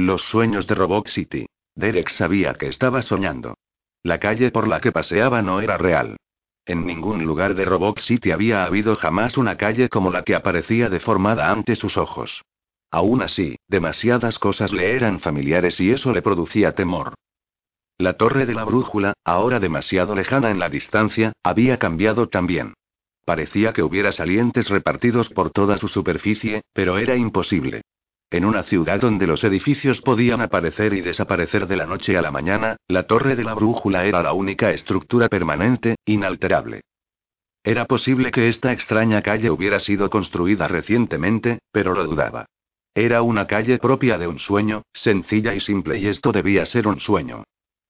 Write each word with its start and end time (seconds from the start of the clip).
Los 0.00 0.22
sueños 0.22 0.68
de 0.68 0.76
Robot 0.76 1.08
City. 1.08 1.46
Derek 1.74 2.08
sabía 2.08 2.54
que 2.54 2.68
estaba 2.68 3.02
soñando. 3.02 3.54
La 4.04 4.20
calle 4.20 4.52
por 4.52 4.68
la 4.68 4.80
que 4.80 4.92
paseaba 4.92 5.42
no 5.42 5.60
era 5.60 5.76
real. 5.76 6.16
En 6.64 6.86
ningún 6.86 7.24
lugar 7.24 7.56
de 7.56 7.64
Robot 7.64 7.98
City 7.98 8.30
había 8.30 8.62
habido 8.62 8.94
jamás 8.94 9.36
una 9.36 9.56
calle 9.56 9.88
como 9.88 10.12
la 10.12 10.22
que 10.22 10.36
aparecía 10.36 10.88
deformada 10.88 11.50
ante 11.50 11.74
sus 11.74 11.96
ojos. 11.96 12.42
Aún 12.92 13.22
así, 13.22 13.56
demasiadas 13.66 14.38
cosas 14.38 14.72
le 14.72 14.94
eran 14.94 15.18
familiares 15.18 15.80
y 15.80 15.90
eso 15.90 16.12
le 16.12 16.22
producía 16.22 16.76
temor. 16.76 17.14
La 17.96 18.12
torre 18.12 18.46
de 18.46 18.54
la 18.54 18.62
brújula, 18.62 19.14
ahora 19.24 19.58
demasiado 19.58 20.14
lejana 20.14 20.52
en 20.52 20.60
la 20.60 20.68
distancia, 20.68 21.32
había 21.42 21.80
cambiado 21.80 22.28
también. 22.28 22.74
Parecía 23.24 23.72
que 23.72 23.82
hubiera 23.82 24.12
salientes 24.12 24.68
repartidos 24.68 25.28
por 25.28 25.50
toda 25.50 25.76
su 25.76 25.88
superficie, 25.88 26.62
pero 26.72 26.98
era 26.98 27.16
imposible. 27.16 27.82
En 28.30 28.44
una 28.44 28.62
ciudad 28.62 29.00
donde 29.00 29.26
los 29.26 29.42
edificios 29.42 30.02
podían 30.02 30.42
aparecer 30.42 30.92
y 30.92 31.00
desaparecer 31.00 31.66
de 31.66 31.76
la 31.76 31.86
noche 31.86 32.18
a 32.18 32.22
la 32.22 32.30
mañana, 32.30 32.76
la 32.86 33.04
torre 33.04 33.36
de 33.36 33.44
la 33.44 33.54
brújula 33.54 34.04
era 34.04 34.22
la 34.22 34.34
única 34.34 34.70
estructura 34.70 35.28
permanente, 35.28 35.96
inalterable. 36.04 36.82
Era 37.64 37.86
posible 37.86 38.30
que 38.30 38.48
esta 38.48 38.72
extraña 38.72 39.22
calle 39.22 39.50
hubiera 39.50 39.78
sido 39.78 40.10
construida 40.10 40.68
recientemente, 40.68 41.60
pero 41.72 41.94
lo 41.94 42.04
dudaba. 42.04 42.46
Era 42.94 43.22
una 43.22 43.46
calle 43.46 43.78
propia 43.78 44.18
de 44.18 44.26
un 44.26 44.38
sueño, 44.38 44.82
sencilla 44.92 45.54
y 45.54 45.60
simple 45.60 45.98
y 45.98 46.08
esto 46.08 46.30
debía 46.30 46.66
ser 46.66 46.86
un 46.86 47.00
sueño. 47.00 47.44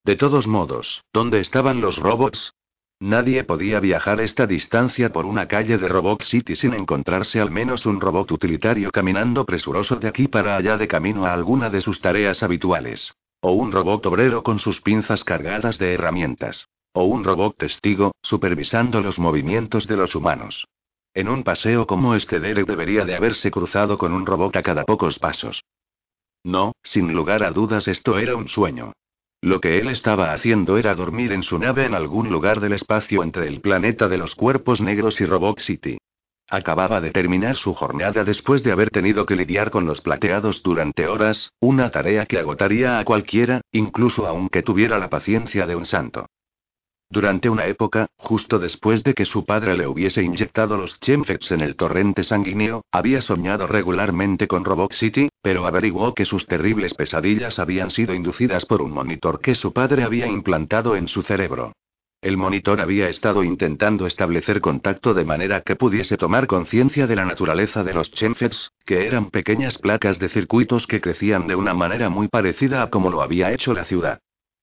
De 0.05 0.17
todos 0.17 0.47
modos, 0.47 1.03
¿dónde 1.13 1.41
estaban 1.41 1.81
los 1.81 1.99
robots? 1.99 2.53
Nadie 3.01 3.45
podía 3.45 3.79
viajar 3.79 4.21
esta 4.21 4.45
distancia 4.45 5.13
por 5.13 5.25
una 5.25 5.47
calle 5.47 5.79
de 5.79 5.87
Robot 5.87 6.25
City 6.25 6.57
sin 6.57 6.75
encontrarse 6.75 7.41
al 7.41 7.49
menos 7.49 7.87
un 7.87 8.01
robot 8.01 8.33
utilitario 8.33 8.91
caminando 8.91 9.45
presuroso 9.45 9.97
de 9.97 10.09
aquí 10.09 10.27
para 10.27 10.57
allá 10.57 10.77
de 10.77 10.89
camino 10.89 11.25
a 11.25 11.33
alguna 11.33 11.71
de 11.71 11.81
sus 11.81 12.01
tareas 12.01 12.43
habituales. 12.43 13.15
O 13.41 13.53
un 13.53 13.71
robot 13.71 14.05
obrero 14.07 14.43
con 14.43 14.59
sus 14.59 14.81
pinzas 14.81 15.23
cargadas 15.23 15.79
de 15.79 15.95
herramientas. 15.95 16.67
O 16.93 17.05
un 17.05 17.23
robot 17.23 17.57
testigo, 17.57 18.17
supervisando 18.21 19.01
los 19.01 19.21
movimientos 19.21 19.87
de 19.87 19.97
los 19.97 20.17
humanos. 20.17 20.67
En 21.15 21.29
un 21.29 21.45
paseo 21.45 21.87
como 21.87 22.17
este 22.17 22.41
Derek 22.41 22.67
debería 22.67 23.05
de 23.05 23.15
haberse 23.15 23.53
cruzado 23.53 23.97
con 23.97 24.13
un 24.13 24.27
robot 24.27 24.57
a 24.57 24.63
cada 24.63 24.85
pocos 24.85 25.21
pasos. 25.21 25.63
No, 26.43 26.73
sin 26.83 27.13
lugar 27.13 27.45
a 27.45 27.53
dudas 27.53 27.87
esto 27.87 28.19
era 28.19 28.35
un 28.35 28.49
sueño. 28.49 28.93
Lo 29.41 29.61
que 29.61 29.79
él 29.79 29.89
estaba 29.89 30.33
haciendo 30.33 30.79
era 30.79 30.95
dormir 30.97 31.33
en 31.33 31.45
su 31.45 31.59
nave 31.59 31.85
en 31.85 31.95
algún 31.95 32.29
lugar 32.29 32.59
del 32.59 32.73
espacio 32.73 33.23
entre 33.23 33.47
el 33.47 33.61
planeta 33.61 34.09
de 34.09 34.19
los 34.19 34.35
cuerpos 34.35 34.81
negros 34.81 35.21
y 35.21 35.27
Robot 35.27 35.61
City. 35.61 35.99
Acababa 36.51 37.01
de 37.01 37.11
terminar 37.11 37.57
su 37.57 37.75
jornada 37.75 38.25
después 38.25 38.65
de 38.65 38.73
haber 38.73 38.91
tenido 38.91 39.27
que 39.27 39.37
lidiar 39.37 39.71
con 39.71 39.87
los 39.87 40.01
plateados 40.01 40.63
durante 40.63 41.07
horas, 41.07 41.53
una 41.61 41.91
tarea 41.91 42.27
que 42.27 42.39
agotaría 42.39 42.99
a 42.99 43.05
cualquiera, 43.05 43.61
incluso 43.71 44.27
aunque 44.27 44.63
tuviera 44.63 44.99
la 44.99 45.11
paciencia 45.11 45.67
de 45.67 45.77
un 45.77 45.87
santo. 45.87 46.27
Durante 47.11 47.49
una 47.49 47.65
época, 47.67 48.09
justo 48.17 48.59
después 48.59 49.03
de 49.03 49.15
que 49.15 49.25
su 49.25 49.47
padre 49.47 49.79
le 49.79 49.87
hubiese 49.87 50.23
inyectado 50.23 50.77
los 50.77 51.01
chemfex 51.01 51.53
en 51.53 51.63
el 51.63 51.75
torrente 51.75 52.23
sanguíneo, 52.23 52.85
había 52.93 53.23
soñado 53.23 53.67
regularmente 53.67 54.47
con 54.47 54.63
Robot 54.63 54.93
City, 54.93 55.31
pero 55.41 55.67
averiguó 55.67 56.13
que 56.13 56.27
sus 56.27 56.47
terribles 56.47 56.93
pesadillas 56.93 57.59
habían 57.59 57.91
sido 57.91 58.13
inducidas 58.13 58.67
por 58.67 58.83
un 58.83 58.91
monitor 58.93 59.41
que 59.41 59.55
su 59.55 59.73
padre 59.73 60.03
había 60.05 60.27
implantado 60.27 60.97
en 60.97 61.09
su 61.09 61.23
cerebro. 61.23 61.73
El 62.21 62.37
monitor 62.37 62.79
había 62.79 63.09
estado 63.09 63.43
intentando 63.43 64.07
establecer 64.07 64.61
contacto 64.61 65.15
de 65.15 65.25
manera 65.25 65.63
que 65.63 65.77
pudiese 65.77 66.19
tomar 66.19 66.47
conciencia 66.47 67.07
de 67.07 67.17
la 67.17 67.25
naturaleza 67.25 67.85
de 67.85 67.95
los 67.95 68.11
chemfex, 68.11 68.73
que 68.85 69.07
eran 69.07 69.31
pequeñas 69.31 69.79
placas 69.79 70.19
de 70.19 70.29
circuitos 70.29 70.87
que 70.87 71.01
crecían 71.01 71.47
de 71.47 71.55
una 71.55 71.73
manera 71.73 72.11
muy 72.11 72.29
parecida 72.29 72.83
a 72.83 72.91
como 72.91 73.09
lo 73.11 73.23
había 73.23 73.53
hecho 73.53 73.73
la 73.73 73.87
ciudad 73.87 74.21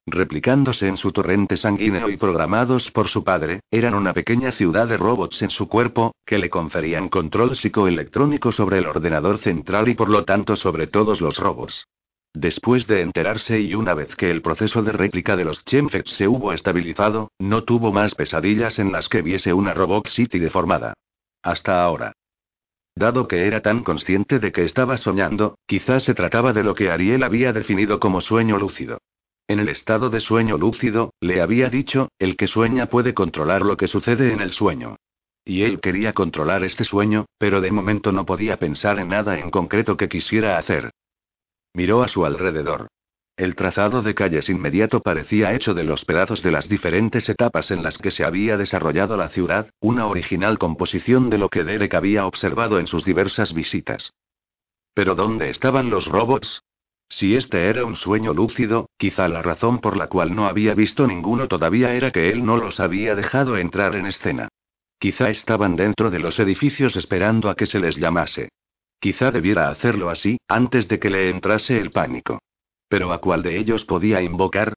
replicándose 0.08 0.88
en 0.88 0.98
su 0.98 1.12
torrente 1.12 1.58
sanguíneo 1.58 2.10
y 2.10 2.18
programados 2.18 2.92
por 2.92 3.08
su 3.08 3.24
padre, 3.24 3.62
eran 3.72 3.96
una 3.96 4.14
pequeña 4.14 4.52
ciudad 4.52 4.88
de 4.88 4.98
robots 4.98 5.42
en 5.42 5.50
su 5.50 5.68
cuerpo, 5.68 6.14
que 6.26 6.38
le 6.38 6.50
conferían 6.50 7.10
control 7.10 7.56
psicoelectrónico 7.56 8.52
sobre 8.52 8.78
el 8.78 8.86
ordenador 8.86 9.40
central 9.40 9.90
y 9.90 9.96
por 9.96 10.10
lo 10.10 10.24
tanto 10.24 10.56
sobre 10.56 10.88
todos 10.88 11.22
los 11.22 11.38
robots. 11.38 11.88
Después 12.34 12.86
de 12.86 13.02
enterarse 13.02 13.62
y 13.62 13.76
una 13.76 13.94
vez 13.94 14.16
que 14.16 14.30
el 14.30 14.42
proceso 14.42 14.84
de 14.84 14.92
réplica 14.92 15.38
de 15.38 15.46
los 15.46 15.64
Chemfex 15.64 16.12
se 16.12 16.28
hubo 16.28 16.52
estabilizado, 16.52 17.32
no 17.40 17.64
tuvo 17.64 17.94
más 17.94 18.14
pesadillas 18.14 18.78
en 18.78 18.92
las 18.92 19.08
que 19.08 19.22
viese 19.22 19.54
una 19.54 19.74
Robot 19.74 20.10
City 20.10 20.38
deformada. 20.38 20.94
Hasta 21.42 21.82
ahora. 21.82 22.12
Dado 22.94 23.28
que 23.28 23.48
era 23.48 23.62
tan 23.62 23.84
consciente 23.84 24.40
de 24.40 24.52
que 24.52 24.64
estaba 24.64 24.98
soñando, 24.98 25.58
quizás 25.66 26.04
se 26.04 26.14
trataba 26.14 26.54
de 26.54 26.64
lo 26.64 26.76
que 26.76 26.90
Ariel 26.90 27.24
había 27.24 27.54
definido 27.54 28.00
como 28.00 28.22
sueño 28.22 28.58
lúcido. 28.58 29.00
En 29.48 29.60
el 29.60 29.70
estado 29.70 30.10
de 30.10 30.22
sueño 30.22 30.58
lúcido, 30.58 31.14
le 31.22 31.42
había 31.42 31.70
dicho, 31.70 32.10
el 32.18 32.36
que 32.36 32.48
sueña 32.48 32.88
puede 32.88 33.14
controlar 33.14 33.62
lo 33.62 33.78
que 33.78 33.88
sucede 33.88 34.34
en 34.34 34.42
el 34.42 34.54
sueño. 34.54 34.98
Y 35.44 35.62
él 35.62 35.80
quería 35.80 36.14
controlar 36.14 36.64
este 36.64 36.84
sueño, 36.84 37.26
pero 37.38 37.62
de 37.62 37.72
momento 37.72 38.12
no 38.12 38.26
podía 38.26 38.58
pensar 38.58 38.98
en 38.98 39.10
nada 39.10 39.38
en 39.38 39.52
concreto 39.52 39.98
que 39.98 40.10
quisiera 40.10 40.58
hacer. 40.58 40.90
Miró 41.74 42.02
a 42.02 42.08
su 42.08 42.26
alrededor. 42.26 42.88
El 43.38 43.56
trazado 43.56 44.02
de 44.02 44.16
calles 44.16 44.50
inmediato 44.50 45.02
parecía 45.02 45.54
hecho 45.54 45.76
de 45.76 45.84
los 45.84 46.06
pedazos 46.06 46.42
de 46.42 46.52
las 46.52 46.68
diferentes 46.68 47.30
etapas 47.30 47.70
en 47.70 47.84
las 47.84 48.00
que 48.00 48.10
se 48.10 48.24
había 48.24 48.58
desarrollado 48.58 49.18
la 49.18 49.30
ciudad, 49.30 49.70
una 49.80 50.08
original 50.08 50.58
composición 50.58 51.30
de 51.30 51.38
lo 51.38 51.50
que 51.50 51.64
Derek 51.64 51.94
había 51.94 52.26
observado 52.26 52.80
en 52.80 52.88
sus 52.88 53.06
diversas 53.06 53.54
visitas. 53.54 54.14
Pero 54.96 55.14
¿dónde 55.14 55.50
estaban 55.50 55.90
los 55.92 56.08
robots? 56.08 56.64
Si 57.10 57.36
este 57.36 57.70
era 57.70 57.86
un 57.86 57.96
sueño 57.96 58.34
lúcido, 58.34 58.90
quizá 58.98 59.28
la 59.28 59.42
razón 59.42 59.80
por 59.80 59.96
la 59.96 60.08
cual 60.08 60.36
no 60.36 60.48
había 60.48 60.74
visto 60.74 61.08
ninguno 61.08 61.48
todavía 61.48 61.94
era 61.94 62.12
que 62.12 62.30
él 62.30 62.46
no 62.46 62.58
los 62.58 62.80
había 62.80 63.16
dejado 63.16 63.58
entrar 63.58 63.96
en 63.96 64.08
escena. 64.08 64.50
Quizá 65.00 65.30
estaban 65.30 65.76
dentro 65.76 66.10
de 66.10 66.20
los 66.20 66.40
edificios 66.40 66.96
esperando 66.96 67.50
a 67.50 67.56
que 67.56 67.66
se 67.66 67.80
les 67.80 67.98
llamase. 67.98 68.50
Quizá 69.00 69.32
debiera 69.32 69.70
hacerlo 69.70 70.10
así, 70.10 70.38
antes 70.48 70.88
de 70.88 71.00
que 71.00 71.10
le 71.10 71.30
entrase 71.30 71.80
el 71.80 71.92
pánico. 71.92 72.40
Pero 72.88 73.12
¿a 73.12 73.20
cuál 73.20 73.44
de 73.44 73.58
ellos 73.60 73.86
podía 73.86 74.22
invocar? 74.22 74.74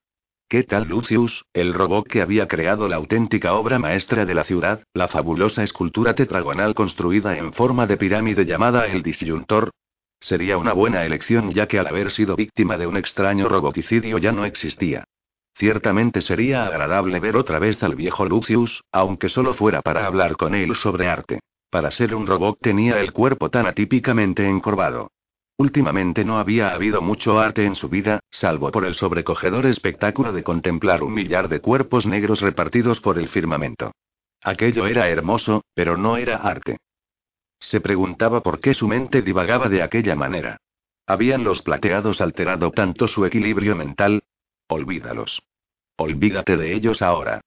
¿Qué 0.48 0.64
tal 0.64 0.88
Lucius, 0.88 1.44
el 1.52 1.74
robot 1.74 2.08
que 2.08 2.22
había 2.22 2.48
creado 2.48 2.88
la 2.88 2.96
auténtica 2.96 3.54
obra 3.54 3.78
maestra 3.78 4.24
de 4.24 4.34
la 4.34 4.44
ciudad, 4.44 4.82
la 4.94 5.08
fabulosa 5.08 5.62
escultura 5.62 6.14
tetragonal 6.14 6.74
construida 6.74 7.36
en 7.36 7.52
forma 7.52 7.86
de 7.86 7.96
pirámide 7.96 8.44
llamada 8.44 8.86
el 8.86 9.02
disyuntor? 9.02 9.70
Sería 10.20 10.58
una 10.58 10.72
buena 10.72 11.04
elección 11.04 11.50
ya 11.52 11.66
que 11.68 11.78
al 11.78 11.86
haber 11.86 12.10
sido 12.10 12.36
víctima 12.36 12.76
de 12.76 12.86
un 12.86 12.96
extraño 12.96 13.48
roboticidio 13.48 14.18
ya 14.18 14.32
no 14.32 14.44
existía. 14.44 15.04
Ciertamente 15.54 16.20
sería 16.20 16.66
agradable 16.66 17.18
ver 17.18 17.36
otra 17.36 17.58
vez 17.58 17.82
al 17.82 17.94
viejo 17.94 18.24
Lucius, 18.24 18.84
aunque 18.92 19.28
solo 19.28 19.54
fuera 19.54 19.82
para 19.82 20.06
hablar 20.06 20.36
con 20.36 20.54
él 20.54 20.74
sobre 20.76 21.08
arte. 21.08 21.40
Para 21.70 21.90
ser 21.90 22.14
un 22.14 22.26
robot 22.26 22.58
tenía 22.60 23.00
el 23.00 23.12
cuerpo 23.12 23.50
tan 23.50 23.66
atípicamente 23.66 24.48
encorvado. 24.48 25.10
Últimamente 25.56 26.24
no 26.24 26.38
había 26.38 26.72
habido 26.72 27.02
mucho 27.02 27.40
arte 27.40 27.64
en 27.64 27.74
su 27.74 27.88
vida, 27.88 28.20
salvo 28.30 28.70
por 28.70 28.84
el 28.84 28.94
sobrecogedor 28.94 29.66
espectáculo 29.66 30.32
de 30.32 30.44
contemplar 30.44 31.02
un 31.02 31.12
millar 31.12 31.48
de 31.48 31.60
cuerpos 31.60 32.06
negros 32.06 32.40
repartidos 32.40 33.00
por 33.00 33.18
el 33.18 33.28
firmamento. 33.28 33.90
Aquello 34.40 34.86
era 34.86 35.08
hermoso, 35.08 35.64
pero 35.74 35.96
no 35.96 36.16
era 36.16 36.36
arte. 36.36 36.78
Se 37.60 37.80
preguntaba 37.80 38.42
por 38.42 38.60
qué 38.60 38.74
su 38.74 38.88
mente 38.88 39.22
divagaba 39.22 39.68
de 39.68 39.82
aquella 39.82 40.14
manera. 40.14 40.58
¿Habían 41.06 41.42
los 41.44 41.62
plateados 41.62 42.20
alterado 42.20 42.70
tanto 42.70 43.08
su 43.08 43.24
equilibrio 43.24 43.74
mental? 43.74 44.22
Olvídalos. 44.68 45.42
Olvídate 45.96 46.56
de 46.56 46.74
ellos 46.74 47.02
ahora. 47.02 47.40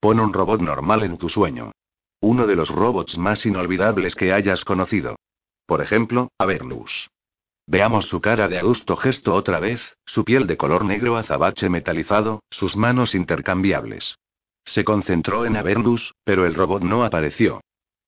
Pon 0.00 0.20
un 0.20 0.32
robot 0.32 0.60
normal 0.60 1.02
en 1.02 1.16
tu 1.16 1.28
sueño. 1.28 1.72
Uno 2.20 2.46
de 2.46 2.56
los 2.56 2.68
robots 2.68 3.18
más 3.18 3.44
inolvidables 3.46 4.14
que 4.14 4.32
hayas 4.32 4.64
conocido. 4.64 5.16
Por 5.66 5.82
ejemplo, 5.82 6.28
Avernus. 6.38 7.08
Veamos 7.66 8.06
su 8.06 8.20
cara 8.20 8.46
de 8.46 8.58
adusto 8.58 8.94
gesto 8.96 9.34
otra 9.34 9.58
vez, 9.58 9.96
su 10.04 10.24
piel 10.24 10.46
de 10.46 10.56
color 10.56 10.84
negro 10.84 11.16
azabache 11.16 11.68
metalizado, 11.68 12.44
sus 12.50 12.76
manos 12.76 13.14
intercambiables. 13.14 14.16
Se 14.64 14.84
concentró 14.84 15.46
en 15.46 15.56
Avernus, 15.56 16.14
pero 16.24 16.46
el 16.46 16.54
robot 16.54 16.82
no 16.82 17.04
apareció. 17.04 17.60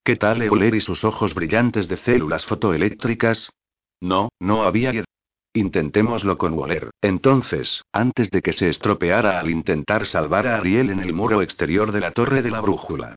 ¿Qué 0.08 0.16
tal 0.16 0.40
Euler 0.40 0.74
y 0.74 0.80
sus 0.80 1.04
ojos 1.04 1.34
brillantes 1.34 1.86
de 1.86 1.98
células 1.98 2.46
fotoeléctricas? 2.46 3.52
No, 4.00 4.30
no 4.40 4.62
había. 4.62 5.04
Intentémoslo 5.52 6.38
con 6.38 6.54
Waller. 6.54 6.88
Entonces, 7.02 7.84
antes 7.92 8.30
de 8.30 8.40
que 8.40 8.54
se 8.54 8.70
estropeara 8.70 9.38
al 9.38 9.50
intentar 9.50 10.06
salvar 10.06 10.46
a 10.46 10.56
Ariel 10.56 10.88
en 10.88 11.00
el 11.00 11.12
muro 11.12 11.42
exterior 11.42 11.92
de 11.92 12.00
la 12.00 12.12
torre 12.12 12.40
de 12.40 12.50
la 12.50 12.62
brújula. 12.62 13.16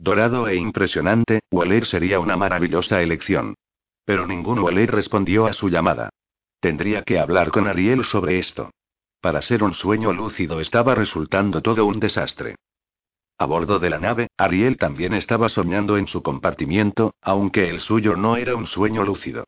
Dorado 0.00 0.48
e 0.48 0.56
impresionante, 0.56 1.42
Waller 1.52 1.86
sería 1.86 2.18
una 2.18 2.36
maravillosa 2.36 3.02
elección. 3.02 3.54
Pero 4.04 4.26
ningún 4.26 4.58
Waller 4.58 4.90
respondió 4.90 5.46
a 5.46 5.52
su 5.52 5.68
llamada. 5.68 6.10
Tendría 6.58 7.04
que 7.04 7.20
hablar 7.20 7.52
con 7.52 7.68
Ariel 7.68 8.02
sobre 8.02 8.40
esto. 8.40 8.72
Para 9.20 9.42
ser 9.42 9.62
un 9.62 9.74
sueño 9.74 10.12
lúcido 10.12 10.58
estaba 10.58 10.96
resultando 10.96 11.62
todo 11.62 11.86
un 11.86 12.00
desastre. 12.00 12.56
A 13.38 13.46
bordo 13.46 13.78
de 13.78 13.90
la 13.90 13.98
nave, 13.98 14.28
Ariel 14.36 14.76
también 14.76 15.14
estaba 15.14 15.48
soñando 15.48 15.96
en 15.96 16.06
su 16.06 16.22
compartimiento, 16.22 17.14
aunque 17.20 17.68
el 17.68 17.80
suyo 17.80 18.16
no 18.16 18.36
era 18.36 18.54
un 18.54 18.66
sueño 18.66 19.04
lúcido. 19.04 19.44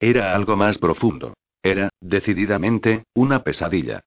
Era 0.00 0.34
algo 0.34 0.56
más 0.56 0.78
profundo. 0.78 1.34
Era, 1.62 1.88
decididamente, 2.00 3.04
una 3.14 3.42
pesadilla. 3.42 4.02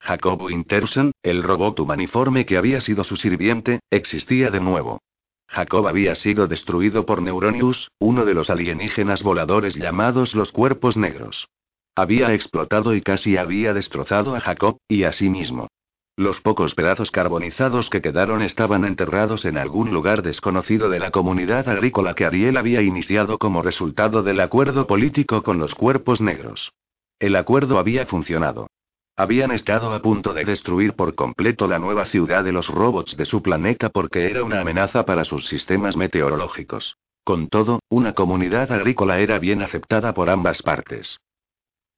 Jacob 0.00 0.42
Winterson, 0.42 1.12
el 1.22 1.42
robot 1.42 1.80
humaniforme 1.80 2.44
que 2.44 2.56
había 2.56 2.80
sido 2.80 3.04
su 3.04 3.16
sirviente, 3.16 3.80
existía 3.90 4.50
de 4.50 4.60
nuevo. 4.60 5.00
Jacob 5.48 5.86
había 5.86 6.14
sido 6.14 6.46
destruido 6.46 7.06
por 7.06 7.22
Neuronius, 7.22 7.90
uno 7.98 8.24
de 8.24 8.34
los 8.34 8.50
alienígenas 8.50 9.22
voladores 9.22 9.76
llamados 9.76 10.34
los 10.34 10.52
cuerpos 10.52 10.96
negros. 10.96 11.48
Había 11.94 12.34
explotado 12.34 12.94
y 12.94 13.02
casi 13.02 13.36
había 13.36 13.72
destrozado 13.72 14.34
a 14.34 14.40
Jacob, 14.40 14.78
y 14.88 15.04
a 15.04 15.12
sí 15.12 15.28
mismo. 15.28 15.68
Los 16.16 16.40
pocos 16.40 16.76
pedazos 16.76 17.10
carbonizados 17.10 17.90
que 17.90 18.00
quedaron 18.00 18.40
estaban 18.40 18.84
enterrados 18.84 19.44
en 19.44 19.58
algún 19.58 19.92
lugar 19.92 20.22
desconocido 20.22 20.88
de 20.88 21.00
la 21.00 21.10
comunidad 21.10 21.68
agrícola 21.68 22.14
que 22.14 22.24
Ariel 22.24 22.56
había 22.56 22.82
iniciado 22.82 23.36
como 23.36 23.62
resultado 23.62 24.22
del 24.22 24.38
acuerdo 24.38 24.86
político 24.86 25.42
con 25.42 25.58
los 25.58 25.74
cuerpos 25.74 26.20
negros. 26.20 26.72
El 27.18 27.34
acuerdo 27.34 27.80
había 27.80 28.06
funcionado. 28.06 28.68
Habían 29.16 29.50
estado 29.50 29.92
a 29.92 30.02
punto 30.02 30.34
de 30.34 30.44
destruir 30.44 30.94
por 30.94 31.16
completo 31.16 31.66
la 31.66 31.80
nueva 31.80 32.04
ciudad 32.04 32.44
de 32.44 32.52
los 32.52 32.68
robots 32.68 33.16
de 33.16 33.24
su 33.24 33.42
planeta 33.42 33.88
porque 33.88 34.30
era 34.30 34.44
una 34.44 34.60
amenaza 34.60 35.04
para 35.04 35.24
sus 35.24 35.48
sistemas 35.48 35.96
meteorológicos. 35.96 36.96
Con 37.24 37.48
todo, 37.48 37.80
una 37.88 38.12
comunidad 38.12 38.70
agrícola 38.70 39.18
era 39.18 39.40
bien 39.40 39.62
aceptada 39.62 40.14
por 40.14 40.30
ambas 40.30 40.62
partes. 40.62 41.18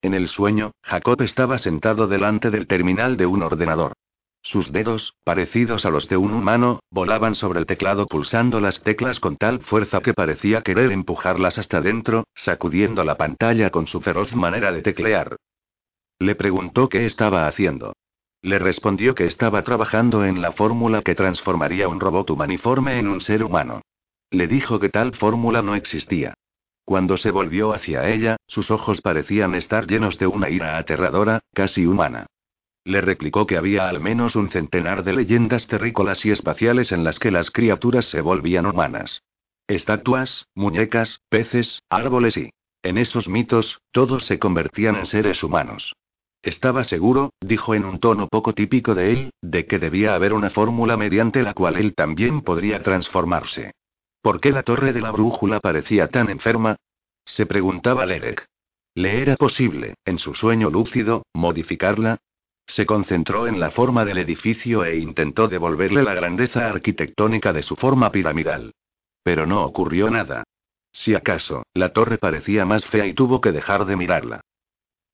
En 0.00 0.14
el 0.14 0.28
sueño, 0.28 0.72
Jacob 0.82 1.20
estaba 1.20 1.58
sentado 1.58 2.06
delante 2.06 2.50
del 2.50 2.66
terminal 2.66 3.18
de 3.18 3.26
un 3.26 3.42
ordenador. 3.42 3.92
Sus 4.46 4.70
dedos, 4.70 5.12
parecidos 5.24 5.86
a 5.86 5.90
los 5.90 6.08
de 6.08 6.16
un 6.16 6.32
humano, 6.32 6.78
volaban 6.92 7.34
sobre 7.34 7.58
el 7.58 7.66
teclado 7.66 8.06
pulsando 8.06 8.60
las 8.60 8.80
teclas 8.80 9.18
con 9.18 9.36
tal 9.36 9.58
fuerza 9.58 10.02
que 10.02 10.14
parecía 10.14 10.62
querer 10.62 10.92
empujarlas 10.92 11.58
hasta 11.58 11.80
dentro, 11.80 12.28
sacudiendo 12.32 13.02
la 13.02 13.16
pantalla 13.16 13.70
con 13.70 13.88
su 13.88 14.00
feroz 14.00 14.32
manera 14.36 14.70
de 14.70 14.82
teclear. 14.82 15.34
Le 16.20 16.36
preguntó 16.36 16.88
qué 16.88 17.06
estaba 17.06 17.48
haciendo. 17.48 17.94
Le 18.40 18.60
respondió 18.60 19.16
que 19.16 19.24
estaba 19.24 19.64
trabajando 19.64 20.24
en 20.24 20.40
la 20.40 20.52
fórmula 20.52 21.02
que 21.02 21.16
transformaría 21.16 21.88
un 21.88 21.98
robot 21.98 22.30
humaniforme 22.30 23.00
en 23.00 23.08
un 23.08 23.20
ser 23.22 23.42
humano. 23.42 23.82
Le 24.30 24.46
dijo 24.46 24.78
que 24.78 24.90
tal 24.90 25.16
fórmula 25.16 25.60
no 25.60 25.74
existía. 25.74 26.34
Cuando 26.84 27.16
se 27.16 27.32
volvió 27.32 27.74
hacia 27.74 28.08
ella, 28.08 28.36
sus 28.46 28.70
ojos 28.70 29.00
parecían 29.00 29.56
estar 29.56 29.88
llenos 29.88 30.18
de 30.18 30.28
una 30.28 30.50
ira 30.50 30.78
aterradora, 30.78 31.40
casi 31.52 31.84
humana. 31.84 32.26
Le 32.86 33.00
replicó 33.00 33.48
que 33.48 33.56
había 33.56 33.88
al 33.88 33.98
menos 33.98 34.36
un 34.36 34.48
centenar 34.48 35.02
de 35.02 35.12
leyendas 35.12 35.66
terrícolas 35.66 36.24
y 36.24 36.30
espaciales 36.30 36.92
en 36.92 37.02
las 37.02 37.18
que 37.18 37.32
las 37.32 37.50
criaturas 37.50 38.04
se 38.04 38.20
volvían 38.20 38.64
humanas. 38.64 39.24
Estatuas, 39.66 40.46
muñecas, 40.54 41.20
peces, 41.28 41.82
árboles 41.90 42.36
y... 42.36 42.50
En 42.84 42.96
esos 42.96 43.28
mitos, 43.28 43.80
todos 43.90 44.24
se 44.24 44.38
convertían 44.38 44.94
en 44.94 45.06
seres 45.06 45.42
humanos. 45.42 45.96
Estaba 46.42 46.84
seguro, 46.84 47.32
dijo 47.40 47.74
en 47.74 47.84
un 47.84 47.98
tono 47.98 48.28
poco 48.28 48.54
típico 48.54 48.94
de 48.94 49.12
él, 49.12 49.30
de 49.42 49.66
que 49.66 49.80
debía 49.80 50.14
haber 50.14 50.32
una 50.32 50.50
fórmula 50.50 50.96
mediante 50.96 51.42
la 51.42 51.54
cual 51.54 51.74
él 51.78 51.92
también 51.92 52.42
podría 52.42 52.84
transformarse. 52.84 53.72
¿Por 54.22 54.40
qué 54.40 54.52
la 54.52 54.62
torre 54.62 54.92
de 54.92 55.00
la 55.00 55.10
brújula 55.10 55.58
parecía 55.58 56.06
tan 56.06 56.30
enferma? 56.30 56.76
Se 57.24 57.46
preguntaba 57.46 58.06
Lerek. 58.06 58.46
¿Le 58.94 59.22
era 59.22 59.34
posible, 59.34 59.94
en 60.04 60.18
su 60.18 60.34
sueño 60.34 60.70
lúcido, 60.70 61.24
modificarla? 61.34 62.18
Se 62.66 62.84
concentró 62.84 63.46
en 63.46 63.60
la 63.60 63.70
forma 63.70 64.04
del 64.04 64.18
edificio 64.18 64.84
e 64.84 64.96
intentó 64.96 65.48
devolverle 65.48 66.02
la 66.02 66.14
grandeza 66.14 66.68
arquitectónica 66.68 67.52
de 67.52 67.62
su 67.62 67.76
forma 67.76 68.10
piramidal. 68.10 68.74
Pero 69.22 69.46
no 69.46 69.64
ocurrió 69.64 70.10
nada. 70.10 70.44
Si 70.92 71.14
acaso, 71.14 71.64
la 71.74 71.92
torre 71.92 72.18
parecía 72.18 72.64
más 72.64 72.84
fea 72.86 73.06
y 73.06 73.14
tuvo 73.14 73.40
que 73.40 73.52
dejar 73.52 73.84
de 73.84 73.96
mirarla. 73.96 74.40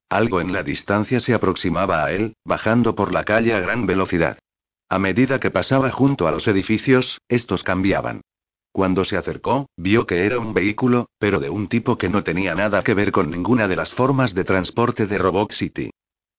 Algo 0.09 0.41
en 0.41 0.53
la 0.53 0.63
distancia 0.63 1.21
se 1.21 1.35
aproximaba 1.35 2.05
a 2.05 2.13
él, 2.13 2.35
bajando 2.45 2.95
por 2.95 3.13
la 3.13 3.25
calle 3.25 3.55
a 3.55 3.61
gran 3.61 3.87
velocidad. 3.87 4.39
A 4.89 4.99
medida 4.99 5.41
que 5.41 5.51
pasaba 5.51 5.91
junto 5.91 6.29
a 6.29 6.31
los 6.31 6.47
edificios, 6.47 7.19
estos 7.29 7.63
cambiaban. 7.63 8.21
Cuando 8.73 9.05
se 9.05 9.17
acercó, 9.17 9.69
vio 9.77 10.07
que 10.07 10.27
era 10.27 10.39
un 10.39 10.55
vehículo, 10.55 11.09
pero 11.19 11.41
de 11.41 11.51
un 11.51 11.69
tipo 11.69 11.97
que 11.97 12.09
no 12.09 12.23
tenía 12.25 12.55
nada 12.55 12.83
que 12.83 12.95
ver 12.95 13.13
con 13.13 13.31
ninguna 13.31 13.69
de 13.69 13.77
las 13.77 13.93
formas 13.93 14.35
de 14.35 14.45
transporte 14.45 15.07
de 15.07 15.19
Robot 15.19 15.53
City. 15.53 15.91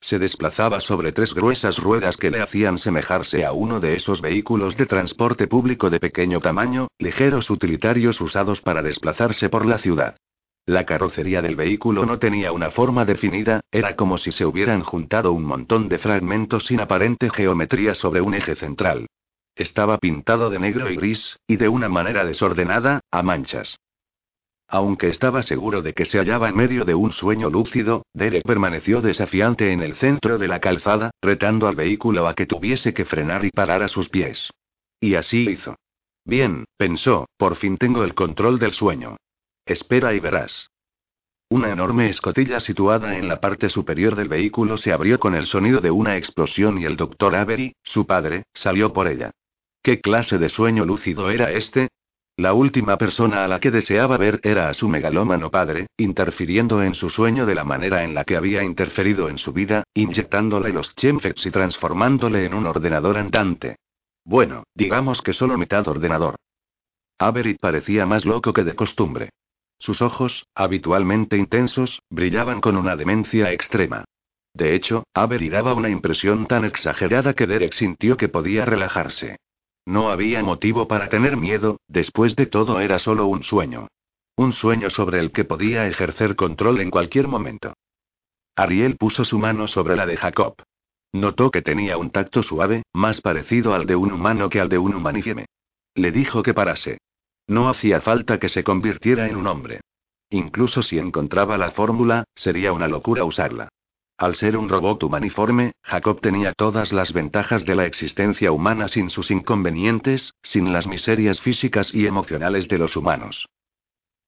Se 0.03 0.19
desplazaba 0.19 0.81
sobre 0.81 1.13
tres 1.13 1.33
gruesas 1.33 1.77
ruedas 1.77 2.17
que 2.17 2.29
le 2.29 2.41
hacían 2.41 2.77
semejarse 2.77 3.45
a 3.45 3.53
uno 3.53 3.79
de 3.79 3.95
esos 3.95 4.19
vehículos 4.19 4.75
de 4.75 4.85
transporte 4.85 5.47
público 5.47 5.89
de 5.89 6.01
pequeño 6.01 6.41
tamaño, 6.41 6.89
ligeros 6.99 7.49
utilitarios 7.49 8.19
usados 8.19 8.59
para 8.59 8.81
desplazarse 8.81 9.47
por 9.47 9.65
la 9.65 9.77
ciudad. 9.77 10.17
La 10.65 10.85
carrocería 10.85 11.41
del 11.41 11.55
vehículo 11.55 12.05
no 12.05 12.19
tenía 12.19 12.51
una 12.51 12.69
forma 12.69 13.05
definida, 13.05 13.61
era 13.71 13.95
como 13.95 14.17
si 14.17 14.33
se 14.33 14.45
hubieran 14.45 14.83
juntado 14.83 15.31
un 15.31 15.45
montón 15.45 15.87
de 15.87 15.97
fragmentos 15.99 16.65
sin 16.65 16.81
aparente 16.81 17.29
geometría 17.29 17.95
sobre 17.95 18.19
un 18.19 18.33
eje 18.33 18.55
central. 18.55 19.07
Estaba 19.55 19.99
pintado 19.99 20.49
de 20.49 20.59
negro 20.59 20.89
y 20.89 20.97
gris, 20.97 21.37
y 21.47 21.55
de 21.55 21.69
una 21.69 21.87
manera 21.87 22.25
desordenada, 22.25 22.99
a 23.09 23.23
manchas. 23.23 23.77
Aunque 24.67 25.09
estaba 25.09 25.43
seguro 25.43 25.81
de 25.81 25.93
que 25.93 26.05
se 26.05 26.17
hallaba 26.17 26.49
en 26.49 26.55
medio 26.55 26.85
de 26.85 26.95
un 26.95 27.11
sueño 27.11 27.49
lúcido, 27.49 28.05
Derek 28.13 28.43
permaneció 28.43 29.01
desafiante 29.01 29.71
en 29.71 29.81
el 29.81 29.95
centro 29.95 30.37
de 30.37 30.47
la 30.47 30.59
calzada, 30.59 31.11
retando 31.21 31.67
al 31.67 31.75
vehículo 31.75 32.27
a 32.27 32.33
que 32.33 32.45
tuviese 32.45 32.93
que 32.93 33.05
frenar 33.05 33.45
y 33.45 33.51
parar 33.51 33.83
a 33.83 33.87
sus 33.87 34.09
pies. 34.09 34.49
Y 34.99 35.15
así 35.15 35.49
hizo. 35.49 35.75
Bien, 36.25 36.65
pensó, 36.77 37.27
por 37.37 37.55
fin 37.55 37.77
tengo 37.77 38.03
el 38.03 38.13
control 38.13 38.57
del 38.57 38.73
sueño. 38.73 39.17
Espera 39.65 40.13
y 40.13 40.19
verás. 40.19 40.69
Una 41.49 41.69
enorme 41.69 42.09
escotilla 42.09 42.59
situada 42.59 43.17
en 43.17 43.27
la 43.27 43.39
parte 43.39 43.69
superior 43.69 44.15
del 44.15 44.27
vehículo 44.27 44.77
se 44.77 44.91
abrió 44.91 45.19
con 45.19 45.35
el 45.35 45.45
sonido 45.45 45.81
de 45.81 45.91
una 45.91 46.17
explosión 46.17 46.79
y 46.79 46.85
el 46.85 46.97
doctor 46.97 47.35
Avery, 47.35 47.75
su 47.83 48.07
padre, 48.07 48.45
salió 48.53 48.91
por 48.91 49.07
ella. 49.07 49.31
¿Qué 49.83 50.01
clase 50.01 50.37
de 50.37 50.49
sueño 50.49 50.85
lúcido 50.85 51.29
era 51.29 51.51
este? 51.51 51.89
La 52.35 52.55
última 52.55 52.97
persona 52.97 53.45
a 53.45 53.47
la 53.47 53.59
que 53.59 53.69
deseaba 53.69 54.17
ver 54.17 54.39
era 54.41 54.67
a 54.67 54.73
su 54.73 54.89
megalómano 54.89 55.51
padre, 55.51 55.87
interfiriendo 55.97 56.81
en 56.81 56.95
su 56.95 57.09
sueño 57.09 57.45
de 57.45 57.53
la 57.53 57.63
manera 57.63 58.03
en 58.03 58.15
la 58.15 58.23
que 58.23 58.35
había 58.35 58.63
interferido 58.63 59.29
en 59.29 59.37
su 59.37 59.53
vida, 59.53 59.83
inyectándole 59.93 60.73
los 60.73 60.95
chemfex 60.95 61.45
y 61.45 61.51
transformándole 61.51 62.45
en 62.45 62.55
un 62.55 62.65
ordenador 62.65 63.17
andante. 63.17 63.75
Bueno, 64.25 64.63
digamos 64.73 65.21
que 65.21 65.33
solo 65.33 65.59
mitad 65.59 65.87
ordenador. 65.87 66.35
Avery 67.19 67.53
parecía 67.55 68.07
más 68.07 68.25
loco 68.25 68.51
que 68.51 68.63
de 68.63 68.73
costumbre. 68.73 69.29
Sus 69.77 70.01
ojos, 70.01 70.47
habitualmente 70.55 71.37
intensos, 71.37 72.01
brillaban 72.09 72.61
con 72.61 72.77
una 72.77 72.95
demencia 72.95 73.51
extrema. 73.51 74.05
De 74.55 74.73
hecho, 74.73 75.03
Avery 75.13 75.49
daba 75.49 75.75
una 75.75 75.89
impresión 75.89 76.47
tan 76.47 76.65
exagerada 76.65 77.33
que 77.35 77.45
Derek 77.45 77.73
sintió 77.73 78.17
que 78.17 78.29
podía 78.29 78.65
relajarse. 78.65 79.37
No 79.85 80.09
había 80.09 80.43
motivo 80.43 80.87
para 80.87 81.09
tener 81.09 81.37
miedo, 81.37 81.79
después 81.87 82.35
de 82.35 82.45
todo 82.45 82.79
era 82.79 82.99
solo 82.99 83.27
un 83.27 83.43
sueño. 83.43 83.87
Un 84.35 84.53
sueño 84.53 84.89
sobre 84.89 85.19
el 85.19 85.31
que 85.31 85.43
podía 85.43 85.87
ejercer 85.87 86.35
control 86.35 86.81
en 86.81 86.89
cualquier 86.89 87.27
momento. 87.27 87.73
Ariel 88.55 88.97
puso 88.97 89.25
su 89.25 89.39
mano 89.39 89.67
sobre 89.67 89.95
la 89.95 90.05
de 90.05 90.17
Jacob. 90.17 90.55
Notó 91.11 91.51
que 91.51 91.61
tenía 91.61 91.97
un 91.97 92.09
tacto 92.09 92.41
suave, 92.41 92.83
más 92.93 93.21
parecido 93.21 93.73
al 93.73 93.85
de 93.85 93.95
un 93.95 94.11
humano 94.11 94.49
que 94.49 94.59
al 94.59 94.69
de 94.69 94.77
un 94.77 94.95
humanígeme. 94.95 95.45
Le 95.95 96.11
dijo 96.11 96.41
que 96.41 96.53
parase. 96.53 96.99
No 97.47 97.69
hacía 97.69 98.01
falta 98.01 98.39
que 98.39 98.49
se 98.49 98.63
convirtiera 98.63 99.27
en 99.27 99.35
un 99.35 99.47
hombre. 99.47 99.81
Incluso 100.29 100.81
si 100.81 100.97
encontraba 100.97 101.57
la 101.57 101.71
fórmula, 101.71 102.23
sería 102.33 102.73
una 102.73 102.87
locura 102.87 103.25
usarla. 103.25 103.69
Al 104.17 104.35
ser 104.35 104.57
un 104.57 104.69
robot 104.69 105.03
humaniforme, 105.03 105.73
Jacob 105.81 106.21
tenía 106.21 106.53
todas 106.53 106.93
las 106.93 107.13
ventajas 107.13 107.65
de 107.65 107.75
la 107.75 107.85
existencia 107.85 108.51
humana 108.51 108.87
sin 108.87 109.09
sus 109.09 109.31
inconvenientes, 109.31 110.33
sin 110.43 110.71
las 110.71 110.87
miserias 110.87 111.41
físicas 111.41 111.93
y 111.93 112.05
emocionales 112.05 112.67
de 112.67 112.77
los 112.77 112.95
humanos. 112.95 113.49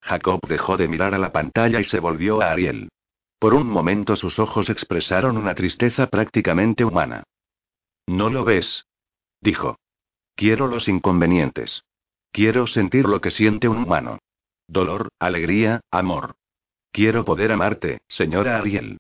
Jacob 0.02 0.40
dejó 0.48 0.78
de 0.78 0.88
mirar 0.88 1.14
a 1.14 1.20
la 1.20 1.32
pantalla 1.32 1.80
y 1.80 1.84
se 1.84 2.00
volvió 2.00 2.42
a 2.42 2.52
Ariel. 2.52 2.90
Por 3.40 3.54
un 3.54 3.68
momento 3.68 4.16
sus 4.16 4.40
ojos 4.40 4.70
expresaron 4.70 5.38
una 5.38 5.56
tristeza 5.56 6.08
prácticamente 6.08 6.84
humana. 6.84 7.24
¿No 8.08 8.30
lo 8.30 8.44
ves? 8.44 8.86
dijo. 9.42 9.78
Quiero 10.36 10.68
los 10.68 10.88
inconvenientes. 10.88 11.84
Quiero 12.32 12.68
sentir 12.68 13.06
lo 13.06 13.22
que 13.22 13.32
siente 13.32 13.68
un 13.68 13.78
humano. 13.78 14.20
Dolor, 14.68 15.10
alegría, 15.20 15.82
amor. 15.92 16.36
Quiero 16.92 17.24
poder 17.24 17.52
amarte, 17.52 18.00
señora 18.08 18.58
Ariel. 18.58 18.98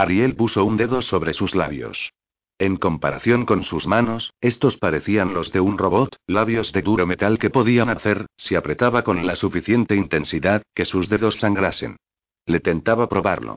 Ariel 0.00 0.34
puso 0.34 0.64
un 0.64 0.78
dedo 0.78 1.02
sobre 1.02 1.34
sus 1.34 1.54
labios. 1.54 2.14
En 2.58 2.76
comparación 2.76 3.44
con 3.44 3.64
sus 3.64 3.86
manos, 3.86 4.32
estos 4.40 4.78
parecían 4.78 5.34
los 5.34 5.52
de 5.52 5.60
un 5.60 5.76
robot, 5.76 6.16
labios 6.26 6.72
de 6.72 6.80
duro 6.80 7.06
metal 7.06 7.38
que 7.38 7.50
podían 7.50 7.90
hacer, 7.90 8.24
si 8.38 8.54
apretaba 8.54 9.02
con 9.02 9.26
la 9.26 9.36
suficiente 9.36 9.96
intensidad, 9.96 10.62
que 10.74 10.86
sus 10.86 11.10
dedos 11.10 11.36
sangrasen. 11.36 11.98
Le 12.46 12.60
tentaba 12.60 13.10
probarlo. 13.10 13.56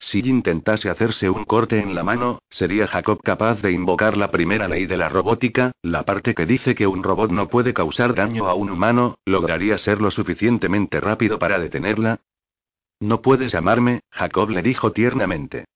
Si 0.00 0.18
intentase 0.18 0.90
hacerse 0.90 1.30
un 1.30 1.44
corte 1.44 1.78
en 1.78 1.94
la 1.94 2.02
mano, 2.02 2.40
¿sería 2.50 2.88
Jacob 2.88 3.20
capaz 3.22 3.62
de 3.62 3.70
invocar 3.70 4.16
la 4.16 4.32
primera 4.32 4.66
ley 4.66 4.86
de 4.86 4.96
la 4.96 5.08
robótica, 5.08 5.70
la 5.80 6.02
parte 6.02 6.34
que 6.34 6.44
dice 6.44 6.74
que 6.74 6.88
un 6.88 7.04
robot 7.04 7.30
no 7.30 7.48
puede 7.48 7.72
causar 7.72 8.16
daño 8.16 8.48
a 8.48 8.54
un 8.54 8.70
humano, 8.70 9.18
lograría 9.24 9.78
ser 9.78 10.00
lo 10.00 10.10
suficientemente 10.10 10.98
rápido 11.00 11.38
para 11.38 11.60
detenerla? 11.60 12.18
No 12.98 13.22
puedes 13.22 13.54
amarme, 13.54 14.00
Jacob 14.10 14.50
le 14.50 14.62
dijo 14.62 14.90
tiernamente. 14.90 15.66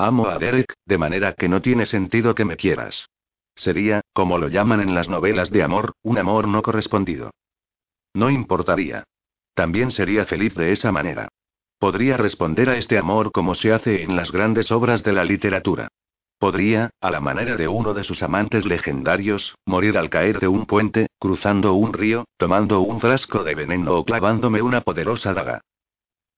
Amo 0.00 0.28
a 0.28 0.38
Derek, 0.38 0.74
de 0.86 0.96
manera 0.96 1.32
que 1.32 1.48
no 1.48 1.60
tiene 1.60 1.84
sentido 1.84 2.36
que 2.36 2.44
me 2.44 2.56
quieras. 2.56 3.08
Sería, 3.56 4.00
como 4.12 4.38
lo 4.38 4.46
llaman 4.46 4.80
en 4.80 4.94
las 4.94 5.08
novelas 5.08 5.50
de 5.50 5.64
amor, 5.64 5.94
un 6.02 6.18
amor 6.18 6.46
no 6.46 6.62
correspondido. 6.62 7.32
No 8.14 8.30
importaría. 8.30 9.02
También 9.54 9.90
sería 9.90 10.24
feliz 10.24 10.54
de 10.54 10.70
esa 10.70 10.92
manera. 10.92 11.28
Podría 11.80 12.16
responder 12.16 12.70
a 12.70 12.76
este 12.76 12.96
amor 12.96 13.32
como 13.32 13.56
se 13.56 13.72
hace 13.72 14.04
en 14.04 14.14
las 14.14 14.30
grandes 14.30 14.70
obras 14.70 15.02
de 15.02 15.12
la 15.12 15.24
literatura. 15.24 15.88
Podría, 16.38 16.90
a 17.00 17.10
la 17.10 17.20
manera 17.20 17.56
de 17.56 17.66
uno 17.66 17.92
de 17.92 18.04
sus 18.04 18.22
amantes 18.22 18.66
legendarios, 18.66 19.56
morir 19.66 19.98
al 19.98 20.10
caer 20.10 20.38
de 20.38 20.46
un 20.46 20.66
puente, 20.66 21.08
cruzando 21.18 21.74
un 21.74 21.92
río, 21.92 22.26
tomando 22.36 22.80
un 22.80 23.00
frasco 23.00 23.42
de 23.42 23.56
veneno 23.56 23.96
o 23.96 24.04
clavándome 24.04 24.62
una 24.62 24.80
poderosa 24.80 25.34
daga. 25.34 25.60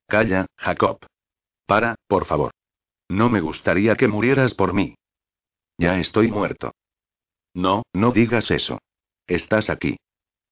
Calla, 0.09 0.47
Jacob. 0.57 0.99
Para, 1.67 1.97
por 2.09 2.25
favor. 2.25 2.53
No 3.11 3.29
me 3.29 3.41
gustaría 3.41 3.97
que 3.97 4.07
murieras 4.07 4.55
por 4.55 4.73
mí. 4.73 4.95
Ya 5.77 5.99
estoy 5.99 6.31
muerto. 6.31 6.73
No, 7.53 7.83
no 7.93 8.13
digas 8.13 8.53
eso. 8.53 8.79
Estás 9.27 9.69
aquí. 9.69 9.97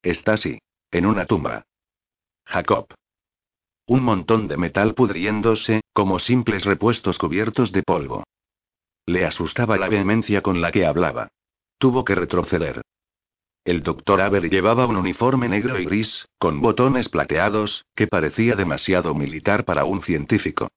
Estás 0.02 0.44
y. 0.44 0.58
En 0.90 1.06
una 1.06 1.24
tumba. 1.24 1.66
Jacob. 2.44 2.88
Un 3.86 4.02
montón 4.02 4.48
de 4.48 4.56
metal 4.56 4.94
pudriéndose, 4.94 5.82
como 5.92 6.18
simples 6.18 6.64
repuestos 6.64 7.16
cubiertos 7.16 7.70
de 7.70 7.84
polvo. 7.84 8.24
Le 9.06 9.24
asustaba 9.24 9.76
la 9.76 9.88
vehemencia 9.88 10.42
con 10.42 10.60
la 10.60 10.72
que 10.72 10.84
hablaba. 10.84 11.28
Tuvo 11.78 12.04
que 12.04 12.16
retroceder. 12.16 12.82
El 13.64 13.84
doctor 13.84 14.20
Aver 14.20 14.50
llevaba 14.50 14.86
un 14.86 14.96
uniforme 14.96 15.48
negro 15.48 15.78
y 15.78 15.84
gris, 15.84 16.26
con 16.38 16.60
botones 16.60 17.08
plateados, 17.08 17.84
que 17.94 18.08
parecía 18.08 18.56
demasiado 18.56 19.14
militar 19.14 19.64
para 19.64 19.84
un 19.84 20.02
científico. 20.02 20.70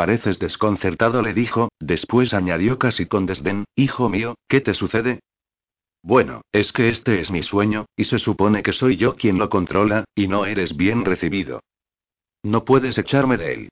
Pareces 0.00 0.38
desconcertado, 0.38 1.20
le 1.20 1.34
dijo, 1.34 1.68
después 1.78 2.32
añadió 2.32 2.78
casi 2.78 3.04
con 3.04 3.26
desdén, 3.26 3.66
Hijo 3.76 4.08
mío, 4.08 4.34
¿qué 4.48 4.62
te 4.62 4.72
sucede? 4.72 5.20
Bueno, 6.02 6.40
es 6.52 6.72
que 6.72 6.88
este 6.88 7.20
es 7.20 7.30
mi 7.30 7.42
sueño, 7.42 7.84
y 7.96 8.04
se 8.04 8.18
supone 8.18 8.62
que 8.62 8.72
soy 8.72 8.96
yo 8.96 9.14
quien 9.14 9.36
lo 9.36 9.50
controla, 9.50 10.04
y 10.14 10.26
no 10.26 10.46
eres 10.46 10.74
bien 10.74 11.04
recibido. 11.04 11.60
No 12.42 12.64
puedes 12.64 12.96
echarme 12.96 13.36
de 13.36 13.52
él. 13.52 13.68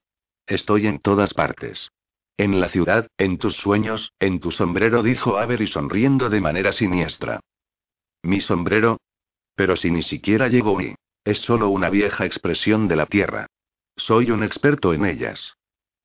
Estoy 0.47 0.87
en 0.87 0.99
todas 0.99 1.33
partes. 1.33 1.93
En 2.37 2.61
la 2.61 2.69
ciudad, 2.69 3.09
en 3.17 3.39
tus 3.39 3.55
sueños, 3.55 4.13
en 4.21 4.39
tu 4.39 4.51
sombrero, 4.51 5.03
dijo 5.03 5.39
Avery 5.39 5.67
sonriendo 5.67 6.29
de 6.29 6.43
manera 6.43 6.73
siniestra. 6.73 7.41
¿Mi 8.23 8.43
sombrero? 8.43 8.99
Pero 9.55 9.77
si 9.77 9.91
ni 9.91 10.03
siquiera 10.03 10.49
llegó 10.49 10.77
mi. 10.77 10.95
Es 11.25 11.39
solo 11.39 11.71
una 11.71 11.89
vieja 11.89 12.27
expresión 12.27 12.87
de 12.87 12.97
la 12.97 13.07
tierra. 13.07 13.47
Soy 13.97 14.31
un 14.31 14.43
experto 14.43 14.93
en 14.93 15.07
ellas. 15.07 15.55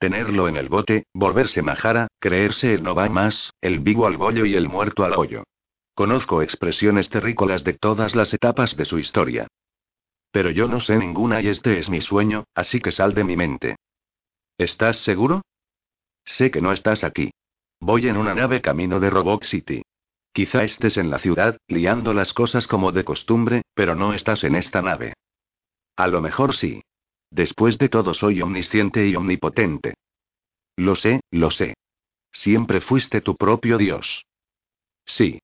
Tenerlo 0.04 0.50
en 0.50 0.58
el 0.58 0.68
bote, 0.68 1.06
volverse 1.14 1.62
majara, 1.62 2.10
creerse 2.20 2.74
el 2.74 2.84
no 2.84 2.94
va 2.94 3.08
más, 3.08 3.54
el 3.62 3.80
vivo 3.80 4.06
al 4.06 4.18
bollo 4.18 4.46
y 4.46 4.54
el 4.54 4.68
muerto 4.68 5.06
al 5.06 5.14
hoyo. 5.14 5.46
Conozco 5.96 6.42
expresiones 6.42 7.10
terrícolas 7.10 7.64
de 7.64 7.72
todas 7.72 8.14
las 8.14 8.34
etapas 8.34 8.76
de 8.76 8.84
su 8.84 9.00
historia. 9.00 9.48
Pero 10.30 10.50
yo 10.50 10.68
no 10.68 10.82
sé 10.82 10.98
ninguna 10.98 11.42
y 11.42 11.48
este 11.48 11.80
es 11.80 11.90
mi 11.90 12.02
sueño, 12.02 12.44
así 12.54 12.82
que 12.82 12.92
sal 12.92 13.14
de 13.14 13.24
mi 13.24 13.38
mente. 13.38 13.78
¿Estás 14.58 14.98
seguro? 14.98 15.42
Sé 16.26 16.52
que 16.52 16.60
no 16.60 16.74
estás 16.74 17.06
aquí. 17.06 17.32
Voy 17.80 18.10
en 18.10 18.18
una 18.18 18.36
nave 18.36 18.60
camino 18.60 19.00
de 19.00 19.10
Robot 19.10 19.46
City. 19.46 19.84
Quizá 20.34 20.66
estés 20.66 20.98
en 20.98 21.12
la 21.12 21.20
ciudad, 21.20 21.56
liando 21.70 22.14
las 22.14 22.34
cosas 22.34 22.68
como 22.68 22.92
de 22.92 23.06
costumbre, 23.06 23.62
pero 23.74 23.96
no 23.96 24.14
estás 24.14 24.44
en 24.44 24.56
esta 24.56 24.82
nave. 24.82 25.14
A 25.96 26.08
lo 26.08 26.20
mejor 26.20 26.58
sí. 26.58 26.82
Después 27.34 27.80
de 27.80 27.90
todo 27.90 28.14
soy 28.14 28.44
omnisciente 28.44 29.08
y 29.08 29.16
omnipotente. 29.16 29.96
Lo 30.78 30.94
sé, 30.94 31.22
lo 31.32 31.50
sé. 31.50 31.74
Siempre 32.32 32.80
fuiste 32.80 33.22
tu 33.22 33.36
propio 33.36 33.80
Dios. 33.80 34.24
Sí. 35.04 35.40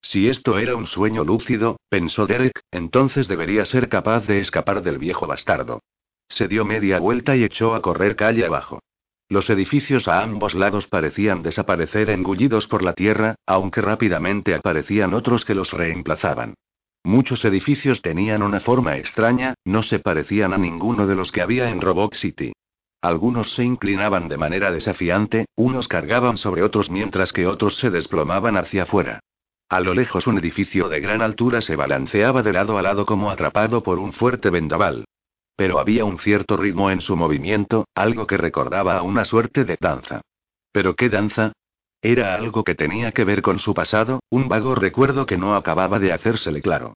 Si 0.00 0.28
esto 0.28 0.58
era 0.58 0.76
un 0.76 0.86
sueño 0.86 1.22
lúcido, 1.22 1.76
pensó 1.90 2.26
Derek, 2.26 2.58
entonces 2.70 3.28
debería 3.28 3.66
ser 3.66 3.90
capaz 3.90 4.26
de 4.26 4.38
escapar 4.38 4.82
del 4.82 4.96
viejo 4.96 5.26
bastardo. 5.26 5.80
Se 6.28 6.48
dio 6.48 6.64
media 6.64 7.00
vuelta 7.00 7.36
y 7.36 7.44
echó 7.44 7.74
a 7.74 7.82
correr 7.82 8.16
calle 8.16 8.46
abajo. 8.46 8.80
Los 9.28 9.50
edificios 9.50 10.08
a 10.08 10.22
ambos 10.22 10.54
lados 10.54 10.88
parecían 10.88 11.42
desaparecer 11.42 12.08
engullidos 12.08 12.66
por 12.66 12.82
la 12.82 12.94
tierra, 12.94 13.34
aunque 13.44 13.82
rápidamente 13.82 14.54
aparecían 14.54 15.12
otros 15.12 15.44
que 15.44 15.54
los 15.54 15.70
reemplazaban. 15.74 16.54
Muchos 17.04 17.44
edificios 17.44 18.00
tenían 18.00 18.42
una 18.42 18.60
forma 18.60 18.96
extraña, 18.96 19.54
no 19.66 19.82
se 19.82 19.98
parecían 19.98 20.54
a 20.54 20.58
ninguno 20.58 21.06
de 21.06 21.14
los 21.14 21.32
que 21.32 21.42
había 21.42 21.68
en 21.68 21.82
Robot 21.82 22.14
City. 22.14 22.54
Algunos 23.02 23.52
se 23.52 23.62
inclinaban 23.62 24.28
de 24.28 24.38
manera 24.38 24.72
desafiante, 24.72 25.44
unos 25.54 25.86
cargaban 25.86 26.38
sobre 26.38 26.62
otros 26.62 26.90
mientras 26.90 27.34
que 27.34 27.46
otros 27.46 27.76
se 27.76 27.90
desplomaban 27.90 28.56
hacia 28.56 28.84
afuera. 28.84 29.20
A 29.68 29.80
lo 29.80 29.92
lejos 29.92 30.26
un 30.26 30.38
edificio 30.38 30.88
de 30.88 31.00
gran 31.00 31.20
altura 31.20 31.60
se 31.60 31.76
balanceaba 31.76 32.42
de 32.42 32.54
lado 32.54 32.78
a 32.78 32.82
lado 32.82 33.04
como 33.04 33.30
atrapado 33.30 33.82
por 33.82 33.98
un 33.98 34.14
fuerte 34.14 34.48
vendaval. 34.48 35.04
Pero 35.56 35.78
había 35.78 36.06
un 36.06 36.18
cierto 36.18 36.56
ritmo 36.56 36.90
en 36.90 37.02
su 37.02 37.16
movimiento, 37.16 37.84
algo 37.94 38.26
que 38.26 38.38
recordaba 38.38 38.96
a 38.96 39.02
una 39.02 39.26
suerte 39.26 39.66
de 39.66 39.76
danza. 39.78 40.22
¿Pero 40.72 40.96
qué 40.96 41.10
danza? 41.10 41.52
Era 42.04 42.34
algo 42.34 42.64
que 42.64 42.74
tenía 42.74 43.12
que 43.12 43.24
ver 43.24 43.40
con 43.40 43.58
su 43.58 43.72
pasado, 43.72 44.20
un 44.28 44.46
vago 44.46 44.74
recuerdo 44.74 45.24
que 45.24 45.38
no 45.38 45.54
acababa 45.54 45.98
de 45.98 46.12
hacérsele 46.12 46.60
claro. 46.60 46.92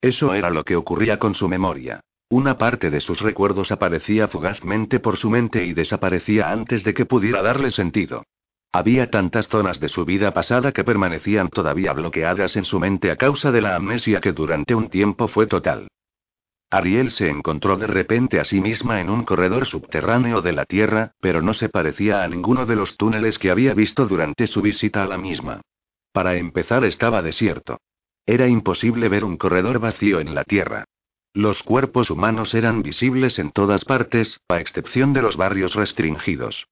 Eso 0.00 0.34
era 0.34 0.50
lo 0.50 0.62
que 0.62 0.76
ocurría 0.76 1.18
con 1.18 1.34
su 1.34 1.48
memoria. 1.48 1.98
Una 2.30 2.58
parte 2.58 2.88
de 2.88 3.00
sus 3.00 3.20
recuerdos 3.22 3.72
aparecía 3.72 4.28
fugazmente 4.28 5.00
por 5.00 5.16
su 5.16 5.30
mente 5.30 5.66
y 5.66 5.74
desaparecía 5.74 6.52
antes 6.52 6.84
de 6.84 6.94
que 6.94 7.06
pudiera 7.06 7.42
darle 7.42 7.70
sentido. 7.70 8.22
Había 8.70 9.10
tantas 9.10 9.48
zonas 9.48 9.80
de 9.80 9.88
su 9.88 10.04
vida 10.04 10.32
pasada 10.32 10.70
que 10.70 10.84
permanecían 10.84 11.48
todavía 11.48 11.92
bloqueadas 11.92 12.54
en 12.54 12.64
su 12.64 12.78
mente 12.78 13.10
a 13.10 13.16
causa 13.16 13.50
de 13.50 13.62
la 13.62 13.74
amnesia 13.74 14.20
que 14.20 14.30
durante 14.30 14.76
un 14.76 14.90
tiempo 14.90 15.26
fue 15.26 15.48
total. 15.48 15.88
Ariel 16.72 17.10
se 17.10 17.28
encontró 17.28 17.76
de 17.76 17.86
repente 17.86 18.40
a 18.40 18.46
sí 18.46 18.62
misma 18.62 19.02
en 19.02 19.10
un 19.10 19.24
corredor 19.24 19.66
subterráneo 19.66 20.40
de 20.40 20.52
la 20.52 20.64
Tierra, 20.64 21.12
pero 21.20 21.42
no 21.42 21.52
se 21.52 21.68
parecía 21.68 22.22
a 22.22 22.28
ninguno 22.28 22.64
de 22.64 22.76
los 22.76 22.96
túneles 22.96 23.38
que 23.38 23.50
había 23.50 23.74
visto 23.74 24.06
durante 24.06 24.46
su 24.46 24.62
visita 24.62 25.02
a 25.02 25.06
la 25.06 25.18
misma. 25.18 25.60
Para 26.12 26.36
empezar 26.36 26.86
estaba 26.86 27.20
desierto. 27.20 27.76
Era 28.24 28.48
imposible 28.48 29.10
ver 29.10 29.22
un 29.22 29.36
corredor 29.36 29.80
vacío 29.80 30.18
en 30.18 30.34
la 30.34 30.44
Tierra. 30.44 30.86
Los 31.34 31.62
cuerpos 31.62 32.10
humanos 32.10 32.54
eran 32.54 32.82
visibles 32.82 33.38
en 33.38 33.50
todas 33.52 33.84
partes, 33.84 34.40
a 34.48 34.58
excepción 34.58 35.12
de 35.12 35.20
los 35.20 35.36
barrios 35.36 35.74
restringidos. 35.74 36.68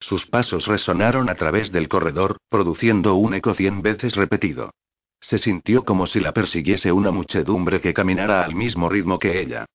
Sus 0.00 0.26
pasos 0.26 0.66
resonaron 0.66 1.30
a 1.30 1.34
través 1.34 1.72
del 1.72 1.88
corredor, 1.88 2.36
produciendo 2.50 3.14
un 3.14 3.32
eco 3.32 3.54
cien 3.54 3.80
veces 3.80 4.16
repetido. 4.16 4.72
Se 5.20 5.38
sintió 5.38 5.84
como 5.84 6.06
si 6.06 6.20
la 6.20 6.32
persiguiese 6.32 6.92
una 6.92 7.10
muchedumbre 7.10 7.80
que 7.80 7.94
caminara 7.94 8.44
al 8.44 8.54
mismo 8.54 8.88
ritmo 8.88 9.18
que 9.18 9.40
ella. 9.40 9.66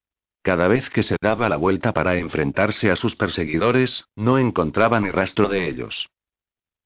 Cada 0.42 0.68
vez 0.68 0.90
que 0.90 1.04
se 1.04 1.18
daba 1.22 1.50
la 1.50 1.58
vuelta 1.58 1.94
para 1.94 2.16
enfrentarse 2.16 2.92
a 2.92 2.96
sus 2.96 3.16
perseguidores, 3.16 4.06
no 4.16 4.38
encontraba 4.38 5.00
ni 5.00 5.12
rastro 5.12 5.50
de 5.50 5.68
ellos. 5.68 6.08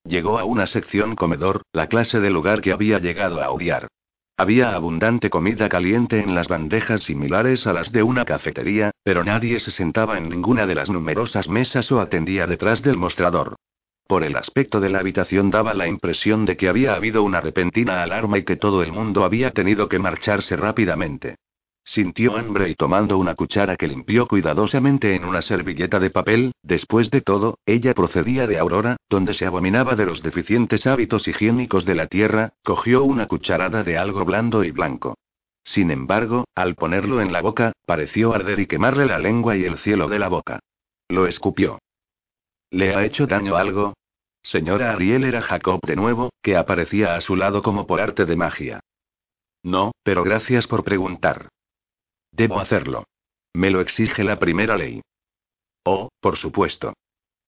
Llegó 0.05 0.39
a 0.39 0.43
una 0.43 0.67
sección 0.67 1.15
comedor, 1.15 1.61
la 1.71 1.87
clase 1.87 2.19
de 2.19 2.29
lugar 2.29 2.61
que 2.61 2.73
había 2.73 2.99
llegado 2.99 3.41
a 3.41 3.51
odiar. 3.51 3.87
Había 4.35 4.73
abundante 4.73 5.29
comida 5.29 5.69
caliente 5.69 6.19
en 6.19 6.33
las 6.33 6.47
bandejas 6.47 7.03
similares 7.03 7.67
a 7.67 7.73
las 7.73 7.91
de 7.91 8.01
una 8.01 8.25
cafetería, 8.25 8.91
pero 9.03 9.23
nadie 9.23 9.59
se 9.59 9.69
sentaba 9.69 10.17
en 10.17 10.27
ninguna 10.27 10.65
de 10.65 10.75
las 10.75 10.89
numerosas 10.89 11.47
mesas 11.47 11.91
o 11.91 12.01
atendía 12.01 12.47
detrás 12.47 12.81
del 12.81 12.97
mostrador. 12.97 13.55
Por 14.07 14.23
el 14.23 14.35
aspecto 14.35 14.79
de 14.79 14.89
la 14.89 14.99
habitación 14.99 15.49
daba 15.49 15.73
la 15.73 15.87
impresión 15.87 16.45
de 16.45 16.57
que 16.57 16.67
había 16.67 16.93
habido 16.95 17.23
una 17.23 17.41
repentina 17.41 18.03
alarma 18.03 18.37
y 18.37 18.43
que 18.43 18.57
todo 18.57 18.83
el 18.83 18.91
mundo 18.91 19.23
había 19.23 19.51
tenido 19.51 19.87
que 19.87 19.99
marcharse 19.99 20.55
rápidamente. 20.57 21.37
Sintió 21.85 22.37
hambre 22.37 22.69
y 22.69 22.75
tomando 22.75 23.17
una 23.17 23.35
cuchara 23.35 23.75
que 23.75 23.87
limpió 23.87 24.25
cuidadosamente 24.25 25.15
en 25.15 25.25
una 25.25 25.41
servilleta 25.41 25.99
de 25.99 26.11
papel, 26.11 26.53
después 26.63 27.11
de 27.11 27.19
todo, 27.19 27.59
ella 27.65 27.93
procedía 27.93 28.47
de 28.47 28.57
Aurora, 28.57 28.95
donde 29.09 29.33
se 29.33 29.45
abominaba 29.45 29.95
de 29.95 30.05
los 30.05 30.23
deficientes 30.23 30.87
hábitos 30.87 31.27
higiénicos 31.27 31.83
de 31.83 31.95
la 31.95 32.07
tierra, 32.07 32.53
cogió 32.63 33.03
una 33.03 33.27
cucharada 33.27 33.83
de 33.83 33.97
algo 33.97 34.23
blando 34.23 34.63
y 34.63 34.71
blanco. 34.71 35.15
Sin 35.65 35.91
embargo, 35.91 36.45
al 36.55 36.75
ponerlo 36.75 37.21
en 37.21 37.33
la 37.33 37.41
boca, 37.41 37.73
pareció 37.85 38.33
arder 38.33 38.59
y 38.59 38.65
quemarle 38.65 39.05
la 39.05 39.19
lengua 39.19 39.57
y 39.57 39.65
el 39.65 39.77
cielo 39.77 40.07
de 40.07 40.19
la 40.19 40.29
boca. 40.29 40.59
Lo 41.09 41.27
escupió. 41.27 41.79
¿Le 42.73 42.95
ha 42.95 43.05
hecho 43.05 43.27
daño 43.27 43.55
algo? 43.55 43.93
Señora 44.41 44.93
Ariel 44.93 45.25
era 45.25 45.43
Jacob 45.43 45.79
de 45.85 45.95
nuevo, 45.95 46.31
que 46.41 46.57
aparecía 46.57 47.13
a 47.13 47.21
su 47.21 47.35
lado 47.35 47.61
como 47.61 47.85
por 47.85 48.01
arte 48.01 48.25
de 48.25 48.35
magia. 48.35 48.79
No, 49.61 49.91
pero 50.01 50.23
gracias 50.23 50.65
por 50.65 50.83
preguntar. 50.83 51.49
Debo 52.31 52.59
hacerlo. 52.59 53.05
Me 53.53 53.69
lo 53.69 53.79
exige 53.79 54.23
la 54.23 54.39
primera 54.39 54.75
ley. 54.75 55.03
Oh, 55.85 56.09
por 56.19 56.35
supuesto. 56.37 56.95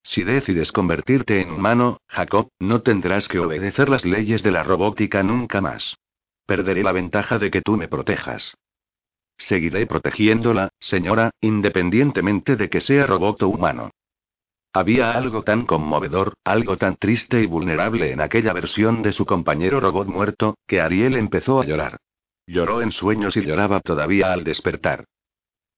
Si 0.03 0.23
decides 0.23 0.71
convertirte 0.71 1.41
en 1.41 1.49
humano, 1.49 1.97
Jacob, 2.07 2.49
no 2.59 2.83
tendrás 2.83 3.27
que 3.27 3.39
obedecer 3.39 3.89
las 3.89 4.05
leyes 4.05 4.43
de 4.43 4.51
la 4.51 4.61
robótica 4.61 5.23
nunca 5.23 5.59
más. 5.59 5.97
Perderé 6.45 6.83
la 6.83 6.91
ventaja 6.91 7.39
de 7.39 7.49
que 7.49 7.63
tú 7.63 7.77
me 7.77 7.87
protejas. 7.87 8.53
Seguiré 9.39 9.87
protegiéndola, 9.87 10.69
señora, 10.79 11.31
independientemente 11.41 12.55
de 12.55 12.69
que 12.69 12.79
sea 12.79 13.07
robot 13.07 13.41
o 13.41 13.47
humano. 13.47 13.89
Había 14.75 15.13
algo 15.13 15.43
tan 15.43 15.65
conmovedor, 15.65 16.33
algo 16.43 16.75
tan 16.75 16.97
triste 16.97 17.41
y 17.41 17.45
vulnerable 17.45 18.11
en 18.11 18.19
aquella 18.19 18.51
versión 18.51 19.03
de 19.03 19.13
su 19.13 19.25
compañero 19.25 19.79
robot 19.79 20.09
muerto, 20.09 20.57
que 20.67 20.81
Ariel 20.81 21.15
empezó 21.15 21.61
a 21.61 21.65
llorar. 21.65 21.95
Lloró 22.45 22.81
en 22.81 22.91
sueños 22.91 23.37
y 23.37 23.41
lloraba 23.41 23.79
todavía 23.79 24.33
al 24.33 24.43
despertar. 24.43 25.05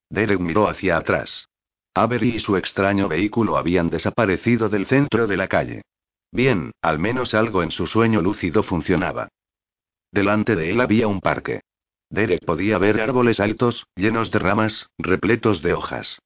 Derek 0.10 0.40
miró 0.40 0.68
hacia 0.68 0.98
atrás. 0.98 1.48
Avery 1.94 2.38
y 2.38 2.40
su 2.40 2.58
extraño 2.58 3.08
vehículo 3.08 3.58
habían 3.58 3.92
desaparecido 3.92 4.68
del 4.68 4.88
centro 4.88 5.28
de 5.28 5.38
la 5.38 5.48
calle. 5.48 5.84
Bien, 6.32 6.72
al 6.82 6.98
menos 6.98 7.36
algo 7.36 7.62
en 7.62 7.70
su 7.70 7.86
sueño 7.86 8.20
lúcido 8.24 8.64
funcionaba. 8.64 9.28
Delante 10.12 10.56
de 10.56 10.72
él 10.72 10.82
había 10.82 11.08
un 11.08 11.22
parque. 11.22 11.62
Derek 12.10 12.44
podía 12.44 12.80
ver 12.80 13.00
árboles 13.00 13.40
altos, 13.40 13.86
llenos 13.96 14.32
de 14.32 14.40
ramas, 14.40 14.90
repletos 14.98 15.62
de 15.62 15.74
hojas. 15.74 16.18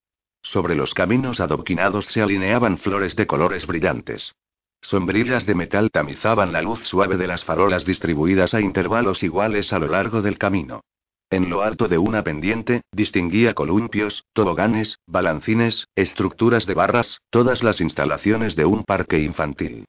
Sobre 0.44 0.76
los 0.76 0.94
caminos 0.94 1.40
adoquinados 1.40 2.06
se 2.06 2.22
alineaban 2.22 2.78
flores 2.78 3.16
de 3.16 3.28
colores 3.28 3.68
brillantes. 3.68 4.34
Sombrillas 4.82 5.46
de 5.46 5.54
metal 5.54 5.92
tamizaban 5.92 6.52
la 6.52 6.62
luz 6.62 6.80
suave 6.86 7.18
de 7.18 7.28
las 7.28 7.44
farolas 7.44 7.86
distribuidas 7.86 8.54
a 8.54 8.62
intervalos 8.62 9.22
iguales 9.22 9.72
a 9.74 9.80
lo 9.80 9.88
largo 9.88 10.22
del 10.22 10.38
camino. 10.40 10.82
En 11.30 11.50
lo 11.50 11.62
alto 11.62 11.88
de 11.88 11.98
una 11.98 12.24
pendiente, 12.24 12.82
distinguía 12.92 13.54
columpios, 13.54 14.26
toboganes, 14.34 15.00
balancines, 15.08 15.88
estructuras 15.96 16.66
de 16.66 16.74
barras, 16.74 17.22
todas 17.30 17.64
las 17.64 17.80
instalaciones 17.80 18.56
de 18.56 18.66
un 18.66 18.84
parque 18.84 19.20
infantil. 19.20 19.86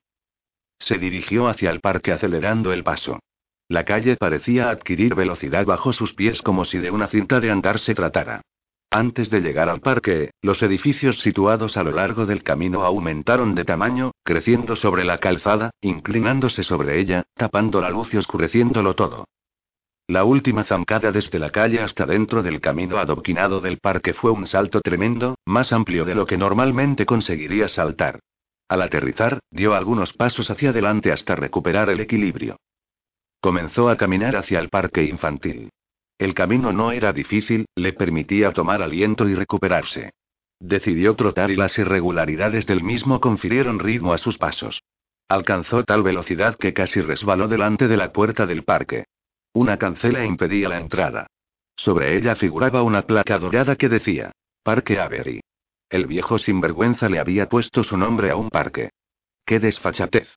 Se 0.78 0.99
dirigió 0.99 1.49
hacia 1.49 1.71
el 1.71 1.80
parque 1.80 2.12
acelerando 2.12 2.73
el 2.73 2.85
paso. 2.85 3.18
La 3.68 3.85
calle 3.85 4.16
parecía 4.16 4.68
adquirir 4.68 5.14
velocidad 5.14 5.64
bajo 5.64 5.92
sus 5.92 6.12
pies 6.14 6.42
como 6.42 6.64
si 6.64 6.78
de 6.78 6.90
una 6.90 7.09
cinta 7.09 7.40
de 7.40 7.50
andar 7.50 7.78
se 7.78 7.94
tratara. 7.94 8.42
Antes 8.94 9.30
de 9.30 9.40
llegar 9.40 9.70
al 9.70 9.80
parque, 9.80 10.32
los 10.42 10.62
edificios 10.62 11.20
situados 11.20 11.78
a 11.78 11.82
lo 11.82 11.92
largo 11.92 12.26
del 12.26 12.42
camino 12.42 12.82
aumentaron 12.82 13.54
de 13.54 13.64
tamaño, 13.64 14.11
creciendo 14.22 14.76
sobre 14.76 15.02
la 15.02 15.16
calzada, 15.16 15.70
inclinándose 15.80 16.62
sobre 16.62 17.00
ella, 17.00 17.22
tapando 17.34 17.80
la 17.80 17.88
luz 17.88 18.12
y 18.12 18.18
oscureciéndolo 18.18 18.94
todo. 18.94 19.25
La 20.08 20.25
última 20.25 20.64
zancada 20.64 21.11
desde 21.11 21.38
la 21.38 21.49
calle 21.49 21.80
hasta 21.80 22.04
dentro 22.04 22.42
del 22.42 22.61
camino 22.61 22.99
adoquinado 22.99 23.62
del 23.62 23.78
parque 23.78 24.12
fue 24.12 24.30
un 24.30 24.46
salto 24.46 24.82
tremendo, 24.82 25.37
más 25.46 25.72
amplio 25.72 26.04
de 26.04 26.14
lo 26.14 26.26
que 26.26 26.37
normalmente 26.37 27.06
conseguiría 27.06 27.68
saltar. 27.68 28.20
Al 28.68 28.82
aterrizar, 28.82 29.38
dio 29.50 29.72
algunos 29.72 30.12
pasos 30.12 30.50
hacia 30.50 30.68
adelante 30.68 31.11
hasta 31.11 31.34
recuperar 31.34 31.88
el 31.88 32.00
equilibrio. 32.00 32.58
Comenzó 33.40 33.88
a 33.88 33.96
caminar 33.96 34.37
hacia 34.37 34.58
el 34.58 34.68
parque 34.68 35.02
infantil. 35.04 35.70
El 36.22 36.34
camino 36.34 36.72
no 36.72 36.92
era 36.92 37.12
difícil, 37.12 37.66
le 37.74 37.94
permitía 37.94 38.52
tomar 38.52 38.80
aliento 38.80 39.28
y 39.28 39.34
recuperarse. 39.34 40.12
Decidió 40.60 41.16
trotar 41.16 41.50
y 41.50 41.56
las 41.56 41.76
irregularidades 41.80 42.64
del 42.64 42.84
mismo 42.84 43.18
confirieron 43.20 43.80
ritmo 43.80 44.12
a 44.12 44.18
sus 44.18 44.38
pasos. 44.38 44.84
Alcanzó 45.28 45.82
tal 45.82 46.04
velocidad 46.04 46.54
que 46.54 46.72
casi 46.72 47.00
resbaló 47.00 47.48
delante 47.48 47.88
de 47.88 47.96
la 47.96 48.12
puerta 48.12 48.46
del 48.46 48.62
parque. 48.62 49.06
Una 49.52 49.78
cancela 49.78 50.24
impedía 50.24 50.68
la 50.68 50.78
entrada. 50.78 51.26
Sobre 51.74 52.16
ella 52.16 52.37
figuraba 52.37 52.85
una 52.85 53.02
placa 53.02 53.37
dorada 53.40 53.74
que 53.74 53.88
decía, 53.88 54.30
Parque 54.62 55.00
Avery. 55.00 55.40
El 55.90 56.06
viejo 56.06 56.38
sinvergüenza 56.38 57.08
le 57.08 57.18
había 57.18 57.48
puesto 57.48 57.82
su 57.82 57.96
nombre 57.96 58.30
a 58.30 58.37
un 58.37 58.48
parque. 58.48 58.90
¡Qué 59.44 59.58
desfachatez! 59.58 60.28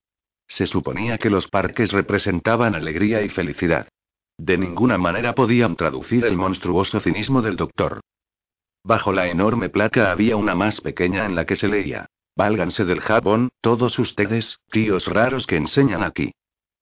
Se 0.47 0.65
suponía 0.65 1.19
que 1.19 1.29
los 1.29 1.47
parques 1.47 1.91
representaban 1.91 2.73
alegría 2.73 3.21
y 3.21 3.29
felicidad. 3.29 3.87
De 4.37 4.57
ninguna 4.57 4.97
manera 4.97 5.33
podían 5.33 5.75
traducir 5.75 6.25
el 6.25 6.35
monstruoso 6.35 6.99
cinismo 6.99 7.41
del 7.41 7.55
doctor. 7.55 8.01
Bajo 8.83 9.13
la 9.13 9.27
enorme 9.27 9.69
placa 9.69 10.11
había 10.11 10.35
una 10.35 10.55
más 10.55 10.81
pequeña 10.81 11.25
en 11.25 11.35
la 11.35 11.45
que 11.45 11.55
se 11.55 11.67
leía. 11.67 12.07
Válganse 12.35 12.83
del 12.83 12.99
jabón, 12.99 13.49
todos 13.61 13.97
ustedes, 13.97 14.59
tíos 14.69 15.07
raros 15.07 15.47
que 15.47 15.55
enseñan 15.55 16.03
aquí. 16.03 16.33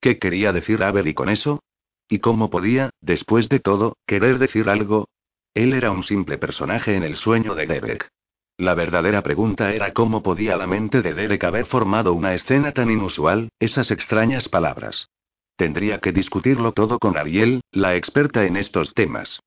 ¿Qué 0.02 0.18
quería 0.18 0.52
decir 0.52 0.84
Avery 0.84 1.14
con 1.14 1.30
eso? 1.30 1.62
¿Y 2.10 2.20
cómo 2.20 2.50
podía, 2.50 2.90
después 3.02 3.50
de 3.50 3.60
todo, 3.60 3.96
querer 4.06 4.40
decir 4.40 4.68
algo? 4.68 5.08
Él 5.54 5.74
era 5.74 5.92
un 5.92 6.04
simple 6.04 6.38
personaje 6.38 6.96
en 6.96 7.04
el 7.04 7.16
sueño 7.16 7.56
de 7.56 7.68
Derek. 7.68 8.10
La 8.58 8.74
verdadera 8.74 9.22
pregunta 9.22 9.74
era 9.74 9.94
cómo 9.94 10.22
podía 10.24 10.58
la 10.58 10.68
mente 10.68 11.02
de 11.02 11.14
Derek 11.14 11.44
haber 11.44 11.66
formado 11.66 12.14
una 12.14 12.34
escena 12.34 12.72
tan 12.72 12.90
inusual, 12.90 13.50
esas 13.60 13.92
extrañas 13.92 14.50
palabras. 14.50 15.10
Tendría 15.56 16.00
que 16.00 16.12
discutirlo 16.12 16.72
todo 16.72 17.00
con 17.00 17.18
Ariel, 17.18 17.62
la 17.72 17.96
experta 17.96 18.46
en 18.46 18.58
estos 18.58 18.94
temas. 18.94 19.40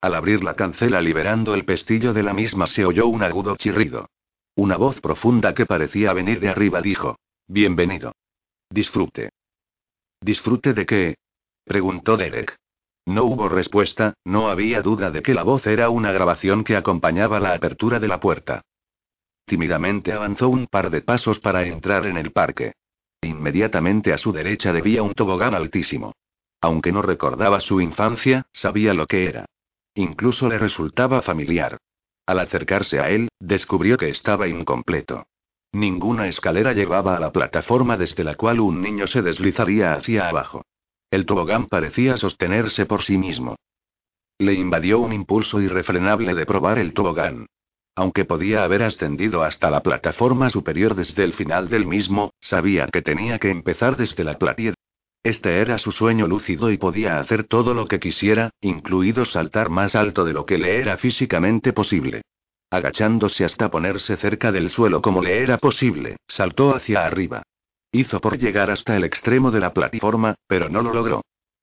Al 0.00 0.14
abrir 0.14 0.42
la 0.42 0.54
cancela 0.54 1.00
liberando 1.00 1.54
el 1.54 1.64
pestillo 1.64 2.12
de 2.12 2.22
la 2.22 2.34
misma 2.34 2.66
se 2.66 2.84
oyó 2.84 3.06
un 3.06 3.22
agudo 3.22 3.56
chirrido. 3.56 4.08
Una 4.54 4.76
voz 4.76 5.00
profunda 5.00 5.54
que 5.54 5.64
parecía 5.64 6.12
venir 6.12 6.40
de 6.40 6.48
arriba 6.48 6.82
dijo. 6.82 7.16
Bienvenido. 7.46 8.12
Disfrute. 8.68 9.30
¿Disfrute 10.20 10.74
de 10.74 10.86
qué? 10.86 11.14
preguntó 11.64 12.16
Derek. 12.16 12.56
No 13.06 13.24
hubo 13.24 13.48
respuesta, 13.48 14.14
no 14.24 14.48
había 14.48 14.82
duda 14.82 15.10
de 15.10 15.22
que 15.22 15.34
la 15.34 15.42
voz 15.42 15.66
era 15.66 15.88
una 15.88 16.12
grabación 16.12 16.64
que 16.64 16.76
acompañaba 16.76 17.40
la 17.40 17.54
apertura 17.54 17.98
de 17.98 18.08
la 18.08 18.20
puerta. 18.20 18.62
Tímidamente 19.44 20.12
avanzó 20.12 20.48
un 20.48 20.66
par 20.66 20.90
de 20.90 21.02
pasos 21.02 21.40
para 21.40 21.64
entrar 21.64 22.06
en 22.06 22.16
el 22.16 22.30
parque. 22.30 22.74
Inmediatamente 23.22 24.12
a 24.12 24.18
su 24.18 24.32
derecha 24.32 24.72
debía 24.72 25.02
un 25.02 25.14
tobogán 25.14 25.54
altísimo. 25.54 26.12
Aunque 26.60 26.92
no 26.92 27.02
recordaba 27.02 27.60
su 27.60 27.80
infancia, 27.80 28.46
sabía 28.52 28.94
lo 28.94 29.06
que 29.06 29.24
era. 29.24 29.46
Incluso 29.94 30.48
le 30.48 30.58
resultaba 30.58 31.22
familiar. 31.22 31.78
Al 32.26 32.38
acercarse 32.38 33.00
a 33.00 33.10
él, 33.10 33.28
descubrió 33.40 33.96
que 33.96 34.08
estaba 34.08 34.48
incompleto. 34.48 35.26
Ninguna 35.72 36.28
escalera 36.28 36.72
llevaba 36.72 37.16
a 37.16 37.20
la 37.20 37.32
plataforma 37.32 37.96
desde 37.96 38.24
la 38.24 38.34
cual 38.34 38.60
un 38.60 38.82
niño 38.82 39.06
se 39.06 39.22
deslizaría 39.22 39.94
hacia 39.94 40.28
abajo. 40.28 40.64
El 41.10 41.26
tobogán 41.26 41.66
parecía 41.66 42.16
sostenerse 42.16 42.86
por 42.86 43.02
sí 43.02 43.18
mismo. 43.18 43.56
Le 44.38 44.54
invadió 44.54 44.98
un 44.98 45.12
impulso 45.12 45.60
irrefrenable 45.60 46.34
de 46.34 46.46
probar 46.46 46.78
el 46.78 46.92
tobogán. 46.94 47.46
Aunque 47.94 48.24
podía 48.24 48.64
haber 48.64 48.82
ascendido 48.82 49.42
hasta 49.42 49.70
la 49.70 49.82
plataforma 49.82 50.48
superior 50.48 50.94
desde 50.94 51.24
el 51.24 51.34
final 51.34 51.68
del 51.68 51.86
mismo, 51.86 52.32
sabía 52.40 52.86
que 52.86 53.02
tenía 53.02 53.38
que 53.38 53.50
empezar 53.50 53.96
desde 53.96 54.24
la 54.24 54.38
platier. 54.38 54.74
Este 55.22 55.60
era 55.60 55.78
su 55.78 55.92
sueño 55.92 56.26
lúcido 56.26 56.70
y 56.70 56.78
podía 56.78 57.20
hacer 57.20 57.44
todo 57.44 57.74
lo 57.74 57.86
que 57.86 58.00
quisiera, 58.00 58.50
incluido 58.60 59.24
saltar 59.24 59.68
más 59.68 59.94
alto 59.94 60.24
de 60.24 60.32
lo 60.32 60.46
que 60.46 60.58
le 60.58 60.78
era 60.78 60.96
físicamente 60.96 61.72
posible. 61.72 62.22
Agachándose 62.70 63.44
hasta 63.44 63.70
ponerse 63.70 64.16
cerca 64.16 64.50
del 64.50 64.70
suelo 64.70 65.02
como 65.02 65.22
le 65.22 65.42
era 65.42 65.58
posible, 65.58 66.16
saltó 66.26 66.74
hacia 66.74 67.04
arriba. 67.04 67.42
Hizo 67.92 68.20
por 68.20 68.38
llegar 68.38 68.70
hasta 68.70 68.96
el 68.96 69.04
extremo 69.04 69.50
de 69.50 69.60
la 69.60 69.74
plataforma, 69.74 70.34
pero 70.48 70.70
no 70.70 70.80
lo 70.80 70.94
logró. 70.94 71.22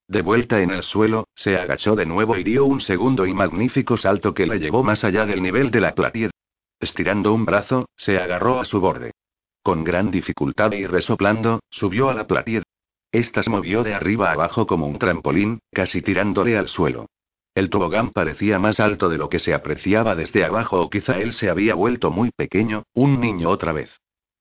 De 0.10 0.24
vuelta 0.24 0.60
en 0.60 0.72
el 0.72 0.82
suelo, 0.82 1.28
se 1.36 1.56
agachó 1.56 1.96
de 1.96 2.08
nuevo 2.08 2.36
y 2.36 2.44
dio 2.44 2.66
un 2.66 2.82
segundo 2.82 3.28
y 3.28 3.34
magnífico 3.36 3.96
salto 3.96 4.34
que 4.34 4.48
le 4.48 4.58
llevó 4.58 4.84
más 4.84 5.04
allá 5.04 5.28
del 5.28 5.40
nivel 5.40 5.70
de 5.70 5.82
la 5.82 5.94
platier. 5.94 6.32
Estirando 6.80 7.32
un 7.32 7.46
brazo, 7.46 7.88
se 7.96 8.18
agarró 8.18 8.60
a 8.60 8.66
su 8.66 8.82
borde. 8.82 9.12
Con 9.62 9.84
gran 9.84 10.10
dificultad 10.10 10.72
y 10.72 10.88
resoplando, 10.88 11.60
subió 11.70 12.10
a 12.10 12.16
la 12.16 12.26
platier. 12.26 12.64
Esta 13.12 13.44
se 13.44 13.52
movió 13.52 13.84
de 13.84 13.94
arriba 13.94 14.32
abajo 14.32 14.66
como 14.66 14.88
un 14.88 14.98
trampolín, 14.98 15.60
casi 15.72 16.02
tirándole 16.02 16.58
al 16.58 16.70
suelo. 16.70 17.06
El 17.54 17.70
tobogán 17.70 18.10
parecía 18.10 18.58
más 18.58 18.80
alto 18.80 19.10
de 19.10 19.20
lo 19.20 19.30
que 19.30 19.38
se 19.38 19.54
apreciaba 19.54 20.16
desde 20.16 20.44
abajo 20.44 20.82
o 20.82 20.90
quizá 20.90 21.20
él 21.20 21.34
se 21.34 21.52
había 21.52 21.76
vuelto 21.76 22.10
muy 22.10 22.32
pequeño, 22.32 22.82
un 22.96 23.20
niño 23.22 23.52
otra 23.52 23.74
vez. 23.74 23.92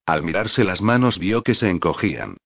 Al 0.07 0.23
mirarse 0.23 0.63
las 0.63 0.81
manos 0.81 1.19
vio 1.19 1.43
que 1.43 1.53
se 1.53 1.69
encogían. 1.69 2.37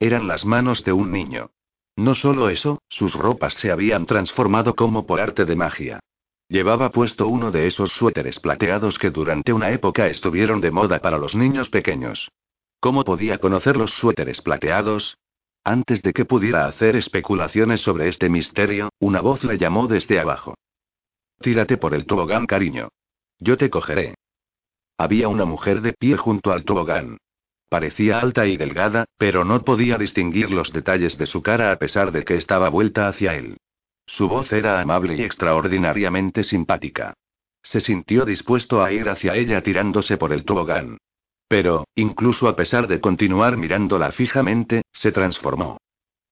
Eran 0.00 0.26
las 0.26 0.44
manos 0.44 0.82
de 0.82 0.92
un 0.92 1.12
niño. 1.12 1.50
No 1.96 2.14
solo 2.14 2.48
eso, 2.48 2.80
sus 2.88 3.14
ropas 3.14 3.54
se 3.54 3.70
habían 3.70 4.06
transformado 4.06 4.74
como 4.74 5.06
por 5.06 5.20
arte 5.20 5.44
de 5.44 5.56
magia. 5.56 6.00
Llevaba 6.48 6.90
puesto 6.90 7.28
uno 7.28 7.50
de 7.50 7.66
esos 7.66 7.92
suéteres 7.92 8.38
plateados 8.40 8.98
que 8.98 9.10
durante 9.10 9.52
una 9.52 9.70
época 9.70 10.08
estuvieron 10.08 10.60
de 10.60 10.70
moda 10.70 10.98
para 11.00 11.18
los 11.18 11.34
niños 11.34 11.70
pequeños. 11.70 12.30
¿Cómo 12.80 13.04
podía 13.04 13.38
conocer 13.38 13.76
los 13.76 13.92
suéteres 13.92 14.42
plateados? 14.42 15.16
Antes 15.64 16.02
de 16.02 16.12
que 16.12 16.24
pudiera 16.24 16.66
hacer 16.66 16.96
especulaciones 16.96 17.80
sobre 17.80 18.08
este 18.08 18.28
misterio, 18.28 18.90
una 18.98 19.20
voz 19.20 19.44
le 19.44 19.56
llamó 19.56 19.86
desde 19.86 20.18
abajo. 20.18 20.54
Tírate 21.40 21.76
por 21.76 21.94
el 21.94 22.04
tobogán, 22.06 22.46
cariño. 22.46 22.88
Yo 23.38 23.56
te 23.56 23.70
cogeré. 23.70 24.14
Había 24.98 25.28
una 25.28 25.44
mujer 25.44 25.80
de 25.80 25.92
pie 25.92 26.16
junto 26.16 26.52
al 26.52 26.64
tobogán. 26.64 27.18
Parecía 27.72 28.18
alta 28.18 28.46
y 28.46 28.58
delgada, 28.58 29.06
pero 29.16 29.46
no 29.46 29.64
podía 29.64 29.96
distinguir 29.96 30.50
los 30.50 30.74
detalles 30.74 31.16
de 31.16 31.24
su 31.24 31.42
cara 31.42 31.72
a 31.72 31.76
pesar 31.76 32.12
de 32.12 32.22
que 32.22 32.34
estaba 32.36 32.68
vuelta 32.68 33.08
hacia 33.08 33.34
él. 33.34 33.56
Su 34.04 34.28
voz 34.28 34.52
era 34.52 34.78
amable 34.78 35.16
y 35.16 35.22
extraordinariamente 35.22 36.44
simpática. 36.44 37.14
Se 37.62 37.80
sintió 37.80 38.26
dispuesto 38.26 38.84
a 38.84 38.92
ir 38.92 39.08
hacia 39.08 39.36
ella 39.36 39.62
tirándose 39.62 40.18
por 40.18 40.34
el 40.34 40.44
tobogán. 40.44 40.98
Pero, 41.48 41.86
incluso 41.94 42.46
a 42.46 42.56
pesar 42.56 42.88
de 42.88 43.00
continuar 43.00 43.56
mirándola 43.56 44.12
fijamente, 44.12 44.82
se 44.92 45.10
transformó. 45.10 45.78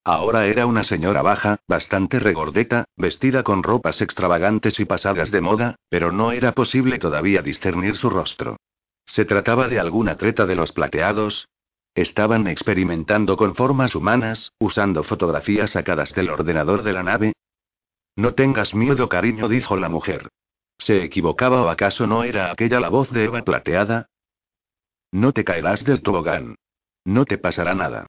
Ahora 0.03 0.45
era 0.45 0.67
una 0.67 0.83
señora 0.83 1.23
baja, 1.23 1.57
bastante 1.67 2.19
regordeta, 2.19 2.85
vestida 2.97 3.41
con 3.41 3.63
ropas 3.63 4.03
extravagantes 4.03 4.79
y 4.79 4.85
pasadas 4.85 5.31
de 5.31 5.41
moda, 5.41 5.75
pero 5.89 6.11
no 6.11 6.33
era 6.33 6.51
posible 6.51 6.99
todavía 6.99 7.41
discernir 7.41 7.97
su 7.97 8.11
rostro. 8.11 8.57
¿Se 9.05 9.25
trataba 9.25 9.67
de 9.67 9.79
alguna 9.79 10.17
treta 10.17 10.45
de 10.45 10.55
los 10.55 10.71
plateados? 10.71 11.47
¿Estaban 11.93 12.47
experimentando 12.47 13.35
con 13.35 13.55
formas 13.55 13.95
humanas, 13.95 14.53
usando 14.59 15.03
fotografías 15.03 15.71
sacadas 15.71 16.13
del 16.13 16.29
ordenador 16.29 16.83
de 16.83 16.93
la 16.93 17.03
nave? 17.03 17.33
No 18.15 18.33
tengas 18.33 18.73
miedo, 18.73 19.09
cariño, 19.09 19.49
dijo 19.49 19.75
la 19.75 19.89
mujer. 19.89 20.29
¿Se 20.77 21.03
equivocaba 21.03 21.61
o 21.61 21.69
acaso 21.69 22.07
no 22.07 22.23
era 22.23 22.51
aquella 22.51 22.79
la 22.79 22.89
voz 22.89 23.11
de 23.11 23.25
Eva 23.25 23.41
plateada? 23.43 24.07
No 25.11 25.33
te 25.33 25.43
caerás 25.43 25.83
del 25.83 26.01
tobogán. 26.01 26.55
No 27.03 27.25
te 27.25 27.37
pasará 27.37 27.75
nada. 27.75 28.07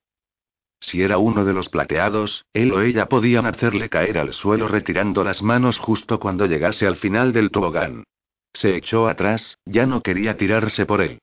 Si 0.81 1.03
era 1.03 1.19
uno 1.19 1.45
de 1.45 1.53
los 1.53 1.69
plateados, 1.69 2.45
él 2.53 2.73
o 2.73 2.83
ella 2.83 3.07
podían 3.07 3.47
hacerle 3.47 3.89
caer 3.89 4.19
al 4.19 4.33
suelo 4.33 4.69
retirando 4.69 5.23
las 5.23 5.43
manos 5.43 5.79
justo 5.79 6.19
cuando 6.19 6.47
llegase 6.47 6.87
al 6.87 6.97
final 6.97 7.33
del 7.33 7.51
tobogán. 7.51 8.05
Se 8.53 8.77
echó 8.77 9.09
atrás, 9.09 9.59
ya 9.65 9.87
no 9.87 10.03
quería 10.03 10.37
tirarse 10.37 10.87
por 10.87 11.01
él. 11.01 11.19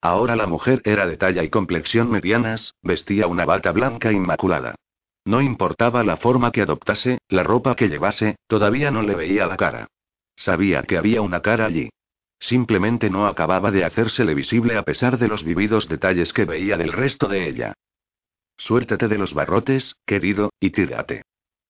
Ahora 0.00 0.36
la 0.36 0.46
mujer 0.46 0.82
era 0.84 1.06
de 1.06 1.16
talla 1.16 1.44
y 1.44 1.50
complexión 1.50 2.10
medianas, 2.10 2.74
vestía 2.82 3.26
una 3.26 3.44
bata 3.44 3.70
blanca 3.72 4.12
inmaculada. 4.12 4.74
No 5.24 5.40
importaba 5.40 6.02
la 6.02 6.16
forma 6.16 6.50
que 6.50 6.62
adoptase, 6.62 7.18
la 7.28 7.44
ropa 7.44 7.76
que 7.76 7.88
llevase, 7.88 8.36
todavía 8.48 8.90
no 8.90 9.02
le 9.02 9.14
veía 9.14 9.46
la 9.46 9.56
cara. 9.56 9.86
Sabía 10.34 10.82
que 10.82 10.98
había 10.98 11.22
una 11.22 11.40
cara 11.40 11.66
allí. 11.66 11.90
Simplemente 12.40 13.08
no 13.08 13.28
acababa 13.28 13.70
de 13.70 13.84
hacérsele 13.84 14.34
visible 14.34 14.76
a 14.76 14.82
pesar 14.82 15.18
de 15.18 15.28
los 15.28 15.44
vividos 15.44 15.88
detalles 15.88 16.32
que 16.32 16.44
veía 16.44 16.76
del 16.76 16.92
resto 16.92 17.28
de 17.28 17.48
ella. 17.48 17.74
Suéltate 18.56 19.06
de 19.06 19.18
los 19.18 19.32
barrotes, 19.32 19.94
querido, 20.04 20.50
y 20.58 20.70
tírate. 20.70 21.22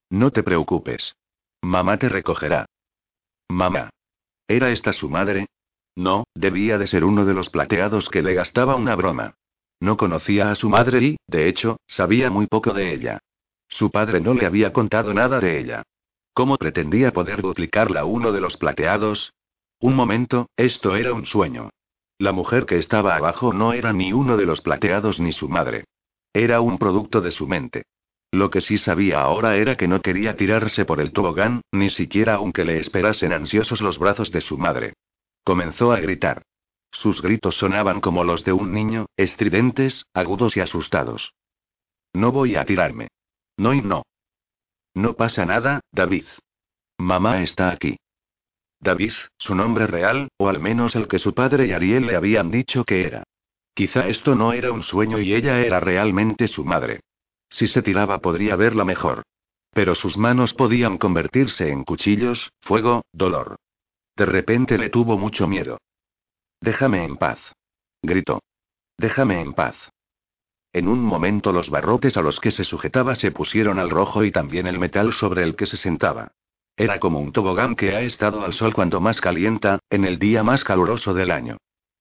No 0.09 0.31
te 0.31 0.43
preocupes. 0.43 1.15
Mamá 1.61 1.99
te 1.99 2.09
recogerá. 2.09 2.65
Mamá. 3.51 3.91
¿Era 4.53 4.71
esta 4.71 4.93
su 4.93 5.09
madre? 5.09 5.47
No, 5.97 6.25
debía 6.35 6.77
de 6.77 6.87
ser 6.87 7.07
uno 7.07 7.25
de 7.25 7.33
los 7.33 7.49
plateados 7.49 8.11
que 8.11 8.21
le 8.21 8.35
gastaba 8.35 8.77
una 8.77 8.95
broma. 8.95 9.37
No 9.81 9.97
conocía 9.97 10.51
a 10.51 10.57
su 10.57 10.69
madre 10.69 11.01
y, 11.01 11.17
de 11.27 11.49
hecho, 11.49 11.79
sabía 11.87 12.29
muy 12.29 12.49
poco 12.49 12.75
de 12.75 12.93
ella. 12.93 13.21
Su 13.67 13.91
padre 13.91 14.21
no 14.21 14.35
le 14.35 14.45
había 14.45 14.75
contado 14.75 15.15
nada 15.15 15.41
de 15.41 15.59
ella. 15.59 15.85
¿Cómo 16.35 16.59
pretendía 16.59 17.15
poder 17.15 17.41
duplicarla 17.41 18.05
uno 18.05 18.31
de 18.31 18.43
los 18.43 18.59
plateados? 18.59 19.33
Un 19.81 19.97
momento, 19.97 20.51
esto 20.55 20.97
era 20.97 21.15
un 21.15 21.25
sueño. 21.25 21.71
La 22.19 22.33
mujer 22.33 22.67
que 22.67 22.77
estaba 22.77 23.17
abajo 23.17 23.55
no 23.55 23.73
era 23.73 23.95
ni 23.95 24.13
uno 24.13 24.37
de 24.37 24.45
los 24.45 24.61
plateados 24.61 25.19
ni 25.19 25.33
su 25.33 25.49
madre. 25.49 25.85
Era 26.35 26.61
un 26.61 26.77
producto 26.77 27.23
de 27.23 27.31
su 27.31 27.49
mente. 27.49 27.85
Lo 28.33 28.49
que 28.49 28.63
sí 28.63 28.79
sabía 28.79 29.21
ahora 29.21 29.57
era 29.57 29.77
que 29.77 29.87
no 29.87 30.01
quería 30.01 30.37
tirarse 30.37 30.87
por 30.87 31.01
el 31.01 31.13
tobogán, 31.13 31.61
ni 31.71 31.91
siquiera 31.91 32.37
aunque 32.37 32.65
le 32.65 32.79
esperasen 32.79 33.33
ansiosos 33.33 33.83
los 33.83 33.99
brazos 33.99 34.33
de 34.33 34.41
su 34.41 34.57
madre. 34.57 34.95
Comenzó 35.45 35.93
a 35.93 36.01
gritar. 36.01 36.43
Sus 36.91 37.21
gritos 37.21 37.57
sonaban 37.57 38.01
como 38.01 38.25
los 38.25 38.43
de 38.43 38.53
un 38.53 38.73
niño, 38.73 39.07
estridentes, 39.19 40.07
agudos 40.15 40.57
y 40.57 40.61
asustados. 40.61 41.35
No 42.15 42.33
voy 42.33 42.57
a 42.57 42.65
tirarme. 42.65 43.09
No 43.59 43.75
y 43.75 43.83
no. 43.83 44.03
No 44.95 45.15
pasa 45.15 45.45
nada, 45.45 45.81
David. 45.93 46.25
Mamá 46.99 47.43
está 47.43 47.71
aquí. 47.71 47.99
David, 48.81 49.13
su 49.37 49.55
nombre 49.55 49.87
real, 49.87 50.29
o 50.39 50.49
al 50.49 50.59
menos 50.59 50.97
el 50.97 51.07
que 51.07 51.19
su 51.19 51.35
padre 51.35 51.67
y 51.67 51.73
Ariel 51.73 52.07
le 52.07 52.17
habían 52.17 52.51
dicho 52.51 52.85
que 52.85 53.03
era. 53.03 53.25
Quizá 53.75 54.09
esto 54.09 54.35
no 54.35 54.55
era 54.55 54.73
un 54.73 54.83
sueño 54.83 55.21
y 55.21 55.35
ella 55.35 55.61
era 55.61 55.81
realmente 55.81 56.49
su 56.49 56.65
madre. 56.65 57.01
Si 57.53 57.69
se 57.69 57.83
tiraba 57.83 58.19
podría 58.19 58.57
verla 58.57 58.85
mejor. 58.85 59.23
Pero 59.73 59.95
sus 59.95 60.17
manos 60.17 60.55
podían 60.55 60.97
convertirse 60.97 61.69
en 61.71 61.85
cuchillos, 61.85 62.51
fuego, 62.63 63.03
dolor. 63.13 63.57
De 64.17 64.27
repente 64.27 64.79
le 64.79 64.89
tuvo 64.89 65.19
mucho 65.19 65.47
miedo. 65.47 65.79
Déjame 66.61 67.05
en 67.05 67.17
paz. 67.17 67.39
Gritó. 68.03 68.41
Déjame 68.97 69.41
en 69.41 69.53
paz. 69.53 69.77
En 70.73 70.89
un 70.89 71.01
momento 71.01 71.53
los 71.53 71.69
barrotes 71.69 72.17
a 72.17 72.23
los 72.23 72.41
que 72.41 72.51
se 72.51 72.65
sujetaba 72.65 73.15
se 73.15 73.31
pusieron 73.33 73.79
al 73.79 73.91
rojo 73.91 74.25
y 74.25 74.31
también 74.31 74.67
el 74.67 74.79
metal 74.79 75.13
sobre 75.13 75.43
el 75.43 75.55
que 75.55 75.67
se 75.67 75.77
sentaba. 75.77 76.33
Era 76.77 76.99
como 76.99 77.21
un 77.21 77.33
tobogán 77.33 77.77
que 77.77 77.95
ha 77.95 78.01
estado 78.01 78.45
al 78.45 78.55
sol 78.55 78.73
cuando 78.73 78.99
más 79.01 79.21
calienta, 79.21 79.79
en 79.91 80.07
el 80.07 80.19
día 80.19 80.43
más 80.43 80.65
caluroso 80.65 81.13
del 81.13 81.31
año. 81.31 81.59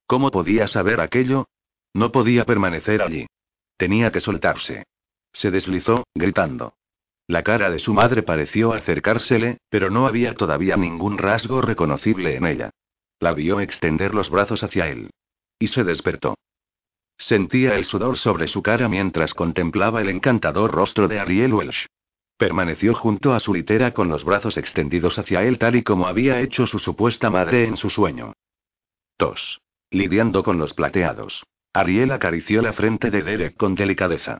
¿Cómo 0.08 0.32
podía 0.32 0.68
saber 0.68 1.02
aquello? 1.02 1.48
No 1.94 2.14
podía 2.14 2.46
permanecer 2.46 3.02
allí. 3.02 3.28
Tenía 3.76 4.12
que 4.12 4.22
soltarse. 4.22 4.86
Se 5.34 5.52
deslizó, 5.52 6.06
gritando. 6.16 6.74
La 7.28 7.44
cara 7.44 7.70
de 7.70 7.80
su 7.80 7.94
madre 7.94 8.24
pareció 8.24 8.74
acercársele, 8.74 9.60
pero 9.70 9.90
no 9.90 10.06
había 10.06 10.34
todavía 10.36 10.76
ningún 10.76 11.18
rasgo 11.18 11.62
reconocible 11.62 12.36
en 12.36 12.46
ella. 12.46 12.72
La 13.20 13.34
vio 13.34 13.62
extender 13.62 14.14
los 14.14 14.30
brazos 14.30 14.64
hacia 14.64 14.90
él. 14.90 15.12
Y 15.60 15.68
se 15.68 15.84
despertó. 15.84 16.36
Sentía 17.18 17.76
el 17.76 17.86
sudor 17.86 18.18
sobre 18.18 18.48
su 18.48 18.64
cara 18.64 18.90
mientras 18.90 19.34
contemplaba 19.34 20.02
el 20.02 20.10
encantador 20.10 20.72
rostro 20.72 21.08
de 21.08 21.20
Ariel 21.20 21.54
Welsh. 21.54 21.86
Permaneció 22.36 22.96
junto 22.96 23.34
a 23.34 23.40
su 23.40 23.54
litera 23.54 23.94
con 23.94 24.10
los 24.10 24.26
brazos 24.26 24.58
extendidos 24.58 25.20
hacia 25.20 25.44
él 25.44 25.60
tal 25.60 25.76
y 25.76 25.84
como 25.84 26.08
había 26.08 26.42
hecho 26.42 26.66
su 26.66 26.80
supuesta 26.80 27.30
madre 27.30 27.66
en 27.66 27.78
su 27.78 27.92
sueño. 27.92 28.34
Tos. 29.18 29.62
Lidiando 29.92 30.44
con 30.44 30.58
los 30.58 30.74
plateados. 30.74 31.44
Ariel 31.74 32.12
acarició 32.12 32.64
la 32.64 32.74
frente 32.74 33.12
de 33.12 33.22
Derek 33.22 33.56
con 33.56 33.76
delicadeza. 33.76 34.40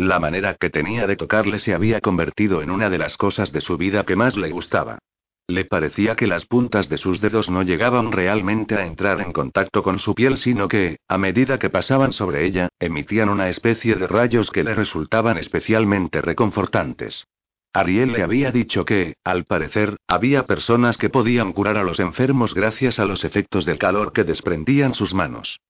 La 0.00 0.18
manera 0.18 0.54
que 0.54 0.70
tenía 0.70 1.06
de 1.06 1.14
tocarle 1.14 1.58
se 1.58 1.74
había 1.74 2.00
convertido 2.00 2.62
en 2.62 2.70
una 2.70 2.88
de 2.88 2.96
las 2.96 3.18
cosas 3.18 3.52
de 3.52 3.60
su 3.60 3.76
vida 3.76 4.06
que 4.06 4.16
más 4.16 4.34
le 4.38 4.50
gustaba. 4.50 4.98
Le 5.46 5.66
parecía 5.66 6.16
que 6.16 6.26
las 6.26 6.46
puntas 6.46 6.88
de 6.88 6.96
sus 6.96 7.20
dedos 7.20 7.50
no 7.50 7.60
llegaban 7.60 8.10
realmente 8.10 8.76
a 8.76 8.86
entrar 8.86 9.20
en 9.20 9.30
contacto 9.30 9.82
con 9.82 9.98
su 9.98 10.14
piel, 10.14 10.38
sino 10.38 10.68
que, 10.68 11.00
a 11.06 11.18
medida 11.18 11.58
que 11.58 11.68
pasaban 11.68 12.14
sobre 12.14 12.46
ella, 12.46 12.70
emitían 12.78 13.28
una 13.28 13.50
especie 13.50 13.94
de 13.94 14.06
rayos 14.06 14.50
que 14.50 14.64
le 14.64 14.72
resultaban 14.72 15.36
especialmente 15.36 16.22
reconfortantes. 16.22 17.26
Ariel 17.74 18.12
le 18.12 18.22
había 18.22 18.52
dicho 18.52 18.86
que, 18.86 19.16
al 19.22 19.44
parecer, 19.44 19.98
había 20.08 20.46
personas 20.46 20.96
que 20.96 21.10
podían 21.10 21.52
curar 21.52 21.76
a 21.76 21.84
los 21.84 22.00
enfermos 22.00 22.54
gracias 22.54 22.98
a 22.98 23.04
los 23.04 23.22
efectos 23.22 23.66
del 23.66 23.78
calor 23.78 24.14
que 24.14 24.24
desprendían 24.24 24.94
sus 24.94 25.12
manos. 25.12 25.60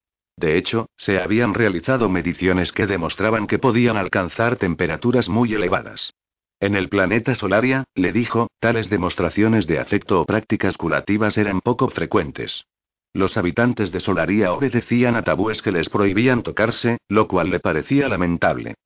De 0.41 0.57
hecho, 0.57 0.89
se 0.97 1.21
habían 1.21 1.53
realizado 1.53 2.09
mediciones 2.09 2.73
que 2.73 2.87
demostraban 2.87 3.47
que 3.47 3.59
podían 3.59 3.99
alcanzar 3.99 4.57
temperaturas 4.57 5.29
muy 5.29 5.53
elevadas. 5.53 6.15
En 6.61 6.77
el 6.77 6.89
planeta 6.89 7.35
Solaria, 7.35 7.85
le 7.95 8.11
dijo, 8.11 8.49
tales 8.59 8.89
demostraciones 8.89 9.67
de 9.67 9.79
afecto 9.79 10.19
o 10.19 10.25
prácticas 10.25 10.79
curativas 10.79 11.37
eran 11.37 11.61
poco 11.61 11.91
frecuentes. 11.91 12.65
Los 13.13 13.37
habitantes 13.37 13.93
de 13.93 14.01
Solaria 14.01 14.55
obedecían 14.55 15.15
a 15.15 15.25
tabúes 15.25 15.61
que 15.61 15.73
les 15.73 15.91
prohibían 15.91 16.43
tocarse, 16.43 16.97
lo 17.09 17.29
cual 17.29 17.51
le 17.51 17.61
parecía 17.61 18.09
lamentable. 18.09 18.77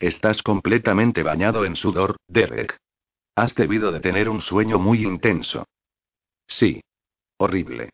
Estás 0.00 0.42
completamente 0.42 1.22
bañado 1.22 1.64
en 1.64 1.76
sudor, 1.76 2.16
Derek. 2.26 2.76
Has 3.36 3.54
debido 3.54 3.92
de 3.92 4.00
tener 4.00 4.28
un 4.28 4.40
sueño 4.40 4.80
muy 4.80 5.04
intenso. 5.04 5.64
Sí. 6.48 6.80
Horrible. 7.38 7.90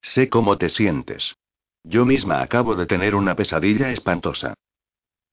Sé 0.00 0.28
cómo 0.28 0.58
te 0.58 0.68
sientes. 0.68 1.36
Yo 1.84 2.04
misma 2.04 2.42
acabo 2.42 2.74
de 2.74 2.86
tener 2.86 3.14
una 3.14 3.34
pesadilla 3.34 3.90
espantosa. 3.90 4.54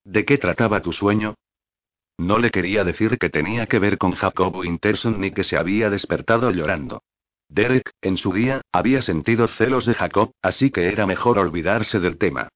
¿De 0.04 0.26
qué 0.26 0.38
trataba 0.38 0.82
tu 0.82 0.94
sueño? 0.94 1.36
No 2.18 2.38
le 2.38 2.50
quería 2.52 2.84
decir 2.84 3.18
que 3.18 3.30
tenía 3.30 3.68
que 3.68 3.80
ver 3.80 3.98
con 3.98 4.12
Jacob 4.12 4.56
Winterson 4.56 5.20
ni 5.22 5.32
que 5.32 5.44
se 5.44 5.58
había 5.58 5.90
despertado 5.90 6.52
llorando. 6.52 7.04
Derek, 7.48 7.94
en 8.02 8.18
su 8.18 8.34
día, 8.34 8.62
había 8.72 9.02
sentido 9.02 9.48
celos 9.48 9.86
de 9.86 9.94
Jacob, 9.94 10.32
así 10.42 10.70
que 10.70 10.88
era 10.88 11.08
mejor 11.08 11.40
olvidarse 11.40 12.00
del 12.00 12.18
tema. 12.18 12.50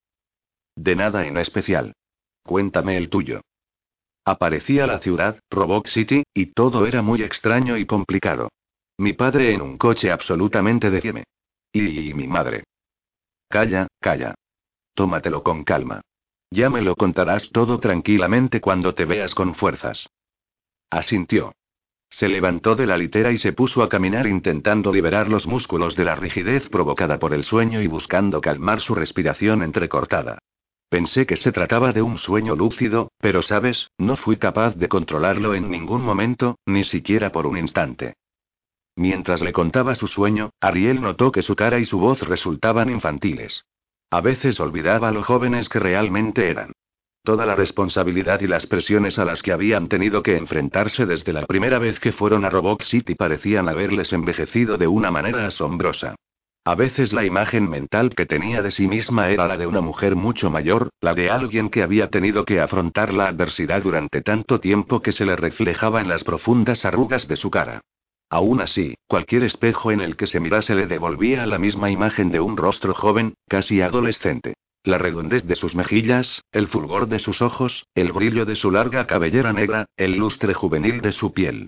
De 0.76 0.96
nada 0.96 1.26
en 1.26 1.38
especial. 1.38 1.94
Cuéntame 2.44 2.98
el 2.98 3.10
tuyo. 3.10 3.42
Aparecía 4.26 4.88
la 4.88 5.00
ciudad, 5.00 5.40
Robot 5.50 5.88
City, 5.88 6.24
y 6.34 6.48
todo 6.48 6.86
era 6.86 7.02
muy 7.02 7.24
extraño 7.24 7.78
y 7.78 7.86
complicado. 7.86 8.50
Mi 8.98 9.14
padre 9.14 9.54
en 9.54 9.62
un 9.62 9.78
coche 9.78 10.12
absolutamente 10.12 10.90
de 10.90 11.24
Y, 11.74 12.10
y 12.10 12.14
mi 12.14 12.28
madre. 12.28 12.64
Calla, 13.50 13.88
calla. 14.00 14.36
Tómatelo 14.94 15.44
con 15.44 15.64
calma. 15.64 16.02
Ya 16.52 16.70
me 16.70 16.82
lo 16.82 16.96
contarás 16.96 17.50
todo 17.52 17.80
tranquilamente 17.80 18.62
cuando 18.62 18.94
te 18.94 19.06
veas 19.06 19.34
con 19.34 19.56
fuerzas. 19.56 20.08
Asintió. 20.90 21.54
Se 22.12 22.28
levantó 22.28 22.76
de 22.76 22.86
la 22.86 22.96
litera 22.96 23.32
y 23.32 23.38
se 23.38 23.54
puso 23.54 23.82
a 23.82 23.90
caminar 23.90 24.28
intentando 24.28 24.94
liberar 24.94 25.30
los 25.30 25.48
músculos 25.48 25.96
de 25.96 26.06
la 26.06 26.16
rigidez 26.16 26.70
provocada 26.70 27.18
por 27.18 27.34
el 27.34 27.44
sueño 27.44 27.82
y 27.82 27.88
buscando 27.88 28.40
calmar 28.40 28.82
su 28.82 28.94
respiración 28.94 29.64
entrecortada. 29.64 30.38
Pensé 30.90 31.26
que 31.26 31.38
se 31.38 31.52
trataba 31.52 31.92
de 31.92 32.04
un 32.04 32.20
sueño 32.20 32.56
lúcido, 32.56 33.12
pero 33.18 33.42
sabes, 33.42 33.90
no 33.98 34.16
fui 34.16 34.38
capaz 34.38 34.76
de 34.76 34.88
controlarlo 34.88 35.56
en 35.56 35.72
ningún 35.72 36.04
momento, 36.04 36.60
ni 36.68 36.84
siquiera 36.84 37.32
por 37.32 37.48
un 37.48 37.58
instante. 37.58 38.14
Mientras 38.96 39.42
le 39.42 39.54
contaba 39.54 39.96
su 39.96 40.08
sueño, 40.08 40.52
Ariel 40.62 41.02
notó 41.02 41.32
que 41.32 41.42
su 41.42 41.56
cara 41.56 41.80
y 41.80 41.86
su 41.86 42.00
voz 42.00 42.22
resultaban 42.22 42.90
infantiles. 42.90 43.66
A 44.12 44.22
veces 44.22 44.60
olvidaba 44.60 45.12
lo 45.12 45.24
jóvenes 45.24 45.70
que 45.70 45.80
realmente 45.80 46.50
eran. 46.50 46.72
Toda 47.24 47.46
la 47.46 47.56
responsabilidad 47.56 48.42
y 48.42 48.48
las 48.48 48.68
presiones 48.68 49.18
a 49.18 49.26
las 49.26 49.42
que 49.42 49.54
habían 49.54 49.88
tenido 49.88 50.22
que 50.22 50.36
enfrentarse 50.36 51.06
desde 51.06 51.32
la 51.34 51.46
primera 51.46 51.80
vez 51.80 52.00
que 52.00 52.12
fueron 52.12 52.46
a 52.46 52.50
Robot 52.50 52.84
City 52.84 53.16
parecían 53.16 53.70
haberles 53.70 54.12
envejecido 54.14 54.78
de 54.78 54.88
una 54.88 55.10
manera 55.10 55.48
asombrosa. 55.48 56.16
A 56.66 56.76
veces 56.76 57.14
la 57.14 57.26
imagen 57.26 57.70
mental 57.70 58.14
que 58.14 58.26
tenía 58.26 58.62
de 58.62 58.72
sí 58.72 58.88
misma 58.88 59.30
era 59.30 59.48
la 59.48 59.58
de 59.58 59.68
una 59.68 59.82
mujer 59.82 60.16
mucho 60.16 60.50
mayor, 60.50 60.90
la 61.02 61.14
de 61.14 61.30
alguien 61.30 61.70
que 61.70 61.82
había 61.82 62.10
tenido 62.10 62.46
que 62.46 62.60
afrontar 62.60 63.14
la 63.14 63.28
adversidad 63.28 63.82
durante 63.82 64.22
tanto 64.22 64.60
tiempo 64.60 65.02
que 65.02 65.12
se 65.14 65.26
le 65.26 65.36
reflejaba 65.36 66.02
en 66.02 66.10
las 66.10 66.24
profundas 66.24 66.86
arrugas 66.86 67.28
de 67.28 67.38
su 67.38 67.50
cara. 67.50 67.82
Aún 68.34 68.62
así, 68.62 68.96
cualquier 69.06 69.44
espejo 69.44 69.92
en 69.92 70.02
el 70.02 70.16
que 70.16 70.26
se 70.26 70.40
mirase 70.40 70.74
le 70.74 70.88
devolvía 70.88 71.46
la 71.46 71.60
misma 71.60 71.92
imagen 71.92 72.32
de 72.32 72.40
un 72.40 72.58
rostro 72.58 72.96
joven, 72.96 73.36
casi 73.48 73.80
adolescente. 73.80 74.56
La 74.84 74.98
redondez 74.98 75.46
de 75.46 75.54
sus 75.54 75.76
mejillas, 75.76 76.42
el 76.52 76.68
fulgor 76.68 77.08
de 77.08 77.20
sus 77.20 77.44
ojos, 77.44 77.86
el 77.94 78.12
brillo 78.12 78.46
de 78.46 78.56
su 78.56 78.72
larga 78.72 79.06
cabellera 79.06 79.54
negra, 79.54 79.86
el 79.98 80.16
lustre 80.16 80.56
juvenil 80.56 81.00
de 81.02 81.12
su 81.12 81.32
piel. 81.32 81.68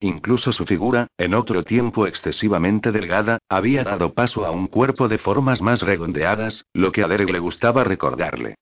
Incluso 0.00 0.52
su 0.52 0.64
figura, 0.64 1.08
en 1.18 1.34
otro 1.34 1.64
tiempo 1.64 2.06
excesivamente 2.06 2.92
delgada, 2.92 3.40
había 3.50 3.84
dado 3.84 4.14
paso 4.14 4.46
a 4.46 4.52
un 4.52 4.68
cuerpo 4.68 5.08
de 5.08 5.18
formas 5.18 5.60
más 5.60 5.82
redondeadas, 5.82 6.64
lo 6.72 6.92
que 6.92 7.02
a 7.02 7.08
Derek 7.08 7.28
le 7.28 7.40
gustaba 7.40 7.84
recordarle. 7.84 8.54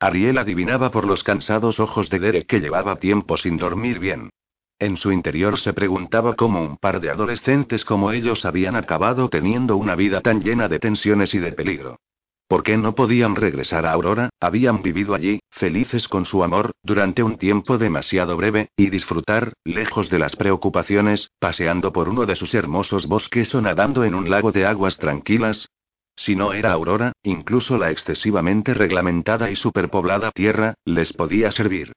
Ariel 0.00 0.38
adivinaba 0.38 0.90
por 0.90 1.04
los 1.04 1.22
cansados 1.22 1.78
ojos 1.78 2.08
de 2.08 2.20
Derek 2.20 2.46
que 2.46 2.60
llevaba 2.60 2.96
tiempo 2.96 3.36
sin 3.36 3.58
dormir 3.58 3.98
bien. 3.98 4.30
En 4.82 4.96
su 4.96 5.12
interior 5.12 5.60
se 5.60 5.72
preguntaba 5.72 6.34
cómo 6.34 6.60
un 6.60 6.76
par 6.76 7.00
de 7.00 7.08
adolescentes 7.08 7.84
como 7.84 8.10
ellos 8.10 8.44
habían 8.44 8.74
acabado 8.74 9.28
teniendo 9.28 9.76
una 9.76 9.94
vida 9.94 10.22
tan 10.22 10.42
llena 10.42 10.68
de 10.68 10.80
tensiones 10.80 11.34
y 11.34 11.38
de 11.38 11.52
peligro. 11.52 12.00
¿Por 12.48 12.64
qué 12.64 12.76
no 12.76 12.92
podían 12.96 13.36
regresar 13.36 13.86
a 13.86 13.92
Aurora? 13.92 14.30
Habían 14.40 14.82
vivido 14.82 15.14
allí, 15.14 15.38
felices 15.52 16.08
con 16.08 16.24
su 16.24 16.42
amor, 16.42 16.72
durante 16.82 17.22
un 17.22 17.38
tiempo 17.38 17.78
demasiado 17.78 18.36
breve, 18.36 18.70
y 18.76 18.90
disfrutar, 18.90 19.52
lejos 19.62 20.10
de 20.10 20.18
las 20.18 20.34
preocupaciones, 20.34 21.30
paseando 21.38 21.92
por 21.92 22.08
uno 22.08 22.26
de 22.26 22.34
sus 22.34 22.52
hermosos 22.52 23.06
bosques 23.06 23.54
o 23.54 23.60
nadando 23.60 24.02
en 24.02 24.16
un 24.16 24.30
lago 24.30 24.50
de 24.50 24.66
aguas 24.66 24.98
tranquilas. 24.98 25.68
Si 26.16 26.34
no 26.34 26.52
era 26.52 26.72
Aurora, 26.72 27.12
incluso 27.22 27.78
la 27.78 27.92
excesivamente 27.92 28.74
reglamentada 28.74 29.48
y 29.48 29.54
superpoblada 29.54 30.32
tierra, 30.32 30.74
les 30.84 31.12
podía 31.12 31.52
servir. 31.52 31.92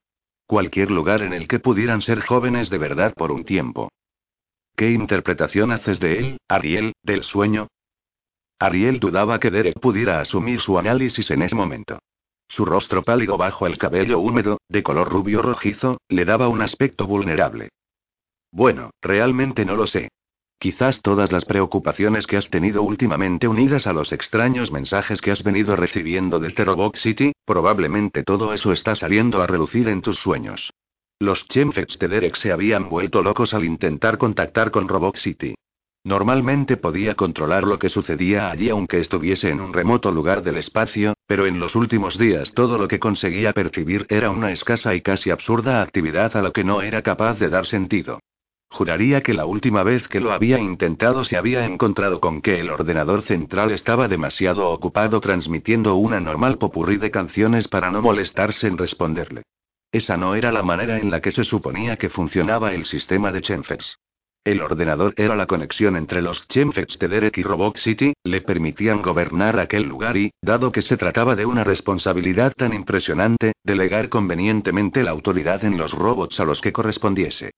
Cualquier 0.47 0.91
lugar 0.91 1.21
en 1.21 1.33
el 1.33 1.47
que 1.47 1.59
pudieran 1.59 2.01
ser 2.01 2.21
jóvenes 2.21 2.69
de 2.69 2.77
verdad 2.77 3.13
por 3.15 3.31
un 3.31 3.45
tiempo. 3.45 3.91
¿Qué 4.75 4.91
interpretación 4.91 5.71
haces 5.71 5.99
de 5.99 6.19
él, 6.19 6.37
Ariel, 6.47 6.93
del 7.01 7.23
sueño? 7.23 7.67
Ariel 8.59 8.99
dudaba 8.99 9.39
que 9.39 9.49
Derek 9.49 9.79
pudiera 9.79 10.19
asumir 10.19 10.59
su 10.59 10.77
análisis 10.77 11.31
en 11.31 11.41
ese 11.41 11.55
momento. 11.55 11.99
Su 12.47 12.63
rostro 12.63 13.03
pálido 13.03 13.37
bajo 13.37 13.65
el 13.65 13.77
cabello 13.77 14.19
húmedo, 14.19 14.59
de 14.69 14.83
color 14.83 15.09
rubio 15.09 15.41
rojizo, 15.41 15.97
le 16.09 16.25
daba 16.25 16.47
un 16.47 16.61
aspecto 16.61 17.07
vulnerable. 17.07 17.69
Bueno, 18.51 18.91
realmente 19.01 19.65
no 19.65 19.75
lo 19.75 19.87
sé. 19.87 20.09
Quizás 20.59 21.01
todas 21.01 21.31
las 21.31 21.45
preocupaciones 21.45 22.27
que 22.27 22.37
has 22.37 22.49
tenido 22.49 22.81
últimamente 22.81 23.47
unidas 23.47 23.87
a 23.87 23.93
los 23.93 24.11
extraños 24.11 24.71
mensajes 24.71 25.21
que 25.21 25.31
has 25.31 25.43
venido 25.43 25.75
recibiendo 25.75 26.39
desde 26.39 26.65
Robot 26.65 26.97
City, 26.97 27.33
probablemente 27.45 28.23
todo 28.23 28.53
eso 28.53 28.71
está 28.71 28.95
saliendo 28.95 29.41
a 29.41 29.47
relucir 29.47 29.87
en 29.89 30.01
tus 30.01 30.17
sueños. 30.17 30.71
Los 31.19 31.47
Chemfets 31.47 31.99
de 31.99 32.07
Derek 32.07 32.35
se 32.35 32.51
habían 32.51 32.89
vuelto 32.89 33.21
locos 33.21 33.53
al 33.53 33.63
intentar 33.63 34.17
contactar 34.17 34.71
con 34.71 34.87
Robot 34.87 35.17
City. 35.17 35.55
Normalmente 36.03 36.77
podía 36.77 37.15
controlar 37.15 37.63
lo 37.63 37.79
que 37.79 37.89
sucedía 37.89 38.51
allí 38.51 38.69
aunque 38.69 38.99
estuviese 38.99 39.49
en 39.49 39.59
un 39.59 39.73
remoto 39.73 40.11
lugar 40.11 40.43
del 40.43 40.57
espacio, 40.57 41.15
pero 41.25 41.47
en 41.47 41.59
los 41.59 41.75
últimos 41.75 42.17
días 42.19 42.53
todo 42.53 42.77
lo 42.77 42.87
que 42.87 42.99
conseguía 42.99 43.53
percibir 43.53 44.05
era 44.09 44.29
una 44.29 44.51
escasa 44.51 44.93
y 44.93 45.01
casi 45.01 45.31
absurda 45.31 45.81
actividad 45.81 46.37
a 46.37 46.43
la 46.43 46.51
que 46.51 46.63
no 46.63 46.81
era 46.81 47.01
capaz 47.01 47.39
de 47.39 47.49
dar 47.49 47.65
sentido. 47.65 48.19
Juraría 48.69 49.21
que 49.21 49.33
la 49.33 49.45
última 49.45 49.83
vez 49.83 50.07
que 50.07 50.19
lo 50.19 50.31
había 50.31 50.59
intentado 50.59 51.23
se 51.23 51.37
había 51.37 51.65
encontrado 51.65 52.19
con 52.19 52.41
que 52.41 52.59
el 52.59 52.69
ordenador 52.69 53.21
central 53.21 53.71
estaba 53.71 54.07
demasiado 54.07 54.69
ocupado 54.69 55.21
transmitiendo 55.21 55.95
una 55.95 56.19
normal 56.19 56.57
popurrí 56.57 56.97
de 56.97 57.11
canciones 57.11 57.67
para 57.67 57.91
no 57.91 58.01
molestarse 58.01 58.67
en 58.67 58.77
responderle. 58.77 59.43
Esa 59.91 60.17
no 60.17 60.35
era 60.35 60.51
la 60.51 60.61
manera 60.61 60.97
en 60.97 61.09
la 61.09 61.21
que 61.21 61.31
se 61.31 61.45
suponía 61.45 61.95
que 61.95 62.09
funcionaba 62.09 62.73
el 62.73 62.85
sistema 62.85 63.31
de 63.31 63.41
Chenfers. 63.41 63.97
El 64.43 64.61
ordenador 64.61 65.15
era 65.17 65.35
la 65.35 65.47
conexión 65.47 65.95
entre 65.95 66.21
los 66.21 66.47
Chemfets 66.47 66.99
de 66.99 67.07
Derek 67.07 67.37
y 67.39 67.43
Robot 67.43 67.77
City, 67.77 68.13
le 68.23 68.41
permitían 68.41 69.01
gobernar 69.01 69.57
aquel 69.57 69.83
lugar 69.83 70.17
y, 70.17 70.31
dado 70.39 70.71
que 70.71 70.83
se 70.83 70.97
trataba 70.97 71.35
de 71.35 71.47
una 71.47 71.63
responsabilidad 71.63 72.53
tan 72.55 72.73
impresionante, 72.73 73.53
delegar 73.63 74.09
convenientemente 74.09 75.01
la 75.01 75.11
autoridad 75.11 75.65
en 75.65 75.77
los 75.77 75.93
robots 75.93 76.39
a 76.39 76.45
los 76.45 76.61
que 76.61 76.73
correspondiese. 76.73 77.51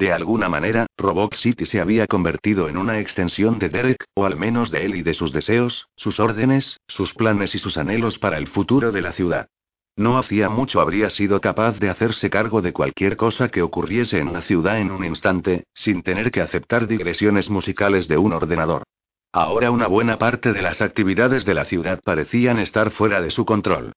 De 0.00 0.12
alguna 0.12 0.48
manera, 0.48 0.86
Robot 0.96 1.34
City 1.34 1.66
se 1.66 1.78
había 1.78 2.06
convertido 2.06 2.70
en 2.70 2.78
una 2.78 3.00
extensión 3.00 3.58
de 3.58 3.68
Derek, 3.68 4.06
o 4.14 4.24
al 4.24 4.34
menos 4.34 4.70
de 4.70 4.86
él 4.86 4.94
y 4.94 5.02
de 5.02 5.12
sus 5.12 5.30
deseos, 5.30 5.88
sus 5.94 6.18
órdenes, 6.18 6.80
sus 6.88 7.12
planes 7.12 7.54
y 7.54 7.58
sus 7.58 7.76
anhelos 7.76 8.18
para 8.18 8.38
el 8.38 8.46
futuro 8.46 8.92
de 8.92 9.02
la 9.02 9.12
ciudad. 9.12 9.48
No 9.96 10.16
hacía 10.16 10.48
mucho 10.48 10.80
habría 10.80 11.10
sido 11.10 11.42
capaz 11.42 11.78
de 11.78 11.90
hacerse 11.90 12.30
cargo 12.30 12.62
de 12.62 12.72
cualquier 12.72 13.18
cosa 13.18 13.50
que 13.50 13.60
ocurriese 13.60 14.20
en 14.20 14.32
la 14.32 14.40
ciudad 14.40 14.80
en 14.80 14.90
un 14.90 15.04
instante, 15.04 15.64
sin 15.74 16.02
tener 16.02 16.30
que 16.30 16.40
aceptar 16.40 16.86
digresiones 16.86 17.50
musicales 17.50 18.08
de 18.08 18.16
un 18.16 18.32
ordenador. 18.32 18.84
Ahora 19.32 19.70
una 19.70 19.86
buena 19.86 20.16
parte 20.16 20.54
de 20.54 20.62
las 20.62 20.80
actividades 20.80 21.44
de 21.44 21.52
la 21.52 21.66
ciudad 21.66 22.00
parecían 22.02 22.58
estar 22.58 22.90
fuera 22.90 23.20
de 23.20 23.30
su 23.30 23.44
control. 23.44 23.92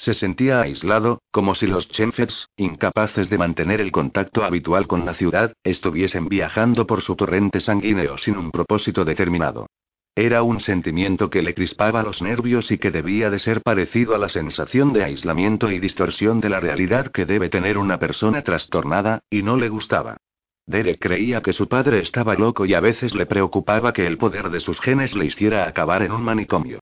Se 0.00 0.14
sentía 0.14 0.62
aislado, 0.62 1.20
como 1.30 1.54
si 1.54 1.66
los 1.66 1.86
Chenfets, 1.90 2.48
incapaces 2.56 3.28
de 3.28 3.36
mantener 3.36 3.82
el 3.82 3.92
contacto 3.92 4.44
habitual 4.44 4.86
con 4.86 5.04
la 5.04 5.12
ciudad, 5.12 5.52
estuviesen 5.62 6.26
viajando 6.26 6.86
por 6.86 7.02
su 7.02 7.16
torrente 7.16 7.60
sanguíneo 7.60 8.16
sin 8.16 8.38
un 8.38 8.50
propósito 8.50 9.04
determinado. 9.04 9.66
Era 10.14 10.42
un 10.42 10.60
sentimiento 10.60 11.28
que 11.28 11.42
le 11.42 11.52
crispaba 11.52 12.02
los 12.02 12.22
nervios 12.22 12.70
y 12.72 12.78
que 12.78 12.90
debía 12.90 13.28
de 13.28 13.38
ser 13.38 13.60
parecido 13.60 14.14
a 14.14 14.18
la 14.18 14.30
sensación 14.30 14.94
de 14.94 15.04
aislamiento 15.04 15.70
y 15.70 15.78
distorsión 15.78 16.40
de 16.40 16.48
la 16.48 16.60
realidad 16.60 17.08
que 17.08 17.26
debe 17.26 17.50
tener 17.50 17.76
una 17.76 17.98
persona 17.98 18.40
trastornada, 18.40 19.20
y 19.28 19.42
no 19.42 19.58
le 19.58 19.68
gustaba. 19.68 20.16
Derek 20.64 20.98
creía 20.98 21.42
que 21.42 21.52
su 21.52 21.68
padre 21.68 21.98
estaba 21.98 22.36
loco 22.36 22.64
y 22.64 22.72
a 22.72 22.80
veces 22.80 23.14
le 23.14 23.26
preocupaba 23.26 23.92
que 23.92 24.06
el 24.06 24.16
poder 24.16 24.48
de 24.48 24.60
sus 24.60 24.80
genes 24.80 25.14
le 25.14 25.26
hiciera 25.26 25.68
acabar 25.68 26.02
en 26.02 26.12
un 26.12 26.24
manicomio. 26.24 26.80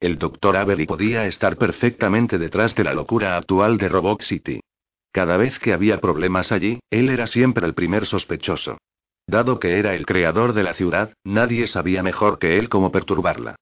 El 0.00 0.18
doctor 0.18 0.56
Avery 0.56 0.86
podía 0.86 1.26
estar 1.26 1.56
perfectamente 1.56 2.38
detrás 2.38 2.74
de 2.76 2.84
la 2.84 2.94
locura 2.94 3.36
actual 3.36 3.78
de 3.78 3.88
Robot 3.88 4.22
City. 4.22 4.60
Cada 5.10 5.36
vez 5.36 5.58
que 5.58 5.72
había 5.72 6.00
problemas 6.00 6.52
allí, 6.52 6.78
él 6.90 7.08
era 7.08 7.26
siempre 7.26 7.66
el 7.66 7.74
primer 7.74 8.06
sospechoso. 8.06 8.78
Dado 9.26 9.58
que 9.58 9.78
era 9.78 9.94
el 9.94 10.06
creador 10.06 10.52
de 10.52 10.62
la 10.62 10.74
ciudad, 10.74 11.12
nadie 11.24 11.66
sabía 11.66 12.02
mejor 12.02 12.38
que 12.38 12.58
él 12.58 12.68
cómo 12.68 12.92
perturbarla. 12.92 13.56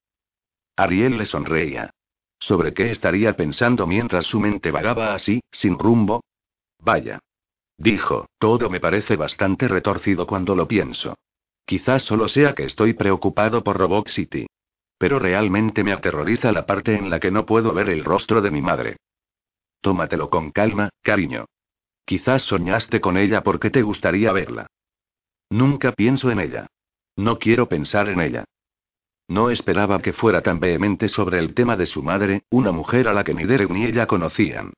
Ariel 0.77 1.16
le 1.16 1.25
sonreía. 1.25 1.90
¿Sobre 2.38 2.75
qué 2.75 2.90
estaría 2.90 3.35
pensando 3.35 3.87
mientras 3.87 4.27
su 4.27 4.38
mente 4.38 4.70
vagaba 4.70 5.14
así, 5.14 5.40
sin 5.51 5.79
rumbo? 5.79 6.22
Vaya. 6.79 7.18
Dijo, 7.79 8.29
todo 8.38 8.68
me 8.68 8.79
parece 8.79 9.16
bastante 9.16 9.68
retorcido 9.68 10.27
cuando 10.27 10.55
lo 10.55 10.68
pienso. 10.68 11.14
Quizás 11.64 12.03
solo 12.03 12.29
sea 12.29 12.55
que 12.55 12.64
estoy 12.64 12.92
preocupado 12.92 13.64
por 13.64 13.79
Robot 13.79 14.09
City. 14.09 14.46
Pero 14.98 15.18
realmente 15.18 15.85
me 15.85 15.92
aterroriza 15.92 16.52
la 16.52 16.66
parte 16.66 16.96
en 16.96 17.11
la 17.11 17.20
que 17.20 17.30
no 17.30 17.44
puedo 17.44 17.72
ver 17.72 17.90
el 17.90 18.04
rostro 18.04 18.40
de 18.40 18.50
mi 18.50 18.62
madre. 18.62 18.96
Tómatelo 19.80 20.30
con 20.30 20.50
calma, 20.52 20.90
cariño. 21.02 21.46
Quizás 22.04 22.42
soñaste 22.42 23.00
con 23.00 23.16
ella 23.16 23.42
porque 23.42 23.70
te 23.70 23.82
gustaría 23.82 24.32
verla. 24.32 24.66
Nunca 25.50 25.92
pienso 25.92 26.30
en 26.30 26.40
ella. 26.40 26.66
No 27.16 27.38
quiero 27.38 27.68
pensar 27.68 28.09
en 28.09 28.20
ella. 28.20 28.44
No 29.28 29.50
esperaba 29.50 30.00
que 30.00 30.12
fuera 30.12 30.40
tan 30.40 30.61
vehemente 30.61 31.09
sobre 31.09 31.38
el 31.38 31.54
tema 31.54 31.76
de 31.76 31.87
su 31.87 32.02
madre, 32.02 32.44
una 32.50 32.72
mujer 32.72 33.09
a 33.09 33.12
la 33.12 33.24
que 33.24 33.35
ni 33.35 33.44
Derek 33.44 33.70
ni 33.70 33.85
ella 33.85 34.06
conocían. 34.06 34.72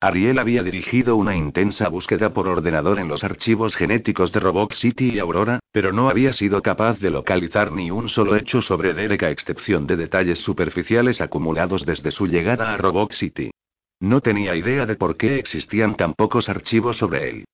Ariel 0.00 0.38
había 0.38 0.62
dirigido 0.62 1.16
una 1.16 1.34
intensa 1.34 1.88
búsqueda 1.88 2.34
por 2.34 2.46
ordenador 2.46 2.98
en 2.98 3.08
los 3.08 3.24
archivos 3.24 3.74
genéticos 3.74 4.32
de 4.32 4.40
Robot 4.40 4.74
City 4.74 5.12
y 5.14 5.18
Aurora, 5.18 5.60
pero 5.72 5.92
no 5.92 6.10
había 6.10 6.32
sido 6.32 6.60
capaz 6.60 6.98
de 7.00 7.10
localizar 7.10 7.72
ni 7.72 7.90
un 7.90 8.08
solo 8.08 8.36
hecho 8.36 8.60
sobre 8.60 8.92
Derek 8.92 9.22
a 9.22 9.30
excepción 9.30 9.86
de 9.86 9.96
detalles 9.96 10.40
superficiales 10.40 11.20
acumulados 11.20 11.86
desde 11.86 12.10
su 12.10 12.26
llegada 12.26 12.74
a 12.74 12.76
Robot 12.76 13.12
City. 13.12 13.50
No 14.00 14.20
tenía 14.20 14.54
idea 14.54 14.84
de 14.84 14.96
por 14.96 15.16
qué 15.16 15.38
existían 15.38 15.96
tan 15.96 16.12
pocos 16.12 16.48
archivos 16.50 16.98
sobre 16.98 17.30
él. 17.30 17.44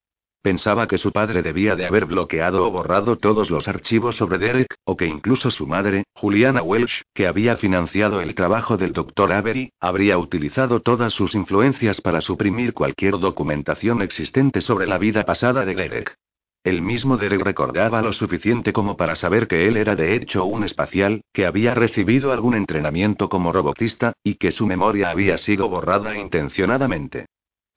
Pensaba 0.42 0.88
que 0.88 0.96
su 0.96 1.12
padre 1.12 1.42
debía 1.42 1.76
de 1.76 1.84
haber 1.84 2.06
bloqueado 2.06 2.66
o 2.66 2.70
borrado 2.70 3.16
todos 3.16 3.50
los 3.50 3.68
archivos 3.68 4.16
sobre 4.16 4.38
Derek, 4.38 4.74
o 4.84 4.96
que 4.96 5.06
incluso 5.06 5.50
su 5.50 5.66
madre, 5.66 6.04
Juliana 6.14 6.62
Welsh, 6.62 7.02
que 7.12 7.26
había 7.26 7.58
financiado 7.58 8.22
el 8.22 8.34
trabajo 8.34 8.78
del 8.78 8.94
Dr. 8.94 9.32
Avery, 9.32 9.70
habría 9.80 10.16
utilizado 10.16 10.80
todas 10.80 11.12
sus 11.12 11.34
influencias 11.34 12.00
para 12.00 12.22
suprimir 12.22 12.72
cualquier 12.72 13.18
documentación 13.18 14.00
existente 14.00 14.62
sobre 14.62 14.86
la 14.86 14.96
vida 14.96 15.24
pasada 15.24 15.66
de 15.66 15.74
Derek. 15.74 16.16
El 16.64 16.80
mismo 16.80 17.18
Derek 17.18 17.42
recordaba 17.42 18.00
lo 18.00 18.14
suficiente 18.14 18.72
como 18.72 18.96
para 18.96 19.16
saber 19.16 19.46
que 19.46 19.68
él 19.68 19.76
era 19.76 19.94
de 19.94 20.14
hecho 20.14 20.46
un 20.46 20.64
espacial, 20.64 21.20
que 21.34 21.44
había 21.44 21.74
recibido 21.74 22.32
algún 22.32 22.54
entrenamiento 22.54 23.28
como 23.28 23.52
robotista, 23.52 24.14
y 24.24 24.36
que 24.36 24.52
su 24.52 24.66
memoria 24.66 25.10
había 25.10 25.36
sido 25.36 25.68
borrada 25.68 26.16
intencionadamente. 26.16 27.26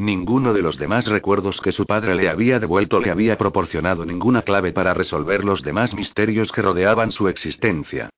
Ninguno 0.04 0.52
de 0.52 0.62
los 0.62 0.78
demás 0.78 1.08
recuerdos 1.08 1.62
que 1.62 1.72
su 1.72 1.86
padre 1.86 2.14
le 2.14 2.28
había 2.28 2.60
devuelto 2.60 3.00
le 3.00 3.10
había 3.10 3.38
proporcionado 3.38 4.06
ninguna 4.06 4.42
clave 4.42 4.74
para 4.74 4.94
resolver 4.94 5.46
los 5.46 5.64
demás 5.64 5.94
misterios 5.94 6.52
que 6.52 6.62
rodeaban 6.62 7.14
su 7.14 7.30
existencia. 7.30 8.10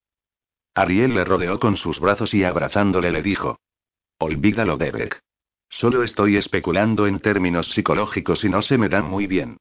Ariel 0.74 1.14
le 1.14 1.24
rodeó 1.24 1.60
con 1.60 1.78
sus 1.78 2.00
brazos 2.00 2.34
y 2.34 2.44
abrazándole 2.44 3.12
le 3.12 3.22
dijo. 3.22 3.60
Olvídalo, 4.18 4.78
Derek. 4.78 5.20
Solo 5.70 6.02
estoy 6.02 6.38
especulando 6.38 7.06
en 7.06 7.20
términos 7.20 7.68
psicológicos 7.70 8.44
y 8.44 8.50
no 8.50 8.64
se 8.64 8.80
me 8.80 8.90
dan 8.90 9.08
muy 9.08 9.28
bien. 9.28 9.58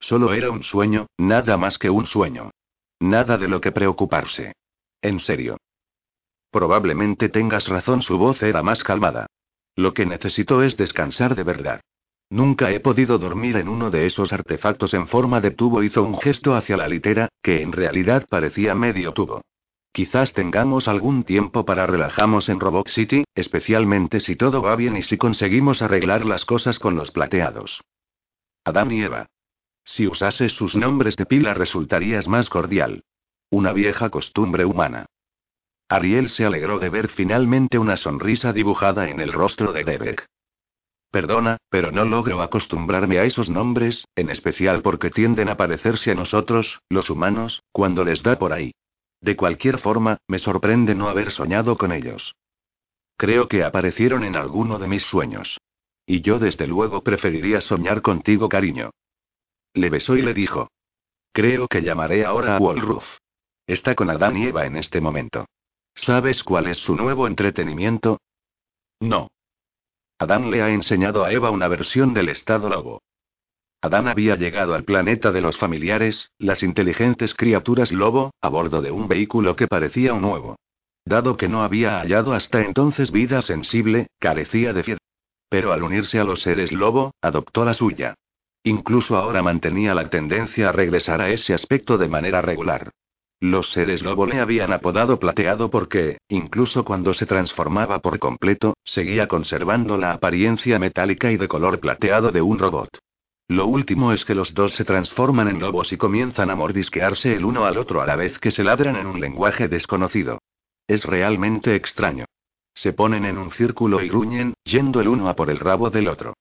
Solo 0.00 0.32
era 0.32 0.50
un 0.50 0.64
sueño, 0.64 1.06
nada 1.16 1.56
más 1.58 1.78
que 1.78 1.90
un 1.90 2.06
sueño. 2.06 2.50
Nada 2.98 3.38
de 3.38 3.46
lo 3.46 3.60
que 3.60 3.70
preocuparse. 3.70 4.52
En 5.00 5.20
serio. 5.20 5.58
Probablemente 6.50 7.28
tengas 7.28 7.68
razón, 7.68 8.02
su 8.02 8.18
voz 8.18 8.42
era 8.42 8.64
más 8.64 8.82
calmada. 8.82 9.28
Lo 9.78 9.94
que 9.94 10.06
necesito 10.06 10.64
es 10.64 10.76
descansar 10.76 11.36
de 11.36 11.44
verdad. 11.44 11.80
Nunca 12.30 12.72
he 12.72 12.80
podido 12.80 13.16
dormir 13.16 13.56
en 13.58 13.68
uno 13.68 13.92
de 13.92 14.06
esos 14.06 14.32
artefactos 14.32 14.92
en 14.92 15.06
forma 15.06 15.40
de 15.40 15.52
tubo. 15.52 15.84
Hizo 15.84 16.02
un 16.02 16.18
gesto 16.18 16.56
hacia 16.56 16.76
la 16.76 16.88
litera, 16.88 17.28
que 17.40 17.62
en 17.62 17.70
realidad 17.70 18.26
parecía 18.28 18.74
medio 18.74 19.12
tubo. 19.12 19.40
Quizás 19.92 20.32
tengamos 20.32 20.88
algún 20.88 21.22
tiempo 21.22 21.64
para 21.64 21.86
relajarnos 21.86 22.48
en 22.48 22.58
Robot 22.58 22.88
City, 22.88 23.22
especialmente 23.36 24.18
si 24.18 24.34
todo 24.34 24.62
va 24.62 24.74
bien 24.74 24.96
y 24.96 25.02
si 25.02 25.16
conseguimos 25.16 25.80
arreglar 25.80 26.26
las 26.26 26.44
cosas 26.44 26.80
con 26.80 26.96
los 26.96 27.12
plateados. 27.12 27.80
Adán 28.64 28.90
y 28.90 29.02
Eva. 29.02 29.28
Si 29.84 30.08
usases 30.08 30.54
sus 30.54 30.74
nombres 30.74 31.14
de 31.14 31.24
pila 31.24 31.54
resultarías 31.54 32.26
más 32.26 32.50
cordial. 32.50 33.04
Una 33.48 33.72
vieja 33.72 34.10
costumbre 34.10 34.64
humana. 34.64 35.06
Ariel 35.88 36.28
se 36.28 36.44
alegró 36.44 36.78
de 36.78 36.90
ver 36.90 37.08
finalmente 37.08 37.78
una 37.78 37.96
sonrisa 37.96 38.52
dibujada 38.52 39.08
en 39.08 39.20
el 39.20 39.32
rostro 39.32 39.72
de 39.72 39.84
Derek. 39.84 40.26
Perdona, 41.10 41.56
pero 41.70 41.90
no 41.90 42.04
logro 42.04 42.42
acostumbrarme 42.42 43.18
a 43.18 43.24
esos 43.24 43.48
nombres, 43.48 44.06
en 44.14 44.28
especial 44.28 44.82
porque 44.82 45.08
tienden 45.08 45.48
a 45.48 45.56
parecerse 45.56 46.10
a 46.10 46.14
nosotros, 46.14 46.80
los 46.90 47.08
humanos, 47.08 47.62
cuando 47.72 48.04
les 48.04 48.22
da 48.22 48.38
por 48.38 48.52
ahí. 48.52 48.72
De 49.22 49.34
cualquier 49.34 49.78
forma, 49.78 50.18
me 50.28 50.38
sorprende 50.38 50.94
no 50.94 51.08
haber 51.08 51.32
soñado 51.32 51.78
con 51.78 51.92
ellos. 51.92 52.34
Creo 53.16 53.48
que 53.48 53.64
aparecieron 53.64 54.22
en 54.22 54.36
alguno 54.36 54.78
de 54.78 54.88
mis 54.88 55.02
sueños. 55.02 55.58
Y 56.04 56.20
yo 56.20 56.38
desde 56.38 56.66
luego 56.66 57.02
preferiría 57.02 57.60
soñar 57.60 58.02
contigo, 58.02 58.48
cariño. 58.48 58.90
Le 59.74 59.90
besó 59.90 60.16
y 60.16 60.22
le 60.22 60.34
dijo. 60.34 60.70
Creo 61.32 61.66
que 61.68 61.82
llamaré 61.82 62.24
ahora 62.24 62.56
a 62.56 62.58
Wolruf. 62.58 63.04
Está 63.66 63.94
con 63.94 64.10
Adán 64.10 64.36
y 64.36 64.46
Eva 64.46 64.66
en 64.66 64.76
este 64.76 65.00
momento. 65.00 65.46
¿Sabes 66.00 66.44
cuál 66.44 66.68
es 66.68 66.78
su 66.78 66.94
nuevo 66.94 67.26
entretenimiento? 67.26 68.20
No. 69.00 69.28
Adán 70.18 70.50
le 70.50 70.62
ha 70.62 70.70
enseñado 70.70 71.24
a 71.24 71.32
Eva 71.32 71.50
una 71.50 71.66
versión 71.68 72.14
del 72.14 72.28
estado 72.28 72.68
lobo. 72.68 73.02
Adán 73.80 74.08
había 74.08 74.36
llegado 74.36 74.74
al 74.74 74.84
planeta 74.84 75.32
de 75.32 75.40
los 75.40 75.56
familiares, 75.56 76.30
las 76.38 76.62
inteligentes 76.62 77.34
criaturas 77.34 77.92
lobo, 77.92 78.32
a 78.40 78.48
bordo 78.48 78.80
de 78.80 78.90
un 78.90 79.08
vehículo 79.08 79.56
que 79.56 79.66
parecía 79.66 80.14
un 80.14 80.22
nuevo. 80.22 80.56
Dado 81.04 81.36
que 81.36 81.48
no 81.48 81.62
había 81.62 82.00
hallado 82.00 82.32
hasta 82.32 82.62
entonces 82.62 83.10
vida 83.10 83.42
sensible, 83.42 84.08
carecía 84.18 84.72
de 84.72 84.82
fiel. 84.84 84.98
Pero 85.48 85.72
al 85.72 85.82
unirse 85.82 86.18
a 86.20 86.24
los 86.24 86.42
seres 86.42 86.72
lobo, 86.72 87.12
adoptó 87.22 87.64
la 87.64 87.74
suya. 87.74 88.14
Incluso 88.62 89.16
ahora 89.16 89.42
mantenía 89.42 89.94
la 89.94 90.10
tendencia 90.10 90.68
a 90.68 90.72
regresar 90.72 91.20
a 91.20 91.30
ese 91.30 91.54
aspecto 91.54 91.98
de 91.98 92.08
manera 92.08 92.40
regular. 92.40 92.90
Los 93.40 93.70
seres 93.70 94.02
lobo 94.02 94.26
le 94.26 94.40
habían 94.40 94.72
apodado 94.72 95.20
plateado 95.20 95.70
porque, 95.70 96.18
incluso 96.28 96.84
cuando 96.84 97.14
se 97.14 97.24
transformaba 97.24 98.00
por 98.00 98.18
completo, 98.18 98.74
seguía 98.84 99.28
conservando 99.28 99.96
la 99.96 100.12
apariencia 100.12 100.80
metálica 100.80 101.30
y 101.30 101.36
de 101.36 101.46
color 101.46 101.78
plateado 101.78 102.32
de 102.32 102.42
un 102.42 102.58
robot. 102.58 102.88
Lo 103.46 103.66
último 103.66 104.12
es 104.12 104.24
que 104.24 104.34
los 104.34 104.54
dos 104.54 104.74
se 104.74 104.84
transforman 104.84 105.46
en 105.46 105.60
lobos 105.60 105.92
y 105.92 105.96
comienzan 105.96 106.50
a 106.50 106.56
mordisquearse 106.56 107.32
el 107.34 107.44
uno 107.44 107.64
al 107.64 107.78
otro 107.78 108.02
a 108.02 108.06
la 108.06 108.16
vez 108.16 108.40
que 108.40 108.50
se 108.50 108.64
ladran 108.64 108.96
en 108.96 109.06
un 109.06 109.20
lenguaje 109.20 109.68
desconocido. 109.68 110.40
Es 110.88 111.04
realmente 111.04 111.76
extraño. 111.76 112.24
Se 112.74 112.92
ponen 112.92 113.24
en 113.24 113.38
un 113.38 113.52
círculo 113.52 114.02
y 114.02 114.08
gruñen, 114.08 114.54
yendo 114.64 115.00
el 115.00 115.08
uno 115.08 115.28
a 115.28 115.36
por 115.36 115.48
el 115.48 115.60
rabo 115.60 115.90
del 115.90 116.08
otro. 116.08 116.34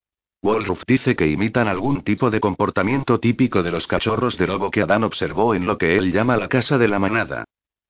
Wolruf 0.47 0.83
dice 0.88 1.17
que 1.17 1.27
imitan 1.27 1.67
algún 1.67 2.05
tipo 2.05 2.29
de 2.29 2.39
comportamiento 2.39 3.19
típico 3.19 3.63
de 3.63 3.69
los 3.69 3.86
cachorros 3.86 4.38
de 4.38 4.47
lobo 4.47 4.71
que 4.71 4.81
Adán 4.81 5.03
observó 5.03 5.53
en 5.53 5.65
lo 5.65 5.77
que 5.77 5.97
él 5.97 6.13
llama 6.13 6.38
la 6.38 6.47
casa 6.47 6.77
de 6.77 6.88
la 6.88 6.99
manada. 6.99 7.43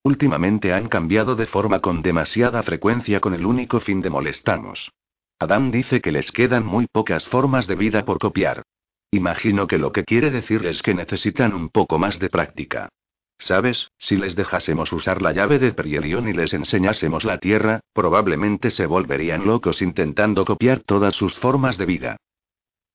Últimamente 0.03 0.73
han 0.73 0.87
cambiado 0.87 1.35
de 1.35 1.45
forma 1.45 1.81
con 1.81 2.01
demasiada 2.01 2.63
frecuencia 2.63 3.19
con 3.19 3.35
el 3.35 3.45
único 3.45 3.79
fin 3.79 4.01
de 4.01 4.09
molestarnos. 4.09 4.89
Adán 5.37 5.69
dice 5.69 6.01
que 6.01 6.11
les 6.11 6.31
quedan 6.31 6.65
muy 6.65 6.87
pocas 6.91 7.27
formas 7.27 7.67
de 7.67 7.75
vida 7.75 8.05
por 8.05 8.17
copiar. 8.17 8.63
Imagino 9.11 9.67
que 9.67 9.77
lo 9.77 9.91
que 9.91 10.03
quiere 10.03 10.31
decir 10.31 10.65
es 10.65 10.81
que 10.81 10.95
necesitan 10.95 11.53
un 11.53 11.69
poco 11.69 11.99
más 11.99 12.17
de 12.17 12.29
práctica. 12.29 12.89
¿Sabes? 13.37 13.91
Si 13.99 14.17
les 14.17 14.35
dejásemos 14.35 14.91
usar 14.91 15.21
la 15.21 15.31
llave 15.31 15.59
de 15.59 15.73
Perielion 15.73 16.27
y 16.27 16.33
les 16.33 16.55
enseñásemos 16.55 17.23
la 17.23 17.37
Tierra, 17.37 17.81
probablemente 17.93 18.71
se 18.71 18.87
volverían 18.87 19.45
locos 19.45 19.83
intentando 19.83 20.43
copiar 20.43 20.79
todas 20.79 21.13
sus 21.13 21.35
formas 21.35 21.77
de 21.77 21.85
vida. 21.85 22.17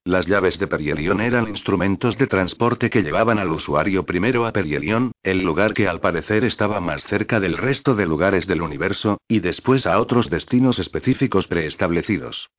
Las 0.04 0.26
llaves 0.26 0.58
de 0.58 0.66
Perielion 0.66 1.20
eran 1.20 1.46
instrumentos 1.46 2.18
de 2.18 2.26
transporte 2.26 2.90
que 2.90 3.02
llevaban 3.02 3.38
al 3.38 3.52
usuario 3.52 4.04
primero 4.04 4.46
a 4.46 4.52
Perielion, 4.52 5.12
el 5.22 5.42
lugar 5.42 5.74
que 5.74 5.86
al 5.86 6.00
parecer 6.00 6.42
estaba 6.42 6.80
más 6.80 7.04
cerca 7.04 7.38
del 7.38 7.56
resto 7.56 7.94
de 7.94 8.06
lugares 8.06 8.48
del 8.48 8.62
universo, 8.62 9.20
y 9.28 9.38
después 9.38 9.86
a 9.86 10.00
otros 10.00 10.28
destinos 10.28 10.80
específicos 10.80 11.46
preestablecidos. 11.46 12.50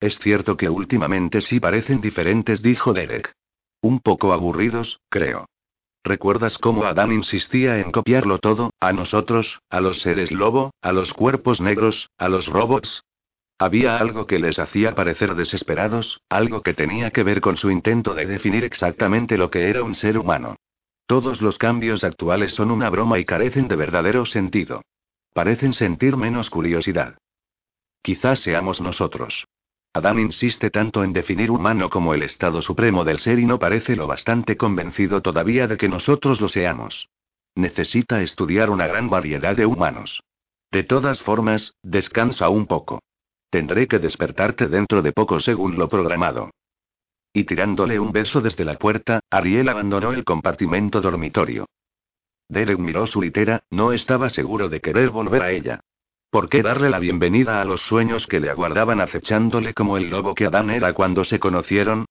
Es 0.00 0.18
cierto 0.18 0.56
que 0.56 0.70
últimamente 0.70 1.42
sí 1.42 1.60
parecen 1.60 2.00
diferentes, 2.00 2.62
dijo 2.62 2.94
Derek. 2.94 3.34
Un 3.82 4.00
poco 4.00 4.32
aburridos, 4.32 4.98
creo. 5.10 5.44
¿Recuerdas 6.02 6.56
cómo 6.56 6.84
Adán 6.86 7.12
insistía 7.12 7.80
en 7.80 7.92
copiarlo 7.92 8.38
todo, 8.38 8.70
a 8.80 8.94
nosotros, 8.94 9.60
a 9.68 9.82
los 9.82 10.00
seres 10.00 10.32
lobo, 10.32 10.70
a 10.80 10.92
los 10.92 11.12
cuerpos 11.12 11.60
negros, 11.60 12.08
a 12.16 12.30
los 12.30 12.46
robots? 12.46 13.02
Había 13.62 13.96
algo 13.96 14.26
que 14.26 14.40
les 14.40 14.58
hacía 14.58 14.96
parecer 14.96 15.36
desesperados, 15.36 16.20
algo 16.28 16.62
que 16.62 16.74
tenía 16.74 17.12
que 17.12 17.22
ver 17.22 17.40
con 17.40 17.56
su 17.56 17.70
intento 17.70 18.12
de 18.12 18.26
definir 18.26 18.64
exactamente 18.64 19.38
lo 19.38 19.52
que 19.52 19.70
era 19.70 19.84
un 19.84 19.94
ser 19.94 20.18
humano. 20.18 20.56
Todos 21.06 21.40
los 21.40 21.58
cambios 21.58 22.02
actuales 22.02 22.54
son 22.54 22.72
una 22.72 22.90
broma 22.90 23.20
y 23.20 23.24
carecen 23.24 23.68
de 23.68 23.76
verdadero 23.76 24.26
sentido. 24.26 24.82
Parecen 25.32 25.74
sentir 25.74 26.16
menos 26.16 26.50
curiosidad. 26.50 27.18
Quizás 28.02 28.40
seamos 28.40 28.80
nosotros. 28.80 29.46
Adán 29.92 30.18
insiste 30.18 30.70
tanto 30.70 31.04
en 31.04 31.12
definir 31.12 31.52
humano 31.52 31.88
como 31.88 32.14
el 32.14 32.24
estado 32.24 32.62
supremo 32.62 33.04
del 33.04 33.20
ser 33.20 33.38
y 33.38 33.46
no 33.46 33.60
parece 33.60 33.94
lo 33.94 34.08
bastante 34.08 34.56
convencido 34.56 35.22
todavía 35.22 35.68
de 35.68 35.76
que 35.76 35.88
nosotros 35.88 36.40
lo 36.40 36.48
seamos. 36.48 37.10
Necesita 37.54 38.22
estudiar 38.22 38.70
una 38.70 38.88
gran 38.88 39.08
variedad 39.08 39.54
de 39.54 39.66
humanos. 39.66 40.24
De 40.72 40.82
todas 40.82 41.22
formas, 41.22 41.76
descansa 41.84 42.48
un 42.48 42.66
poco. 42.66 42.98
Tendré 43.52 43.86
que 43.86 43.98
despertarte 43.98 44.66
dentro 44.66 45.02
de 45.02 45.12
poco 45.12 45.38
según 45.38 45.76
lo 45.76 45.86
programado. 45.86 46.52
Y 47.34 47.44
tirándole 47.44 48.00
un 48.00 48.10
beso 48.10 48.40
desde 48.40 48.64
la 48.64 48.78
puerta, 48.78 49.20
Ariel 49.28 49.68
abandonó 49.68 50.14
el 50.14 50.24
compartimento 50.24 51.02
dormitorio. 51.02 51.66
Derek 52.48 52.78
miró 52.78 53.06
su 53.06 53.20
litera, 53.20 53.64
no 53.68 53.92
estaba 53.92 54.30
seguro 54.30 54.70
de 54.70 54.80
querer 54.80 55.10
volver 55.10 55.42
a 55.42 55.50
ella. 55.50 55.80
¿Por 56.30 56.48
qué 56.48 56.62
darle 56.62 56.88
la 56.88 56.98
bienvenida 56.98 57.60
a 57.60 57.66
los 57.66 57.82
sueños 57.82 58.26
que 58.26 58.40
le 58.40 58.48
aguardaban 58.48 59.02
acechándole 59.02 59.74
como 59.74 59.98
el 59.98 60.08
lobo 60.08 60.34
que 60.34 60.46
Adán 60.46 60.70
era 60.70 60.94
cuando 60.94 61.22
se 61.22 61.38
conocieron? 61.38 62.06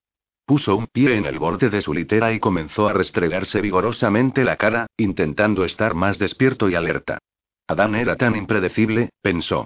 Puso 0.46 0.76
un 0.76 0.86
pie 0.86 1.16
en 1.18 1.26
el 1.26 1.40
borde 1.40 1.72
de 1.72 1.82
su 1.82 1.92
litera 1.92 2.32
y 2.34 2.40
comenzó 2.40 2.88
a 2.88 2.94
restregarse 2.94 3.62
vigorosamente 3.62 4.44
la 4.44 4.58
cara, 4.58 4.86
intentando 4.96 5.66
estar 5.66 5.96
más 5.96 6.20
despierto 6.20 6.70
y 6.70 6.76
alerta. 6.76 7.18
Adán 7.66 7.96
era 7.96 8.16
tan 8.16 8.36
impredecible, 8.36 9.10
pensó. 9.24 9.66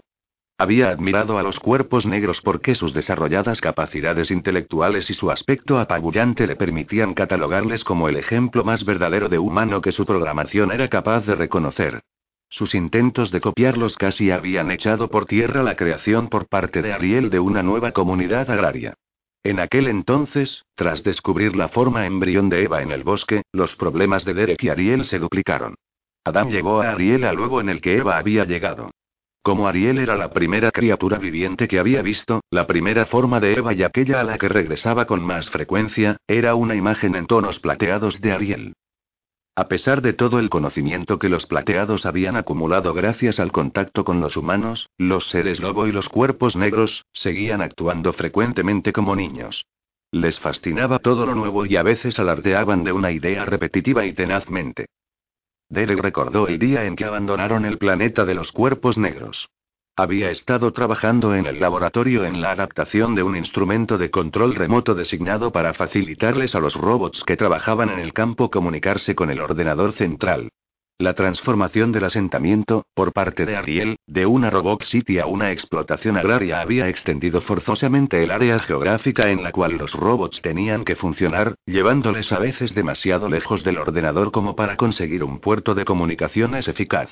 Había 0.57 0.89
admirado 0.89 1.37
a 1.37 1.43
los 1.43 1.59
cuerpos 1.59 2.05
negros 2.05 2.41
porque 2.41 2.75
sus 2.75 2.93
desarrolladas 2.93 3.59
capacidades 3.59 4.31
intelectuales 4.31 5.09
y 5.09 5.13
su 5.13 5.29
aspecto 5.29 5.79
apabullante 5.79 6.47
le 6.47 6.55
permitían 6.55 7.13
catalogarles 7.13 7.83
como 7.83 8.07
el 8.07 8.15
ejemplo 8.15 8.63
más 8.63 8.85
verdadero 8.85 9.27
de 9.27 9.37
humano 9.37 9.81
que 9.81 9.91
su 9.91 10.05
programación 10.05 10.71
era 10.71 10.87
capaz 10.87 11.25
de 11.25 11.35
reconocer. 11.35 12.03
Sus 12.47 12.73
intentos 12.73 13.31
de 13.31 13.41
copiarlos 13.41 13.97
casi 13.97 14.31
habían 14.31 14.71
echado 14.71 15.09
por 15.09 15.25
tierra 15.25 15.61
la 15.61 15.75
creación 15.75 16.29
por 16.29 16.47
parte 16.47 16.81
de 16.81 16.93
Ariel 16.93 17.29
de 17.29 17.39
una 17.39 17.61
nueva 17.61 17.91
comunidad 17.91 18.49
agraria. 18.49 18.93
En 19.43 19.59
aquel 19.59 19.87
entonces, 19.87 20.63
tras 20.73 21.03
descubrir 21.03 21.57
la 21.57 21.67
forma 21.67 22.05
embrión 22.05 22.49
de 22.49 22.63
Eva 22.63 22.81
en 22.81 22.93
el 22.93 23.03
bosque, 23.03 23.41
los 23.51 23.75
problemas 23.75 24.23
de 24.23 24.33
Derek 24.33 24.63
y 24.63 24.69
Ariel 24.69 25.03
se 25.03 25.19
duplicaron. 25.19 25.75
Adán 26.23 26.49
llegó 26.49 26.81
a 26.81 26.91
Ariel 26.91 27.25
a 27.25 27.33
luego 27.33 27.59
en 27.59 27.67
el 27.67 27.81
que 27.81 27.97
Eva 27.97 28.17
había 28.17 28.45
llegado. 28.45 28.91
Como 29.45 29.67
Ariel 29.67 29.99
era 29.99 30.17
la 30.17 30.31
primera 30.31 30.71
criatura 30.71 31.19
viviente 31.19 31.67
que 31.67 31.77
había 31.77 32.01
visto, 32.01 32.41
la 32.49 32.65
primera 32.65 33.05
forma 33.05 33.39
de 33.39 33.53
Eva 33.53 33.75
y 33.75 33.83
aquella 33.83 34.19
a 34.19 34.23
la 34.23 34.39
que 34.39 34.49
regresaba 34.49 35.05
con 35.05 35.23
más 35.23 35.51
frecuencia, 35.51 36.17
era 36.25 36.55
una 36.55 36.73
imagen 36.73 37.13
en 37.13 37.27
tonos 37.27 37.59
plateados 37.59 38.19
de 38.21 38.31
Ariel. 38.31 38.73
A 39.55 39.67
pesar 39.67 40.01
de 40.01 40.13
todo 40.13 40.39
el 40.39 40.49
conocimiento 40.49 41.19
que 41.19 41.29
los 41.29 41.45
plateados 41.45 42.07
habían 42.07 42.37
acumulado 42.37 42.91
gracias 42.95 43.39
al 43.39 43.51
contacto 43.51 44.03
con 44.03 44.19
los 44.19 44.35
humanos, 44.35 44.89
los 44.97 45.29
seres 45.29 45.59
lobo 45.59 45.85
y 45.85 45.91
los 45.91 46.09
cuerpos 46.09 46.55
negros, 46.55 47.05
seguían 47.13 47.61
actuando 47.61 48.13
frecuentemente 48.13 48.93
como 48.93 49.15
niños. 49.15 49.67
Les 50.09 50.39
fascinaba 50.39 50.97
todo 50.97 51.27
lo 51.27 51.35
nuevo 51.35 51.67
y 51.67 51.75
a 51.75 51.83
veces 51.83 52.17
alardeaban 52.17 52.83
de 52.83 52.93
una 52.93 53.11
idea 53.11 53.45
repetitiva 53.45 54.07
y 54.07 54.13
tenazmente. 54.13 54.87
Derek 55.69 55.99
recordó 55.99 56.47
el 56.47 56.59
día 56.59 56.85
en 56.85 56.95
que 56.95 57.05
abandonaron 57.05 57.65
el 57.65 57.77
planeta 57.77 58.25
de 58.25 58.35
los 58.35 58.51
cuerpos 58.51 58.97
negros. 58.97 59.49
Había 59.97 60.29
estado 60.29 60.73
trabajando 60.73 61.35
en 61.35 61.45
el 61.45 61.59
laboratorio 61.59 62.25
en 62.25 62.41
la 62.41 62.51
adaptación 62.51 63.15
de 63.15 63.23
un 63.23 63.37
instrumento 63.37 63.97
de 63.97 64.11
control 64.11 64.53
remoto 64.55 64.93
designado 64.93 65.51
para 65.51 65.73
facilitarles 65.73 66.53
a 66.53 66.59
los 66.59 66.75
robots 66.75 67.23
que 67.23 67.37
trabajaban 67.37 67.89
en 67.89 67.99
el 67.99 68.11
campo 68.11 68.51
comunicarse 68.51 69.15
con 69.15 69.31
el 69.31 69.39
ordenador 69.39 69.93
central. 69.93 70.49
La 70.97 71.13
transformación 71.13 71.91
del 71.91 72.05
asentamiento, 72.05 72.85
por 72.93 73.11
parte 73.11 73.45
de 73.45 73.57
Ariel, 73.57 73.97
de 74.07 74.25
una 74.25 74.49
Robot 74.49 74.81
City 74.83 75.19
a 75.19 75.25
una 75.25 75.51
explotación 75.51 76.15
agraria 76.15 76.61
había 76.61 76.87
extendido 76.87 77.41
forzosamente 77.41 78.23
el 78.23 78.31
área 78.31 78.59
geográfica 78.59 79.29
en 79.29 79.43
la 79.43 79.51
cual 79.51 79.73
los 79.73 79.91
robots 79.93 80.41
tenían 80.41 80.85
que 80.85 80.95
funcionar, 80.95 81.55
llevándoles 81.65 82.31
a 82.31 82.39
veces 82.39 82.73
demasiado 82.73 83.27
lejos 83.27 83.65
del 83.65 83.77
ordenador 83.77 84.31
como 84.31 84.55
para 84.55 84.77
conseguir 84.77 85.25
un 85.25 85.39
puerto 85.39 85.75
de 85.75 85.83
comunicaciones 85.83 86.69
eficaz. 86.69 87.09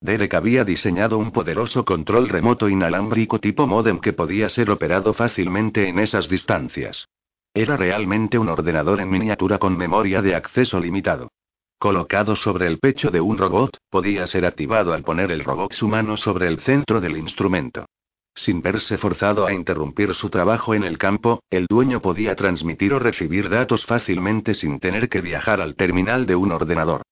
Derek 0.00 0.34
había 0.34 0.64
diseñado 0.64 1.16
un 1.16 1.30
poderoso 1.30 1.84
control 1.84 2.28
remoto 2.28 2.68
inalámbrico 2.68 3.38
tipo 3.38 3.68
modem 3.68 4.00
que 4.00 4.12
podía 4.12 4.48
ser 4.48 4.68
operado 4.68 5.14
fácilmente 5.14 5.88
en 5.88 6.00
esas 6.00 6.28
distancias. 6.28 7.06
Era 7.54 7.76
realmente 7.76 8.36
un 8.36 8.48
ordenador 8.48 9.00
en 9.00 9.10
miniatura 9.10 9.58
con 9.58 9.78
memoria 9.78 10.22
de 10.22 10.34
acceso 10.34 10.80
limitado. 10.80 11.28
Colocado 11.82 12.36
sobre 12.36 12.68
el 12.68 12.78
pecho 12.78 13.10
de 13.10 13.20
un 13.20 13.36
robot, 13.36 13.76
podía 13.90 14.24
ser 14.28 14.46
activado 14.46 14.92
al 14.92 15.02
poner 15.02 15.32
el 15.32 15.42
robot 15.42 15.72
su 15.72 15.88
mano 15.88 16.16
sobre 16.16 16.46
el 16.46 16.60
centro 16.60 17.00
del 17.00 17.16
instrumento. 17.16 17.86
Sin 18.36 18.62
verse 18.62 18.98
forzado 18.98 19.46
a 19.46 19.52
interrumpir 19.52 20.14
su 20.14 20.30
trabajo 20.30 20.74
en 20.74 20.84
el 20.84 20.96
campo, 20.96 21.40
el 21.50 21.66
dueño 21.66 22.00
podía 22.00 22.36
transmitir 22.36 22.94
o 22.94 23.00
recibir 23.00 23.48
datos 23.48 23.84
fácilmente 23.84 24.54
sin 24.54 24.78
tener 24.78 25.08
que 25.08 25.20
viajar 25.22 25.60
al 25.60 25.74
terminal 25.74 26.24
de 26.24 26.36
un 26.36 26.52
ordenador. 26.52 27.02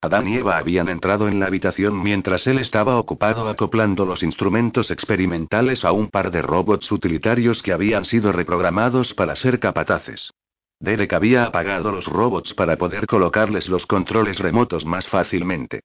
Adán 0.00 0.28
y 0.28 0.36
Eva 0.36 0.58
habían 0.58 0.88
entrado 0.88 1.26
en 1.26 1.40
la 1.40 1.46
habitación 1.46 2.00
mientras 2.00 2.46
él 2.46 2.60
estaba 2.60 3.00
ocupado 3.00 3.48
acoplando 3.48 4.06
los 4.06 4.22
instrumentos 4.22 4.92
experimentales 4.92 5.84
a 5.84 5.90
un 5.90 6.06
par 6.06 6.30
de 6.30 6.40
robots 6.40 6.92
utilitarios 6.92 7.64
que 7.64 7.72
habían 7.72 8.04
sido 8.04 8.30
reprogramados 8.30 9.12
para 9.14 9.34
ser 9.34 9.58
capataces. 9.58 10.30
Derek 10.80 11.12
había 11.12 11.44
apagado 11.44 11.90
los 11.90 12.06
robots 12.06 12.54
para 12.54 12.76
poder 12.76 13.06
colocarles 13.06 13.68
los 13.68 13.86
controles 13.86 14.38
remotos 14.38 14.84
más 14.84 15.08
fácilmente. 15.08 15.80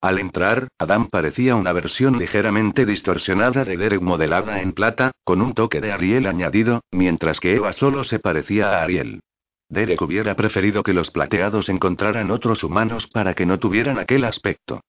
Al 0.00 0.18
entrar, 0.18 0.68
Adán 0.78 1.08
parecía 1.08 1.56
una 1.56 1.72
versión 1.72 2.18
ligeramente 2.18 2.86
distorsionada 2.86 3.64
de 3.64 3.76
Derek 3.76 4.00
modelada 4.00 4.60
en 4.60 4.72
plata, 4.72 5.12
con 5.24 5.42
un 5.42 5.54
toque 5.54 5.80
de 5.80 5.92
Ariel 5.92 6.26
añadido, 6.26 6.82
mientras 6.90 7.40
que 7.40 7.54
Eva 7.54 7.72
solo 7.72 8.04
se 8.04 8.18
parecía 8.18 8.70
a 8.70 8.82
Ariel. 8.84 9.20
Derek 9.68 10.00
hubiera 10.00 10.36
preferido 10.36 10.82
que 10.82 10.92
los 10.94 11.10
plateados 11.10 11.68
encontraran 11.68 12.30
otros 12.30 12.62
humanos 12.62 13.08
para 13.08 13.34
que 13.34 13.46
no 13.46 13.58
tuvieran 13.58 13.98
aquel 13.98 14.24
aspecto. 14.24 14.80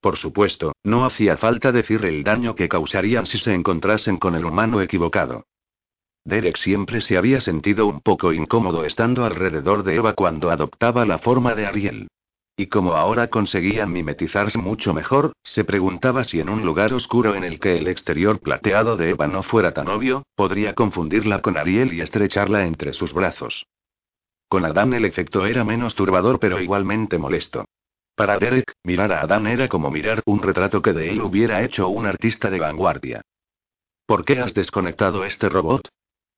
Por 0.00 0.16
supuesto, 0.16 0.72
no 0.84 1.06
hacía 1.06 1.36
falta 1.36 1.72
decir 1.72 2.04
el 2.04 2.22
daño 2.22 2.54
que 2.54 2.68
causarían 2.68 3.26
si 3.26 3.38
se 3.38 3.54
encontrasen 3.54 4.18
con 4.18 4.34
el 4.34 4.44
humano 4.44 4.80
equivocado. 4.82 5.44
Derek 6.26 6.56
siempre 6.56 7.00
se 7.00 7.16
había 7.16 7.40
sentido 7.40 7.86
un 7.86 8.00
poco 8.00 8.32
incómodo 8.32 8.84
estando 8.84 9.24
alrededor 9.24 9.84
de 9.84 9.94
Eva 9.94 10.14
cuando 10.14 10.50
adoptaba 10.50 11.06
la 11.06 11.18
forma 11.18 11.54
de 11.54 11.66
Ariel. 11.66 12.08
Y 12.56 12.66
como 12.66 12.94
ahora 12.94 13.28
conseguían 13.28 13.92
mimetizarse 13.92 14.58
mucho 14.58 14.92
mejor, 14.92 15.34
se 15.44 15.62
preguntaba 15.62 16.24
si 16.24 16.40
en 16.40 16.48
un 16.48 16.64
lugar 16.64 16.92
oscuro 16.94 17.36
en 17.36 17.44
el 17.44 17.60
que 17.60 17.78
el 17.78 17.86
exterior 17.86 18.40
plateado 18.40 18.96
de 18.96 19.10
Eva 19.10 19.28
no 19.28 19.44
fuera 19.44 19.72
tan 19.72 19.86
obvio, 19.86 20.24
podría 20.34 20.74
confundirla 20.74 21.42
con 21.42 21.56
Ariel 21.56 21.92
y 21.92 22.00
estrecharla 22.00 22.66
entre 22.66 22.92
sus 22.92 23.12
brazos. 23.12 23.64
Con 24.48 24.64
Adán 24.64 24.94
el 24.94 25.04
efecto 25.04 25.46
era 25.46 25.62
menos 25.62 25.94
turbador 25.94 26.40
pero 26.40 26.60
igualmente 26.60 27.18
molesto. 27.18 27.66
Para 28.16 28.36
Derek, 28.36 28.72
mirar 28.82 29.12
a 29.12 29.20
Adán 29.20 29.46
era 29.46 29.68
como 29.68 29.92
mirar 29.92 30.22
un 30.26 30.42
retrato 30.42 30.82
que 30.82 30.92
de 30.92 31.08
él 31.10 31.20
hubiera 31.20 31.62
hecho 31.62 31.86
un 31.88 32.06
artista 32.06 32.50
de 32.50 32.58
vanguardia. 32.58 33.22
¿Por 34.06 34.24
qué 34.24 34.40
has 34.40 34.54
desconectado 34.54 35.24
este 35.24 35.48
robot? 35.48 35.88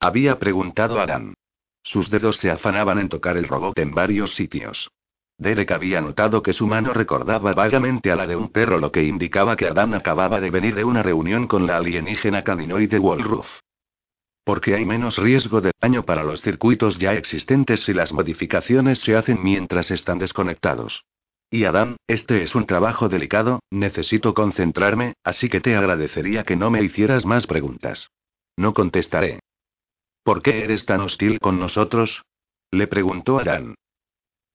Había 0.00 0.38
preguntado 0.38 1.00
Adán. 1.00 1.34
Sus 1.82 2.10
dedos 2.10 2.36
se 2.36 2.50
afanaban 2.50 2.98
en 2.98 3.08
tocar 3.08 3.36
el 3.36 3.48
robot 3.48 3.78
en 3.78 3.92
varios 3.92 4.34
sitios. 4.34 4.90
Derek 5.38 5.70
había 5.70 6.00
notado 6.00 6.42
que 6.42 6.52
su 6.52 6.66
mano 6.66 6.92
recordaba 6.92 7.54
vagamente 7.54 8.10
a 8.10 8.16
la 8.16 8.26
de 8.26 8.36
un 8.36 8.50
perro, 8.50 8.78
lo 8.78 8.90
que 8.90 9.04
indicaba 9.04 9.56
que 9.56 9.66
Adán 9.66 9.94
acababa 9.94 10.40
de 10.40 10.50
venir 10.50 10.74
de 10.74 10.84
una 10.84 11.02
reunión 11.02 11.46
con 11.46 11.66
la 11.66 11.76
alienígena 11.76 12.42
caninoide 12.42 12.98
Wolroof 12.98 13.48
porque 14.48 14.74
hay 14.74 14.86
menos 14.86 15.18
riesgo 15.18 15.60
de 15.60 15.72
daño 15.78 16.06
para 16.06 16.24
los 16.24 16.40
circuitos 16.40 16.98
ya 16.98 17.12
existentes 17.12 17.82
si 17.82 17.92
las 17.92 18.14
modificaciones 18.14 18.98
se 19.00 19.14
hacen 19.14 19.42
mientras 19.42 19.90
están 19.90 20.18
desconectados. 20.18 21.04
Y 21.50 21.66
Adán, 21.66 21.98
este 22.06 22.42
es 22.42 22.54
un 22.54 22.64
trabajo 22.64 23.10
delicado, 23.10 23.60
necesito 23.70 24.32
concentrarme, 24.32 25.12
así 25.22 25.50
que 25.50 25.60
te 25.60 25.76
agradecería 25.76 26.44
que 26.44 26.56
no 26.56 26.70
me 26.70 26.82
hicieras 26.82 27.26
más 27.26 27.46
preguntas. 27.46 28.08
No 28.56 28.72
contestaré. 28.72 29.40
¿Por 30.28 30.42
qué 30.42 30.62
eres 30.62 30.84
tan 30.84 31.00
hostil 31.00 31.40
con 31.40 31.58
nosotros? 31.58 32.22
Le 32.70 32.86
preguntó 32.86 33.38
Adán. 33.38 33.76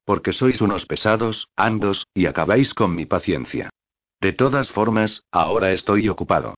Porque 0.06 0.32
sois 0.32 0.62
unos 0.62 0.86
pesados, 0.86 1.48
ambos, 1.56 2.06
y 2.14 2.28
acabáis 2.28 2.76
con 2.76 2.94
mi 2.94 3.08
paciencia. 3.08 3.72
De 4.22 4.34
todas 4.34 4.70
formas, 4.70 5.24
ahora 5.32 5.72
estoy 5.72 6.10
ocupado. 6.10 6.54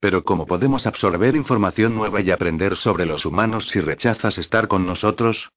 Pero 0.00 0.24
¿cómo 0.24 0.46
podemos 0.46 0.84
absorber 0.88 1.36
información 1.36 1.94
nueva 1.94 2.22
y 2.22 2.32
aprender 2.32 2.74
sobre 2.74 3.06
los 3.06 3.24
humanos 3.24 3.68
si 3.68 3.80
rechazas 3.80 4.36
estar 4.36 4.66
con 4.66 4.84
nosotros? 4.84 5.50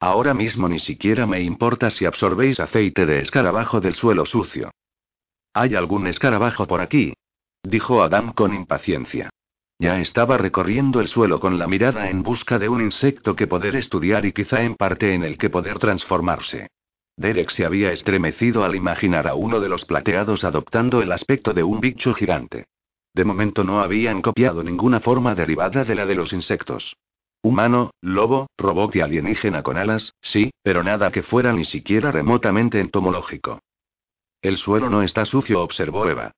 Ahora 0.00 0.34
mismo 0.34 0.68
ni 0.68 0.80
siquiera 0.80 1.28
me 1.28 1.42
importa 1.42 1.88
si 1.90 2.04
absorbéis 2.04 2.58
aceite 2.58 3.06
de 3.06 3.20
escarabajo 3.20 3.80
del 3.80 3.94
suelo 3.94 4.26
sucio. 4.26 4.72
¿Hay 5.54 5.76
algún 5.76 6.08
escarabajo 6.08 6.66
por 6.66 6.80
aquí? 6.80 7.14
dijo 7.62 8.02
Adam 8.02 8.32
con 8.32 8.52
impaciencia. 8.54 9.30
Ya 9.82 9.98
estaba 9.98 10.38
recorriendo 10.38 11.00
el 11.00 11.08
suelo 11.08 11.40
con 11.40 11.58
la 11.58 11.66
mirada 11.66 12.08
en 12.08 12.22
busca 12.22 12.56
de 12.60 12.68
un 12.68 12.80
insecto 12.80 13.34
que 13.34 13.48
poder 13.48 13.74
estudiar 13.74 14.24
y 14.24 14.30
quizá 14.30 14.62
en 14.62 14.76
parte 14.76 15.12
en 15.12 15.24
el 15.24 15.36
que 15.36 15.50
poder 15.50 15.80
transformarse. 15.80 16.68
Derek 17.16 17.50
se 17.50 17.64
había 17.64 17.90
estremecido 17.90 18.62
al 18.62 18.76
imaginar 18.76 19.26
a 19.26 19.34
uno 19.34 19.58
de 19.58 19.68
los 19.68 19.84
plateados 19.84 20.44
adoptando 20.44 21.02
el 21.02 21.10
aspecto 21.10 21.52
de 21.52 21.64
un 21.64 21.80
bicho 21.80 22.14
gigante. 22.14 22.66
De 23.12 23.24
momento 23.24 23.64
no 23.64 23.80
habían 23.80 24.22
copiado 24.22 24.62
ninguna 24.62 25.00
forma 25.00 25.34
derivada 25.34 25.82
de 25.82 25.96
la 25.96 26.06
de 26.06 26.14
los 26.14 26.32
insectos. 26.32 26.96
Humano, 27.42 27.90
lobo, 28.00 28.46
robot 28.56 28.94
y 28.94 29.00
alienígena 29.00 29.64
con 29.64 29.76
alas, 29.76 30.14
sí, 30.20 30.52
pero 30.62 30.84
nada 30.84 31.10
que 31.10 31.24
fuera 31.24 31.52
ni 31.52 31.64
siquiera 31.64 32.12
remotamente 32.12 32.78
entomológico. 32.78 33.58
El 34.42 34.58
suelo 34.58 34.88
no 34.88 35.02
está 35.02 35.24
sucio, 35.24 35.60
observó 35.60 36.08
Eva. 36.08 36.30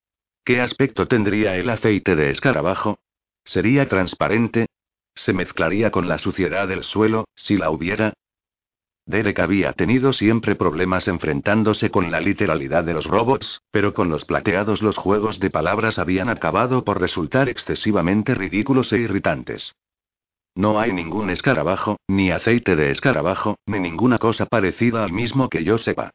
¿Qué 0.47 0.63
aspecto 0.63 1.07
tendría 1.07 1.57
el 1.57 1.69
aceite 1.69 2.17
de 2.17 2.31
escarabajo? 2.31 3.01
¿Sería 3.45 3.89
transparente? 3.89 4.67
¿Se 5.15 5.33
mezclaría 5.33 5.91
con 5.91 6.09
la 6.09 6.19
suciedad 6.19 6.67
del 6.67 6.83
suelo, 6.83 7.27
si 7.35 7.57
la 7.57 7.71
hubiera? 7.71 8.15
Derek 9.07 9.39
había 9.39 9.75
tenido 9.75 10.15
siempre 10.15 10.55
problemas 10.55 11.09
enfrentándose 11.09 11.91
con 11.91 12.11
la 12.11 12.21
literalidad 12.21 12.85
de 12.85 12.95
los 12.95 13.07
robots, 13.07 13.61
pero 13.71 13.93
con 13.93 14.09
los 14.09 14.25
plateados 14.25 14.81
los 14.81 14.97
juegos 14.97 15.39
de 15.41 15.51
palabras 15.51 15.99
habían 15.99 16.31
acabado 16.31 16.85
por 16.85 17.01
resultar 17.01 17.51
excesivamente 17.51 18.35
ridículos 18.35 18.93
e 18.95 18.99
irritantes. 18.99 19.75
No 20.55 20.81
hay 20.81 20.93
ningún 20.93 21.31
escarabajo, 21.31 21.99
ni 22.09 22.31
aceite 22.31 22.77
de 22.77 22.91
escarabajo, 22.91 23.59
ni 23.67 23.79
ninguna 23.79 24.19
cosa 24.19 24.47
parecida 24.47 25.05
al 25.05 25.13
mismo 25.13 25.51
que 25.51 25.65
yo 25.65 25.77
sepa. 25.77 26.11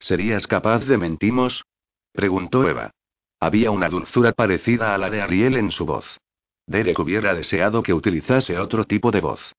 ¿Serías 0.00 0.46
capaz 0.46 0.80
de 0.86 0.96
mentimos? 0.96 1.64
preguntó 2.12 2.66
Eva. 2.68 2.90
Había 3.38 3.70
una 3.70 3.88
dulzura 3.88 4.32
parecida 4.32 4.94
a 4.94 4.98
la 4.98 5.10
de 5.10 5.22
Ariel 5.22 5.56
en 5.56 5.70
su 5.70 5.86
voz. 5.86 6.18
Derek 6.70 7.00
hubiera 7.00 7.34
deseado 7.34 7.82
que 7.82 7.92
utilizase 7.92 8.56
otro 8.56 8.84
tipo 8.84 9.10
de 9.10 9.20
voz. 9.20 9.56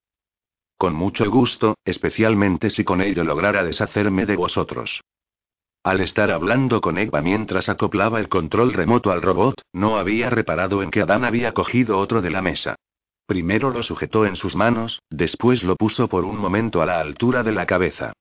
Con 0.78 0.96
mucho 0.96 1.30
gusto, 1.30 1.76
especialmente 1.84 2.70
si 2.70 2.86
con 2.86 3.02
ello 3.02 3.26
lograra 3.26 3.66
deshacerme 3.66 4.26
de 4.26 4.38
vosotros. 4.38 5.02
Al 5.84 6.00
estar 6.00 6.32
hablando 6.32 6.80
con 6.80 6.98
Eva 6.98 7.22
mientras 7.22 7.68
acoplaba 7.68 8.22
el 8.22 8.30
control 8.30 8.72
remoto 8.72 9.12
al 9.12 9.22
robot, 9.22 9.62
no 9.74 9.98
había 9.98 10.30
reparado 10.30 10.84
en 10.84 10.90
que 10.90 11.02
Adán 11.02 11.26
había 11.26 11.54
cogido 11.54 11.98
otro 11.98 12.22
de 12.22 12.30
la 12.30 12.42
mesa. 12.42 12.76
Primero 13.26 13.72
lo 13.72 13.84
sujetó 13.84 14.26
en 14.26 14.38
sus 14.38 14.56
manos, 14.56 15.02
después 15.10 15.66
lo 15.66 15.76
puso 15.76 16.08
por 16.08 16.24
un 16.24 16.38
momento 16.38 16.82
a 16.82 16.86
la 16.86 17.02
altura 17.02 17.44
de 17.44 17.52
la 17.52 17.66
cabeza. 17.66 18.14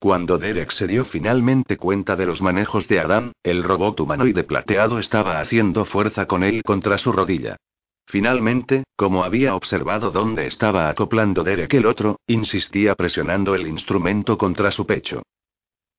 Cuando 0.00 0.38
Derek 0.38 0.70
se 0.70 0.86
dio 0.86 1.04
finalmente 1.04 1.76
cuenta 1.76 2.16
de 2.16 2.24
los 2.24 2.40
manejos 2.40 2.88
de 2.88 3.00
Adam, 3.00 3.32
el 3.42 3.62
robot 3.62 4.00
humanoide 4.00 4.44
plateado 4.44 4.98
estaba 4.98 5.38
haciendo 5.38 5.84
fuerza 5.84 6.24
con 6.24 6.42
él 6.42 6.62
contra 6.62 6.96
su 6.96 7.12
rodilla. 7.12 7.58
Finalmente, 8.08 8.84
como 8.96 9.22
había 9.22 9.54
observado 9.54 10.10
dónde 10.10 10.46
estaba 10.46 10.88
acoplando 10.88 11.44
Derek 11.44 11.74
el 11.74 11.84
otro, 11.84 12.18
insistía 12.26 12.94
presionando 12.94 13.54
el 13.54 13.66
instrumento 13.66 14.38
contra 14.38 14.70
su 14.70 14.86
pecho. 14.86 15.22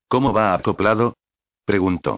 ¿Cómo 0.07 0.34
va 0.34 0.55
acoplado? 0.55 1.16
preguntó. 1.66 2.18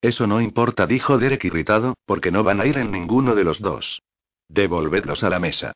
Eso 0.00 0.28
no 0.28 0.40
importa, 0.40 0.86
dijo 0.86 1.18
Derek 1.18 1.44
irritado, 1.44 1.94
porque 2.06 2.30
no 2.30 2.44
van 2.44 2.60
a 2.60 2.66
ir 2.66 2.78
en 2.78 2.92
ninguno 2.92 3.34
de 3.34 3.42
los 3.42 3.60
dos. 3.60 4.00
Devolvedlos 4.48 5.24
a 5.24 5.30
la 5.30 5.40
mesa. 5.40 5.72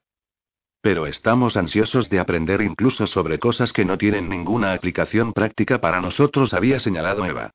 Pero 0.81 1.09
estamos 1.09 1.57
ansiosos 1.57 2.09
de 2.09 2.21
aprender 2.21 2.61
incluso 2.61 3.09
sobre 3.09 3.41
cosas 3.41 3.73
que 3.73 3.85
no 3.85 3.99
tienen 3.99 4.29
ninguna 4.29 4.73
aplicación 4.73 5.33
práctica 5.33 5.81
para 5.81 6.01
nosotros, 6.01 6.55
había 6.55 6.79
señalado 6.79 7.25
Eva. 7.25 7.51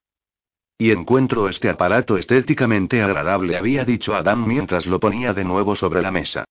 Y 0.81 0.89
encuentro 0.89 1.47
este 1.47 1.69
aparato 1.69 2.17
estéticamente 2.17 3.03
agradable, 3.03 3.55
había 3.55 3.85
dicho 3.85 4.15
Adam 4.15 4.47
mientras 4.47 4.87
lo 4.87 4.99
ponía 4.99 5.31
de 5.31 5.43
nuevo 5.43 5.75
sobre 5.75 6.01
la 6.01 6.09
mesa. 6.09 6.45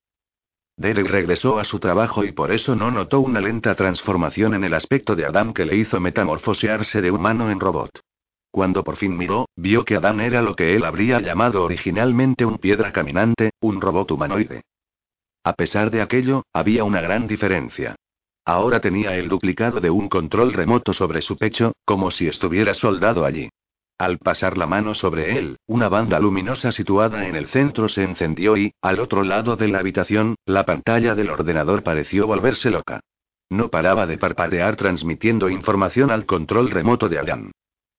Derek 0.76 1.08
regresó 1.08 1.58
a 1.58 1.64
su 1.64 1.80
trabajo 1.80 2.22
y 2.22 2.30
por 2.30 2.52
eso 2.52 2.76
no 2.76 2.92
notó 2.92 3.18
una 3.18 3.40
lenta 3.40 3.74
transformación 3.74 4.54
en 4.54 4.62
el 4.62 4.74
aspecto 4.74 5.16
de 5.16 5.26
Adam 5.26 5.52
que 5.52 5.64
le 5.64 5.74
hizo 5.74 5.98
metamorfosearse 5.98 7.00
de 7.00 7.10
humano 7.10 7.50
en 7.50 7.58
robot. 7.58 7.90
Cuando 8.52 8.84
por 8.84 8.98
fin 8.98 9.16
miró, 9.16 9.48
vio 9.56 9.84
que 9.84 9.96
Adam 9.96 10.20
era 10.20 10.42
lo 10.42 10.54
que 10.54 10.76
él 10.76 10.84
habría 10.84 11.18
llamado 11.18 11.64
originalmente 11.64 12.44
un 12.44 12.58
piedra 12.58 12.92
caminante, 12.92 13.50
un 13.60 13.80
robot 13.80 14.12
humanoide. 14.12 14.62
A 15.42 15.54
pesar 15.54 15.90
de 15.90 16.02
aquello, 16.02 16.44
había 16.52 16.84
una 16.84 17.00
gran 17.00 17.26
diferencia. 17.26 17.96
Ahora 18.44 18.80
tenía 18.80 19.16
el 19.16 19.28
duplicado 19.28 19.80
de 19.80 19.90
un 19.90 20.08
control 20.08 20.52
remoto 20.52 20.92
sobre 20.92 21.20
su 21.20 21.36
pecho, 21.36 21.72
como 21.84 22.12
si 22.12 22.28
estuviera 22.28 22.74
soldado 22.74 23.24
allí. 23.24 23.48
Al 24.00 24.16
pasar 24.16 24.56
la 24.56 24.66
mano 24.66 24.94
sobre 24.94 25.36
él, 25.36 25.58
una 25.66 25.90
banda 25.90 26.18
luminosa 26.18 26.72
situada 26.72 27.28
en 27.28 27.36
el 27.36 27.48
centro 27.48 27.86
se 27.86 28.02
encendió 28.02 28.56
y, 28.56 28.72
al 28.80 28.98
otro 28.98 29.24
lado 29.24 29.56
de 29.56 29.68
la 29.68 29.80
habitación, 29.80 30.36
la 30.46 30.64
pantalla 30.64 31.14
del 31.14 31.28
ordenador 31.28 31.82
pareció 31.82 32.26
volverse 32.26 32.70
loca. 32.70 33.00
No 33.50 33.68
paraba 33.68 34.06
de 34.06 34.16
parpadear 34.16 34.76
transmitiendo 34.76 35.50
información 35.50 36.10
al 36.10 36.24
control 36.24 36.70
remoto 36.70 37.10
de 37.10 37.18
Adam. 37.18 37.50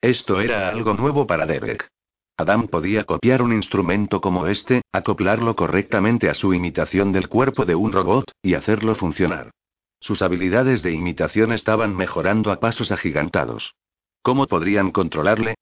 Esto 0.02 0.42
era 0.42 0.70
algo 0.70 0.96
nuevo 0.96 1.28
para 1.28 1.46
Derek. 1.46 1.88
Adam 2.36 2.68
podía 2.68 3.04
copiar 3.04 3.44
un 3.44 3.54
instrumento 3.54 4.22
como 4.22 4.48
este, 4.48 4.82
acoplarlo 4.92 5.56
correctamente 5.56 6.32
a 6.32 6.34
su 6.34 6.56
imitación 6.56 7.12
del 7.12 7.30
cuerpo 7.30 7.64
de 7.66 7.76
un 7.76 7.92
robot, 7.92 8.32
y 8.42 8.56
hacerlo 8.56 8.96
funcionar. 8.96 9.52
Sus 10.00 10.24
habilidades 10.24 10.82
de 10.82 10.94
imitación 10.94 11.54
estaban 11.54 11.96
mejorando 11.96 12.52
a 12.52 12.60
pasos 12.60 12.92
agigantados. 12.92 13.76
¿Cómo 14.24 14.48
podrían 14.48 14.90
controlarle? 14.90 15.54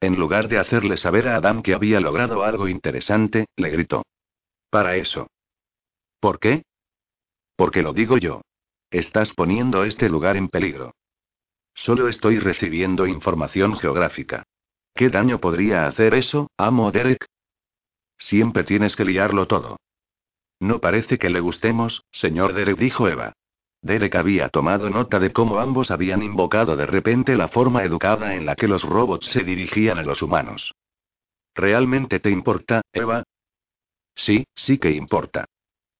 En 0.00 0.16
lugar 0.16 0.48
de 0.48 0.58
hacerle 0.58 0.96
saber 0.96 1.28
a 1.28 1.36
Adam 1.36 1.62
que 1.62 1.74
había 1.74 2.00
logrado 2.00 2.44
algo 2.44 2.68
interesante, 2.68 3.46
le 3.56 3.70
gritó. 3.70 4.04
Para 4.70 4.96
eso. 4.96 5.28
¿Por 6.20 6.38
qué? 6.38 6.62
Porque 7.56 7.82
lo 7.82 7.92
digo 7.92 8.18
yo. 8.18 8.42
Estás 8.90 9.32
poniendo 9.32 9.84
este 9.84 10.08
lugar 10.08 10.36
en 10.36 10.48
peligro. 10.48 10.94
Solo 11.74 12.08
estoy 12.08 12.38
recibiendo 12.38 13.06
información 13.06 13.76
geográfica. 13.76 14.44
¿Qué 14.94 15.08
daño 15.08 15.40
podría 15.40 15.86
hacer 15.86 16.14
eso, 16.14 16.48
amo 16.56 16.92
Derek? 16.92 17.26
Siempre 18.16 18.62
tienes 18.62 18.94
que 18.94 19.04
liarlo 19.04 19.48
todo. 19.48 19.78
No 20.60 20.80
parece 20.80 21.18
que 21.18 21.30
le 21.30 21.40
gustemos, 21.40 22.04
señor 22.12 22.54
Derek, 22.54 22.78
dijo 22.78 23.08
Eva. 23.08 23.34
Derek 23.84 24.14
había 24.14 24.48
tomado 24.48 24.88
nota 24.88 25.20
de 25.20 25.30
cómo 25.30 25.58
ambos 25.58 25.90
habían 25.90 26.22
invocado 26.22 26.74
de 26.74 26.86
repente 26.86 27.36
la 27.36 27.48
forma 27.48 27.84
educada 27.84 28.34
en 28.34 28.46
la 28.46 28.56
que 28.56 28.66
los 28.66 28.82
robots 28.82 29.26
se 29.26 29.44
dirigían 29.44 29.98
a 29.98 30.02
los 30.02 30.22
humanos. 30.22 30.74
¿Realmente 31.54 32.18
te 32.18 32.30
importa, 32.30 32.80
Eva? 32.94 33.24
Sí, 34.14 34.46
sí 34.54 34.78
que 34.78 34.90
importa. 34.90 35.44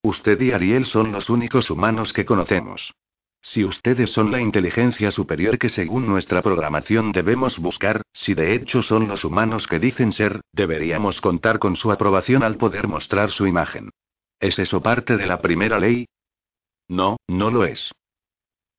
Usted 0.03 0.41
y 0.41 0.53
Ariel 0.53 0.87
son 0.87 1.13
los 1.13 1.29
únicos 1.29 1.71
humanos 1.71 2.15
que 2.15 2.25
conocemos. 2.25 2.95
Si 3.43 3.63
ustedes 3.63 4.11
son 4.11 4.33
la 4.33 4.41
inteligencia 4.41 5.11
superior 5.11 5.59
que 5.59 5.69
según 5.69 6.07
nuestra 6.07 6.41
programación 6.41 7.13
debemos 7.13 7.59
buscar, 7.59 8.01
si 8.15 8.33
de 8.33 8.55
hecho 8.55 8.81
son 8.81 9.09
los 9.09 9.27
humanos 9.27 9.67
que 9.67 9.79
dicen 9.79 10.13
ser, 10.13 10.41
deberíamos 10.53 11.21
contar 11.21 11.59
con 11.59 11.77
su 11.77 11.93
aprobación 11.93 12.45
al 12.45 12.57
poder 12.57 12.89
mostrar 12.89 13.31
su 13.31 13.47
imagen. 13.47 13.91
¿Es 14.41 14.59
eso 14.59 14.83
parte 14.83 15.19
de 15.19 15.27
la 15.27 15.43
primera 15.43 15.79
ley? 15.79 16.07
No, 16.89 17.17
no 17.29 17.51
lo 17.51 17.65
es. 17.65 17.93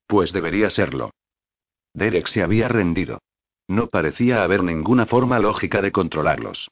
Pues 0.07 0.31
debería 0.31 0.69
serlo. 0.69 1.11
Derek 1.93 2.27
se 2.27 2.43
había 2.43 2.67
rendido. 2.67 3.19
No 3.67 3.87
parecía 3.87 4.43
haber 4.43 4.63
ninguna 4.63 5.05
forma 5.05 5.39
lógica 5.39 5.81
de 5.81 5.91
controlarlos. 5.91 6.69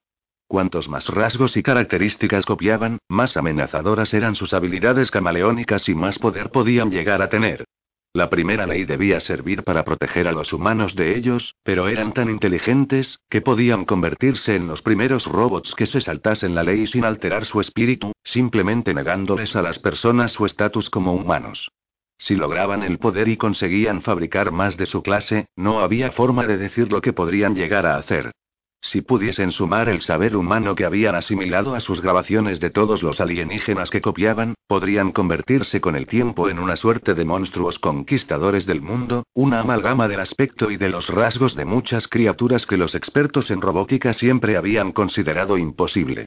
Cuantos 0.47 0.87
más 0.87 1.07
rasgos 1.07 1.57
y 1.57 1.63
características 1.63 2.45
copiaban, 2.45 2.99
más 3.09 3.37
amenazadoras 3.37 4.13
eran 4.13 4.35
sus 4.35 4.53
habilidades 4.53 5.09
camaleónicas 5.09 5.89
y 5.89 5.95
más 5.95 6.19
poder 6.19 6.51
podían 6.51 6.91
llegar 6.91 7.21
a 7.23 7.29
tener. 7.29 7.65
La 8.15 8.29
primera 8.29 8.67
ley 8.67 8.85
debía 8.85 9.19
servir 9.19 9.63
para 9.63 9.83
proteger 9.83 10.27
a 10.27 10.31
los 10.31 10.53
humanos 10.53 10.95
de 10.95 11.17
ellos, 11.17 11.55
pero 11.63 11.87
eran 11.87 12.13
tan 12.13 12.29
inteligentes, 12.29 13.19
que 13.27 13.41
podían 13.41 13.85
convertirse 13.85 14.55
en 14.55 14.67
los 14.67 14.83
primeros 14.83 15.25
robots 15.25 15.73
que 15.73 15.87
se 15.87 15.99
saltasen 15.99 16.53
la 16.53 16.61
ley 16.61 16.85
sin 16.85 17.05
alterar 17.05 17.45
su 17.45 17.59
espíritu, 17.59 18.11
simplemente 18.23 18.93
negándoles 18.93 19.55
a 19.55 19.63
las 19.63 19.79
personas 19.79 20.31
su 20.31 20.45
estatus 20.45 20.91
como 20.91 21.13
humanos. 21.15 21.71
Si 22.19 22.35
lograban 22.35 22.83
el 22.83 22.99
poder 22.99 23.29
y 23.29 23.37
conseguían 23.37 24.03
fabricar 24.03 24.51
más 24.51 24.77
de 24.77 24.85
su 24.85 25.01
clase, 25.01 25.47
no 25.55 25.79
había 25.79 26.11
forma 26.11 26.45
de 26.45 26.59
decir 26.59 26.91
lo 26.91 27.01
que 27.01 27.13
podrían 27.13 27.55
llegar 27.55 27.87
a 27.87 27.95
hacer. 27.95 28.31
Si 28.85 29.01
pudiesen 29.01 29.53
sumar 29.53 29.87
el 29.87 30.01
saber 30.01 30.35
humano 30.35 30.75
que 30.75 30.83
habían 30.83 31.15
asimilado 31.15 31.73
a 31.73 31.79
sus 31.79 32.01
grabaciones 32.01 32.59
de 32.59 32.69
todos 32.69 33.01
los 33.01 33.21
alienígenas 33.21 33.89
que 33.89 34.01
copiaban, 34.01 34.55
podrían 34.67 35.13
convertirse 35.13 35.79
con 35.79 35.95
el 35.95 36.05
tiempo 36.05 36.49
en 36.49 36.59
una 36.59 36.75
suerte 36.75 37.13
de 37.13 37.23
monstruos 37.23 37.79
conquistadores 37.79 38.65
del 38.65 38.81
mundo, 38.81 39.23
una 39.33 39.61
amalgama 39.61 40.09
del 40.09 40.19
aspecto 40.19 40.69
y 40.69 40.75
de 40.75 40.89
los 40.89 41.07
rasgos 41.07 41.55
de 41.55 41.63
muchas 41.63 42.09
criaturas 42.09 42.65
que 42.65 42.75
los 42.75 42.93
expertos 42.93 43.51
en 43.51 43.61
robótica 43.61 44.11
siempre 44.11 44.57
habían 44.57 44.91
considerado 44.91 45.57
imposible. 45.57 46.25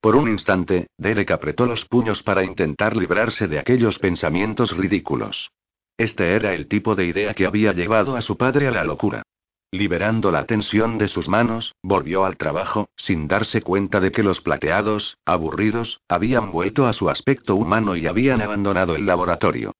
Por 0.00 0.16
un 0.16 0.30
instante, 0.30 0.86
Derek 0.96 1.30
apretó 1.30 1.66
los 1.66 1.84
puños 1.84 2.22
para 2.22 2.42
intentar 2.42 2.96
librarse 2.96 3.48
de 3.48 3.58
aquellos 3.58 3.98
pensamientos 3.98 4.74
ridículos. 4.74 5.50
Este 5.98 6.32
era 6.34 6.54
el 6.54 6.68
tipo 6.68 6.94
de 6.94 7.04
idea 7.04 7.34
que 7.34 7.44
había 7.44 7.74
llevado 7.74 8.16
a 8.16 8.22
su 8.22 8.38
padre 8.38 8.66
a 8.66 8.70
la 8.70 8.84
locura. 8.84 9.24
Liberando 9.70 10.30
la 10.30 10.46
tensión 10.46 10.96
de 10.96 11.08
sus 11.08 11.28
manos, 11.28 11.74
volvió 11.82 12.24
al 12.24 12.38
trabajo, 12.38 12.88
sin 12.96 13.28
darse 13.28 13.60
cuenta 13.60 14.00
de 14.00 14.10
que 14.10 14.22
los 14.22 14.40
plateados, 14.40 15.18
aburridos, 15.26 16.00
habían 16.08 16.50
vuelto 16.52 16.86
a 16.86 16.94
su 16.94 17.10
aspecto 17.10 17.54
humano 17.54 17.94
y 17.94 18.06
habían 18.06 18.40
abandonado 18.40 18.96
el 18.96 19.04
laboratorio. 19.04 19.74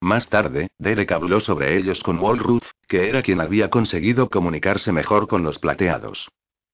Más 0.00 0.28
tarde, 0.28 0.68
Derek 0.78 1.12
habló 1.12 1.38
sobre 1.38 1.78
ellos 1.78 2.02
con 2.02 2.18
Walruth, 2.18 2.64
que 2.88 3.08
era 3.08 3.22
quien 3.22 3.40
había 3.40 3.70
conseguido 3.70 4.28
comunicarse 4.28 4.90
mejor 4.90 5.28
con 5.28 5.44
los 5.44 5.60
plateados. 5.60 6.28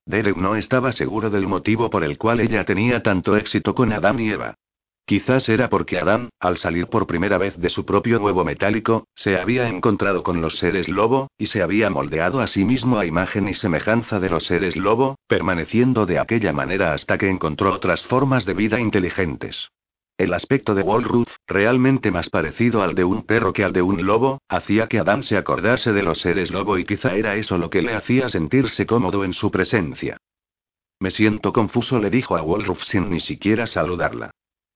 Derek 0.07 0.35
no 0.35 0.55
estaba 0.55 0.91
seguro 0.93 1.29
del 1.29 1.47
motivo 1.47 1.91
por 1.91 2.03
el 2.03 2.17
cual 2.17 2.39
ella 2.39 2.65
tenía 2.65 3.03
tanto 3.03 3.37
éxito 3.37 3.75
con 3.75 3.93
Adam 3.93 4.19
y 4.19 4.31
Eva. 4.31 4.55
Quizás 5.05 5.49
era 5.49 5.69
porque 5.69 5.99
Adán, 5.99 6.29
al 6.39 6.57
salir 6.57 6.87
por 6.87 7.07
primera 7.07 7.37
vez 7.37 7.57
de 7.57 7.69
su 7.69 7.85
propio 7.85 8.21
huevo 8.21 8.45
metálico, 8.45 9.07
se 9.15 9.37
había 9.37 9.67
encontrado 9.67 10.23
con 10.23 10.41
los 10.41 10.57
seres 10.57 10.87
lobo, 10.87 11.29
y 11.37 11.47
se 11.47 11.61
había 11.61 11.89
moldeado 11.89 12.39
a 12.39 12.47
sí 12.47 12.63
mismo 12.63 12.97
a 12.97 13.05
imagen 13.05 13.49
y 13.49 13.53
semejanza 13.53 14.19
de 14.19 14.29
los 14.29 14.45
seres 14.45 14.77
lobo, 14.77 15.17
permaneciendo 15.27 16.05
de 16.05 16.19
aquella 16.19 16.53
manera 16.53 16.93
hasta 16.93 17.17
que 17.17 17.29
encontró 17.29 17.73
otras 17.73 18.03
formas 18.03 18.45
de 18.45 18.53
vida 18.53 18.79
inteligentes. 18.79 19.69
El 20.17 20.33
aspecto 20.33 20.75
de 20.75 20.83
Walruth, 20.83 21.31
realmente 21.47 22.11
más 22.11 22.29
parecido 22.29 22.83
al 22.83 22.93
de 22.93 23.03
un 23.03 23.23
perro 23.23 23.53
que 23.53 23.63
al 23.63 23.73
de 23.73 23.81
un 23.81 24.05
lobo, 24.05 24.39
hacía 24.47 24.87
que 24.87 24.99
Adán 24.99 25.23
se 25.23 25.35
acordase 25.35 25.93
de 25.93 26.03
los 26.03 26.21
seres 26.21 26.51
lobo 26.51 26.77
y 26.77 26.85
quizá 26.85 27.15
era 27.15 27.35
eso 27.35 27.57
lo 27.57 27.71
que 27.71 27.81
le 27.81 27.95
hacía 27.95 28.29
sentirse 28.29 28.85
cómodo 28.85 29.25
en 29.25 29.33
su 29.33 29.49
presencia. 29.49 30.17
Me 30.99 31.09
siento 31.09 31.51
confuso, 31.51 31.97
le 31.97 32.11
dijo 32.11 32.37
a 32.37 32.43
Walruth 32.43 32.83
sin 32.85 33.09
ni 33.09 33.19
siquiera 33.19 33.65
saludarla. 33.65 34.29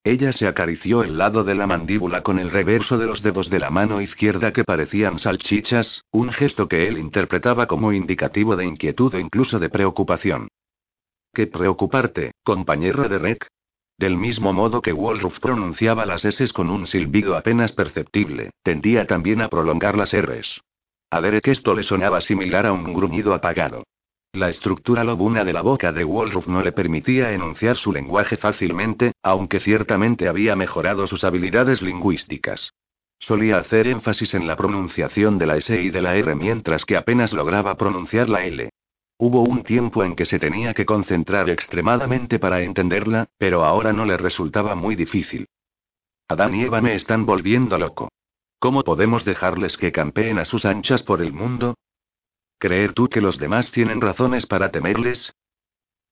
Ella 0.08 0.32
se 0.32 0.46
acarició 0.46 1.02
el 1.02 1.18
lado 1.18 1.44
de 1.44 1.56
la 1.56 1.66
mandíbula 1.66 2.22
con 2.22 2.38
el 2.38 2.52
reverso 2.52 3.00
de 3.00 3.08
los 3.08 3.24
dedos 3.24 3.50
de 3.50 3.58
la 3.58 3.72
mano 3.72 4.02
izquierda 4.02 4.54
que 4.54 4.64
parecían 4.64 5.18
salchichas, 5.18 6.04
un 6.12 6.30
gesto 6.32 6.68
que 6.68 6.88
él 6.88 7.00
interpretaba 7.00 7.66
como 7.66 7.92
indicativo 7.92 8.56
de 8.56 8.66
inquietud 8.66 9.16
e 9.16 9.20
incluso 9.20 9.58
de 9.58 9.70
preocupación. 9.70 10.48
¿Qué 11.34 11.48
preocuparte, 11.48 12.34
compañera 12.44 13.08
de 13.08 13.18
Rec? 13.18 13.48
Del 13.98 14.16
mismo 14.16 14.54
modo 14.54 14.80
que 14.80 14.92
Wolruf 14.92 15.40
pronunciaba 15.40 16.06
las 16.06 16.24
S 16.24 16.54
con 16.54 16.70
un 16.70 16.86
silbido 16.86 17.36
apenas 17.36 17.72
perceptible, 17.72 18.52
tendía 18.62 19.08
también 19.08 19.42
a 19.42 19.50
prolongar 19.50 19.98
las 19.98 20.16
Rs. 20.16 20.62
A 21.10 21.20
Derek 21.20 21.48
esto 21.48 21.74
le 21.74 21.82
sonaba 21.82 22.22
similar 22.22 22.68
a 22.68 22.74
un 22.74 22.94
gruñido 22.94 23.34
apagado. 23.34 23.84
La 24.36 24.50
estructura 24.50 25.06
lobuna 25.06 25.46
de 25.46 25.54
la 25.54 25.62
boca 25.62 25.94
de 25.94 26.04
Wolruf 26.04 26.46
no 26.48 26.62
le 26.62 26.74
permitía 26.74 27.32
enunciar 27.32 27.78
su 27.78 27.94
lenguaje 27.94 28.36
fácilmente, 28.36 29.14
aunque 29.24 29.62
ciertamente 29.62 30.28
había 30.28 30.58
mejorado 30.58 31.08
sus 31.08 31.24
habilidades 31.24 31.82
lingüísticas. 31.82 32.74
Solía 33.18 33.60
hacer 33.60 33.88
énfasis 33.88 34.34
en 34.34 34.46
la 34.46 34.58
pronunciación 34.58 35.38
de 35.38 35.46
la 35.46 35.56
S 35.56 35.82
y 35.82 35.90
de 35.90 36.02
la 36.02 36.18
R 36.18 36.36
mientras 36.36 36.84
que 36.84 36.98
apenas 36.98 37.32
lograba 37.32 37.78
pronunciar 37.78 38.28
la 38.28 38.44
L. 38.44 38.72
Hubo 39.18 39.42
un 39.42 39.64
tiempo 39.64 40.04
en 40.04 40.18
que 40.18 40.26
se 40.26 40.38
tenía 40.38 40.74
que 40.74 40.86
concentrar 40.86 41.50
extremadamente 41.50 42.38
para 42.38 42.62
entenderla, 42.62 43.30
pero 43.38 43.64
ahora 43.64 43.94
no 43.94 44.04
le 44.04 44.18
resultaba 44.18 44.76
muy 44.76 44.98
difícil. 44.98 45.48
Adán 46.28 46.56
y 46.56 46.64
Eva 46.64 46.82
me 46.82 46.96
están 46.96 47.26
volviendo 47.26 47.78
loco. 47.78 48.10
¿Cómo 48.60 48.84
podemos 48.84 49.24
dejarles 49.24 49.78
que 49.78 49.94
campeen 49.94 50.40
a 50.40 50.44
sus 50.44 50.66
anchas 50.66 51.04
por 51.04 51.22
el 51.22 51.32
mundo? 51.32 51.76
¿Creer 52.66 52.94
tú 52.94 53.10
que 53.10 53.22
los 53.22 53.38
demás 53.38 53.70
tienen 53.70 54.02
razones 54.02 54.48
para 54.48 54.72
temerles? 54.72 55.36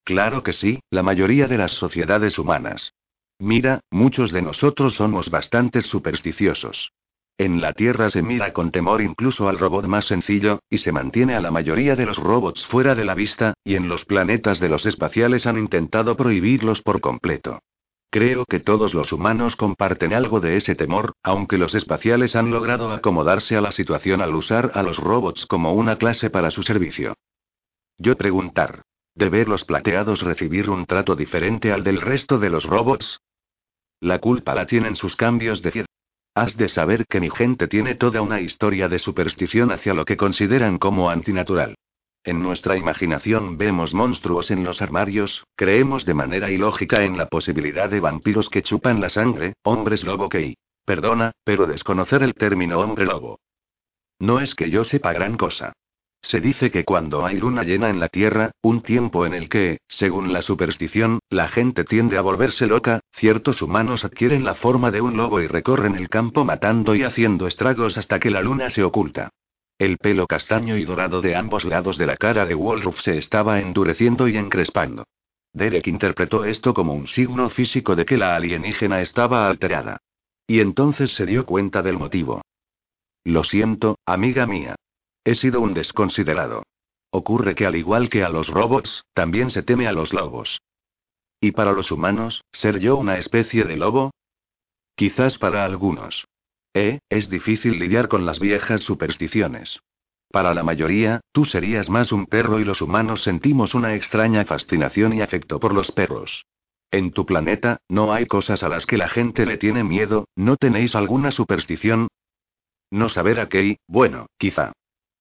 Claro 0.04 0.43
que 0.43 0.54
sí, 0.54 0.82
la 0.91 1.01
mayoría 1.01 1.47
de 1.47 1.58
las 1.58 1.72
sociedades 1.72 2.38
humanas. 2.38 2.93
Mira, 3.39 3.80
muchos 3.89 4.32
de 4.32 4.43
nosotros 4.43 4.93
somos 4.93 5.32
bastante 5.32 5.82
supersticiosos. 5.82 6.91
En 7.39 7.60
la 7.60 7.74
Tierra 7.74 8.08
se 8.12 8.22
mira 8.22 8.54
con 8.54 8.70
temor 8.70 9.01
incluso 9.01 9.49
al 9.49 9.58
robot 9.58 9.88
más 9.88 10.06
sencillo, 10.06 10.60
y 10.70 10.78
se 10.78 10.91
mantiene 10.91 11.34
a 11.34 11.41
la 11.41 11.49
mayoría 11.49 11.95
de 11.95 12.06
los 12.06 12.20
robots 12.20 12.68
fuera 12.68 12.93
de 12.93 13.06
la 13.06 13.16
vista, 13.16 13.56
y 13.64 13.74
en 13.74 13.89
los 13.89 14.06
planetas 14.06 14.60
de 14.60 14.70
los 14.70 14.86
espaciales 14.86 15.47
han 15.47 15.58
intentado 15.58 16.16
prohibirlos 16.16 16.84
por 16.84 17.01
completo. 17.01 17.62
Creo 18.14 18.45
que 18.45 18.59
todos 18.59 18.93
los 18.93 19.11
humanos 19.11 19.55
comparten 19.55 20.14
algo 20.14 20.39
de 20.39 20.55
ese 20.55 20.76
temor, 20.76 21.14
aunque 21.24 21.57
los 21.57 21.74
espaciales 21.74 22.36
han 22.36 22.51
logrado 22.51 22.91
acomodarse 22.91 23.57
a 23.57 23.61
la 23.61 23.72
situación 23.72 24.22
al 24.22 24.36
usar 24.36 24.70
a 24.76 24.84
los 24.84 24.99
robots 24.99 25.47
como 25.47 25.74
una 25.74 25.95
clase 25.95 26.30
para 26.30 26.51
su 26.51 26.61
servicio. 26.61 27.16
Yo 27.97 28.16
preguntar. 28.16 28.84
¿Deber 29.16 29.49
los 29.49 29.66
plateados 29.66 30.22
recibir 30.22 30.70
un 30.70 30.86
trato 30.86 31.16
diferente 31.16 31.72
al 31.72 31.84
del 31.84 32.01
resto 32.01 32.38
de 32.38 32.51
los 32.51 32.66
robots? 32.66 33.20
La 33.99 34.20
culpa 34.20 34.53
la 34.53 34.68
tienen 34.68 34.95
sus 34.95 35.16
cambios 35.16 35.64
de 35.64 35.72
cierre. 35.72 35.88
Has 36.36 36.55
de 36.55 36.70
saber 36.70 37.07
que 37.07 37.20
mi 37.20 37.32
gente 37.32 37.68
tiene 37.68 37.95
toda 37.95 38.22
una 38.22 38.41
historia 38.41 38.89
de 38.89 38.99
superstición 38.99 39.72
hacia 39.72 39.95
lo 39.95 40.05
que 40.05 40.18
consideran 40.18 40.78
como 40.78 41.09
antinatural. 41.09 41.74
En 42.26 42.42
nuestra 42.42 42.78
imaginación 42.78 43.58
vemos 43.58 43.94
monstruos 43.94 44.50
en 44.50 44.64
los 44.64 44.82
armarios, 44.82 45.46
creemos 45.56 46.06
de 46.06 46.14
manera 46.14 46.50
ilógica 46.50 47.04
en 47.04 47.18
la 47.18 47.28
posibilidad 47.28 47.90
de 47.90 48.00
vampiros 48.00 48.50
que 48.50 48.62
chupan 48.62 49.02
la 49.02 49.10
sangre, 49.10 49.56
hombres 49.64 50.06
lobo 50.06 50.30
que... 50.30 50.56
Perdona, 50.86 51.32
pero 51.44 51.66
desconocer 51.66 52.24
el 52.24 52.34
término 52.34 52.80
hombre 52.80 53.06
lobo. 53.06 53.40
No 54.20 54.40
es 54.40 54.56
que 54.56 54.70
yo 54.70 54.86
sepa 54.86 55.12
gran 55.12 55.36
cosa. 55.36 55.74
Se 56.22 56.40
dice 56.40 56.72
que 56.72 56.86
cuando 56.86 57.26
hay 57.26 57.38
luna 57.38 57.64
llena 57.64 57.90
en 57.90 58.00
la 58.00 58.08
Tierra, 58.08 58.52
un 58.62 58.82
tiempo 58.82 59.26
en 59.26 59.34
el 59.34 59.50
que, 59.50 59.80
según 59.90 60.32
la 60.32 60.42
superstición, 60.42 61.20
la 61.30 61.50
gente 61.50 61.84
tiende 61.84 62.18
a 62.18 62.22
volverse 62.22 62.68
loca, 62.68 63.02
ciertos 63.12 63.62
humanos 63.62 64.06
adquieren 64.06 64.46
la 64.46 64.56
forma 64.56 64.92
de 64.92 65.02
un 65.02 65.18
lobo 65.18 65.42
y 65.42 65.48
recorren 65.48 65.96
el 65.96 66.08
campo 66.08 66.46
matando 66.46 66.96
y 66.96 67.04
haciendo 67.04 67.48
estragos 67.48 67.98
hasta 67.98 68.20
que 68.20 68.30
la 68.30 68.42
luna 68.42 68.70
se 68.70 68.84
oculta. 68.84 69.32
El 69.78 69.98
pelo 69.98 70.28
castaño 70.28 70.78
y 70.78 70.86
dorado 70.86 71.22
de 71.22 71.36
ambos 71.36 71.66
lados 71.66 71.98
de 71.98 72.06
la 72.06 72.18
cara 72.18 72.46
de 72.46 72.54
Wolruf 72.54 73.02
se 73.02 73.18
estaba 73.18 73.60
endureciendo 73.60 74.28
y 74.28 74.38
encrespando. 74.38 75.06
Derek 75.54 75.88
interpretó 75.88 76.46
esto 76.46 76.74
como 76.74 76.94
un 76.94 77.08
signo 77.08 77.50
físico 77.50 77.96
de 77.96 78.06
que 78.06 78.18
la 78.18 78.36
alienígena 78.36 79.02
estaba 79.02 79.48
alterada. 79.48 79.98
Y 80.48 80.60
entonces 80.60 81.14
se 81.14 81.26
dio 81.26 81.46
cuenta 81.46 81.82
del 81.82 81.98
motivo. 81.98 82.42
Lo 83.24 83.44
siento, 83.44 83.98
amiga 84.06 84.46
mía. 84.46 84.76
He 85.24 85.36
sido 85.36 85.62
un 85.62 85.74
desconsiderado. 85.74 86.64
Ocurre 87.12 87.56
que 87.56 87.66
al 87.66 87.76
igual 87.76 88.10
que 88.10 88.24
a 88.24 88.30
los 88.30 88.50
robots, 88.50 89.06
también 89.14 89.50
se 89.50 89.64
teme 89.64 89.88
a 89.88 89.92
los 89.92 90.14
lobos. 90.14 90.60
¿Y 91.40 91.52
para 91.52 91.72
los 91.72 91.92
humanos, 91.92 92.44
ser 92.52 92.80
yo 92.80 92.98
una 92.98 93.18
especie 93.18 93.64
de 93.64 93.78
lobo? 93.78 94.12
Quizás 94.96 95.38
para 95.38 95.64
algunos. 95.64 96.26
Eh, 96.74 97.00
es 97.10 97.30
difícil 97.30 97.78
lidiar 97.78 98.08
con 98.08 98.26
las 98.26 98.40
viejas 98.40 98.82
supersticiones. 98.82 99.80
Para 100.32 100.56
la 100.56 100.64
mayoría, 100.64 101.22
tú 101.32 101.46
serías 101.46 101.90
más 101.90 102.12
un 102.12 102.26
perro 102.26 102.60
y 102.60 102.64
los 102.64 102.82
humanos 102.82 103.22
sentimos 103.22 103.76
una 103.76 103.94
extraña 103.94 104.44
fascinación 104.46 105.14
y 105.14 105.22
afecto 105.22 105.60
por 105.60 105.76
los 105.76 105.92
perros. 105.92 106.46
En 106.90 107.12
tu 107.12 107.26
planeta, 107.26 107.78
no 107.88 108.14
hay 108.14 108.26
cosas 108.26 108.64
a 108.64 108.70
las 108.70 108.88
que 108.88 108.98
la 108.98 109.10
gente 109.10 109.46
le 109.46 109.58
tiene 109.58 109.84
miedo, 109.84 110.28
¿no 110.36 110.58
tenéis 110.58 110.96
alguna 110.96 111.32
superstición? 111.32 112.08
No 112.90 113.10
saber 113.10 113.40
a 113.40 113.50
qué, 113.50 113.78
bueno, 113.88 114.28
quizá. 114.38 114.72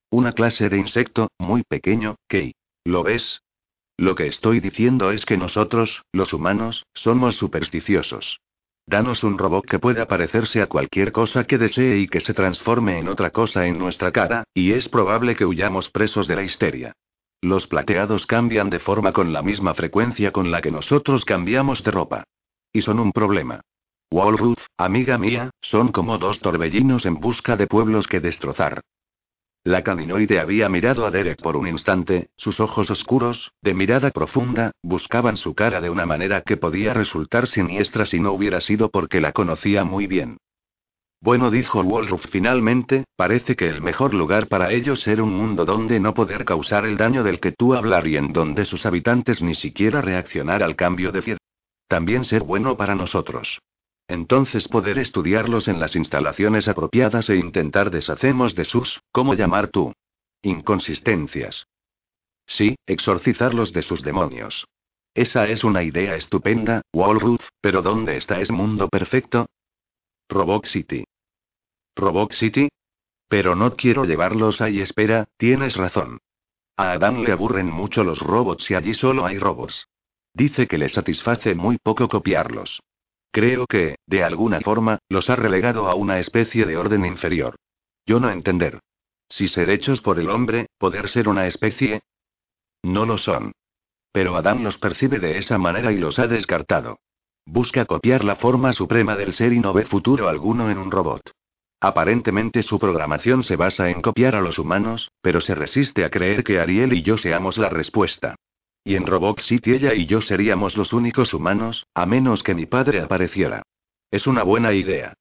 Una 0.09 0.33
clase 0.33 0.69
de 0.69 0.77
insecto, 0.77 1.29
muy 1.39 1.63
pequeño, 1.63 2.15
¿qué? 2.27 2.53
¿Lo 2.83 3.03
ves? 3.03 3.41
Lo 3.97 4.15
que 4.15 4.27
estoy 4.27 4.59
diciendo 4.59 5.11
es 5.11 5.25
que 5.25 5.37
nosotros, 5.37 6.03
los 6.11 6.33
humanos, 6.33 6.85
somos 6.93 7.35
supersticiosos. 7.35 8.39
Danos 8.85 9.23
un 9.23 9.37
robot 9.37 9.65
que 9.65 9.79
pueda 9.79 10.07
parecerse 10.07 10.61
a 10.61 10.67
cualquier 10.67 11.11
cosa 11.11 11.45
que 11.45 11.57
desee 11.57 11.99
y 11.99 12.07
que 12.07 12.19
se 12.19 12.33
transforme 12.33 12.99
en 12.99 13.07
otra 13.07 13.29
cosa 13.29 13.65
en 13.65 13.77
nuestra 13.77 14.11
cara, 14.11 14.43
y 14.53 14.73
es 14.73 14.89
probable 14.89 15.35
que 15.35 15.45
huyamos 15.45 15.89
presos 15.89 16.27
de 16.27 16.35
la 16.35 16.43
histeria. 16.43 16.93
Los 17.41 17.67
plateados 17.67 18.25
cambian 18.25 18.69
de 18.69 18.79
forma 18.79 19.13
con 19.13 19.33
la 19.33 19.41
misma 19.41 19.73
frecuencia 19.73 20.31
con 20.31 20.51
la 20.51 20.61
que 20.61 20.71
nosotros 20.71 21.25
cambiamos 21.25 21.83
de 21.83 21.91
ropa. 21.91 22.23
Y 22.73 22.81
son 22.81 22.99
un 22.99 23.11
problema. 23.11 23.61
Walruth, 24.11 24.59
amiga 24.77 25.17
mía, 25.17 25.49
son 25.61 25.91
como 25.91 26.17
dos 26.17 26.39
torbellinos 26.39 27.05
en 27.05 27.15
busca 27.15 27.55
de 27.57 27.67
pueblos 27.67 28.07
que 28.07 28.19
destrozar. 28.19 28.81
La 29.65 29.81
caninoide 29.81 30.39
había 30.39 30.67
mirado 30.67 31.05
a 31.05 31.11
Derek 31.11 31.41
por 31.41 31.55
un 31.55 31.67
instante, 31.69 32.27
sus 32.35 32.59
ojos 32.59 32.89
oscuros, 32.91 33.53
de 33.61 33.73
mirada 33.73 34.11
profunda, 34.11 34.71
buscaban 34.83 35.37
su 35.37 35.55
cara 35.55 35.79
de 35.79 35.89
una 35.89 36.05
manera 36.05 36.41
que 36.41 36.57
podía 36.57 36.93
resultar 36.93 37.47
siniestra 37.47 38.05
si 38.05 38.19
no 38.19 38.33
hubiera 38.33 38.59
sido 38.59 38.89
porque 38.89 39.21
la 39.21 39.31
conocía 39.31 39.85
muy 39.85 40.05
bien. 40.05 40.37
Bueno, 41.21 41.49
dijo 41.49 41.81
Wolruf 41.81 42.25
finalmente, 42.29 43.05
parece 43.15 43.55
que 43.55 43.69
el 43.69 43.81
mejor 43.81 44.13
lugar 44.13 44.49
para 44.49 44.73
ellos 44.73 45.07
era 45.07 45.23
un 45.23 45.33
mundo 45.33 45.63
donde 45.63 46.01
no 46.01 46.13
poder 46.13 46.43
causar 46.43 46.85
el 46.85 46.97
daño 46.97 47.23
del 47.23 47.39
que 47.39 47.53
tú 47.53 47.73
hablar 47.73 48.05
y 48.05 48.17
en 48.17 48.33
donde 48.33 48.65
sus 48.65 48.85
habitantes 48.85 49.41
ni 49.41 49.55
siquiera 49.55 50.01
reaccionar 50.01 50.61
al 50.61 50.75
cambio 50.75 51.13
de 51.13 51.21
fiel. 51.21 51.37
También 51.87 52.25
ser 52.25 52.43
bueno 52.43 52.75
para 52.75 52.95
nosotros. 52.95 53.59
Entonces 54.13 54.67
poder 54.67 54.99
estudiarlos 54.99 55.67
en 55.67 55.79
las 55.79 55.95
instalaciones 55.95 56.67
apropiadas 56.67 57.31
e 57.31 57.35
intentar 57.35 57.89
deshacemos 57.89 58.53
de 58.53 58.63
sus, 58.63 59.01
¿cómo 59.11 59.33
llamar 59.33 59.69
tú? 59.69 59.91
Inconsistencias. 60.43 61.65
Sí, 62.45 62.75
exorcizarlos 62.85 63.73
de 63.73 63.81
sus 63.81 64.03
demonios. 64.03 64.67
Esa 65.15 65.47
es 65.47 65.63
una 65.63 65.81
idea 65.81 66.15
estupenda, 66.15 66.83
Walruth, 66.93 67.41
pero 67.59 67.81
¿dónde 67.81 68.17
está 68.17 68.39
ese 68.39 68.53
mundo 68.53 68.87
perfecto? 68.87 69.47
Robot 70.29 70.67
City. 70.67 71.05
¿Robot 71.95 72.33
City? 72.33 72.69
Pero 73.27 73.55
no 73.55 73.75
quiero 73.75 74.05
llevarlos 74.05 74.61
ahí. 74.61 74.79
Espera, 74.79 75.25
tienes 75.37 75.75
razón. 75.75 76.19
A 76.77 76.91
Adán 76.91 77.23
le 77.23 77.31
aburren 77.31 77.71
mucho 77.71 78.03
los 78.03 78.19
robots 78.19 78.69
y 78.69 78.75
allí 78.75 78.93
solo 78.93 79.25
hay 79.25 79.39
robots. 79.39 79.87
Dice 80.35 80.67
que 80.67 80.77
le 80.77 80.89
satisface 80.89 81.55
muy 81.55 81.79
poco 81.79 82.07
copiarlos. 82.07 82.79
Creo 83.33 83.65
que, 83.65 83.95
de 84.05 84.23
alguna 84.23 84.61
forma, 84.61 84.99
los 85.09 85.27
ha 85.31 85.35
relegado 85.35 85.89
a 85.89 85.95
una 85.95 86.19
especie 86.19 86.65
de 86.65 86.77
orden 86.77 87.03
inferior. 87.03 87.55
Yo 88.05 88.19
no 88.19 88.29
entender. 88.29 88.79
Si 89.27 89.47
ser 89.47 89.71
hechos 89.71 90.01
por 90.01 90.19
el 90.19 90.29
hombre, 90.29 90.67
poder 90.77 91.09
ser 91.09 91.27
una 91.27 91.47
especie. 91.47 92.01
No 92.83 93.07
lo 93.07 93.17
son. 93.17 93.51
Pero 94.11 94.35
Adán 94.35 94.63
los 94.63 94.77
percibe 94.77 95.17
de 95.17 95.39
esa 95.39 95.57
manera 95.57 95.91
y 95.91 95.97
los 95.97 96.19
ha 96.19 96.27
descartado. 96.27 96.99
Busca 97.43 97.85
copiar 97.85 98.23
la 98.23 98.35
forma 98.35 98.71
suprema 98.71 99.15
del 99.15 99.33
ser 99.33 99.51
y 99.51 99.59
no 99.59 99.73
ve 99.73 99.85
futuro 99.85 100.29
alguno 100.29 100.69
en 100.69 100.77
un 100.77 100.91
robot. 100.91 101.31
Aparentemente 101.81 102.61
su 102.61 102.77
programación 102.77 103.43
se 103.43 103.55
basa 103.55 103.89
en 103.89 104.01
copiar 104.01 104.35
a 104.35 104.41
los 104.41 104.59
humanos, 104.59 105.09
pero 105.23 105.41
se 105.41 105.55
resiste 105.55 106.05
a 106.05 106.11
creer 106.11 106.43
que 106.43 106.59
Ariel 106.59 106.93
y 106.93 107.01
yo 107.01 107.17
seamos 107.17 107.57
la 107.57 107.69
respuesta. 107.69 108.35
Y 108.85 108.95
en 108.95 109.05
Robot 109.05 109.39
City 109.39 109.73
ella 109.73 109.93
y 109.93 110.05
yo 110.05 110.19
seríamos 110.19 110.75
los 110.75 110.91
únicos 110.91 111.33
humanos, 111.33 111.85
a 111.93 112.05
menos 112.05 112.43
que 112.43 112.53
mi 112.53 112.65
padre 112.65 113.01
apareciera. 113.01 113.63
Es 114.11 114.27
una 114.27 114.43
buena 114.43 114.73
idea. 114.73 115.13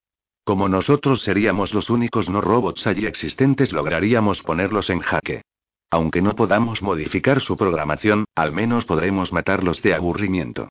Como 0.44 0.68
nosotros 0.68 1.22
seríamos 1.22 1.72
los 1.72 1.88
únicos 1.88 2.28
no 2.28 2.40
robots 2.40 2.86
allí 2.86 3.06
existentes, 3.06 3.72
lograríamos 3.72 4.42
ponerlos 4.42 4.90
en 4.90 5.00
jaque. 5.00 5.42
Aunque 5.90 6.22
no 6.22 6.34
podamos 6.34 6.82
modificar 6.82 7.40
su 7.40 7.56
programación, 7.56 8.24
al 8.34 8.50
menos 8.50 8.84
podremos 8.84 9.32
matarlos 9.32 9.82
de 9.82 9.94
aburrimiento. 9.94 10.68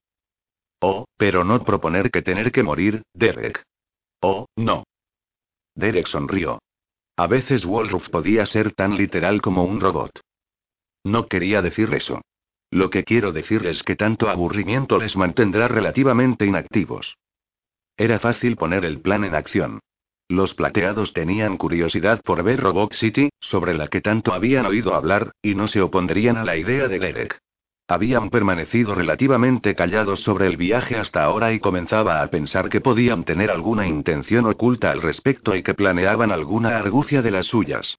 Oh, 0.82 1.06
pero 1.16 1.44
no 1.44 1.64
proponer 1.64 2.12
que 2.12 2.22
tener 2.22 2.52
que 2.52 2.64
morir, 2.64 3.04
Derek. 3.14 3.64
Oh, 4.22 4.48
no. 4.58 4.84
Derek 5.76 6.08
sonrió. 6.08 6.60
A 7.16 7.28
veces 7.28 7.66
Wolruf 7.66 8.10
podía 8.10 8.46
ser 8.46 8.74
tan 8.74 8.96
literal 8.96 9.42
como 9.42 9.64
un 9.64 9.80
robot. 9.80 10.12
No 11.04 11.28
quería 11.28 11.62
decir 11.62 11.94
eso. 11.94 12.22
Lo 12.72 12.90
que 12.90 13.04
quiero 13.04 13.34
decir 13.34 13.66
es 13.68 13.84
que 13.84 13.98
tanto 13.98 14.30
aburrimiento 14.30 14.98
les 14.98 15.18
mantendrá 15.18 15.68
relativamente 15.68 16.46
inactivos. 16.46 17.18
Era 17.98 18.18
fácil 18.18 18.56
poner 18.56 18.86
el 18.86 19.02
plan 19.02 19.26
en 19.26 19.36
acción. 19.36 19.80
Los 20.30 20.54
plateados 20.54 21.12
tenían 21.12 21.58
curiosidad 21.58 22.22
por 22.24 22.42
ver 22.42 22.62
Robot 22.62 22.94
City, 22.94 23.30
sobre 23.42 23.74
la 23.74 23.90
que 23.90 24.00
tanto 24.00 24.34
habían 24.34 24.66
oído 24.66 24.96
hablar, 24.96 25.34
y 25.42 25.56
no 25.56 25.68
se 25.68 25.82
opondrían 25.82 26.38
a 26.38 26.46
la 26.46 26.56
idea 26.56 26.88
de 26.88 27.00
Derek. 27.00 27.38
Habían 27.90 28.30
permanecido 28.30 28.96
relativamente 28.96 29.76
callados 29.76 30.22
sobre 30.22 30.48
el 30.48 30.56
viaje 30.56 30.96
hasta 30.96 31.26
ahora 31.26 31.52
y 31.52 31.60
comenzaba 31.60 32.22
a 32.22 32.28
pensar 32.28 32.70
que 32.70 32.80
podían 32.80 33.26
tener 33.26 33.52
alguna 33.52 33.86
intención 33.86 34.46
oculta 34.46 34.92
al 34.92 35.02
respecto 35.02 35.54
y 35.58 35.64
que 35.64 35.74
planeaban 35.74 36.32
alguna 36.32 36.78
argucia 36.78 37.22
de 37.22 37.32
las 37.32 37.48
suyas. 37.48 37.98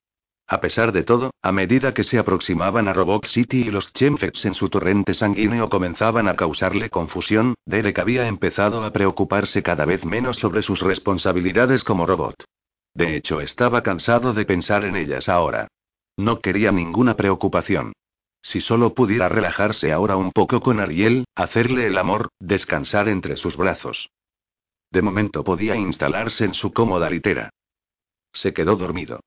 A 0.53 0.61
pesar 0.61 0.91
de 0.91 1.01
todo, 1.01 1.31
a 1.41 1.51
medida 1.51 1.95
que 1.95 2.03
se 2.03 2.19
aproximaban 2.19 2.87
a 2.87 2.93
Robot 2.93 3.25
City 3.25 3.61
y 3.61 3.71
los 3.71 3.91
Chemfets 3.91 4.45
en 4.45 4.53
su 4.53 4.69
torrente 4.69 5.15
sanguíneo 5.15 5.67
comenzaban 5.67 6.27
a 6.27 6.35
causarle 6.35 6.91
confusión, 6.91 7.55
Derek 7.65 7.97
había 7.97 8.27
empezado 8.27 8.83
a 8.83 8.93
preocuparse 8.93 9.63
cada 9.63 9.85
vez 9.85 10.05
menos 10.05 10.37
sobre 10.37 10.61
sus 10.61 10.81
responsabilidades 10.81 11.83
como 11.83 12.05
robot. 12.05 12.35
De 12.93 13.15
hecho, 13.15 13.41
estaba 13.41 13.81
cansado 13.81 14.31
de 14.33 14.45
pensar 14.45 14.85
en 14.85 14.95
ellas 14.95 15.27
ahora. 15.27 15.69
No 16.17 16.39
quería 16.39 16.71
ninguna 16.71 17.15
preocupación. 17.15 17.93
Si 18.43 18.61
solo 18.61 18.93
pudiera 18.93 19.29
relajarse 19.29 19.91
ahora 19.91 20.17
un 20.17 20.31
poco 20.31 20.61
con 20.61 20.79
Ariel, 20.79 21.25
hacerle 21.33 21.87
el 21.87 21.97
amor, 21.97 22.29
descansar 22.39 23.09
entre 23.09 23.37
sus 23.37 23.57
brazos. 23.57 24.11
De 24.91 25.01
momento 25.01 25.43
podía 25.43 25.75
instalarse 25.75 26.45
en 26.45 26.53
su 26.53 26.71
cómoda 26.73 27.09
litera. 27.09 27.49
Se 28.33 28.53
quedó 28.53 28.75
dormido. 28.75 29.19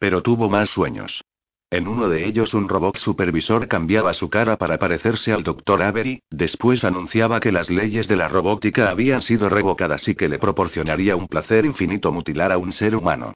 Pero 0.00 0.22
tuvo 0.22 0.48
más 0.48 0.70
sueños. 0.70 1.22
En 1.70 1.86
uno 1.86 2.08
de 2.08 2.26
ellos 2.26 2.54
un 2.54 2.68
robot 2.68 2.96
supervisor 2.96 3.68
cambiaba 3.68 4.12
su 4.14 4.28
cara 4.28 4.56
para 4.56 4.78
parecerse 4.78 5.32
al 5.32 5.44
Dr. 5.44 5.82
Avery, 5.82 6.22
después 6.30 6.82
anunciaba 6.84 7.38
que 7.38 7.52
las 7.52 7.70
leyes 7.70 8.08
de 8.08 8.16
la 8.16 8.26
robótica 8.26 8.90
habían 8.90 9.20
sido 9.20 9.48
revocadas 9.48 10.08
y 10.08 10.16
que 10.16 10.28
le 10.28 10.38
proporcionaría 10.38 11.14
un 11.14 11.28
placer 11.28 11.66
infinito 11.66 12.10
mutilar 12.10 12.50
a 12.50 12.58
un 12.58 12.72
ser 12.72 12.96
humano. 12.96 13.34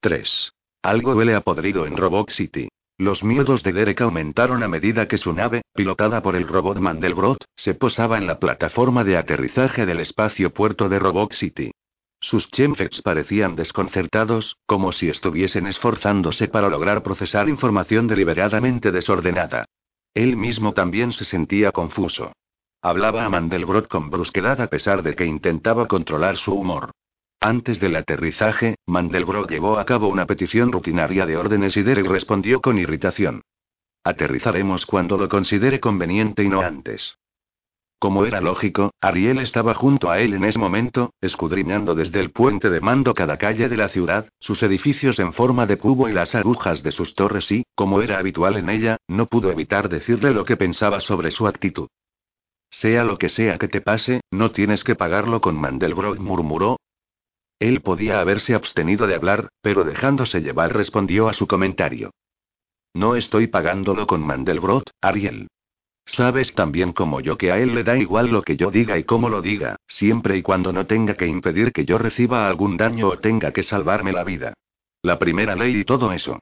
3. 0.00 0.52
Algo 0.82 1.14
huele 1.14 1.34
a 1.34 1.40
podrido 1.42 1.84
en 1.84 1.96
Robot 1.96 2.30
City. 2.30 2.68
Los 2.96 3.24
miedos 3.24 3.64
de 3.64 3.72
Derek 3.72 4.00
aumentaron 4.02 4.62
a 4.62 4.68
medida 4.68 5.08
que 5.08 5.18
su 5.18 5.32
nave, 5.32 5.62
pilotada 5.74 6.22
por 6.22 6.36
el 6.36 6.46
robot 6.46 6.78
Mandelbrot, 6.78 7.44
se 7.56 7.74
posaba 7.74 8.18
en 8.18 8.28
la 8.28 8.38
plataforma 8.38 9.02
de 9.02 9.16
aterrizaje 9.16 9.84
del 9.84 9.98
espacio 9.98 10.54
puerto 10.54 10.88
de 10.88 11.00
Robot 11.00 11.32
City. 11.32 11.72
Sus 12.22 12.48
chemfex 12.50 13.02
parecían 13.02 13.56
desconcertados, 13.56 14.56
como 14.64 14.92
si 14.92 15.08
estuviesen 15.08 15.66
esforzándose 15.66 16.46
para 16.46 16.68
lograr 16.68 17.02
procesar 17.02 17.48
información 17.48 18.06
deliberadamente 18.06 18.92
desordenada. 18.92 19.66
Él 20.14 20.36
mismo 20.36 20.72
también 20.72 21.12
se 21.12 21.24
sentía 21.24 21.72
confuso. 21.72 22.32
Hablaba 22.80 23.24
a 23.24 23.28
Mandelbrot 23.28 23.88
con 23.88 24.08
brusquedad 24.08 24.60
a 24.60 24.68
pesar 24.68 25.02
de 25.02 25.16
que 25.16 25.26
intentaba 25.26 25.86
controlar 25.88 26.36
su 26.36 26.54
humor. 26.54 26.92
Antes 27.40 27.80
del 27.80 27.96
aterrizaje, 27.96 28.76
Mandelbrot 28.86 29.50
llevó 29.50 29.80
a 29.80 29.84
cabo 29.84 30.06
una 30.06 30.26
petición 30.26 30.70
rutinaria 30.70 31.26
de 31.26 31.36
órdenes 31.36 31.76
y 31.76 31.82
Derek 31.82 32.06
respondió 32.06 32.60
con 32.60 32.78
irritación. 32.78 33.42
Aterrizaremos 34.04 34.86
cuando 34.86 35.18
lo 35.18 35.28
considere 35.28 35.80
conveniente 35.80 36.44
y 36.44 36.48
no 36.48 36.60
antes. 36.60 37.16
Como 38.02 38.26
era 38.26 38.40
lógico, 38.40 38.90
Ariel 39.00 39.38
estaba 39.38 39.74
junto 39.74 40.10
a 40.10 40.18
él 40.18 40.34
en 40.34 40.42
ese 40.42 40.58
momento, 40.58 41.14
escudriñando 41.20 41.94
desde 41.94 42.18
el 42.18 42.32
puente 42.32 42.68
de 42.68 42.80
mando 42.80 43.14
cada 43.14 43.38
calle 43.38 43.68
de 43.68 43.76
la 43.76 43.86
ciudad, 43.90 44.28
sus 44.40 44.60
edificios 44.64 45.20
en 45.20 45.32
forma 45.32 45.66
de 45.66 45.78
cubo 45.78 46.08
y 46.08 46.12
las 46.12 46.34
agujas 46.34 46.82
de 46.82 46.90
sus 46.90 47.14
torres 47.14 47.52
y, 47.52 47.62
como 47.76 48.02
era 48.02 48.18
habitual 48.18 48.56
en 48.56 48.70
ella, 48.70 48.96
no 49.06 49.26
pudo 49.26 49.52
evitar 49.52 49.88
decirle 49.88 50.32
lo 50.32 50.44
que 50.44 50.56
pensaba 50.56 50.98
sobre 50.98 51.30
su 51.30 51.46
actitud. 51.46 51.86
Sea 52.70 53.04
lo 53.04 53.18
que 53.18 53.28
sea 53.28 53.56
que 53.56 53.68
te 53.68 53.80
pase, 53.80 54.20
no 54.32 54.50
tienes 54.50 54.82
que 54.82 54.96
pagarlo 54.96 55.40
con 55.40 55.54
Mandelbrot, 55.54 56.18
murmuró. 56.18 56.80
Él 57.60 57.82
podía 57.82 58.18
haberse 58.20 58.56
abstenido 58.56 59.06
de 59.06 59.14
hablar, 59.14 59.50
pero 59.60 59.84
dejándose 59.84 60.40
llevar 60.40 60.74
respondió 60.74 61.28
a 61.28 61.34
su 61.34 61.46
comentario. 61.46 62.10
No 62.94 63.14
estoy 63.14 63.46
pagándolo 63.46 64.08
con 64.08 64.26
Mandelbrot, 64.26 64.90
Ariel. 65.00 65.46
Sabes 66.04 66.54
tan 66.54 66.72
bien 66.72 66.92
como 66.92 67.20
yo 67.20 67.38
que 67.38 67.52
a 67.52 67.58
él 67.58 67.74
le 67.74 67.84
da 67.84 67.96
igual 67.96 68.28
lo 68.28 68.42
que 68.42 68.56
yo 68.56 68.70
diga 68.70 68.98
y 68.98 69.04
cómo 69.04 69.28
lo 69.28 69.40
diga, 69.40 69.76
siempre 69.86 70.36
y 70.36 70.42
cuando 70.42 70.72
no 70.72 70.86
tenga 70.86 71.14
que 71.14 71.26
impedir 71.26 71.72
que 71.72 71.84
yo 71.84 71.98
reciba 71.98 72.48
algún 72.48 72.76
daño 72.76 73.08
o 73.08 73.18
tenga 73.18 73.52
que 73.52 73.62
salvarme 73.62 74.12
la 74.12 74.24
vida. 74.24 74.54
La 75.02 75.18
primera 75.18 75.54
ley 75.54 75.76
y 75.76 75.84
todo 75.84 76.12
eso. 76.12 76.38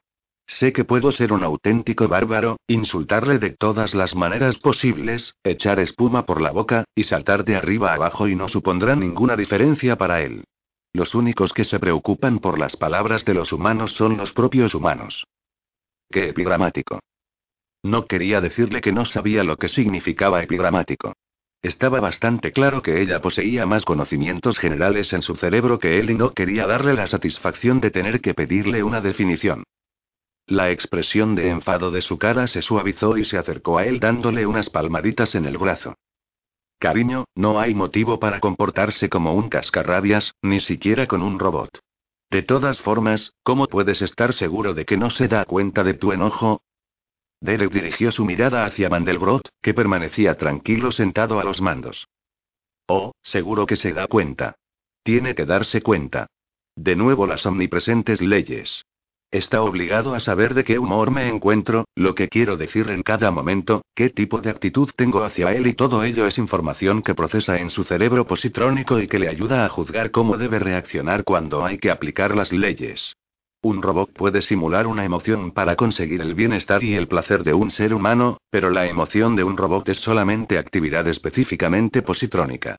Sé 0.47 0.73
que 0.73 0.85
puedo 0.85 1.13
ser 1.13 1.33
un 1.33 1.45
auténtico 1.45 2.09
bárbaro, 2.09 2.59
insultarle 2.67 3.39
de 3.39 3.51
todas 3.51 3.95
las 3.95 4.17
maneras 4.17 4.59
posibles, 4.59 5.37
echar 5.45 5.79
espuma 5.79 6.27
por 6.27 6.41
la 6.41 6.51
boca, 6.51 6.85
y 6.95 7.05
saltar 7.05 7.45
de 7.45 7.55
arriba 7.55 7.95
abajo 7.95 8.27
y 8.27 8.35
no 8.35 8.49
supondrá 8.49 8.97
ninguna 8.97 9.37
diferencia 9.37 9.97
para 9.97 10.23
él. 10.23 10.43
Los 10.93 11.15
únicos 11.15 11.53
que 11.53 11.65
se 11.65 11.79
preocupan 11.79 12.41
por 12.41 12.59
las 12.59 12.77
palabras 12.77 13.25
de 13.25 13.35
los 13.35 13.53
humanos 13.53 13.93
son 13.93 14.17
los 14.17 14.33
propios 14.33 14.75
humanos. 14.75 15.25
Qué 16.11 16.31
epigramático. 16.31 16.99
No 17.83 18.07
quería 18.07 18.41
decirle 18.41 18.81
que 18.81 18.93
no 18.93 19.05
sabía 19.05 19.45
lo 19.45 19.57
que 19.57 19.69
significaba 19.69 20.43
epigramático. 20.43 21.15
Estaba 21.63 22.01
bastante 22.01 22.53
claro 22.53 22.81
que 22.81 23.03
ella 23.03 23.21
poseía 23.21 23.67
más 23.67 23.85
conocimientos 23.85 24.59
generales 24.59 25.13
en 25.13 25.23
su 25.23 25.37
cerebro 25.37 25.79
que 25.79 25.99
él 25.99 26.11
y 26.11 26.15
no 26.15 26.33
quería 26.33 26.67
darle 26.67 26.95
la 26.95 27.07
satisfacción 27.07 27.81
de 27.81 27.91
tener 27.91 28.21
que 28.21 28.35
pedirle 28.35 28.83
una 28.83 29.01
definición. 29.01 29.65
La 30.47 30.71
expresión 30.71 31.35
de 31.35 31.51
enfado 31.51 31.91
de 31.91 32.03
su 32.03 32.19
cara 32.19 32.47
se 32.47 32.63
suavizó 32.63 33.17
y 33.19 33.25
se 33.25 33.39
acercó 33.39 33.79
a 33.79 33.85
él 33.85 34.01
dándole 34.01 34.47
unas 34.47 34.71
palmaditas 34.71 35.35
en 35.35 35.45
el 35.45 35.59
brazo. 35.59 35.95
Cariño, 36.79 37.27
no 37.35 37.61
hay 37.61 37.75
motivo 37.75 38.19
para 38.19 38.41
comportarse 38.41 39.11
como 39.11 39.35
un 39.35 39.51
cascarrabias, 39.51 40.35
ni 40.41 40.61
siquiera 40.61 41.07
con 41.07 41.23
un 41.23 41.39
robot. 41.39 41.79
De 42.31 42.43
todas 42.43 42.81
formas, 42.81 43.35
¿cómo 43.43 43.67
puedes 43.67 44.01
estar 44.01 44.33
seguro 44.33 44.73
de 44.73 44.87
que 44.87 44.97
no 44.97 45.11
se 45.11 45.29
da 45.29 45.45
cuenta 45.45 45.85
de 45.85 45.95
tu 45.95 46.13
enojo? 46.13 46.63
Derek 47.41 47.73
dirigió 47.73 48.13
su 48.13 48.25
mirada 48.25 48.65
hacia 48.65 48.89
Mandelbrot, 48.89 49.49
que 49.63 49.75
permanecía 49.75 50.37
tranquilo 50.37 50.93
sentado 50.93 51.41
a 51.41 51.45
los 51.45 51.61
mandos. 51.61 52.09
Oh, 52.87 53.13
seguro 53.23 53.67
que 53.67 53.77
se 53.77 53.93
da 53.93 54.07
cuenta. 54.07 54.57
Tiene 55.03 55.35
que 55.35 55.47
darse 55.47 55.81
cuenta. 55.81 56.27
De 56.77 56.97
nuevo 56.97 57.27
las 57.27 57.47
omnipresentes 57.47 58.21
leyes. 58.21 58.85
Está 59.31 59.63
obligado 59.63 60.15
a 60.15 60.21
saber 60.21 60.55
de 60.55 60.65
qué 60.65 60.79
humor 60.79 61.13
me 61.13 61.29
encuentro, 61.29 61.85
lo 61.95 62.17
que 62.17 62.29
quiero 62.29 62.57
decir 62.57 62.91
en 62.91 63.05
cada 63.05 63.31
momento, 63.31 63.83
qué 63.95 64.11
tipo 64.11 64.41
de 64.41 64.51
actitud 64.51 64.91
tengo 64.97 65.23
hacia 65.23 65.53
él 65.55 65.69
y 65.69 65.75
todo 65.75 66.03
ello 66.03 66.27
es 66.27 66.37
información 66.37 67.01
que 67.03 67.15
procesa 67.15 67.59
en 67.59 67.71
su 67.71 67.85
cerebro 67.85 68.27
positrónico 68.27 68.99
y 68.99 69.07
que 69.07 69.21
le 69.21 69.29
ayuda 69.29 69.65
a 69.65 69.69
juzgar 69.69 70.11
cómo 70.11 70.37
debe 70.37 70.59
reaccionar 70.59 71.23
cuando 71.23 71.65
hay 71.65 71.79
que 71.79 71.93
aplicar 71.93 72.35
las 72.35 72.53
leyes. 72.53 73.15
Un 73.63 73.83
robot 73.83 74.13
puede 74.15 74.41
simular 74.41 74.87
una 74.87 75.05
emoción 75.05 75.53
para 75.53 75.77
conseguir 75.77 76.23
el 76.23 76.35
bienestar 76.35 76.83
y 76.83 76.95
el 76.95 77.09
placer 77.09 77.45
de 77.45 77.53
un 77.53 77.71
ser 77.71 77.93
humano, 77.93 78.39
pero 78.49 78.71
la 78.71 78.87
emoción 78.87 79.37
de 79.37 79.45
un 79.45 79.59
robot 79.59 79.87
es 79.91 80.01
solamente 80.01 80.57
actividad 80.57 81.07
específicamente 81.07 82.01
positrónica. 82.01 82.77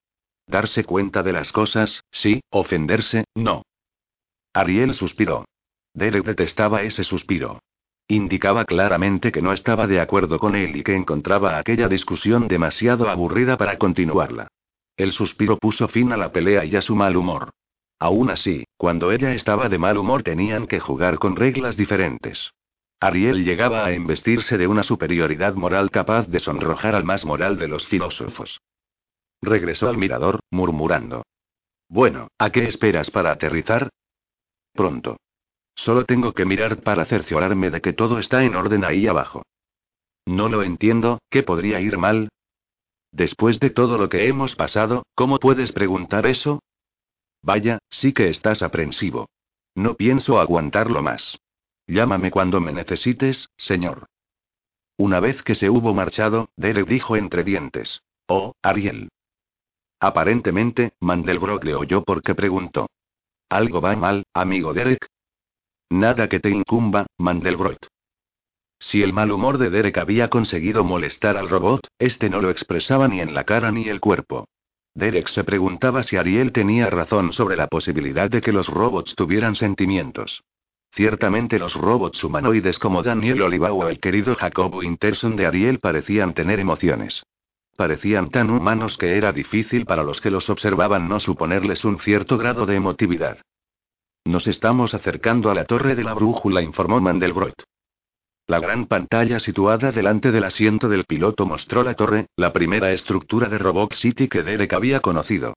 Darse 0.48 0.84
cuenta 0.84 1.22
de 1.22 1.34
las 1.34 1.52
cosas, 1.52 2.04
sí, 2.10 2.42
ofenderse, 2.50 3.26
no. 3.36 3.62
Ariel 4.54 4.96
suspiró. 4.96 5.46
Derek 5.94 6.26
detestaba 6.26 6.82
ese 6.82 7.04
suspiro. 7.04 7.60
Indicaba 8.08 8.66
claramente 8.66 9.32
que 9.32 9.44
no 9.44 9.54
estaba 9.54 9.86
de 9.86 10.02
acuerdo 10.02 10.40
con 10.40 10.56
él 10.56 10.76
y 10.76 10.84
que 10.84 10.96
encontraba 10.96 11.60
aquella 11.60 11.88
discusión 11.88 12.48
demasiado 12.48 13.08
aburrida 13.08 13.56
para 13.56 13.78
continuarla. 13.78 14.48
El 14.98 15.12
suspiro 15.12 15.58
puso 15.58 15.88
fin 15.88 16.12
a 16.12 16.18
la 16.18 16.32
pelea 16.32 16.66
y 16.66 16.76
a 16.76 16.82
su 16.82 16.96
mal 16.96 17.16
humor. 17.16 17.52
Aún 18.02 18.32
así, 18.32 18.66
cuando 18.78 19.12
ella 19.12 19.32
estaba 19.36 19.70
de 19.70 19.78
mal 19.78 19.96
humor 19.96 20.24
tenían 20.24 20.66
que 20.66 20.80
jugar 20.80 21.20
con 21.20 21.36
reglas 21.36 21.78
diferentes. 21.78 22.52
Ariel 23.00 23.46
llegaba 23.46 23.86
a 23.86 23.94
investirse 23.94 24.58
de 24.58 24.66
una 24.66 24.82
superioridad 24.82 25.54
moral 25.54 25.92
capaz 25.92 26.28
de 26.28 26.40
sonrojar 26.40 26.96
al 26.96 27.04
más 27.04 27.26
moral 27.26 27.60
de 27.60 27.68
los 27.68 27.86
filósofos. 27.86 28.60
Regresó 29.40 29.88
al 29.88 29.98
mirador, 30.00 30.40
murmurando. 30.50 31.22
Bueno, 31.90 32.30
¿a 32.40 32.50
qué 32.50 32.64
esperas 32.64 33.12
para 33.12 33.34
aterrizar? 33.34 33.90
Pronto. 34.74 35.18
Solo 35.76 36.04
tengo 36.06 36.34
que 36.34 36.46
mirar 36.46 36.82
para 36.82 37.06
cerciorarme 37.06 37.70
de 37.70 37.82
que 37.82 37.94
todo 37.94 38.18
está 38.18 38.44
en 38.44 38.56
orden 38.56 38.84
ahí 38.84 39.06
abajo. 39.06 39.44
No 40.26 40.50
lo 40.50 40.64
entiendo, 40.64 41.20
¿qué 41.30 41.44
podría 41.44 41.80
ir 41.82 42.00
mal? 42.00 42.30
Después 43.12 43.60
de 43.60 43.70
todo 43.70 44.00
lo 44.00 44.10
que 44.10 44.28
hemos 44.28 44.56
pasado, 44.56 45.04
¿cómo 45.14 45.38
puedes 45.38 45.72
preguntar 45.72 46.26
eso? 46.26 46.62
Vaya, 47.44 47.80
sí 47.90 48.14
que 48.14 48.30
estás 48.30 48.62
aprensivo. 48.62 49.30
No 49.76 49.96
pienso 49.96 50.40
aguantarlo 50.40 51.02
más. 51.02 51.40
Llámame 51.88 52.32
cuando 52.32 52.62
me 52.62 52.72
necesites, 52.72 53.50
señor. 53.58 54.08
Una 54.98 55.20
vez 55.20 55.42
que 55.44 55.56
se 55.56 55.70
hubo 55.70 55.94
marchado, 55.94 56.50
Derek 56.56 56.88
dijo 56.88 57.16
entre 57.16 57.44
dientes. 57.44 58.04
Oh, 58.28 58.54
Ariel. 58.62 59.10
Aparentemente, 60.00 60.94
Mandelbrot 61.00 61.64
le 61.64 61.76
oyó 61.76 62.04
porque 62.04 62.36
preguntó. 62.36 62.88
¿Algo 63.50 63.82
va 63.82 63.96
mal, 63.96 64.24
amigo 64.34 64.74
Derek? 64.74 65.08
Nada 65.90 66.30
que 66.30 66.40
te 66.40 66.50
incumba, 66.50 67.08
Mandelbrot. 67.18 67.88
Si 68.80 69.04
el 69.04 69.14
mal 69.14 69.32
humor 69.32 69.58
de 69.58 69.70
Derek 69.70 69.98
había 69.98 70.30
conseguido 70.30 70.84
molestar 70.84 71.38
al 71.38 71.50
robot, 71.50 71.88
este 72.00 72.30
no 72.30 72.42
lo 72.42 72.50
expresaba 72.50 73.08
ni 73.08 73.22
en 73.22 73.34
la 73.34 73.44
cara 73.44 73.72
ni 73.72 73.90
el 73.90 74.00
cuerpo. 74.00 74.48
Derek 74.94 75.30
se 75.30 75.44
preguntaba 75.44 76.04
si 76.04 76.18
Ariel 76.18 76.52
tenía 76.52 76.90
razón 76.90 77.32
sobre 77.34 77.56
la 77.56 77.68
posibilidad 77.68 78.30
de 78.30 78.42
que 78.42 78.52
los 78.52 78.68
robots 78.68 79.16
tuvieran 79.16 79.56
sentimientos. 79.56 80.44
Ciertamente 80.94 81.58
los 81.58 81.76
robots 81.76 82.24
humanoides 82.24 82.78
como 82.78 83.02
Daniel 83.02 83.42
Oliva 83.44 83.72
o 83.72 83.88
el 83.88 84.00
querido 84.00 84.36
Jacob 84.36 84.76
Winterson 84.76 85.38
de 85.38 85.46
Ariel 85.46 85.80
parecían 85.80 86.34
tener 86.34 86.60
emociones. 86.60 87.24
Parecían 87.78 88.30
tan 88.30 88.50
humanos 88.50 88.98
que 88.98 89.16
era 89.18 89.32
difícil 89.32 89.86
para 89.86 90.04
los 90.04 90.20
que 90.20 90.30
los 90.30 90.50
observaban 90.50 91.08
no 91.08 91.22
suponerles 91.22 91.86
un 91.86 91.98
cierto 91.98 92.38
grado 92.38 92.66
de 92.66 92.76
emotividad. 92.76 93.38
Nos 94.26 94.46
estamos 94.48 94.94
acercando 94.94 95.50
a 95.50 95.56
la 95.56 95.64
torre 95.64 95.96
de 95.96 96.04
la 96.04 96.14
brújula, 96.14 96.62
informó 96.62 97.00
Mandelbrot. 97.00 97.64
La 98.48 98.60
gran 98.60 98.86
pantalla 98.86 99.40
situada 99.40 99.92
delante 99.92 100.32
del 100.32 100.44
asiento 100.44 100.90
del 100.90 101.06
piloto 101.06 101.46
mostró 101.46 101.84
la 101.84 101.94
torre, 101.94 102.28
la 102.36 102.52
primera 102.52 102.92
estructura 102.92 103.48
de 103.48 103.58
Robot 103.58 103.94
City 103.94 104.28
que 104.28 104.44
Derek 104.44 104.74
había 104.74 105.00
conocido. 105.00 105.54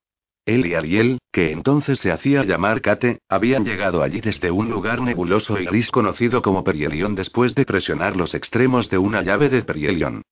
Él 0.46 0.66
y 0.66 0.74
Ariel, 0.74 1.18
que 1.32 1.50
entonces 1.50 1.98
se 1.98 2.12
hacía 2.12 2.44
llamar 2.44 2.82
Kate, 2.82 3.20
habían 3.30 3.64
llegado 3.64 4.02
allí 4.02 4.20
desde 4.20 4.50
un 4.50 4.70
lugar 4.70 5.00
nebuloso 5.00 5.58
y 5.58 5.64
gris 5.64 5.90
conocido 5.90 6.42
como 6.42 6.62
Perielion 6.62 7.14
después 7.14 7.54
de 7.54 7.64
presionar 7.64 8.14
los 8.14 8.34
extremos 8.34 8.90
de 8.90 8.98
una 8.98 9.22
llave 9.22 9.48
de 9.48 9.62
Perielion. 9.62 10.22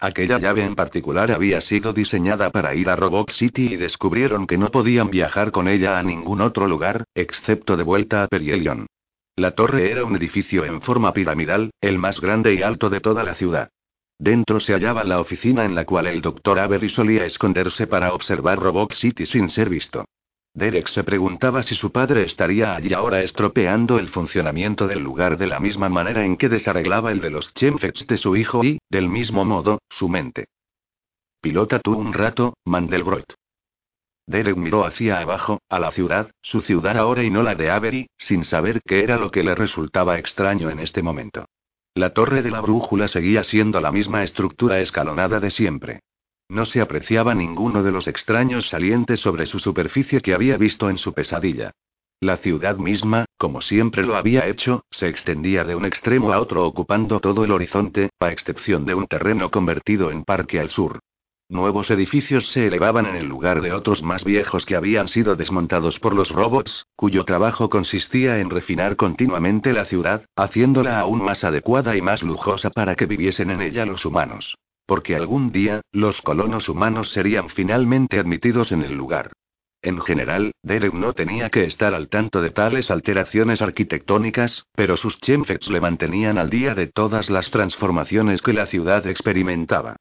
Aquella 0.00 0.38
llave 0.38 0.64
en 0.64 0.74
particular 0.74 1.30
había 1.30 1.60
sido 1.60 1.92
diseñada 1.92 2.50
para 2.50 2.74
ir 2.74 2.88
a 2.88 2.96
Robot 2.96 3.30
City 3.30 3.74
y 3.74 3.76
descubrieron 3.76 4.46
que 4.46 4.58
no 4.58 4.70
podían 4.70 5.10
viajar 5.10 5.52
con 5.52 5.68
ella 5.68 5.98
a 5.98 6.02
ningún 6.02 6.40
otro 6.40 6.66
lugar, 6.66 7.04
excepto 7.14 7.76
de 7.76 7.84
vuelta 7.84 8.24
a 8.24 8.26
Perielion. 8.26 8.86
La 9.36 9.52
torre 9.52 9.90
era 9.90 10.04
un 10.04 10.16
edificio 10.16 10.64
en 10.64 10.82
forma 10.82 11.12
piramidal, 11.12 11.70
el 11.80 11.98
más 11.98 12.20
grande 12.20 12.54
y 12.54 12.62
alto 12.62 12.90
de 12.90 13.00
toda 13.00 13.24
la 13.24 13.34
ciudad. 13.34 13.70
Dentro 14.18 14.60
se 14.60 14.74
hallaba 14.74 15.02
la 15.04 15.18
oficina 15.18 15.64
en 15.64 15.74
la 15.74 15.86
cual 15.86 16.06
el 16.06 16.20
doctor 16.20 16.58
Avery 16.58 16.90
solía 16.90 17.24
esconderse 17.24 17.86
para 17.86 18.12
observar 18.12 18.58
Robot 18.58 18.92
City 18.92 19.24
sin 19.24 19.48
ser 19.48 19.70
visto. 19.70 20.04
Derek 20.52 20.88
se 20.88 21.04
preguntaba 21.04 21.62
si 21.62 21.74
su 21.74 21.90
padre 21.92 22.24
estaría 22.24 22.74
allí 22.74 22.92
ahora 22.92 23.22
estropeando 23.22 23.98
el 23.98 24.08
funcionamiento 24.08 24.88
del 24.88 24.98
lugar 24.98 25.38
de 25.38 25.46
la 25.46 25.60
misma 25.60 25.88
manera 25.88 26.24
en 26.24 26.36
que 26.36 26.48
desarreglaba 26.48 27.12
el 27.12 27.20
de 27.20 27.30
los 27.30 27.54
Chemfets 27.54 28.06
de 28.06 28.18
su 28.18 28.36
hijo 28.36 28.64
y, 28.64 28.78
del 28.90 29.08
mismo 29.08 29.44
modo, 29.44 29.78
su 29.88 30.08
mente. 30.08 30.46
Pilota 31.40 31.78
tú 31.78 31.94
un 31.94 32.12
rato, 32.12 32.54
Mandelbrot. 32.66 33.39
Derek 34.30 34.56
miró 34.56 34.86
hacia 34.86 35.18
abajo, 35.18 35.60
a 35.68 35.80
la 35.80 35.90
ciudad, 35.90 36.30
su 36.40 36.60
ciudad 36.60 36.96
ahora 36.96 37.24
y 37.24 37.30
no 37.30 37.42
la 37.42 37.56
de 37.56 37.68
Avery, 37.68 38.08
sin 38.16 38.44
saber 38.44 38.80
qué 38.86 39.02
era 39.02 39.16
lo 39.16 39.32
que 39.32 39.42
le 39.42 39.56
resultaba 39.56 40.20
extraño 40.20 40.70
en 40.70 40.78
este 40.78 41.02
momento. 41.02 41.46
La 41.94 42.14
torre 42.14 42.40
de 42.42 42.52
la 42.52 42.60
brújula 42.60 43.08
seguía 43.08 43.42
siendo 43.42 43.80
la 43.80 43.90
misma 43.90 44.22
estructura 44.22 44.78
escalonada 44.78 45.40
de 45.40 45.50
siempre. 45.50 46.00
No 46.48 46.64
se 46.64 46.80
apreciaba 46.80 47.34
ninguno 47.34 47.82
de 47.82 47.90
los 47.90 48.06
extraños 48.06 48.68
salientes 48.68 49.18
sobre 49.18 49.46
su 49.46 49.58
superficie 49.58 50.20
que 50.20 50.32
había 50.32 50.56
visto 50.56 50.88
en 50.88 50.98
su 50.98 51.12
pesadilla. 51.12 51.72
La 52.20 52.36
ciudad 52.36 52.76
misma, 52.76 53.24
como 53.36 53.60
siempre 53.60 54.04
lo 54.04 54.14
había 54.14 54.46
hecho, 54.46 54.84
se 54.92 55.08
extendía 55.08 55.64
de 55.64 55.74
un 55.74 55.84
extremo 55.84 56.32
a 56.32 56.40
otro 56.40 56.64
ocupando 56.66 57.18
todo 57.18 57.44
el 57.44 57.50
horizonte, 57.50 58.10
a 58.20 58.30
excepción 58.30 58.86
de 58.86 58.94
un 58.94 59.08
terreno 59.08 59.50
convertido 59.50 60.12
en 60.12 60.22
parque 60.22 60.60
al 60.60 60.70
sur. 60.70 61.00
Nuevos 61.50 61.90
edificios 61.90 62.46
se 62.52 62.68
elevaban 62.68 63.06
en 63.06 63.16
el 63.16 63.26
lugar 63.26 63.60
de 63.60 63.72
otros 63.72 64.04
más 64.04 64.22
viejos 64.22 64.64
que 64.64 64.76
habían 64.76 65.08
sido 65.08 65.34
desmontados 65.34 65.98
por 65.98 66.14
los 66.14 66.30
robots, 66.30 66.86
cuyo 66.94 67.24
trabajo 67.24 67.68
consistía 67.68 68.38
en 68.38 68.50
refinar 68.50 68.94
continuamente 68.94 69.72
la 69.72 69.84
ciudad, 69.84 70.24
haciéndola 70.36 71.00
aún 71.00 71.24
más 71.24 71.42
adecuada 71.42 71.96
y 71.96 72.02
más 72.02 72.22
lujosa 72.22 72.70
para 72.70 72.94
que 72.94 73.06
viviesen 73.06 73.50
en 73.50 73.62
ella 73.62 73.84
los 73.84 74.04
humanos. 74.04 74.58
Porque 74.86 75.16
algún 75.16 75.50
día, 75.50 75.80
los 75.90 76.22
colonos 76.22 76.68
humanos 76.68 77.10
serían 77.10 77.48
finalmente 77.48 78.20
admitidos 78.20 78.70
en 78.70 78.84
el 78.84 78.94
lugar. 78.94 79.32
En 79.82 80.00
general, 80.00 80.52
Derek 80.62 80.94
no 80.94 81.14
tenía 81.14 81.50
que 81.50 81.64
estar 81.64 81.94
al 81.94 82.08
tanto 82.08 82.42
de 82.42 82.50
tales 82.50 82.92
alteraciones 82.92 83.60
arquitectónicas, 83.60 84.66
pero 84.76 84.96
sus 84.96 85.18
chemfets 85.18 85.68
le 85.68 85.80
mantenían 85.80 86.38
al 86.38 86.48
día 86.48 86.76
de 86.76 86.86
todas 86.86 87.28
las 87.28 87.50
transformaciones 87.50 88.40
que 88.40 88.52
la 88.52 88.66
ciudad 88.66 89.04
experimentaba. 89.08 89.96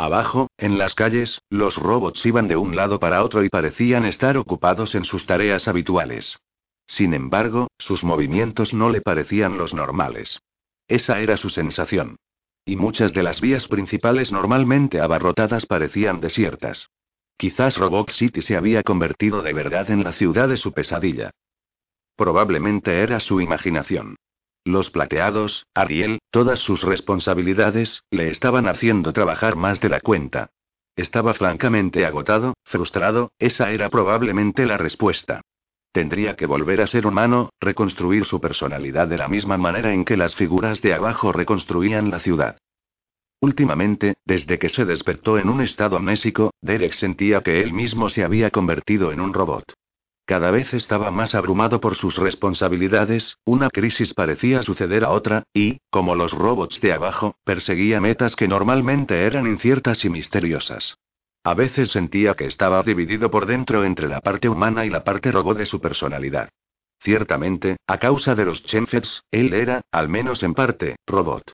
Abajo, 0.00 0.46
en 0.58 0.78
las 0.78 0.94
calles, 0.94 1.42
los 1.50 1.76
robots 1.76 2.24
iban 2.24 2.46
de 2.46 2.56
un 2.56 2.76
lado 2.76 3.00
para 3.00 3.24
otro 3.24 3.42
y 3.42 3.48
parecían 3.48 4.04
estar 4.04 4.36
ocupados 4.36 4.94
en 4.94 5.04
sus 5.04 5.26
tareas 5.26 5.66
habituales. 5.66 6.38
Sin 6.86 7.14
embargo, 7.14 7.66
sus 7.78 8.04
movimientos 8.04 8.72
no 8.74 8.90
le 8.90 9.00
parecían 9.00 9.58
los 9.58 9.74
normales. 9.74 10.38
Esa 10.86 11.18
era 11.18 11.36
su 11.36 11.50
sensación. 11.50 12.14
Y 12.64 12.76
muchas 12.76 13.12
de 13.12 13.24
las 13.24 13.40
vías 13.40 13.66
principales 13.66 14.30
normalmente 14.30 15.00
abarrotadas 15.00 15.66
parecían 15.66 16.20
desiertas. 16.20 16.90
Quizás 17.36 17.76
Robot 17.76 18.12
City 18.12 18.40
se 18.40 18.56
había 18.56 18.84
convertido 18.84 19.42
de 19.42 19.52
verdad 19.52 19.90
en 19.90 20.04
la 20.04 20.12
ciudad 20.12 20.48
de 20.48 20.58
su 20.58 20.72
pesadilla. 20.72 21.32
Probablemente 22.14 23.00
era 23.00 23.18
su 23.18 23.40
imaginación. 23.40 24.14
Los 24.68 24.90
plateados, 24.90 25.64
Ariel, 25.72 26.18
todas 26.30 26.58
sus 26.58 26.82
responsabilidades, 26.82 28.02
le 28.10 28.28
estaban 28.28 28.68
haciendo 28.68 29.14
trabajar 29.14 29.56
más 29.56 29.80
de 29.80 29.88
la 29.88 30.00
cuenta. 30.00 30.50
Estaba 30.94 31.32
francamente 31.32 32.04
agotado, 32.04 32.52
frustrado, 32.64 33.32
esa 33.38 33.72
era 33.72 33.88
probablemente 33.88 34.66
la 34.66 34.76
respuesta. 34.76 35.40
Tendría 35.90 36.36
que 36.36 36.44
volver 36.44 36.82
a 36.82 36.86
ser 36.86 37.06
humano, 37.06 37.48
reconstruir 37.58 38.26
su 38.26 38.42
personalidad 38.42 39.08
de 39.08 39.16
la 39.16 39.26
misma 39.26 39.56
manera 39.56 39.94
en 39.94 40.04
que 40.04 40.18
las 40.18 40.34
figuras 40.34 40.82
de 40.82 40.92
abajo 40.92 41.32
reconstruían 41.32 42.10
la 42.10 42.18
ciudad. 42.18 42.58
Últimamente, 43.40 44.16
desde 44.26 44.58
que 44.58 44.68
se 44.68 44.84
despertó 44.84 45.38
en 45.38 45.48
un 45.48 45.62
estado 45.62 45.96
amnésico, 45.96 46.50
Derek 46.60 46.92
sentía 46.92 47.40
que 47.40 47.62
él 47.62 47.72
mismo 47.72 48.10
se 48.10 48.22
había 48.22 48.50
convertido 48.50 49.12
en 49.12 49.20
un 49.20 49.32
robot. 49.32 49.64
Cada 50.28 50.50
vez 50.50 50.74
estaba 50.74 51.10
más 51.10 51.34
abrumado 51.34 51.80
por 51.80 51.94
sus 51.94 52.18
responsabilidades, 52.18 53.38
una 53.46 53.70
crisis 53.70 54.12
parecía 54.12 54.62
suceder 54.62 55.02
a 55.02 55.08
otra, 55.08 55.44
y, 55.54 55.78
como 55.88 56.14
los 56.14 56.32
robots 56.32 56.82
de 56.82 56.92
abajo, 56.92 57.36
perseguía 57.44 57.98
metas 57.98 58.36
que 58.36 58.46
normalmente 58.46 59.24
eran 59.24 59.46
inciertas 59.46 60.04
y 60.04 60.10
misteriosas. 60.10 60.98
A 61.44 61.54
veces 61.54 61.92
sentía 61.92 62.34
que 62.34 62.44
estaba 62.44 62.82
dividido 62.82 63.30
por 63.30 63.46
dentro 63.46 63.84
entre 63.84 64.06
la 64.06 64.20
parte 64.20 64.50
humana 64.50 64.84
y 64.84 64.90
la 64.90 65.02
parte 65.02 65.32
robot 65.32 65.56
de 65.56 65.64
su 65.64 65.80
personalidad. 65.80 66.50
Ciertamente, 67.00 67.78
a 67.86 67.96
causa 67.96 68.34
de 68.34 68.44
los 68.44 68.62
Chenfets, 68.64 69.22
él 69.30 69.54
era, 69.54 69.80
al 69.92 70.10
menos 70.10 70.42
en 70.42 70.52
parte, 70.52 70.96
robot. 71.06 71.52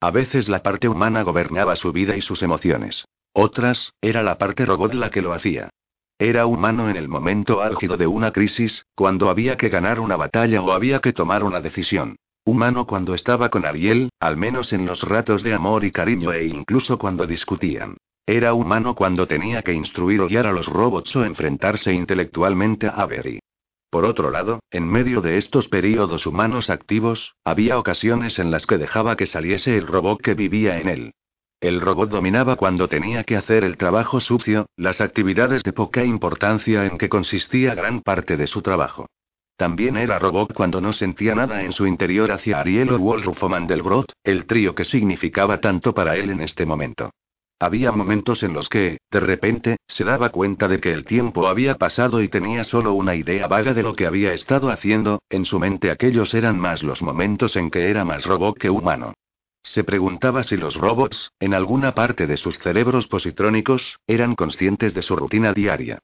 A 0.00 0.10
veces 0.10 0.48
la 0.48 0.64
parte 0.64 0.88
humana 0.88 1.22
gobernaba 1.22 1.76
su 1.76 1.92
vida 1.92 2.16
y 2.16 2.20
sus 2.20 2.42
emociones. 2.42 3.04
Otras, 3.32 3.92
era 4.00 4.24
la 4.24 4.38
parte 4.38 4.66
robot 4.66 4.94
la 4.94 5.10
que 5.10 5.22
lo 5.22 5.32
hacía. 5.32 5.70
Era 6.20 6.46
humano 6.46 6.90
en 6.90 6.96
el 6.96 7.06
momento 7.06 7.62
álgido 7.62 7.96
de 7.96 8.08
una 8.08 8.32
crisis, 8.32 8.84
cuando 8.96 9.30
había 9.30 9.56
que 9.56 9.68
ganar 9.68 10.00
una 10.00 10.16
batalla 10.16 10.60
o 10.60 10.72
había 10.72 10.98
que 10.98 11.12
tomar 11.12 11.44
una 11.44 11.60
decisión. 11.60 12.16
Humano 12.44 12.88
cuando 12.88 13.14
estaba 13.14 13.50
con 13.50 13.64
Ariel, 13.64 14.10
al 14.18 14.36
menos 14.36 14.72
en 14.72 14.84
los 14.84 15.02
ratos 15.02 15.44
de 15.44 15.54
amor 15.54 15.84
y 15.84 15.92
cariño 15.92 16.32
e 16.32 16.46
incluso 16.46 16.98
cuando 16.98 17.24
discutían. 17.24 17.98
Era 18.26 18.52
humano 18.52 18.96
cuando 18.96 19.28
tenía 19.28 19.62
que 19.62 19.72
instruir 19.72 20.20
o 20.20 20.26
guiar 20.26 20.46
a 20.46 20.52
los 20.52 20.66
robots 20.66 21.14
o 21.14 21.24
enfrentarse 21.24 21.92
intelectualmente 21.92 22.88
a 22.88 23.02
Avery. 23.02 23.38
Por 23.88 24.04
otro 24.04 24.32
lado, 24.32 24.58
en 24.72 24.90
medio 24.90 25.20
de 25.20 25.38
estos 25.38 25.68
períodos 25.68 26.26
humanos 26.26 26.68
activos, 26.68 27.36
había 27.44 27.78
ocasiones 27.78 28.40
en 28.40 28.50
las 28.50 28.66
que 28.66 28.76
dejaba 28.76 29.16
que 29.16 29.26
saliese 29.26 29.78
el 29.78 29.86
robot 29.86 30.20
que 30.20 30.34
vivía 30.34 30.80
en 30.80 30.88
él. 30.88 31.12
El 31.60 31.80
robot 31.80 32.10
dominaba 32.10 32.54
cuando 32.54 32.86
tenía 32.86 33.24
que 33.24 33.36
hacer 33.36 33.64
el 33.64 33.76
trabajo 33.76 34.20
sucio, 34.20 34.66
las 34.76 35.00
actividades 35.00 35.64
de 35.64 35.72
poca 35.72 36.04
importancia 36.04 36.86
en 36.86 36.96
que 36.96 37.08
consistía 37.08 37.74
gran 37.74 38.00
parte 38.02 38.36
de 38.36 38.46
su 38.46 38.62
trabajo. 38.62 39.06
También 39.56 39.96
era 39.96 40.20
robot 40.20 40.54
cuando 40.54 40.80
no 40.80 40.92
sentía 40.92 41.34
nada 41.34 41.64
en 41.64 41.72
su 41.72 41.84
interior 41.84 42.30
hacia 42.30 42.60
Ariel 42.60 42.90
o 42.90 42.98
Wolf 42.98 43.42
o 43.42 43.48
Mandelbrot, 43.48 44.12
el 44.22 44.46
trío 44.46 44.76
que 44.76 44.84
significaba 44.84 45.60
tanto 45.60 45.92
para 45.92 46.14
él 46.14 46.30
en 46.30 46.42
este 46.42 46.64
momento. 46.64 47.10
Había 47.58 47.90
momentos 47.90 48.44
en 48.44 48.54
los 48.54 48.68
que, 48.68 48.98
de 49.10 49.18
repente, 49.18 49.78
se 49.88 50.04
daba 50.04 50.28
cuenta 50.28 50.68
de 50.68 50.78
que 50.78 50.92
el 50.92 51.04
tiempo 51.04 51.48
había 51.48 51.74
pasado 51.74 52.22
y 52.22 52.28
tenía 52.28 52.62
solo 52.62 52.92
una 52.92 53.16
idea 53.16 53.48
vaga 53.48 53.74
de 53.74 53.82
lo 53.82 53.96
que 53.96 54.06
había 54.06 54.32
estado 54.32 54.70
haciendo, 54.70 55.22
en 55.28 55.44
su 55.44 55.58
mente 55.58 55.90
aquellos 55.90 56.34
eran 56.34 56.56
más 56.56 56.84
los 56.84 57.02
momentos 57.02 57.56
en 57.56 57.72
que 57.72 57.90
era 57.90 58.04
más 58.04 58.26
robot 58.26 58.58
que 58.58 58.70
humano. 58.70 59.14
Se 59.68 59.84
preguntaba 59.84 60.44
si 60.44 60.56
los 60.56 60.76
robots, 60.76 61.30
en 61.38 61.52
alguna 61.52 61.94
parte 61.94 62.26
de 62.26 62.38
sus 62.38 62.58
cerebros 62.58 63.06
positrónicos, 63.06 63.98
eran 64.06 64.34
conscientes 64.34 64.94
de 64.94 65.02
su 65.02 65.14
rutina 65.14 65.52
diaria. 65.52 65.98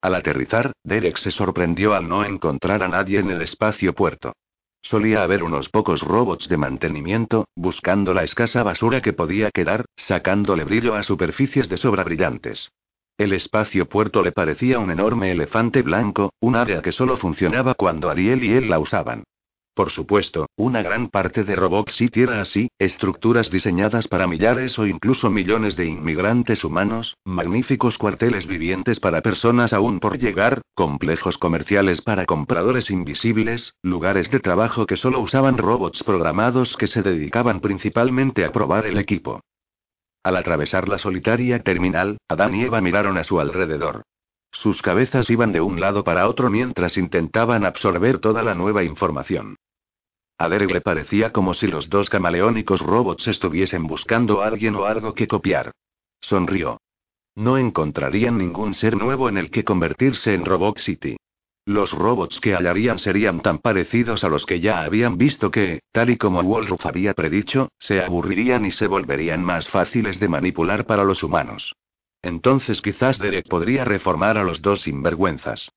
Al 0.00 0.14
aterrizar, 0.14 0.72
Derek 0.84 1.18
se 1.18 1.30
sorprendió 1.30 1.92
al 1.92 2.08
no 2.08 2.24
encontrar 2.24 2.82
a 2.82 2.88
nadie 2.88 3.18
en 3.18 3.28
el 3.28 3.42
espacio 3.42 3.92
puerto. 3.92 4.32
Solía 4.80 5.22
haber 5.22 5.42
unos 5.42 5.68
pocos 5.68 6.00
robots 6.00 6.48
de 6.48 6.56
mantenimiento, 6.56 7.46
buscando 7.54 8.14
la 8.14 8.22
escasa 8.22 8.62
basura 8.62 9.02
que 9.02 9.12
podía 9.12 9.50
quedar, 9.50 9.84
sacándole 9.94 10.64
brillo 10.64 10.94
a 10.94 11.02
superficies 11.02 11.68
de 11.68 11.76
sobra 11.76 12.04
brillantes. 12.04 12.70
El 13.18 13.34
espacio 13.34 13.86
puerto 13.86 14.22
le 14.22 14.32
parecía 14.32 14.78
un 14.78 14.90
enorme 14.90 15.30
elefante 15.30 15.82
blanco, 15.82 16.32
un 16.40 16.56
área 16.56 16.80
que 16.80 16.92
solo 16.92 17.18
funcionaba 17.18 17.74
cuando 17.74 18.08
Ariel 18.08 18.42
y 18.42 18.54
él 18.54 18.70
la 18.70 18.78
usaban. 18.78 19.24
Por 19.78 19.90
supuesto, 19.90 20.48
una 20.56 20.82
gran 20.82 21.08
parte 21.08 21.44
de 21.44 21.54
Robot 21.54 21.90
City 21.90 22.22
era 22.22 22.40
así, 22.40 22.68
estructuras 22.80 23.48
diseñadas 23.48 24.08
para 24.08 24.26
millares 24.26 24.76
o 24.80 24.88
incluso 24.88 25.30
millones 25.30 25.76
de 25.76 25.86
inmigrantes 25.86 26.64
humanos, 26.64 27.16
magníficos 27.24 27.96
cuarteles 27.96 28.48
vivientes 28.48 28.98
para 28.98 29.22
personas 29.22 29.72
aún 29.72 30.00
por 30.00 30.18
llegar, 30.18 30.62
complejos 30.74 31.38
comerciales 31.38 32.00
para 32.00 32.26
compradores 32.26 32.90
invisibles, 32.90 33.76
lugares 33.80 34.32
de 34.32 34.40
trabajo 34.40 34.84
que 34.84 34.96
solo 34.96 35.20
usaban 35.20 35.58
robots 35.58 36.02
programados 36.02 36.76
que 36.76 36.88
se 36.88 37.02
dedicaban 37.02 37.60
principalmente 37.60 38.44
a 38.44 38.50
probar 38.50 38.84
el 38.84 38.98
equipo. 38.98 39.42
Al 40.24 40.38
atravesar 40.38 40.88
la 40.88 40.98
solitaria 40.98 41.62
terminal, 41.62 42.18
Adán 42.28 42.56
y 42.56 42.64
Eva 42.64 42.80
miraron 42.80 43.16
a 43.16 43.22
su 43.22 43.38
alrededor. 43.38 44.02
Sus 44.50 44.82
cabezas 44.82 45.30
iban 45.30 45.52
de 45.52 45.60
un 45.60 45.78
lado 45.78 46.02
para 46.02 46.26
otro 46.26 46.50
mientras 46.50 46.96
intentaban 46.96 47.64
absorber 47.64 48.18
toda 48.18 48.42
la 48.42 48.56
nueva 48.56 48.82
información. 48.82 49.54
A 50.38 50.48
Derek 50.48 50.70
le 50.70 50.80
parecía 50.80 51.32
como 51.32 51.52
si 51.52 51.66
los 51.66 51.90
dos 51.90 52.08
camaleónicos 52.08 52.80
robots 52.80 53.26
estuviesen 53.26 53.88
buscando 53.88 54.40
a 54.40 54.46
alguien 54.46 54.76
o 54.76 54.84
algo 54.84 55.12
que 55.12 55.26
copiar. 55.26 55.72
Sonrió. 56.20 56.80
No 57.34 57.58
encontrarían 57.58 58.38
ningún 58.38 58.72
ser 58.72 58.96
nuevo 58.96 59.28
en 59.28 59.36
el 59.36 59.50
que 59.50 59.64
convertirse 59.64 60.34
en 60.34 60.44
Robot 60.44 60.78
City. 60.78 61.16
Los 61.66 61.92
robots 61.92 62.40
que 62.40 62.54
hallarían 62.54 62.98
serían 62.98 63.40
tan 63.40 63.58
parecidos 63.58 64.24
a 64.24 64.28
los 64.28 64.46
que 64.46 64.60
ya 64.60 64.82
habían 64.82 65.18
visto 65.18 65.50
que, 65.50 65.80
tal 65.92 66.10
y 66.10 66.16
como 66.16 66.42
Wolf 66.42 66.86
había 66.86 67.14
predicho, 67.14 67.68
se 67.78 68.00
aburrirían 68.00 68.64
y 68.64 68.70
se 68.70 68.86
volverían 68.86 69.44
más 69.44 69.68
fáciles 69.68 70.18
de 70.18 70.28
manipular 70.28 70.86
para 70.86 71.04
los 71.04 71.22
humanos. 71.22 71.74
Entonces 72.22 72.80
quizás 72.80 73.18
Derek 73.18 73.48
podría 73.48 73.84
reformar 73.84 74.38
a 74.38 74.44
los 74.44 74.62
dos 74.62 74.82
sinvergüenzas. 74.82 75.70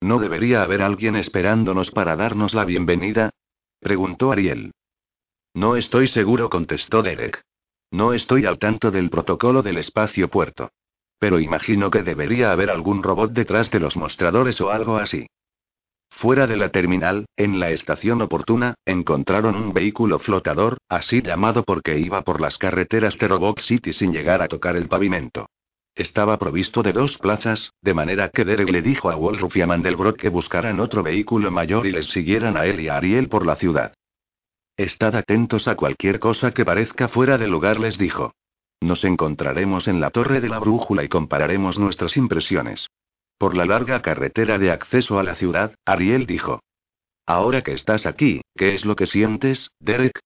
¿No 0.00 0.18
debería 0.18 0.62
haber 0.62 0.82
alguien 0.82 1.16
esperándonos 1.16 1.92
para 1.92 2.16
darnos 2.16 2.52
la 2.52 2.64
bienvenida? 2.64 3.30
Preguntó 3.86 4.32
Ariel. 4.32 4.72
No 5.54 5.76
estoy 5.76 6.08
seguro, 6.08 6.50
contestó 6.50 7.04
Derek. 7.04 7.40
No 7.92 8.14
estoy 8.14 8.44
al 8.44 8.58
tanto 8.58 8.90
del 8.90 9.10
protocolo 9.10 9.62
del 9.62 9.78
espacio 9.78 10.28
puerto. 10.28 10.70
Pero 11.20 11.38
imagino 11.38 11.88
que 11.88 12.02
debería 12.02 12.50
haber 12.50 12.68
algún 12.68 13.04
robot 13.04 13.30
detrás 13.30 13.70
de 13.70 13.78
los 13.78 13.96
mostradores 13.96 14.60
o 14.60 14.72
algo 14.72 14.96
así. 14.96 15.28
Fuera 16.10 16.48
de 16.48 16.56
la 16.56 16.70
terminal, 16.70 17.26
en 17.36 17.60
la 17.60 17.70
estación 17.70 18.22
oportuna, 18.22 18.74
encontraron 18.84 19.54
un 19.54 19.72
vehículo 19.72 20.18
flotador, 20.18 20.78
así 20.88 21.22
llamado 21.22 21.62
porque 21.62 21.96
iba 21.96 22.22
por 22.22 22.40
las 22.40 22.58
carreteras 22.58 23.16
de 23.18 23.28
Robot 23.28 23.60
City 23.60 23.92
sin 23.92 24.12
llegar 24.12 24.42
a 24.42 24.48
tocar 24.48 24.74
el 24.74 24.88
pavimento. 24.88 25.46
Estaba 25.96 26.36
provisto 26.36 26.82
de 26.82 26.92
dos 26.92 27.16
plazas, 27.16 27.72
de 27.80 27.94
manera 27.94 28.28
que 28.28 28.44
Derek 28.44 28.68
le 28.68 28.82
dijo 28.82 29.10
a 29.10 29.16
Wolf 29.16 29.56
y 29.56 29.62
a 29.62 29.66
Mandelbrot 29.66 30.18
que 30.18 30.28
buscaran 30.28 30.78
otro 30.78 31.02
vehículo 31.02 31.50
mayor 31.50 31.86
y 31.86 31.92
les 31.92 32.10
siguieran 32.10 32.58
a 32.58 32.66
él 32.66 32.80
y 32.80 32.88
a 32.88 32.98
Ariel 32.98 33.30
por 33.30 33.46
la 33.46 33.56
ciudad. 33.56 33.94
Estad 34.76 35.16
atentos 35.16 35.68
a 35.68 35.74
cualquier 35.74 36.20
cosa 36.20 36.50
que 36.50 36.66
parezca 36.66 37.08
fuera 37.08 37.38
de 37.38 37.48
lugar, 37.48 37.80
les 37.80 37.96
dijo. 37.96 38.34
Nos 38.82 39.04
encontraremos 39.04 39.88
en 39.88 40.00
la 40.02 40.10
torre 40.10 40.42
de 40.42 40.50
la 40.50 40.58
brújula 40.58 41.02
y 41.02 41.08
compararemos 41.08 41.78
nuestras 41.78 42.18
impresiones. 42.18 42.88
Por 43.38 43.56
la 43.56 43.64
larga 43.64 44.02
carretera 44.02 44.58
de 44.58 44.70
acceso 44.70 45.18
a 45.18 45.22
la 45.22 45.34
ciudad, 45.34 45.76
Ariel 45.86 46.26
dijo. 46.26 46.60
Ahora 47.24 47.62
que 47.62 47.72
estás 47.72 48.04
aquí, 48.04 48.42
¿qué 48.54 48.74
es 48.74 48.84
lo 48.84 48.96
que 48.96 49.06
sientes, 49.06 49.70
Derek? 49.80 50.20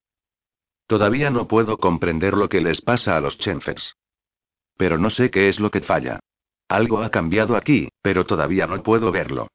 Todavía 0.88 1.30
no 1.30 1.46
puedo 1.46 1.78
comprender 1.78 2.34
lo 2.34 2.48
que 2.48 2.60
les 2.60 2.80
pasa 2.80 3.16
a 3.16 3.20
los 3.20 3.38
Chenfers. 3.38 3.94
Pero 4.80 4.96
no 4.96 5.10
sé 5.10 5.30
qué 5.30 5.50
es 5.50 5.60
lo 5.60 5.70
que 5.70 5.82
falla. 5.82 6.20
Algo 6.66 7.02
ha 7.02 7.10
cambiado 7.10 7.54
aquí, 7.54 7.90
pero 8.00 8.24
todavía 8.24 8.66
no 8.66 8.82
puedo 8.82 9.12
verlo. 9.12 9.48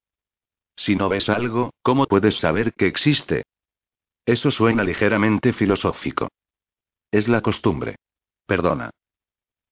Si 0.75 0.95
no 0.95 1.09
ves 1.09 1.29
algo, 1.29 1.73
¿cómo 1.81 2.05
puedes 2.05 2.35
saber 2.35 2.73
que 2.73 2.85
existe? 2.85 3.41
Eso 4.23 4.51
suena 4.51 4.83
ligeramente 4.83 5.51
filosófico. 5.51 6.27
Es 7.09 7.27
la 7.27 7.41
costumbre. 7.41 7.95
Perdona. 8.45 8.91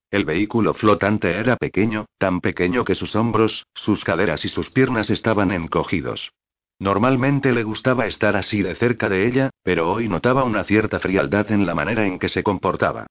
El 0.09 0.25
vehículo 0.25 0.73
flotante 0.73 1.37
era 1.37 1.55
pequeño, 1.55 2.07
tan 2.17 2.41
pequeño 2.41 2.83
que 2.83 2.95
sus 2.95 3.15
hombros, 3.15 3.67
sus 3.75 4.03
caderas 4.03 4.45
y 4.45 4.49
sus 4.49 4.71
piernas 4.71 5.11
estaban 5.11 5.51
encogidos. 5.51 6.31
Normalmente 6.79 7.51
le 7.51 7.61
gustaba 7.61 8.07
estar 8.07 8.35
así 8.35 8.63
de 8.63 8.73
cerca 8.73 9.07
de 9.07 9.27
ella, 9.27 9.51
pero 9.61 9.91
hoy 9.91 10.09
notaba 10.09 10.45
una 10.45 10.63
cierta 10.63 10.99
frialdad 10.99 11.51
en 11.51 11.67
la 11.67 11.75
manera 11.75 12.07
en 12.07 12.17
que 12.17 12.29
se 12.29 12.41
comportaba. 12.41 13.05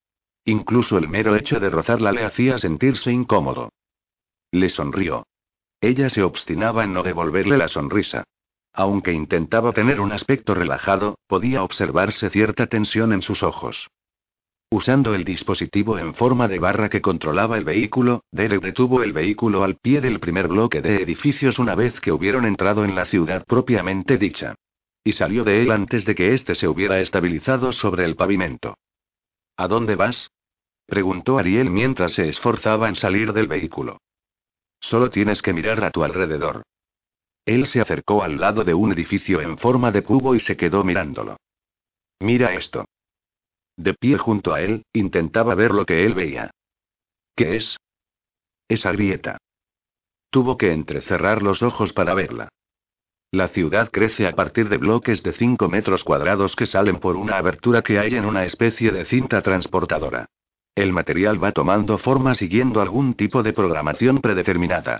Incluso 0.45 0.99
el 0.99 1.09
mero 1.09 1.36
hecho 1.36 1.61
de 1.61 1.70
rozarla 1.70 2.12
le 2.12 2.24
hacía 2.24 2.59
sentirse 2.59 3.12
incómodo. 3.12 3.70
Le 4.51 4.68
sonrió. 4.68 5.26
Ella 5.80 6.09
se 6.09 6.22
obstinaba 6.22 6.84
en 6.84 6.93
no 6.93 7.03
devolverle 7.03 7.57
la 7.57 7.68
sonrisa. 7.68 8.24
Aunque 8.72 9.12
intentaba 9.12 9.72
tener 9.72 10.01
un 10.01 10.12
aspecto 10.12 10.55
relajado, 10.55 11.18
podía 11.26 11.62
observarse 11.62 12.30
cierta 12.30 12.66
tensión 12.66 13.12
en 13.12 13.22
sus 13.22 13.43
ojos. 13.43 13.88
Usando 14.70 15.14
el 15.14 15.24
dispositivo 15.24 15.99
en 15.99 16.14
forma 16.14 16.49
de 16.49 16.59
barra 16.59 16.88
que 16.88 17.03
controlaba 17.03 17.59
el 17.59 17.64
vehículo, 17.64 18.24
Derek 18.32 18.62
detuvo 18.62 19.03
el 19.03 19.12
vehículo 19.12 19.64
al 19.64 19.76
pie 19.76 20.01
del 20.01 20.18
primer 20.18 20.49
bloque 20.49 20.80
de 20.80 21.03
edificios 21.03 21.59
una 21.59 21.74
vez 21.74 22.01
que 22.01 22.11
hubieron 22.11 22.47
entrado 22.47 22.84
en 22.84 22.95
la 22.95 23.05
ciudad 23.05 23.45
propiamente 23.45 24.16
dicha. 24.16 24.55
Y 25.05 25.12
salió 25.12 25.45
de 25.45 25.61
él 25.62 25.70
antes 25.70 26.07
de 26.07 26.14
que 26.14 26.32
éste 26.32 26.55
se 26.55 26.68
hubiera 26.68 27.01
estabilizado 27.01 27.72
sobre 27.72 28.07
el 28.07 28.16
pavimento. 28.16 28.78
¿A 29.57 29.68
dónde 29.68 29.96
vas? 29.96 30.30
preguntó 30.86 31.38
Ariel 31.38 31.70
mientras 31.70 32.14
se 32.14 32.28
esforzaba 32.28 32.88
en 32.88 32.96
salir 32.96 33.32
del 33.32 33.46
vehículo. 33.46 33.98
Solo 34.80 35.11
tienes 35.11 35.42
que 35.42 35.53
mirar 35.53 35.82
a 35.84 35.90
tu 35.90 36.03
alrededor. 36.03 36.62
Él 37.44 37.66
se 37.66 37.80
acercó 37.80 38.22
al 38.22 38.38
lado 38.38 38.64
de 38.64 38.74
un 38.74 38.92
edificio 38.92 39.40
en 39.40 39.59
forma 39.59 39.90
de 39.90 40.03
cubo 40.03 40.34
y 40.34 40.40
se 40.40 40.57
quedó 40.57 40.84
mirándolo. 40.84 41.36
Mira 42.20 42.55
esto. 42.55 42.84
De 43.76 43.94
pie 43.94 44.18
junto 44.18 44.53
a 44.53 44.61
él, 44.61 44.84
intentaba 44.92 45.55
ver 45.55 45.72
lo 45.72 45.86
que 45.86 46.05
él 46.05 46.14
veía. 46.14 46.50
¿Qué 47.34 47.57
es? 47.57 47.76
Esa 48.68 48.92
grieta. 48.92 49.38
Tuvo 50.30 50.57
que 50.57 50.72
entrecerrar 50.72 51.42
los 51.42 51.62
ojos 51.62 51.92
para 51.92 52.14
verla. 52.14 52.48
La 53.35 53.49
ciudad 53.49 53.91
crece 53.91 54.26
a 54.26 54.33
partir 54.33 54.68
de 54.68 54.76
bloques 54.76 55.22
de 55.22 55.33
5 55.33 55.66
metros 55.66 56.05
cuadrados 56.05 56.55
que 56.55 56.66
salen 56.66 56.99
por 56.99 57.16
una 57.16 57.39
abertura 57.39 57.80
que 57.80 57.99
hay 57.99 58.14
en 58.14 58.26
una 58.26 58.45
especie 58.45 58.93
de 58.93 59.07
cinta 59.07 59.41
transportadora. 59.41 60.26
El 60.74 60.93
material 60.93 61.43
va 61.43 61.53
tomando 61.53 61.97
forma 61.97 62.35
siguiendo 62.35 62.83
algún 62.83 63.14
tipo 63.14 63.43
de 63.43 63.55
programación 63.55 64.18
predeterminada. 64.18 64.99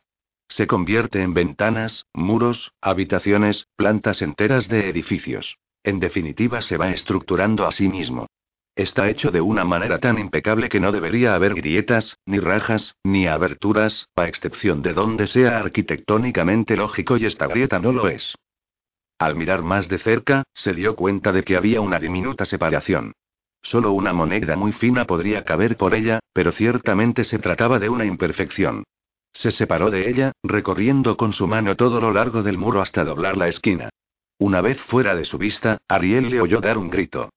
Se 0.49 0.66
convierte 0.66 1.20
en 1.20 1.35
ventanas, 1.35 2.07
muros, 2.14 2.72
habitaciones, 2.80 3.66
plantas 3.76 4.22
enteras 4.22 4.66
de 4.66 4.89
edificios. 4.89 5.59
En 5.85 6.01
definitiva, 6.01 6.62
se 6.62 6.78
va 6.78 6.89
estructurando 6.89 7.66
a 7.66 7.72
sí 7.72 7.91
mismo. 7.91 8.28
Está 8.74 9.10
hecho 9.10 9.30
de 9.30 9.42
una 9.42 9.64
manera 9.64 9.98
tan 9.98 10.18
impecable 10.18 10.70
que 10.70 10.80
no 10.80 10.92
debería 10.92 11.34
haber 11.34 11.54
grietas, 11.54 12.18
ni 12.24 12.38
rajas, 12.38 12.96
ni 13.04 13.26
aberturas, 13.26 14.08
a 14.16 14.26
excepción 14.26 14.80
de 14.80 14.94
donde 14.94 15.26
sea 15.26 15.58
arquitectónicamente 15.58 16.74
lógico 16.74 17.18
y 17.18 17.26
esta 17.26 17.46
grieta 17.46 17.78
no 17.78 17.92
lo 17.92 18.08
es. 18.08 18.34
Al 19.18 19.36
mirar 19.36 19.62
más 19.62 19.88
de 19.88 19.98
cerca, 19.98 20.44
se 20.54 20.72
dio 20.72 20.96
cuenta 20.96 21.32
de 21.32 21.44
que 21.44 21.56
había 21.56 21.82
una 21.82 21.98
diminuta 21.98 22.46
separación. 22.46 23.12
Solo 23.60 23.92
una 23.92 24.14
moneda 24.14 24.56
muy 24.56 24.72
fina 24.72 25.04
podría 25.04 25.44
caber 25.44 25.76
por 25.76 25.94
ella, 25.94 26.20
pero 26.32 26.50
ciertamente 26.50 27.24
se 27.24 27.38
trataba 27.38 27.78
de 27.78 27.90
una 27.90 28.06
imperfección. 28.06 28.84
Se 29.34 29.52
separó 29.52 29.90
de 29.90 30.08
ella, 30.08 30.32
recorriendo 30.42 31.16
con 31.18 31.32
su 31.32 31.46
mano 31.46 31.76
todo 31.76 32.00
lo 32.00 32.12
largo 32.12 32.42
del 32.42 32.58
muro 32.58 32.80
hasta 32.80 33.04
doblar 33.04 33.36
la 33.36 33.48
esquina. 33.48 33.90
Una 34.38 34.62
vez 34.62 34.80
fuera 34.80 35.14
de 35.14 35.24
su 35.24 35.36
vista, 35.36 35.78
Ariel 35.88 36.30
le 36.30 36.40
oyó 36.40 36.60
dar 36.60 36.78
un 36.78 36.90
grito. 36.90 37.30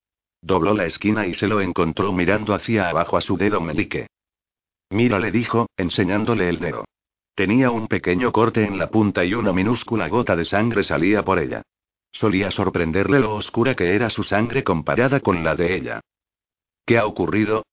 Dobló 0.46 0.76
la 0.76 0.86
esquina 0.86 1.26
y 1.26 1.34
se 1.34 1.48
lo 1.48 1.60
encontró 1.60 2.14
mirando 2.14 2.54
hacia 2.54 2.88
abajo 2.88 3.18
a 3.18 3.22
su 3.22 3.36
dedo 3.36 3.62
melique. 3.62 4.06
Mira, 4.92 5.18
le 5.18 5.32
dijo, 5.32 5.70
enseñándole 5.76 6.48
el 6.50 6.60
dedo. 6.60 6.86
Tenía 7.34 7.72
un 7.72 7.88
pequeño 7.88 8.32
corte 8.32 8.64
en 8.64 8.78
la 8.78 8.92
punta 8.92 9.26
y 9.26 9.34
una 9.34 9.52
minúscula 9.52 10.08
gota 10.08 10.36
de 10.36 10.46
sangre 10.46 10.84
salía 10.84 11.26
por 11.26 11.40
ella. 11.40 11.64
Solía 12.12 12.52
sorprenderle 12.52 13.20
lo 13.22 13.34
oscura 13.34 13.74
que 13.74 13.96
era 13.96 14.12
su 14.12 14.22
sangre 14.22 14.64
comparada 14.64 15.20
con 15.20 15.44
la 15.44 15.56
de 15.56 15.76
ella. 15.76 16.02
¿Qué 16.86 17.00
ha 17.00 17.08
ocurrido? 17.08 17.66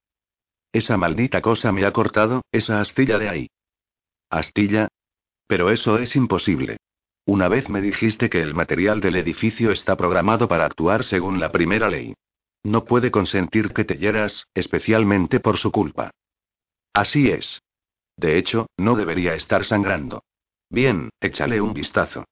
Esa 0.72 0.96
maldita 0.96 1.42
cosa 1.42 1.72
me 1.72 1.84
ha 1.84 1.92
cortado, 1.92 2.40
esa 2.52 2.80
astilla 2.80 3.18
de 3.18 3.28
ahí. 3.28 3.50
¿Astilla? 4.30 4.88
Pero 5.46 5.68
eso 5.68 5.98
es 5.98 6.16
imposible. 6.16 6.78
Una 7.26 7.48
vez 7.48 7.68
me 7.68 7.82
dijiste 7.82 8.30
que 8.30 8.40
el 8.40 8.54
material 8.54 9.02
del 9.02 9.16
edificio 9.16 9.72
está 9.72 9.94
programado 9.94 10.48
para 10.48 10.64
actuar 10.64 11.04
según 11.04 11.38
la 11.38 11.52
primera 11.52 11.90
ley. 11.90 12.14
No 12.64 12.84
puede 12.84 13.10
consentir 13.10 13.72
que 13.72 13.84
te 13.84 13.96
hieras, 13.96 14.46
especialmente 14.54 15.40
por 15.40 15.58
su 15.58 15.72
culpa. 15.72 16.10
Así 16.92 17.28
es. 17.28 17.62
De 18.16 18.38
hecho, 18.38 18.66
no 18.76 18.94
debería 18.94 19.34
estar 19.34 19.64
sangrando. 19.64 20.22
Bien, 20.70 21.10
échale 21.20 21.60
un 21.60 21.74
vistazo. 21.74 22.24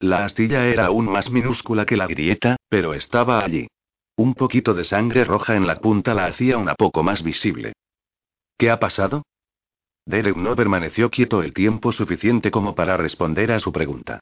La 0.00 0.24
astilla 0.24 0.66
era 0.66 0.86
aún 0.86 1.06
más 1.06 1.30
minúscula 1.30 1.86
que 1.86 1.96
la 1.96 2.06
grieta, 2.06 2.56
pero 2.68 2.94
estaba 2.94 3.44
allí. 3.44 3.68
Un 4.16 4.34
poquito 4.34 4.74
de 4.74 4.84
sangre 4.84 5.24
roja 5.24 5.56
en 5.56 5.66
la 5.66 5.76
punta 5.76 6.14
la 6.14 6.26
hacía 6.26 6.58
una 6.58 6.74
poco 6.74 7.02
más 7.02 7.22
visible. 7.22 7.72
¿Qué 8.58 8.70
ha 8.70 8.78
pasado? 8.78 9.22
Derek 10.06 10.36
no 10.36 10.54
permaneció 10.54 11.10
quieto 11.10 11.42
el 11.42 11.54
tiempo 11.54 11.90
suficiente 11.90 12.50
como 12.50 12.74
para 12.74 12.96
responder 12.96 13.52
a 13.52 13.60
su 13.60 13.72
pregunta. 13.72 14.20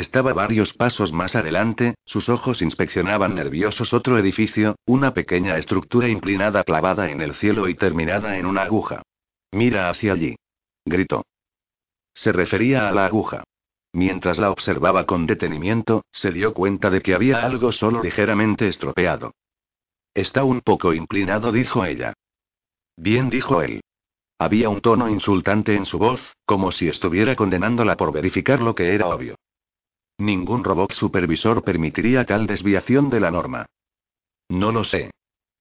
Estaba 0.00 0.32
varios 0.32 0.72
pasos 0.72 1.12
más 1.12 1.36
adelante, 1.36 1.94
sus 2.06 2.30
ojos 2.30 2.62
inspeccionaban 2.62 3.34
nerviosos 3.34 3.92
otro 3.92 4.16
edificio, 4.16 4.76
una 4.86 5.12
pequeña 5.12 5.58
estructura 5.58 6.08
inclinada 6.08 6.64
clavada 6.64 7.10
en 7.10 7.20
el 7.20 7.34
cielo 7.34 7.68
y 7.68 7.74
terminada 7.74 8.38
en 8.38 8.46
una 8.46 8.62
aguja. 8.62 9.02
Mira 9.52 9.90
hacia 9.90 10.14
allí. 10.14 10.36
Gritó. 10.86 11.26
Se 12.14 12.32
refería 12.32 12.88
a 12.88 12.92
la 12.92 13.04
aguja. 13.04 13.44
Mientras 13.92 14.38
la 14.38 14.50
observaba 14.50 15.04
con 15.04 15.26
detenimiento, 15.26 16.06
se 16.10 16.32
dio 16.32 16.54
cuenta 16.54 16.88
de 16.88 17.02
que 17.02 17.12
había 17.14 17.44
algo 17.44 17.70
solo 17.70 18.02
ligeramente 18.02 18.68
estropeado. 18.68 19.34
Está 20.14 20.44
un 20.44 20.62
poco 20.62 20.94
inclinado, 20.94 21.52
dijo 21.52 21.84
ella. 21.84 22.14
Bien, 22.96 23.28
dijo 23.28 23.60
él. 23.60 23.82
Había 24.38 24.70
un 24.70 24.80
tono 24.80 25.10
insultante 25.10 25.74
en 25.76 25.84
su 25.84 25.98
voz, 25.98 26.22
como 26.46 26.72
si 26.72 26.88
estuviera 26.88 27.36
condenándola 27.36 27.98
por 27.98 28.12
verificar 28.12 28.62
lo 28.62 28.74
que 28.74 28.94
era 28.94 29.06
obvio. 29.06 29.36
Ningún 30.20 30.64
robot 30.64 30.92
supervisor 30.92 31.64
permitiría 31.64 32.26
tal 32.26 32.46
desviación 32.46 33.08
de 33.08 33.20
la 33.20 33.30
norma. 33.30 33.64
No 34.50 34.70
lo 34.70 34.84
sé. 34.84 35.10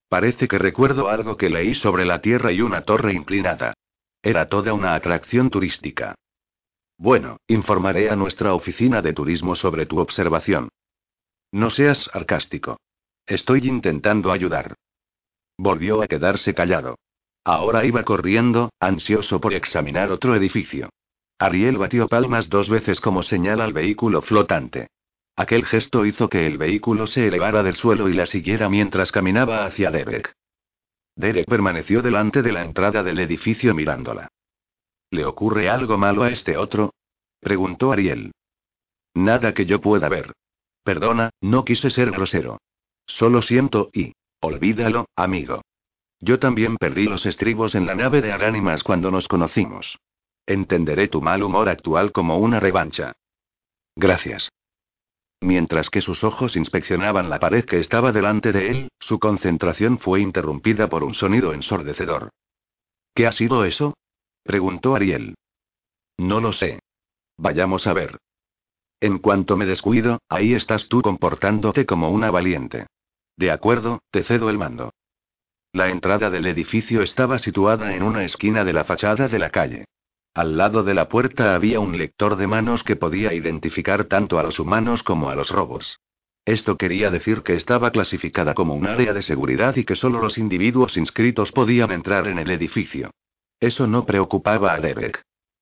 Parece 0.10 0.50
que 0.50 0.58
recuerdo 0.58 1.08
algo 1.08 1.38
que 1.38 1.50
leí 1.50 1.76
sobre 1.76 2.04
la 2.04 2.20
Tierra 2.20 2.52
y 2.52 2.60
una 2.60 2.82
torre 2.82 3.14
inclinada. 3.14 3.74
Era 4.22 4.50
toda 4.50 4.74
una 4.74 4.96
atracción 4.96 5.50
turística. 5.50 6.16
Bueno, 6.98 7.38
informaré 7.48 8.10
a 8.10 8.18
nuestra 8.18 8.54
oficina 8.54 9.02
de 9.02 9.14
turismo 9.14 9.56
sobre 9.56 9.86
tu 9.86 10.00
observación. 10.00 10.68
No 11.54 11.70
seas 11.70 12.10
sarcástico. 12.12 12.82
Estoy 13.26 13.66
intentando 13.66 14.30
ayudar. 14.30 14.76
Volvió 15.58 16.02
a 16.02 16.08
quedarse 16.08 16.54
callado. 16.54 16.98
Ahora 17.46 17.86
iba 17.86 18.04
corriendo, 18.04 18.72
ansioso 18.82 19.40
por 19.40 19.54
examinar 19.54 20.12
otro 20.12 20.36
edificio. 20.36 20.90
Ariel 21.40 21.78
batió 21.78 22.10
palmas 22.10 22.50
dos 22.50 22.68
veces 22.68 23.00
como 23.00 23.24
señal 23.24 23.62
al 23.62 23.72
vehículo 23.72 24.22
flotante. 24.22 24.90
Aquel 25.38 25.66
gesto 25.66 26.06
hizo 26.06 26.30
que 26.30 26.46
el 26.46 26.58
vehículo 26.58 27.08
se 27.08 27.28
elevara 27.28 27.64
del 27.64 27.78
suelo 27.78 28.10
y 28.10 28.14
la 28.14 28.26
siguiera 28.26 28.68
mientras 28.68 29.14
caminaba 29.14 29.66
hacia 29.66 29.90
Derek. 29.90 30.34
Derek 31.16 31.48
permaneció 31.48 32.02
delante 32.02 32.42
de 32.42 32.52
la 32.52 32.66
entrada 32.66 33.04
del 33.04 33.20
edificio 33.20 33.74
mirándola. 33.74 34.28
¿Le 35.12 35.24
ocurre 35.24 35.70
algo 35.70 35.98
malo 35.98 36.24
a 36.24 36.30
este 36.30 36.58
otro? 36.58 36.94
preguntó 37.40 37.94
Ariel. 37.94 38.34
Nada 39.14 39.54
que 39.54 39.66
yo 39.66 39.80
pueda 39.80 40.10
ver. 40.10 40.34
Perdona, 40.84 41.30
no 41.40 41.64
quise 41.64 41.90
ser 41.90 42.12
grosero. 42.12 42.60
Solo 43.06 43.42
siento 43.42 43.90
y... 43.94 44.14
Olvídalo, 44.42 45.08
amigo. 45.16 45.62
Yo 46.20 46.38
también 46.40 46.76
perdí 46.78 47.06
los 47.06 47.26
estribos 47.26 47.76
en 47.76 47.86
la 47.86 47.96
nave 47.96 48.22
de 48.22 48.34
Aránimas 48.34 48.84
cuando 48.84 49.10
nos 49.10 49.28
conocimos. 49.30 49.98
Entenderé 50.50 51.10
tu 51.10 51.22
mal 51.22 51.44
humor 51.44 51.70
actual 51.70 52.12
como 52.12 52.40
una 52.40 52.60
revancha. 52.60 53.14
Gracias. 53.96 54.50
Mientras 55.42 55.92
que 55.92 56.02
sus 56.02 56.24
ojos 56.24 56.56
inspeccionaban 56.56 57.30
la 57.30 57.38
pared 57.38 57.66
que 57.66 57.78
estaba 57.78 58.12
delante 58.12 58.52
de 58.52 58.72
él, 58.72 58.90
su 59.00 59.20
concentración 59.20 60.00
fue 60.00 60.22
interrumpida 60.22 60.90
por 60.90 61.04
un 61.04 61.14
sonido 61.14 61.54
ensordecedor. 61.54 62.32
¿Qué 63.14 63.28
ha 63.28 63.32
sido 63.32 63.64
eso? 63.64 63.94
preguntó 64.42 64.96
Ariel. 64.96 65.36
No 66.18 66.42
lo 66.42 66.52
sé. 66.52 66.80
Vayamos 67.38 67.86
a 67.86 67.94
ver. 67.94 68.18
En 69.00 69.20
cuanto 69.20 69.56
me 69.56 69.68
descuido, 69.68 70.18
ahí 70.30 70.56
estás 70.56 70.90
tú 70.90 71.04
comportándote 71.04 71.86
como 71.86 72.10
una 72.10 72.32
valiente. 72.32 72.88
De 73.38 73.52
acuerdo, 73.52 74.02
te 74.10 74.24
cedo 74.24 74.50
el 74.50 74.58
mando. 74.58 74.94
La 75.74 75.90
entrada 75.92 76.32
del 76.32 76.48
edificio 76.48 77.04
estaba 77.04 77.38
situada 77.38 77.94
en 77.94 78.02
una 78.02 78.24
esquina 78.24 78.64
de 78.64 78.74
la 78.74 78.84
fachada 78.84 79.28
de 79.28 79.38
la 79.38 79.52
calle. 79.52 79.86
Al 80.40 80.56
lado 80.56 80.84
de 80.84 80.94
la 80.94 81.10
puerta 81.10 81.54
había 81.54 81.82
un 81.82 81.98
lector 81.98 82.38
de 82.38 82.48
manos 82.48 82.86
que 82.86 82.96
podía 82.96 83.34
identificar 83.34 84.06
tanto 84.06 84.40
a 84.40 84.44
los 84.44 84.58
humanos 84.58 85.04
como 85.04 85.30
a 85.30 85.36
los 85.36 85.50
robots. 85.50 86.00
Esto 86.46 86.78
quería 86.78 87.10
decir 87.12 87.44
que 87.44 87.56
estaba 87.56 87.92
clasificada 87.92 88.54
como 88.54 88.74
un 88.74 88.88
área 88.88 89.12
de 89.12 89.22
seguridad 89.22 89.76
y 89.76 89.84
que 89.84 89.98
solo 89.98 90.22
los 90.22 90.38
individuos 90.38 90.96
inscritos 90.96 91.52
podían 91.52 91.92
entrar 91.92 92.26
en 92.30 92.40
el 92.40 92.52
edificio. 92.52 93.12
Eso 93.60 93.86
no 93.86 94.06
preocupaba 94.06 94.72
a 94.74 94.80
Derek. 94.80 95.22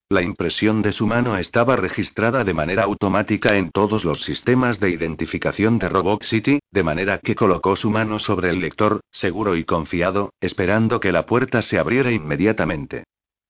La 0.10 0.22
impresión 0.22 0.84
de 0.84 0.92
su 0.92 1.08
mano 1.08 1.40
estaba 1.40 1.76
registrada 1.76 2.44
de 2.44 2.54
manera 2.54 2.84
automática 2.84 3.58
en 3.58 3.72
todos 3.72 4.06
los 4.06 4.22
sistemas 4.22 4.80
de 4.80 4.92
identificación 4.92 5.80
de 5.80 5.90
Robot 5.90 6.22
City, 6.22 6.60
de 6.70 6.84
manera 6.84 7.18
que 7.18 7.34
colocó 7.34 7.76
su 7.76 7.90
mano 7.90 8.20
sobre 8.20 8.52
el 8.52 8.60
lector, 8.60 9.00
seguro 9.10 9.56
y 9.56 9.64
confiado, 9.64 10.34
esperando 10.40 11.00
que 11.00 11.12
la 11.12 11.26
puerta 11.26 11.64
se 11.64 11.80
abriera 11.80 12.12
inmediatamente. 12.12 13.06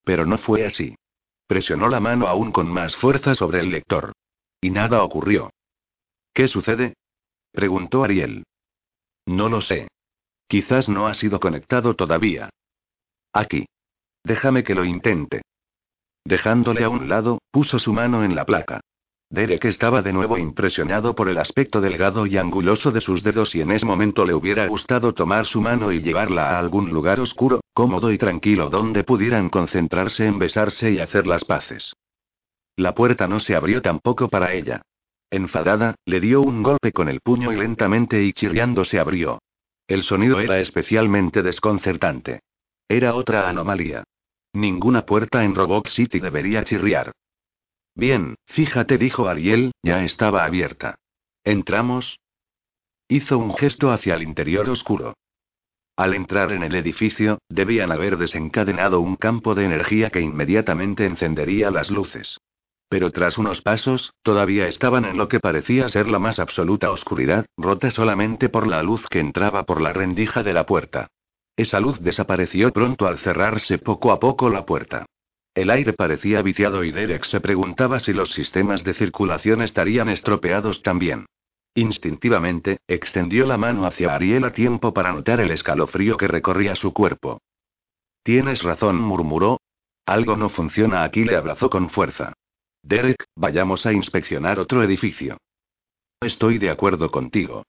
Pero 0.05 0.25
no 0.25 0.37
fue 0.37 0.65
así. 0.65 0.95
Presionó 1.47 1.87
la 1.87 1.99
mano 1.99 2.27
aún 2.27 2.51
con 2.51 2.67
más 2.67 2.95
fuerza 2.95 3.33
sobre 3.33 3.61
el 3.61 3.69
lector. 3.69 4.13
Y 4.61 4.69
nada 4.69 5.03
ocurrió. 5.03 5.49
¿Qué 6.33 6.47
sucede? 6.47 6.93
preguntó 7.51 8.03
Ariel. 8.03 8.43
No 9.25 9.49
lo 9.49 9.61
sé. 9.61 9.87
Quizás 10.47 10.87
no 10.87 11.07
ha 11.07 11.13
sido 11.13 11.39
conectado 11.39 11.95
todavía. 11.95 12.49
Aquí. 13.33 13.65
Déjame 14.23 14.63
que 14.63 14.75
lo 14.75 14.85
intente. 14.85 15.41
Dejándole 16.25 16.83
a 16.83 16.89
un 16.89 17.07
lado, 17.07 17.39
puso 17.51 17.79
su 17.79 17.93
mano 17.93 18.23
en 18.23 18.35
la 18.35 18.45
placa. 18.45 18.81
Derek 19.29 19.65
estaba 19.65 20.01
de 20.01 20.13
nuevo 20.13 20.37
impresionado 20.37 21.13
por 21.13 21.27
el 21.27 21.37
aspecto 21.37 21.81
delgado 21.81 22.25
y 22.25 22.37
anguloso 22.37 22.91
de 22.91 23.01
sus 23.01 23.23
dedos 23.23 23.53
y 23.55 23.61
en 23.61 23.71
ese 23.71 23.85
momento 23.85 24.25
le 24.25 24.33
hubiera 24.33 24.67
gustado 24.67 25.13
tomar 25.13 25.45
su 25.45 25.61
mano 25.61 25.91
y 25.91 26.01
llevarla 26.01 26.51
a 26.51 26.59
algún 26.59 26.89
lugar 26.91 27.19
oscuro, 27.19 27.59
cómodo 27.73 28.11
y 28.11 28.17
tranquilo 28.17 28.69
donde 28.69 29.03
pudieran 29.03 29.49
concentrarse 29.49 30.25
en 30.25 30.39
besarse 30.39 30.91
y 30.91 30.99
hacer 30.99 31.27
las 31.27 31.43
paces. 31.43 31.93
La 32.77 32.93
puerta 32.93 33.27
no 33.27 33.39
se 33.39 33.55
abrió 33.55 33.81
tampoco 33.81 34.29
para 34.29 34.53
ella. 34.53 34.81
Enfadada, 35.29 35.95
le 36.05 36.21
dio 36.21 36.41
un 36.41 36.63
golpe 36.63 36.93
con 36.93 37.09
el 37.09 37.19
puño 37.19 37.51
y 37.51 37.57
lentamente 37.57 38.23
y 38.23 38.31
chirriando 38.31 38.85
se 38.85 38.97
abrió. 38.97 39.39
El 39.87 40.03
sonido 40.03 40.39
era 40.39 40.59
especialmente 40.59 41.43
desconcertante. 41.43 42.39
Era 42.87 43.13
otra 43.13 43.49
anomalía. 43.49 44.03
Ninguna 44.53 45.05
puerta 45.05 45.43
en 45.43 45.53
Robot 45.53 45.89
City 45.89 46.19
debería 46.19 46.63
chirriar. 46.63 47.11
Bien, 47.97 48.35
fíjate, 48.45 48.99
dijo 48.99 49.27
Ariel, 49.27 49.71
ya 49.81 50.03
estaba 50.03 50.45
abierta. 50.45 50.99
¿Entramos? 51.43 52.19
Hizo 53.07 53.39
un 53.39 53.55
gesto 53.55 53.89
hacia 53.89 54.13
el 54.13 54.21
interior 54.21 54.69
oscuro. 54.69 55.15
Al 55.95 56.13
entrar 56.13 56.51
en 56.51 56.61
el 56.61 56.75
edificio, 56.75 57.39
debían 57.49 57.91
haber 57.91 58.17
desencadenado 58.17 58.99
un 58.99 59.15
campo 59.15 59.55
de 59.55 59.65
energía 59.65 60.11
que 60.11 60.21
inmediatamente 60.21 61.07
encendería 61.07 61.71
las 61.71 61.89
luces. 61.89 62.37
Pero 62.87 63.09
tras 63.09 63.39
unos 63.39 63.63
pasos, 63.63 64.13
todavía 64.21 64.67
estaban 64.67 65.03
en 65.03 65.17
lo 65.17 65.27
que 65.27 65.39
parecía 65.39 65.89
ser 65.89 66.07
la 66.07 66.19
más 66.19 66.37
absoluta 66.37 66.91
oscuridad, 66.91 67.47
rota 67.57 67.89
solamente 67.89 68.47
por 68.47 68.67
la 68.67 68.83
luz 68.83 69.07
que 69.09 69.19
entraba 69.19 69.63
por 69.63 69.81
la 69.81 69.91
rendija 69.91 70.43
de 70.43 70.53
la 70.53 70.67
puerta. 70.67 71.07
Esa 71.55 71.79
luz 71.79 71.99
desapareció 71.99 72.71
pronto 72.71 73.07
al 73.07 73.17
cerrarse 73.17 73.79
poco 73.79 74.11
a 74.11 74.19
poco 74.19 74.51
la 74.51 74.67
puerta. 74.67 75.07
El 75.57 75.71
aire 75.71 75.91
parecía 75.91 76.43
viciado 76.43 76.83
y 76.83 76.91
Derek 76.91 77.23
se 77.25 77.39
preguntaba 77.39 77.99
si 77.99 78.13
los 78.13 78.31
sistemas 78.31 78.83
de 78.83 78.93
circulación 78.93 79.63
estarían 79.63 80.07
estropeados 80.07 80.83
también. 80.83 81.25
Instintivamente, 81.73 82.77
extendió 82.87 83.47
la 83.47 83.57
mano 83.57 83.87
hacia 83.87 84.13
Ariel 84.13 84.43
a 84.43 84.51
tiempo 84.51 84.93
para 84.93 85.11
notar 85.11 85.39
el 85.39 85.49
escalofrío 85.49 86.15
que 86.15 86.27
recorría 86.27 86.75
su 86.75 86.93
cuerpo. 86.93 87.41
Tienes 88.21 88.61
razón, 88.61 89.01
murmuró. 89.01 89.59
Algo 90.05 90.37
no 90.37 90.49
funciona 90.49 91.03
aquí, 91.03 91.23
le 91.23 91.35
abrazó 91.35 91.71
con 91.71 91.89
fuerza. 91.89 92.33
Derek, 92.83 93.25
vayamos 93.35 93.87
a 93.87 93.93
inspeccionar 93.93 94.59
otro 94.59 94.83
edificio. 94.83 95.39
Estoy 96.21 96.59
de 96.59 96.69
acuerdo 96.69 97.09
contigo. 97.09 97.63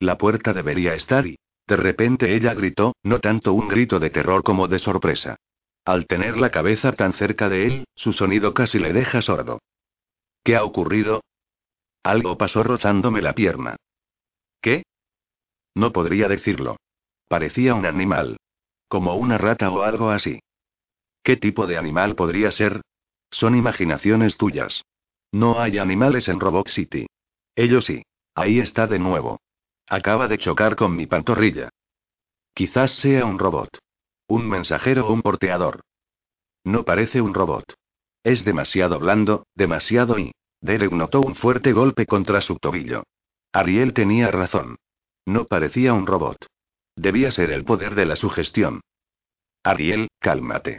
La 0.00 0.16
puerta 0.16 0.54
debería 0.54 0.94
estar 0.94 1.26
y, 1.26 1.36
de 1.68 1.76
repente 1.76 2.34
ella 2.34 2.54
gritó, 2.54 2.94
no 3.02 3.20
tanto 3.20 3.52
un 3.52 3.68
grito 3.68 4.00
de 4.00 4.08
terror 4.08 4.42
como 4.42 4.66
de 4.66 4.78
sorpresa. 4.78 5.36
Al 5.84 6.06
tener 6.06 6.38
la 6.38 6.50
cabeza 6.50 6.92
tan 6.92 7.12
cerca 7.12 7.48
de 7.48 7.66
él, 7.66 7.84
su 7.94 8.12
sonido 8.12 8.54
casi 8.54 8.78
le 8.78 8.92
deja 8.92 9.20
sordo. 9.20 9.60
¿Qué 10.42 10.56
ha 10.56 10.64
ocurrido? 10.64 11.22
Algo 12.02 12.38
pasó 12.38 12.62
rozándome 12.62 13.20
la 13.20 13.34
pierna. 13.34 13.76
¿Qué? 14.60 14.84
No 15.74 15.92
podría 15.92 16.28
decirlo. 16.28 16.76
Parecía 17.28 17.74
un 17.74 17.86
animal. 17.86 18.38
Como 18.88 19.16
una 19.16 19.38
rata 19.38 19.70
o 19.70 19.82
algo 19.82 20.10
así. 20.10 20.40
¿Qué 21.22 21.36
tipo 21.36 21.66
de 21.66 21.78
animal 21.78 22.14
podría 22.14 22.50
ser? 22.50 22.82
Son 23.30 23.54
imaginaciones 23.54 24.36
tuyas. 24.36 24.84
No 25.32 25.60
hay 25.60 25.78
animales 25.78 26.28
en 26.28 26.40
Robot 26.40 26.68
City. 26.68 27.06
Ellos 27.56 27.86
sí. 27.86 28.02
Ahí 28.34 28.58
está 28.58 28.86
de 28.86 28.98
nuevo. 28.98 29.40
Acaba 29.86 30.28
de 30.28 30.38
chocar 30.38 30.76
con 30.76 30.96
mi 30.96 31.06
pantorrilla. 31.06 31.70
Quizás 32.54 32.92
sea 32.92 33.24
un 33.24 33.38
robot. 33.38 33.83
Un 34.28 34.48
mensajero 34.48 35.06
o 35.06 35.12
un 35.12 35.22
porteador. 35.22 35.82
No 36.64 36.84
parece 36.84 37.20
un 37.20 37.34
robot. 37.34 37.74
Es 38.22 38.44
demasiado 38.44 38.98
blando, 38.98 39.46
demasiado 39.54 40.18
y... 40.18 40.32
Derek 40.62 40.92
notó 40.92 41.20
un 41.20 41.34
fuerte 41.34 41.72
golpe 41.74 42.06
contra 42.06 42.40
su 42.40 42.56
tobillo. 42.56 43.04
Ariel 43.52 43.92
tenía 43.92 44.30
razón. 44.30 44.76
No 45.26 45.44
parecía 45.44 45.92
un 45.92 46.06
robot. 46.06 46.46
Debía 46.96 47.30
ser 47.30 47.50
el 47.50 47.64
poder 47.64 47.94
de 47.94 48.06
la 48.06 48.16
sugestión. 48.16 48.80
Ariel, 49.62 50.08
cálmate. 50.20 50.78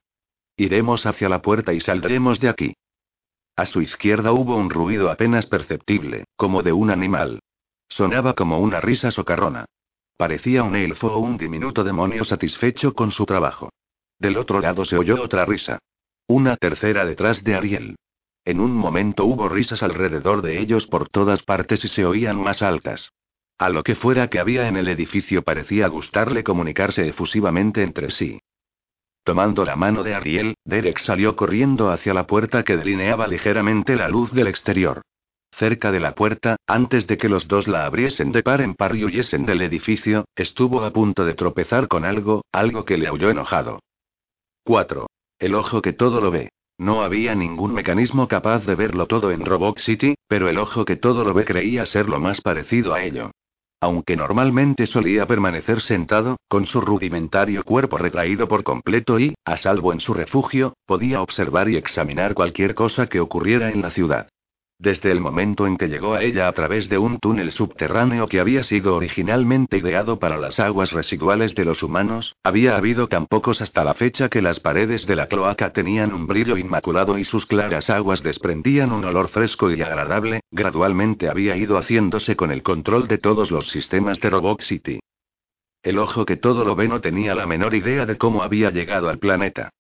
Iremos 0.58 1.06
hacia 1.06 1.30
la 1.30 1.42
puerta 1.42 1.74
y 1.74 1.82
saldremos 1.82 2.40
de 2.40 2.50
aquí. 2.50 2.74
A 3.56 3.66
su 3.66 3.82
izquierda 3.82 4.32
hubo 4.32 4.56
un 4.56 4.70
ruido 4.70 5.12
apenas 5.12 5.46
perceptible, 5.46 6.26
como 6.36 6.64
de 6.64 6.74
un 6.74 6.90
animal. 6.90 7.42
Sonaba 7.88 8.34
como 8.34 8.60
una 8.60 8.82
risa 8.82 9.12
socarrona. 9.12 9.66
Parecía 10.18 10.64
un 10.64 10.76
elfo 10.76 11.08
o 11.08 11.20
un 11.20 11.38
diminuto 11.38 11.84
demonio 11.84 12.24
satisfecho 12.24 12.94
con 12.94 13.12
su 13.12 13.26
trabajo. 13.26 13.70
Del 14.18 14.38
otro 14.38 14.62
lado 14.62 14.86
se 14.86 14.98
oyó 14.98 15.22
otra 15.22 15.46
risa. 15.46 15.80
Una 16.28 16.56
tercera 16.56 17.06
detrás 17.06 17.44
de 17.44 17.56
Ariel. 17.56 17.96
En 18.46 18.60
un 18.60 18.74
momento 18.74 19.26
hubo 19.26 19.50
risas 19.50 19.84
alrededor 19.84 20.42
de 20.42 20.60
ellos 20.60 20.88
por 20.88 21.10
todas 21.10 21.44
partes 21.44 21.84
y 21.84 21.88
se 21.88 22.06
oían 22.06 22.42
más 22.42 22.62
altas. 22.62 23.12
A 23.58 23.70
lo 23.70 23.84
que 23.84 23.96
fuera 23.96 24.30
que 24.30 24.40
había 24.40 24.68
en 24.68 24.78
el 24.78 24.88
edificio 24.88 25.42
parecía 25.42 25.88
gustarle 25.88 26.44
comunicarse 26.44 27.08
efusivamente 27.08 27.84
entre 27.84 28.12
sí. 28.12 28.40
Tomando 29.24 29.66
la 29.66 29.76
mano 29.76 30.04
de 30.04 30.14
Ariel, 30.14 30.56
Derek 30.66 31.00
salió 31.00 31.36
corriendo 31.36 31.90
hacia 31.90 32.14
la 32.14 32.28
puerta 32.28 32.64
que 32.64 32.78
delineaba 32.78 33.28
ligeramente 33.28 33.96
la 33.96 34.08
luz 34.08 34.32
del 34.32 34.48
exterior. 34.48 35.02
Cerca 35.58 35.94
de 35.94 36.02
la 36.02 36.16
puerta, 36.16 36.58
antes 36.68 37.08
de 37.08 37.18
que 37.18 37.30
los 37.30 37.48
dos 37.48 37.70
la 37.70 37.86
abriesen 37.86 38.34
de 38.34 38.44
par 38.44 38.60
en 38.60 38.76
par 38.76 38.94
y 38.94 39.06
huyesen 39.06 39.46
del 39.46 39.62
edificio, 39.62 40.26
estuvo 40.36 40.84
a 40.84 40.92
punto 40.92 41.24
de 41.24 41.34
tropezar 41.34 41.88
con 41.88 42.04
algo, 42.04 42.44
algo 42.52 42.84
que 42.84 42.98
le 42.98 43.08
aulló 43.08 43.30
enojado. 43.30 43.80
4. 44.66 45.08
El 45.40 45.56
ojo 45.56 45.82
que 45.82 45.94
todo 45.94 46.20
lo 46.20 46.30
ve. 46.30 46.50
No 46.78 47.04
había 47.04 47.36
ningún 47.36 47.74
mecanismo 47.74 48.28
capaz 48.28 48.66
de 48.66 48.76
verlo 48.76 49.06
todo 49.06 49.32
en 49.32 49.46
Robot 49.46 49.80
City, 49.80 50.16
pero 50.28 50.50
el 50.50 50.58
ojo 50.58 50.84
que 50.84 50.98
todo 50.98 51.24
lo 51.24 51.34
ve 51.34 51.46
creía 51.46 51.86
ser 51.86 52.10
lo 52.10 52.20
más 52.20 52.42
parecido 52.42 52.94
a 52.94 53.04
ello. 53.04 53.32
Aunque 53.80 54.18
normalmente 54.18 54.88
solía 54.88 55.26
permanecer 55.26 55.80
sentado, 55.80 56.38
con 56.50 56.66
su 56.66 56.82
rudimentario 56.82 57.64
cuerpo 57.64 57.98
retraído 57.98 58.50
por 58.50 58.64
completo 58.64 59.20
y, 59.20 59.36
a 59.46 59.56
salvo 59.56 59.94
en 59.94 60.02
su 60.02 60.14
refugio, 60.14 60.74
podía 60.86 61.22
observar 61.22 61.70
y 61.70 61.78
examinar 61.78 62.34
cualquier 62.34 62.76
cosa 62.76 63.08
que 63.08 63.22
ocurriera 63.22 63.70
en 63.70 63.82
la 63.82 63.92
ciudad. 63.92 64.28
Desde 64.86 65.12
el 65.12 65.20
momento 65.20 65.66
en 65.66 65.78
que 65.78 65.88
llegó 65.88 66.14
a 66.14 66.22
ella 66.22 66.48
a 66.48 66.52
través 66.52 66.90
de 66.90 67.00
un 67.00 67.18
túnel 67.18 67.52
subterráneo 67.52 68.28
que 68.28 68.40
había 68.40 68.62
sido 68.62 68.96
originalmente 68.96 69.80
ideado 69.80 70.20
para 70.20 70.38
las 70.38 70.60
aguas 70.60 70.92
residuales 70.92 71.56
de 71.56 71.66
los 71.66 71.82
humanos, 71.82 72.36
había 72.44 72.78
habido 72.78 73.08
tan 73.08 73.26
pocos 73.26 73.62
hasta 73.62 73.84
la 73.84 73.96
fecha 73.96 74.30
que 74.30 74.44
las 74.44 74.60
paredes 74.60 75.08
de 75.08 75.16
la 75.16 75.26
cloaca 75.26 75.74
tenían 75.74 76.14
un 76.14 76.28
brillo 76.28 76.56
inmaculado 76.56 77.18
y 77.18 77.24
sus 77.24 77.48
claras 77.48 77.90
aguas 77.90 78.22
desprendían 78.22 78.92
un 78.92 79.04
olor 79.06 79.30
fresco 79.30 79.72
y 79.72 79.82
agradable, 79.82 80.42
gradualmente 80.52 81.30
había 81.30 81.58
ido 81.58 81.80
haciéndose 81.80 82.36
con 82.36 82.52
el 82.52 82.62
control 82.62 83.08
de 83.08 83.18
todos 83.18 83.50
los 83.50 83.72
sistemas 83.72 84.20
de 84.20 84.30
Robot 84.30 84.62
City. 84.62 85.00
El 85.82 85.98
ojo 85.98 86.28
que 86.28 86.38
todo 86.38 86.64
lo 86.64 86.76
ve 86.76 86.88
no 86.88 87.02
tenía 87.02 87.34
la 87.34 87.48
menor 87.48 87.74
idea 87.74 88.06
de 88.06 88.20
cómo 88.20 88.44
había 88.44 88.70
llegado 88.70 89.10
al 89.10 89.18
planeta. 89.18 89.72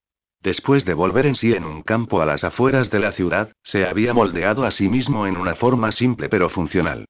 Después 0.45 0.85
de 0.85 0.93
volver 0.93 1.25
en 1.25 1.33
sí 1.33 1.53
en 1.53 1.63
un 1.63 1.81
campo 1.81 2.21
a 2.21 2.25
las 2.27 2.43
afueras 2.43 2.91
de 2.91 2.99
la 2.99 3.11
ciudad, 3.13 3.51
se 3.63 3.83
había 3.87 4.13
moldeado 4.13 4.63
a 4.63 4.69
sí 4.69 4.87
mismo 4.87 5.25
en 5.25 5.37
una 5.37 5.55
forma 5.55 5.91
simple 5.91 6.29
pero 6.29 6.49
funcional. 6.49 7.05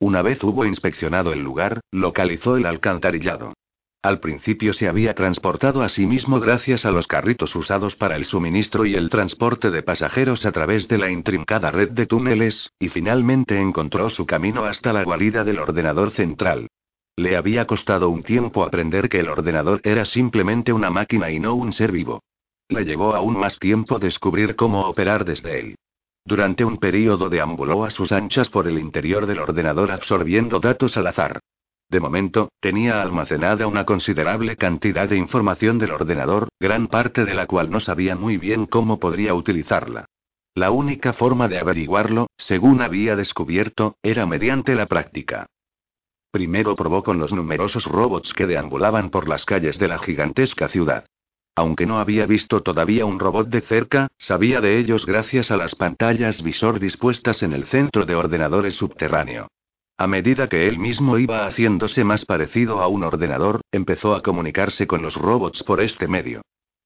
Una 0.00 0.22
vez 0.22 0.42
hubo 0.42 0.64
inspeccionado 0.64 1.32
el 1.32 1.38
lugar, 1.38 1.82
localizó 1.92 2.56
el 2.56 2.66
alcantarillado. 2.66 3.52
Al 4.02 4.18
principio 4.18 4.72
se 4.72 4.88
había 4.88 5.14
transportado 5.14 5.82
a 5.82 5.88
sí 5.88 6.04
mismo 6.04 6.40
gracias 6.40 6.84
a 6.84 6.90
los 6.90 7.06
carritos 7.06 7.54
usados 7.54 7.94
para 7.94 8.16
el 8.16 8.24
suministro 8.24 8.84
y 8.84 8.96
el 8.96 9.08
transporte 9.08 9.70
de 9.70 9.84
pasajeros 9.84 10.44
a 10.44 10.50
través 10.50 10.88
de 10.88 10.98
la 10.98 11.12
intrincada 11.12 11.70
red 11.70 11.90
de 11.90 12.06
túneles, 12.06 12.72
y 12.80 12.88
finalmente 12.88 13.60
encontró 13.60 14.10
su 14.10 14.26
camino 14.26 14.64
hasta 14.64 14.92
la 14.92 15.04
guarida 15.04 15.44
del 15.44 15.60
ordenador 15.60 16.10
central. 16.10 16.66
Le 17.14 17.36
había 17.36 17.68
costado 17.68 18.08
un 18.08 18.24
tiempo 18.24 18.64
aprender 18.64 19.08
que 19.08 19.20
el 19.20 19.28
ordenador 19.28 19.80
era 19.84 20.04
simplemente 20.04 20.72
una 20.72 20.90
máquina 20.90 21.30
y 21.30 21.38
no 21.38 21.54
un 21.54 21.72
ser 21.72 21.92
vivo. 21.92 22.20
Le 22.70 22.84
llevó 22.84 23.14
aún 23.16 23.36
más 23.36 23.58
tiempo 23.58 23.98
descubrir 23.98 24.54
cómo 24.54 24.86
operar 24.86 25.24
desde 25.24 25.58
él. 25.58 25.74
Durante 26.24 26.64
un 26.64 26.78
período 26.78 27.28
deambuló 27.28 27.84
a 27.84 27.90
sus 27.90 28.12
anchas 28.12 28.48
por 28.48 28.68
el 28.68 28.78
interior 28.78 29.26
del 29.26 29.40
ordenador 29.40 29.90
absorbiendo 29.90 30.60
datos 30.60 30.96
al 30.96 31.08
azar. 31.08 31.40
De 31.88 31.98
momento, 31.98 32.50
tenía 32.60 33.02
almacenada 33.02 33.66
una 33.66 33.84
considerable 33.84 34.56
cantidad 34.56 35.08
de 35.08 35.16
información 35.16 35.78
del 35.78 35.90
ordenador, 35.90 36.48
gran 36.60 36.86
parte 36.86 37.24
de 37.24 37.34
la 37.34 37.48
cual 37.48 37.70
no 37.70 37.80
sabía 37.80 38.14
muy 38.14 38.36
bien 38.36 38.66
cómo 38.66 39.00
podría 39.00 39.34
utilizarla. 39.34 40.06
La 40.54 40.70
única 40.70 41.12
forma 41.12 41.48
de 41.48 41.58
averiguarlo, 41.58 42.28
según 42.36 42.82
había 42.82 43.16
descubierto, 43.16 43.96
era 44.02 44.26
mediante 44.26 44.76
la 44.76 44.86
práctica. 44.86 45.46
Primero 46.30 46.76
probó 46.76 47.02
con 47.02 47.18
los 47.18 47.32
numerosos 47.32 47.86
robots 47.86 48.32
que 48.32 48.46
deambulaban 48.46 49.10
por 49.10 49.28
las 49.28 49.44
calles 49.44 49.76
de 49.80 49.88
la 49.88 49.98
gigantesca 49.98 50.68
ciudad. 50.68 51.06
Aunque 51.54 51.86
no 51.86 51.98
había 51.98 52.26
visto 52.26 52.62
todavía 52.62 53.04
un 53.06 53.18
robot 53.18 53.48
de 53.48 53.60
cerca, 53.60 54.08
sabía 54.18 54.60
de 54.60 54.78
ellos 54.78 55.06
gracias 55.06 55.50
a 55.50 55.56
las 55.56 55.74
pantallas 55.74 56.42
visor 56.42 56.80
dispuestas 56.80 57.42
en 57.42 57.52
el 57.52 57.64
centro 57.64 58.06
de 58.06 58.14
ordenadores 58.14 58.74
subterráneo. 58.74 59.48
A 59.98 60.06
medida 60.06 60.48
que 60.48 60.66
él 60.66 60.78
mismo 60.78 61.18
iba 61.18 61.46
haciéndose 61.46 62.04
más 62.04 62.24
parecido 62.24 62.80
a 62.80 62.88
un 62.88 63.04
ordenador, 63.04 63.60
empezó 63.70 64.14
a 64.14 64.22
comunicarse 64.22 64.86
con 64.86 65.02
los 65.02 65.16
robots 65.16 65.62
por 65.62 65.82
este 65.82 66.08
medio. 66.08 66.40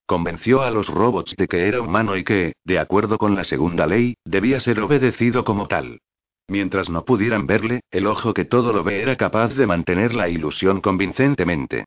Convenció 0.06 0.62
a 0.62 0.70
los 0.70 0.88
robots 0.88 1.36
de 1.36 1.46
que 1.46 1.68
era 1.68 1.80
humano 1.80 2.16
y 2.16 2.24
que, 2.24 2.54
de 2.64 2.78
acuerdo 2.78 3.16
con 3.16 3.36
la 3.36 3.44
segunda 3.44 3.86
ley, 3.86 4.14
debía 4.24 4.58
ser 4.58 4.80
obedecido 4.80 5.44
como 5.44 5.68
tal. 5.68 6.00
Mientras 6.48 6.90
no 6.90 7.04
pudieran 7.04 7.46
verle, 7.46 7.80
el 7.90 8.06
ojo 8.06 8.34
que 8.34 8.44
todo 8.44 8.72
lo 8.72 8.82
ve 8.82 9.00
era 9.00 9.16
capaz 9.16 9.54
de 9.54 9.66
mantener 9.66 10.12
la 10.14 10.28
ilusión 10.28 10.80
convincentemente. 10.80 11.84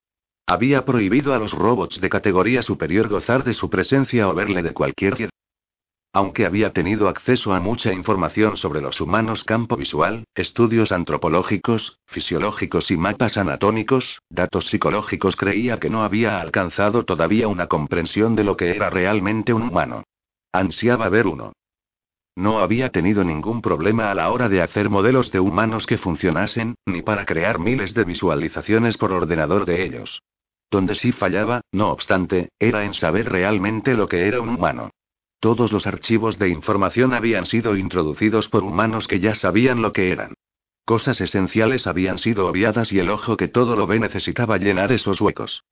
Había 0.48 0.86
prohibido 0.86 1.34
a 1.34 1.40
los 1.40 1.52
robots 1.52 1.99
de 1.99 2.10
categoría 2.10 2.61
superior 2.61 3.10
gozar 3.10 3.44
de 3.44 3.53
su 3.53 3.69
presencia 3.69 4.30
o 4.30 4.34
verle 4.34 4.64
de 4.64 4.74
cualquier 4.74 5.30
aunque 6.18 6.48
había 6.48 6.74
tenido 6.74 7.10
acceso 7.10 7.53
a 7.53 7.60
mucha 7.60 7.94
información 7.94 8.57
sobre 8.57 8.82
los 8.82 8.99
humanos 9.02 9.44
campo 9.44 9.78
visual, 9.78 10.24
estudios 10.34 10.91
antropológicos, 10.91 11.99
fisiológicos 12.07 12.90
y 12.90 12.98
mapas 12.98 13.38
anatómicos, 13.38 14.19
datos 14.28 14.65
psicológicos, 14.65 15.36
creía 15.36 15.80
que 15.80 15.91
no 15.91 16.02
había 16.02 16.41
alcanzado 16.41 17.06
todavía 17.06 17.48
una 17.48 17.68
comprensión 17.68 18.36
de 18.36 18.45
lo 18.45 18.57
que 18.57 18.72
era 18.72 18.90
realmente 18.90 19.53
un 19.53 19.61
humano. 19.61 20.06
Ansiaba 20.52 21.07
ver 21.10 21.28
uno. 21.28 21.53
No 22.36 22.60
había 22.61 22.90
tenido 22.90 23.24
ningún 23.24 23.61
problema 23.61 24.10
a 24.10 24.15
la 24.15 24.32
hora 24.32 24.49
de 24.49 24.64
hacer 24.64 24.90
modelos 24.90 25.32
de 25.32 25.40
humanos 25.40 25.86
que 25.86 25.99
funcionasen, 25.99 26.74
ni 26.88 27.03
para 27.03 27.26
crear 27.26 27.60
miles 27.60 27.94
de 27.94 28.06
visualizaciones 28.06 28.98
por 28.98 29.11
ordenador 29.11 29.65
de 29.65 29.84
ellos. 29.84 30.24
Donde 30.69 30.95
sí 30.95 31.11
fallaba, 31.11 31.61
no 31.72 31.89
obstante, 31.91 32.49
era 32.60 32.84
en 32.84 32.94
saber 32.94 33.30
realmente 33.30 33.94
lo 33.94 34.07
que 34.07 34.27
era 34.27 34.41
un 34.41 34.49
humano. 34.49 34.91
Todos 35.39 35.72
los 35.72 35.88
archivos 35.88 36.39
de 36.39 36.49
información 36.49 37.14
habían 37.14 37.45
sido 37.45 37.77
introducidos 37.77 38.49
por 38.49 38.64
humanos 38.64 39.07
que 39.07 39.19
ya 39.19 39.35
sabían 39.35 39.81
lo 39.81 39.94
que 39.94 40.11
eran. 40.11 40.34
Cosas 40.84 41.22
esenciales 41.22 41.85
habían 41.85 42.18
sido 42.18 42.48
obviadas 42.48 42.91
y 42.91 42.99
el 42.99 43.10
ojo 43.10 43.38
que 43.38 43.48
todo 43.48 43.76
lo 43.76 43.88
ve 43.88 43.99
necesitaba 43.99 44.57
llenar 44.57 44.91
esos 44.91 45.22
huecos. 45.22 45.64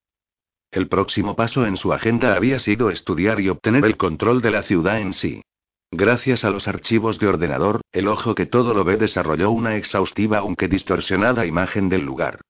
El 0.71 0.87
próximo 0.87 1.35
paso 1.35 1.65
en 1.65 1.77
su 1.77 1.93
agenda 1.93 2.35
había 2.35 2.59
sido 2.59 2.89
estudiar 2.89 3.39
y 3.39 3.49
obtener 3.49 3.85
el 3.85 3.97
control 3.97 4.41
de 4.41 4.51
la 4.51 4.61
ciudad 4.61 4.99
en 4.99 5.13
sí. 5.13 5.41
Gracias 5.89 6.43
a 6.43 6.49
los 6.49 6.67
archivos 6.67 7.17
de 7.19 7.27
ordenador, 7.27 7.81
el 7.91 8.07
ojo 8.07 8.35
que 8.35 8.45
todo 8.45 8.73
lo 8.73 8.83
ve 8.83 8.97
desarrolló 8.97 9.51
una 9.51 9.77
exhaustiva 9.77 10.39
aunque 10.39 10.67
distorsionada 10.67 11.45
imagen 11.45 11.87
del 11.87 12.01
lugar. 12.01 12.41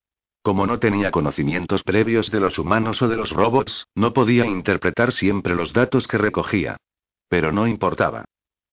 Como 0.46 0.68
no 0.68 0.78
tenía 0.78 1.10
conocimientos 1.10 1.82
previos 1.82 2.30
de 2.30 2.40
los 2.40 2.60
humanos 2.60 3.02
o 3.02 3.08
de 3.08 3.18
los 3.18 3.32
robots, 3.32 3.88
no 3.96 4.14
podía 4.14 4.46
interpretar 4.46 5.12
siempre 5.12 5.56
los 5.56 5.74
datos 5.74 6.08
que 6.08 6.20
recogía. 6.20 6.78
Pero 7.28 7.52
no 7.52 7.66
importaba. 7.66 8.26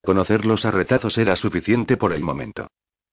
Conocer 0.03 0.44
los 0.44 0.66
arretazos 0.66 1.16
era 1.16 1.35
suficiente 1.35 1.97
por 1.97 2.12
el 2.12 2.20
momento. 2.20 2.66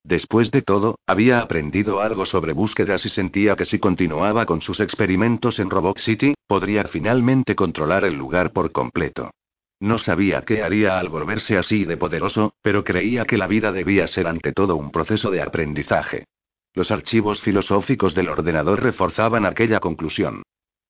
Después 0.03 0.52
de 0.52 0.61
todo, 0.61 0.99
había 1.07 1.40
aprendido 1.40 2.02
algo 2.02 2.26
sobre 2.26 2.52
búsquedas 2.52 3.06
y 3.06 3.10
sentía 3.10 3.56
que 3.56 3.64
si 3.64 3.80
continuaba 3.80 4.45
con 4.45 4.60
sus 4.60 4.81
experimentos 4.81 5.57
en 5.60 5.69
Robot 5.69 5.99
City, 5.99 6.34
podría 6.45 6.84
finalmente 6.84 7.56
controlar 7.56 8.03
el 8.03 8.15
lugar 8.15 8.52
por 8.52 8.73
completo. 8.73 9.31
No 9.80 9.98
sabía 9.98 10.41
qué 10.41 10.64
haría 10.64 10.99
al 10.99 11.07
volverse 11.07 11.57
así 11.57 11.86
de 11.86 11.95
poderoso, 11.95 12.52
pero 12.61 12.84
creía 12.84 13.23
que 13.23 13.38
la 13.38 13.48
vida 13.48 13.72
debía 13.72 14.06
ser 14.07 14.27
ante 14.27 14.52
todo 14.52 14.76
un 14.76 14.91
proceso 14.91 15.31
de 15.31 15.41
aprendizaje. 15.41 16.26
Los 16.73 16.91
archivos 16.91 17.41
filosóficos 17.41 18.13
del 18.13 18.29
ordenador 18.29 18.81
reforzaban 18.81 19.45
aquella 19.45 19.79
conclusión. 19.79 20.43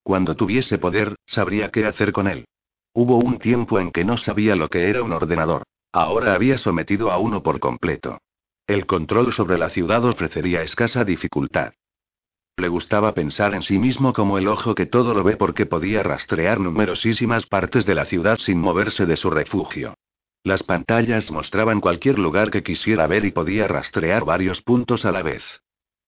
Cuando 0.03 0.35
tuviese 0.35 0.77
poder, 0.77 1.15
sabría 1.26 1.72
qué 1.72 1.85
hacer 1.85 2.11
con 2.11 2.27
él. 2.27 2.45
Hubo 2.93 3.18
un 3.18 3.39
tiempo 3.39 3.80
en 3.80 3.91
que 3.91 4.03
no 4.03 4.18
sabía 4.18 4.56
lo 4.56 4.69
que 4.69 4.89
era 4.89 5.03
un 5.03 5.14
ordenador. 5.14 5.64
Ahora 5.91 6.34
había 6.34 6.57
sometido 6.57 7.11
a 7.11 7.18
uno 7.18 7.43
por 7.43 7.60
completo. 7.60 8.19
El 8.68 8.85
control 8.85 9.34
sobre 9.34 9.57
la 9.57 9.69
ciudad 9.69 10.03
ofrecería 10.06 10.61
escasa 10.61 11.03
dificultad. 11.03 11.73
Le 12.57 12.68
gustaba 12.68 13.14
pensar 13.14 13.56
en 13.56 13.64
sí 13.64 13.80
mismo 13.80 14.11
como 14.11 14.38
el 14.38 14.47
ojo 14.47 14.76
que 14.76 14.85
todo 14.85 15.14
lo 15.14 15.23
ve 15.23 15.38
porque 15.38 15.65
podía 15.65 16.03
rastrear 16.03 16.60
numerosísimas 16.60 17.45
partes 17.45 17.85
de 17.85 17.95
la 17.95 18.06
ciudad 18.06 18.38
sin 18.38 18.60
moverse 18.60 19.06
de 19.06 19.15
su 19.15 19.30
refugio. 19.30 19.95
Las 20.43 20.64
pantallas 20.64 21.31
mostraban 21.31 21.80
cualquier 21.80 22.19
lugar 22.19 22.51
que 22.51 22.64
quisiera 22.64 23.07
ver 23.07 23.26
y 23.26 23.31
podía 23.31 23.68
rastrear 23.68 24.26
varios 24.26 24.61
puntos 24.61 25.06
a 25.06 25.11
la 25.11 25.23
vez. 25.23 25.43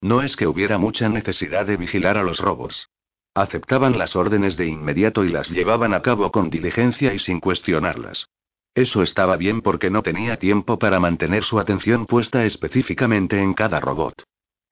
No 0.01 0.23
es 0.23 0.35
que 0.35 0.47
hubiera 0.47 0.79
mucha 0.79 1.09
necesidad 1.09 1.67
de 1.67 1.77
vigilar 1.77 2.17
a 2.17 2.23
los 2.23 2.39
robos. 2.39 2.89
Aceptaban 3.35 3.97
las 3.97 4.15
órdenes 4.15 4.57
de 4.57 4.65
inmediato 4.65 5.23
y 5.23 5.29
las 5.29 5.49
llevaban 5.49 5.93
a 5.93 6.01
cabo 6.01 6.31
con 6.31 6.49
diligencia 6.49 7.13
y 7.13 7.19
sin 7.19 7.39
cuestionarlas. 7.39 8.27
Eso 8.73 9.03
estaba 9.03 9.37
bien 9.37 9.61
porque 9.61 9.89
no 9.89 10.01
tenía 10.01 10.37
tiempo 10.37 10.79
para 10.79 10.99
mantener 10.99 11.43
su 11.43 11.59
atención 11.59 12.07
puesta 12.07 12.45
específicamente 12.45 13.39
en 13.39 13.53
cada 13.53 13.79
robot. 13.79 14.23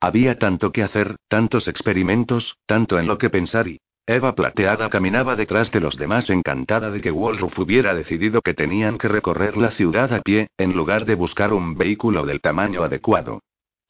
Había 0.02 0.40
tanto 0.40 0.72
que 0.72 0.84
hacer, 0.84 1.16
tantos 1.28 1.68
experimentos, 1.68 2.58
tanto 2.66 2.98
en 2.98 3.08
lo 3.08 3.18
que 3.18 3.30
pensar 3.30 3.68
y... 3.68 3.80
Eva 4.08 4.34
plateada 4.34 4.90
caminaba 4.90 5.36
detrás 5.36 5.72
de 5.72 5.82
los 5.82 5.96
demás 5.96 6.32
encantada 6.32 6.90
de 6.90 7.00
que 7.00 7.12
Wolruf 7.12 7.60
hubiera 7.60 7.94
decidido 7.94 8.42
que 8.42 8.56
tenían 8.56 8.98
que 8.98 9.08
recorrer 9.08 9.56
la 9.56 9.70
ciudad 9.70 10.12
a 10.12 10.22
pie, 10.22 10.48
en 10.58 10.74
lugar 10.74 11.06
de 11.06 11.14
buscar 11.14 11.54
un 11.54 11.78
vehículo 11.78 12.26
del 12.26 12.42
tamaño 12.42 12.84
adecuado. 12.84 13.42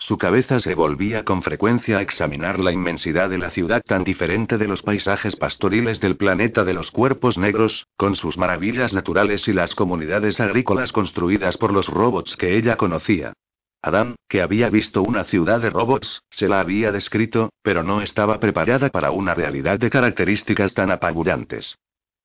Su 0.01 0.17
cabeza 0.17 0.61
se 0.61 0.75
volvía 0.75 1.25
con 1.25 1.43
frecuencia 1.43 1.97
a 1.97 2.01
examinar 2.01 2.57
la 2.57 2.71
inmensidad 2.71 3.29
de 3.29 3.37
la 3.37 3.51
ciudad 3.51 3.83
tan 3.85 4.05
diferente 4.05 4.57
de 4.57 4.67
los 4.67 4.81
paisajes 4.81 5.35
pastoriles 5.35 5.99
del 5.99 6.15
planeta 6.15 6.63
de 6.63 6.73
los 6.73 6.89
cuerpos 6.89 7.37
negros, 7.37 7.85
con 7.97 8.15
sus 8.15 8.37
maravillas 8.37 8.93
naturales 8.93 9.47
y 9.49 9.53
las 9.53 9.75
comunidades 9.75 10.39
agrícolas 10.39 10.93
construidas 10.93 11.57
por 11.57 11.73
los 11.73 11.89
robots 11.89 12.37
que 12.37 12.55
ella 12.57 12.77
conocía. 12.77 13.33
Adam, 13.81 14.15
que 14.29 14.41
había 14.41 14.69
visto 14.69 15.03
una 15.03 15.25
ciudad 15.25 15.59
de 15.59 15.69
robots, 15.69 16.23
se 16.29 16.47
la 16.47 16.61
había 16.61 16.93
descrito, 16.93 17.49
pero 17.61 17.83
no 17.83 18.01
estaba 18.01 18.39
preparada 18.39 18.89
para 18.89 19.11
una 19.11 19.33
realidad 19.33 19.79
de 19.79 19.89
características 19.89 20.73
tan 20.73 20.91
apabullantes. 20.91 21.77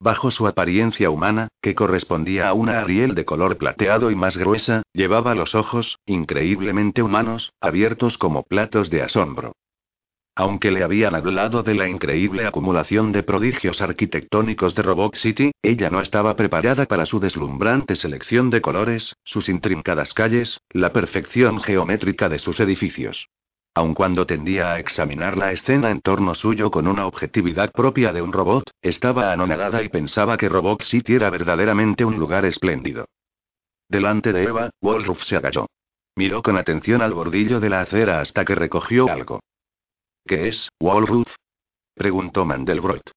Bajo 0.04 0.30
su 0.30 0.46
apariencia 0.46 1.08
humana, 1.08 1.48
que 1.62 1.74
correspondía 1.74 2.50
a 2.50 2.52
una 2.52 2.78
Ariel 2.80 3.14
de 3.14 3.24
color 3.24 3.56
plateado 3.56 4.10
y 4.10 4.14
más 4.14 4.36
gruesa, 4.36 4.82
llevaba 4.92 5.34
los 5.34 5.54
ojos, 5.54 5.98
increíblemente 6.04 7.02
humanos, 7.02 7.54
abiertos 7.58 8.18
como 8.18 8.42
platos 8.42 8.90
de 8.90 9.00
asombro. 9.00 9.54
Aunque 10.34 10.70
le 10.70 10.84
habían 10.84 11.14
hablado 11.14 11.62
de 11.62 11.74
la 11.74 11.88
increíble 11.88 12.46
acumulación 12.46 13.12
de 13.12 13.22
prodigios 13.22 13.80
arquitectónicos 13.80 14.74
de 14.74 14.82
Robot 14.82 15.16
City, 15.16 15.52
ella 15.62 15.88
no 15.88 16.02
estaba 16.02 16.36
preparada 16.36 16.84
para 16.84 17.06
su 17.06 17.18
deslumbrante 17.18 17.96
selección 17.96 18.50
de 18.50 18.60
colores, 18.60 19.16
sus 19.24 19.48
intrincadas 19.48 20.12
calles, 20.12 20.60
la 20.68 20.92
perfección 20.92 21.62
geométrica 21.62 22.28
de 22.28 22.40
sus 22.40 22.60
edificios. 22.60 23.30
Aun 23.76 23.94
cuando 23.94 24.24
tendía 24.24 24.72
a 24.72 24.78
examinar 24.78 25.36
la 25.36 25.50
escena 25.50 25.90
en 25.90 26.00
torno 26.00 26.34
suyo 26.34 26.70
con 26.70 26.86
una 26.86 27.06
objetividad 27.06 27.72
propia 27.72 28.12
de 28.12 28.22
un 28.22 28.32
robot, 28.32 28.70
estaba 28.80 29.32
anonadada 29.32 29.82
y 29.82 29.88
pensaba 29.88 30.36
que 30.36 30.48
Robot 30.48 30.82
City 30.84 31.14
era 31.14 31.28
verdaderamente 31.28 32.04
un 32.04 32.16
lugar 32.16 32.44
espléndido. 32.44 33.06
Delante 33.88 34.32
de 34.32 34.44
Eva, 34.44 34.70
Wolruf 34.80 35.24
se 35.24 35.36
agachó. 35.36 35.66
Miró 36.14 36.42
con 36.42 36.56
atención 36.56 37.02
al 37.02 37.14
bordillo 37.14 37.58
de 37.58 37.68
la 37.68 37.80
acera 37.80 38.20
hasta 38.20 38.44
que 38.44 38.54
recogió 38.54 39.10
algo. 39.10 39.40
¿Qué 40.24 40.48
es, 40.48 40.68
Wolruf? 40.78 41.34
preguntó 41.94 42.44
Mandelbrot. 42.44 43.10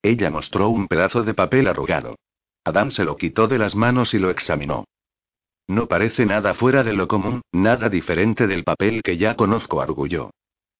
Ella 0.00 0.30
mostró 0.30 0.68
un 0.68 0.86
pedazo 0.86 1.24
de 1.24 1.34
papel 1.34 1.66
arrugado. 1.66 2.14
Adam 2.64 2.92
se 2.92 3.04
lo 3.04 3.16
quitó 3.16 3.48
de 3.48 3.58
las 3.58 3.74
manos 3.74 4.14
y 4.14 4.20
lo 4.20 4.30
examinó. 4.30 4.84
No 5.68 5.86
parece 5.86 6.26
nada 6.26 6.54
fuera 6.54 6.82
de 6.82 6.92
lo 6.92 7.08
común, 7.08 7.42
nada 7.52 7.88
diferente 7.88 8.46
del 8.46 8.64
papel 8.64 9.02
que 9.02 9.16
ya 9.16 9.36
conozco, 9.36 9.80
arguyó. 9.80 10.30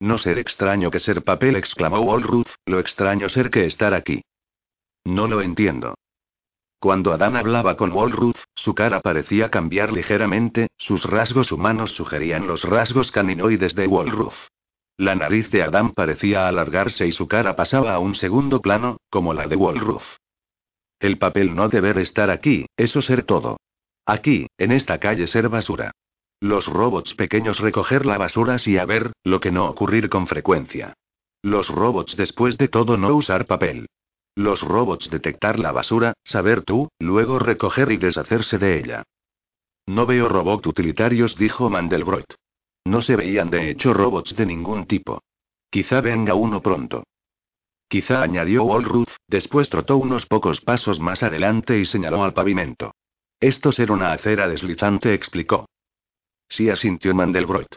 No 0.00 0.18
ser 0.18 0.38
extraño 0.38 0.90
que 0.90 0.98
ser 0.98 1.22
papel, 1.22 1.56
exclamó 1.56 2.00
Walruth, 2.00 2.48
lo 2.66 2.80
extraño 2.80 3.28
ser 3.28 3.50
que 3.50 3.66
estar 3.66 3.94
aquí. 3.94 4.22
No 5.04 5.28
lo 5.28 5.40
entiendo. 5.40 5.94
Cuando 6.80 7.12
Adán 7.12 7.36
hablaba 7.36 7.76
con 7.76 7.92
Walruth, 7.92 8.38
su 8.56 8.74
cara 8.74 9.00
parecía 9.00 9.50
cambiar 9.50 9.92
ligeramente, 9.92 10.66
sus 10.76 11.04
rasgos 11.04 11.52
humanos 11.52 11.92
sugerían 11.92 12.48
los 12.48 12.64
rasgos 12.64 13.12
caninoides 13.12 13.76
de 13.76 13.86
Walruth. 13.86 14.34
La 14.96 15.14
nariz 15.14 15.48
de 15.50 15.62
Adán 15.62 15.92
parecía 15.92 16.48
alargarse 16.48 17.06
y 17.06 17.12
su 17.12 17.28
cara 17.28 17.54
pasaba 17.54 17.94
a 17.94 18.00
un 18.00 18.16
segundo 18.16 18.60
plano, 18.60 18.96
como 19.10 19.32
la 19.32 19.46
de 19.46 19.54
Walruth. 19.54 20.02
El 20.98 21.18
papel 21.18 21.54
no 21.54 21.68
deber 21.68 21.98
estar 21.98 22.30
aquí, 22.30 22.66
eso 22.76 23.00
ser 23.00 23.22
todo. 23.22 23.58
Aquí, 24.06 24.46
en 24.58 24.72
esta 24.72 24.98
calle 24.98 25.26
ser 25.26 25.48
basura. 25.48 25.92
Los 26.40 26.66
robots 26.66 27.14
pequeños 27.14 27.60
recoger 27.60 28.04
la 28.04 28.18
basura 28.18 28.56
y 28.66 28.76
a 28.76 28.84
ver, 28.84 29.12
lo 29.22 29.38
que 29.40 29.52
no 29.52 29.66
ocurrir 29.66 30.08
con 30.08 30.26
frecuencia. 30.26 30.94
Los 31.42 31.68
robots 31.68 32.16
después 32.16 32.58
de 32.58 32.68
todo 32.68 32.96
no 32.96 33.14
usar 33.14 33.46
papel. 33.46 33.86
Los 34.34 34.62
robots 34.62 35.10
detectar 35.10 35.58
la 35.58 35.72
basura, 35.72 36.14
saber 36.24 36.62
tú, 36.62 36.88
luego 36.98 37.38
recoger 37.38 37.92
y 37.92 37.96
deshacerse 37.96 38.58
de 38.58 38.78
ella. 38.78 39.04
No 39.86 40.06
veo 40.06 40.28
robots 40.28 40.66
utilitarios, 40.66 41.36
dijo 41.36 41.70
Mandelbrot. 41.70 42.34
No 42.84 43.00
se 43.02 43.14
veían 43.14 43.50
de 43.50 43.70
hecho 43.70 43.94
robots 43.94 44.34
de 44.34 44.46
ningún 44.46 44.86
tipo. 44.86 45.20
Quizá 45.70 46.00
venga 46.00 46.34
uno 46.34 46.60
pronto. 46.60 47.04
Quizá 47.88 48.22
añadió 48.22 48.64
Walruth, 48.64 49.10
después 49.28 49.68
trotó 49.68 49.96
unos 49.96 50.26
pocos 50.26 50.60
pasos 50.60 50.98
más 50.98 51.22
adelante 51.22 51.78
y 51.78 51.84
señaló 51.84 52.24
al 52.24 52.32
pavimento. 52.32 52.92
Esto 53.42 53.72
ser 53.72 53.90
una 53.90 54.12
acera 54.12 54.46
deslizante, 54.46 55.12
explicó. 55.14 55.66
Sí 56.48 56.70
asintió 56.70 57.12
Mandelbrot. 57.12 57.76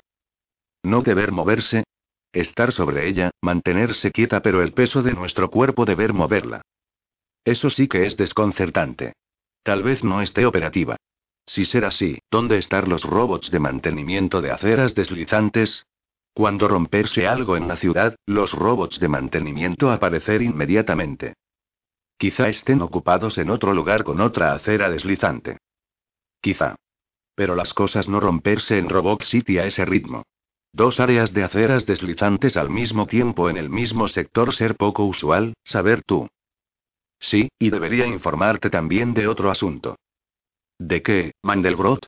No 0.84 1.02
deber 1.02 1.32
moverse. 1.32 1.86
Estar 2.32 2.72
sobre 2.72 3.08
ella, 3.08 3.32
mantenerse 3.42 4.12
quieta, 4.12 4.44
pero 4.44 4.62
el 4.62 4.74
peso 4.74 5.02
de 5.02 5.14
nuestro 5.14 5.50
cuerpo 5.50 5.86
deber 5.86 6.14
moverla. 6.14 6.62
Eso 7.44 7.72
sí 7.72 7.88
que 7.88 8.06
es 8.06 8.16
desconcertante. 8.16 9.14
Tal 9.64 9.82
vez 9.82 10.04
no 10.04 10.22
esté 10.22 10.46
operativa. 10.46 10.98
Si 11.48 11.66
ser 11.66 11.86
así, 11.86 12.20
¿dónde 12.30 12.60
están 12.60 12.88
los 12.88 13.04
robots 13.04 13.50
de 13.50 13.60
mantenimiento 13.60 14.44
de 14.44 14.52
aceras 14.52 14.94
deslizantes? 14.94 15.88
Cuando 16.36 16.68
romperse 16.68 17.26
algo 17.26 17.58
en 17.58 17.68
la 17.68 17.78
ciudad, 17.78 18.16
los 18.28 18.54
robots 18.54 19.00
de 19.00 19.08
mantenimiento 19.08 19.90
aparecer 19.90 20.44
inmediatamente. 20.44 21.34
Quizá 22.18 22.48
estén 22.48 22.82
ocupados 22.82 23.38
en 23.38 23.50
otro 23.50 23.74
lugar 23.74 24.04
con 24.04 24.22
otra 24.22 24.54
acera 24.54 24.90
deslizante. 24.90 25.58
Quizá. 26.42 26.76
Pero 27.36 27.56
las 27.56 27.74
cosas 27.74 28.08
no 28.08 28.20
romperse 28.20 28.78
en 28.78 28.90
Robot 28.90 29.24
City 29.24 29.58
a 29.58 29.66
ese 29.66 29.84
ritmo. 29.84 30.24
Dos 30.72 31.00
áreas 31.00 31.34
de 31.34 31.44
aceras 31.44 31.86
deslizantes 31.86 32.58
al 32.58 32.70
mismo 32.70 33.08
tiempo 33.08 33.50
en 33.50 33.58
el 33.58 33.70
mismo 33.70 34.08
sector 34.08 34.54
ser 34.54 34.76
poco 34.76 35.06
usual, 35.06 35.54
saber 35.64 36.04
tú. 36.04 36.28
Sí, 37.20 37.50
y 37.60 37.70
debería 37.70 38.06
informarte 38.06 38.70
también 38.70 39.14
de 39.14 39.28
otro 39.28 39.52
asunto. 39.52 39.98
¿De 40.78 41.02
qué, 41.02 41.32
Mandelbrot? 41.42 42.08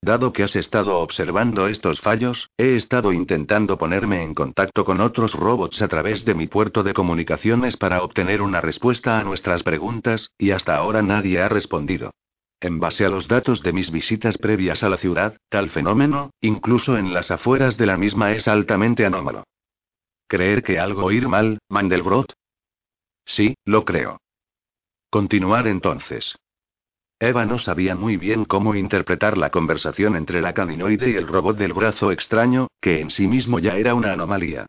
Dado 0.00 0.32
que 0.32 0.44
has 0.44 0.54
estado 0.54 1.00
observando 1.00 1.66
estos 1.66 2.00
fallos, 2.00 2.50
he 2.56 2.76
estado 2.76 3.12
intentando 3.12 3.78
ponerme 3.78 4.22
en 4.22 4.32
contacto 4.32 4.84
con 4.84 5.00
otros 5.00 5.34
robots 5.34 5.82
a 5.82 5.88
través 5.88 6.24
de 6.24 6.34
mi 6.34 6.46
puerto 6.46 6.84
de 6.84 6.94
comunicaciones 6.94 7.76
para 7.76 8.02
obtener 8.02 8.40
una 8.40 8.60
respuesta 8.60 9.18
a 9.18 9.24
nuestras 9.24 9.64
preguntas, 9.64 10.30
y 10.38 10.52
hasta 10.52 10.76
ahora 10.76 11.02
nadie 11.02 11.40
ha 11.40 11.48
respondido. 11.48 12.12
En 12.60 12.80
base 12.80 13.04
a 13.04 13.08
los 13.08 13.28
datos 13.28 13.62
de 13.62 13.72
mis 13.72 13.90
visitas 13.90 14.38
previas 14.38 14.82
a 14.82 14.88
la 14.88 14.98
ciudad, 14.98 15.36
tal 15.48 15.70
fenómeno, 15.70 16.30
incluso 16.40 16.96
en 16.96 17.12
las 17.12 17.30
afueras 17.30 17.76
de 17.76 17.86
la 17.86 17.96
misma, 17.96 18.32
es 18.32 18.46
altamente 18.48 19.04
anómalo. 19.04 19.44
¿Creer 20.28 20.62
que 20.62 20.78
algo 20.78 21.10
ir 21.10 21.26
mal, 21.28 21.58
Mandelbrot? 21.68 22.34
Sí, 23.24 23.54
lo 23.64 23.84
creo. 23.84 24.20
Continuar 25.10 25.66
entonces. 25.66 26.36
Eva 27.20 27.44
no 27.46 27.58
sabía 27.58 27.96
muy 27.96 28.16
bien 28.16 28.44
cómo 28.44 28.76
interpretar 28.76 29.36
la 29.36 29.50
conversación 29.50 30.14
entre 30.14 30.40
la 30.40 30.54
caninoide 30.54 31.10
y 31.10 31.16
el 31.16 31.26
robot 31.26 31.58
del 31.58 31.72
brazo 31.72 32.12
extraño, 32.12 32.68
que 32.80 33.00
en 33.00 33.10
sí 33.10 33.26
mismo 33.26 33.58
ya 33.58 33.76
era 33.76 33.96
una 33.96 34.12
anomalía. 34.12 34.66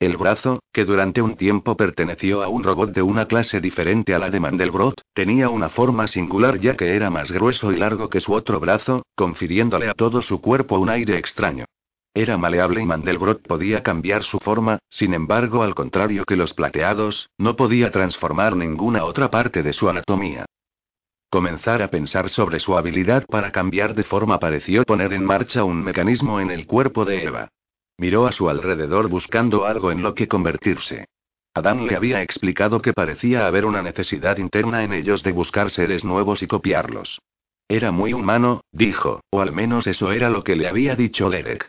El 0.00 0.16
brazo, 0.16 0.64
que 0.72 0.84
durante 0.84 1.22
un 1.22 1.36
tiempo 1.36 1.76
perteneció 1.76 2.42
a 2.42 2.48
un 2.48 2.64
robot 2.64 2.90
de 2.92 3.02
una 3.02 3.26
clase 3.26 3.60
diferente 3.60 4.16
a 4.16 4.18
la 4.18 4.30
de 4.30 4.40
Mandelbrot, 4.40 5.00
tenía 5.14 5.48
una 5.48 5.68
forma 5.68 6.08
singular 6.08 6.58
ya 6.58 6.76
que 6.76 6.96
era 6.96 7.08
más 7.08 7.30
grueso 7.30 7.70
y 7.70 7.76
largo 7.76 8.08
que 8.08 8.18
su 8.18 8.32
otro 8.32 8.58
brazo, 8.58 9.04
confiriéndole 9.14 9.88
a 9.88 9.94
todo 9.94 10.22
su 10.22 10.40
cuerpo 10.40 10.80
un 10.80 10.88
aire 10.88 11.18
extraño. 11.18 11.66
Era 12.14 12.36
maleable 12.36 12.82
y 12.82 12.84
Mandelbrot 12.84 13.46
podía 13.46 13.84
cambiar 13.84 14.24
su 14.24 14.40
forma, 14.40 14.80
sin 14.90 15.14
embargo, 15.14 15.62
al 15.62 15.76
contrario 15.76 16.24
que 16.24 16.34
los 16.34 16.52
plateados, 16.52 17.30
no 17.38 17.54
podía 17.54 17.92
transformar 17.92 18.56
ninguna 18.56 19.04
otra 19.04 19.30
parte 19.30 19.62
de 19.62 19.72
su 19.72 19.88
anatomía. 19.88 20.46
Comenzar 21.32 21.80
a 21.80 21.88
pensar 21.88 22.28
sobre 22.28 22.60
su 22.60 22.76
habilidad 22.76 23.24
para 23.24 23.52
cambiar 23.52 23.94
de 23.94 24.02
forma 24.02 24.38
pareció 24.38 24.84
poner 24.84 25.14
en 25.14 25.24
marcha 25.24 25.64
un 25.64 25.82
mecanismo 25.82 26.40
en 26.40 26.50
el 26.50 26.66
cuerpo 26.66 27.06
de 27.06 27.24
Eva. 27.24 27.48
Miró 27.96 28.26
a 28.26 28.32
su 28.32 28.50
alrededor 28.50 29.08
buscando 29.08 29.64
algo 29.64 29.90
en 29.90 30.02
lo 30.02 30.12
que 30.12 30.28
convertirse. 30.28 31.06
Adán 31.54 31.86
le 31.86 31.96
había 31.96 32.20
explicado 32.20 32.82
que 32.82 32.92
parecía 32.92 33.46
haber 33.46 33.64
una 33.64 33.80
necesidad 33.80 34.36
interna 34.36 34.84
en 34.84 34.92
ellos 34.92 35.22
de 35.22 35.32
buscar 35.32 35.70
seres 35.70 36.04
nuevos 36.04 36.42
y 36.42 36.46
copiarlos. 36.46 37.22
Era 37.66 37.92
muy 37.92 38.12
humano, 38.12 38.60
dijo, 38.70 39.22
o 39.30 39.40
al 39.40 39.52
menos 39.52 39.86
eso 39.86 40.12
era 40.12 40.28
lo 40.28 40.44
que 40.44 40.54
le 40.54 40.68
había 40.68 40.96
dicho 40.96 41.30
Derek. 41.30 41.66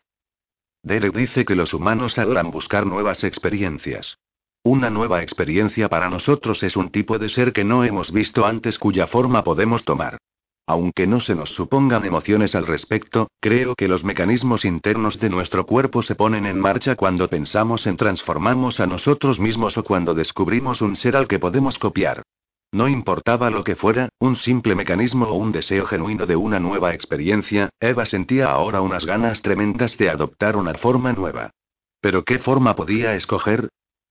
Derek 0.83 1.15
dice 1.15 1.45
que 1.45 1.55
los 1.55 1.73
humanos 1.73 2.19
adoran 2.19 2.51
buscar 2.51 2.85
nuevas 2.85 3.23
experiencias. 3.23 4.17
Una 4.65 4.89
nueva 4.89 5.21
experiencia 5.21 5.89
para 5.89 6.09
nosotros 6.09 6.63
es 6.63 6.77
un 6.77 6.89
tipo 6.89 7.19
de 7.19 7.27
ser 7.27 7.51
que 7.51 7.65
no 7.65 7.83
hemos 7.83 8.13
visto 8.13 8.45
antes 8.45 8.79
cuya 8.79 9.07
forma 9.07 9.43
podemos 9.43 9.83
tomar. 9.83 10.17
Aunque 10.65 11.05
no 11.05 11.19
se 11.19 11.35
nos 11.35 11.49
supongan 11.49 12.05
emociones 12.05 12.55
al 12.55 12.65
respecto, 12.65 13.27
creo 13.41 13.75
que 13.75 13.89
los 13.89 14.05
mecanismos 14.05 14.63
internos 14.63 15.19
de 15.19 15.29
nuestro 15.29 15.65
cuerpo 15.65 16.01
se 16.01 16.15
ponen 16.15 16.45
en 16.45 16.61
marcha 16.61 16.95
cuando 16.95 17.27
pensamos 17.27 17.85
en 17.87 17.97
transformarnos 17.97 18.79
a 18.79 18.87
nosotros 18.87 19.37
mismos 19.37 19.77
o 19.77 19.83
cuando 19.83 20.13
descubrimos 20.13 20.81
un 20.81 20.95
ser 20.95 21.17
al 21.17 21.27
que 21.27 21.39
podemos 21.39 21.77
copiar. 21.77 22.23
No 22.71 22.87
importaba 22.87 23.49
lo 23.49 23.65
que 23.65 23.75
fuera, 23.75 24.07
un 24.19 24.37
simple 24.37 24.75
mecanismo 24.75 25.25
o 25.25 25.33
un 25.33 25.51
deseo 25.51 25.85
genuino 25.85 26.25
de 26.25 26.37
una 26.37 26.61
nueva 26.61 26.93
experiencia, 26.93 27.69
Eva 27.81 28.05
sentía 28.05 28.47
ahora 28.47 28.79
unas 28.79 29.05
ganas 29.05 29.41
tremendas 29.41 29.97
de 29.97 30.09
adoptar 30.09 30.55
una 30.55 30.73
forma 30.75 31.11
nueva. 31.11 31.51
¿Pero 31.99 32.23
qué 32.23 32.39
forma 32.39 32.77
podía 32.77 33.13
escoger? 33.15 33.67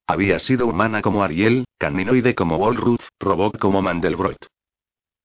Había 0.06 0.38
sido 0.38 0.66
humana 0.66 1.02
como 1.02 1.22
Ariel, 1.22 1.64
caninoide 1.78 2.34
como 2.34 2.58
Wolruth, 2.58 3.02
robot 3.20 3.58
como 3.58 3.82
Mandelbrot. 3.82 4.46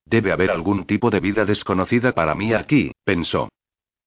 Debe 0.05 0.31
haber 0.31 0.51
algún 0.51 0.85
tipo 0.85 1.09
de 1.09 1.19
vida 1.19 1.45
desconocida 1.45 2.13
para 2.13 2.35
mí 2.35 2.53
aquí, 2.53 2.91
pensó. 3.03 3.49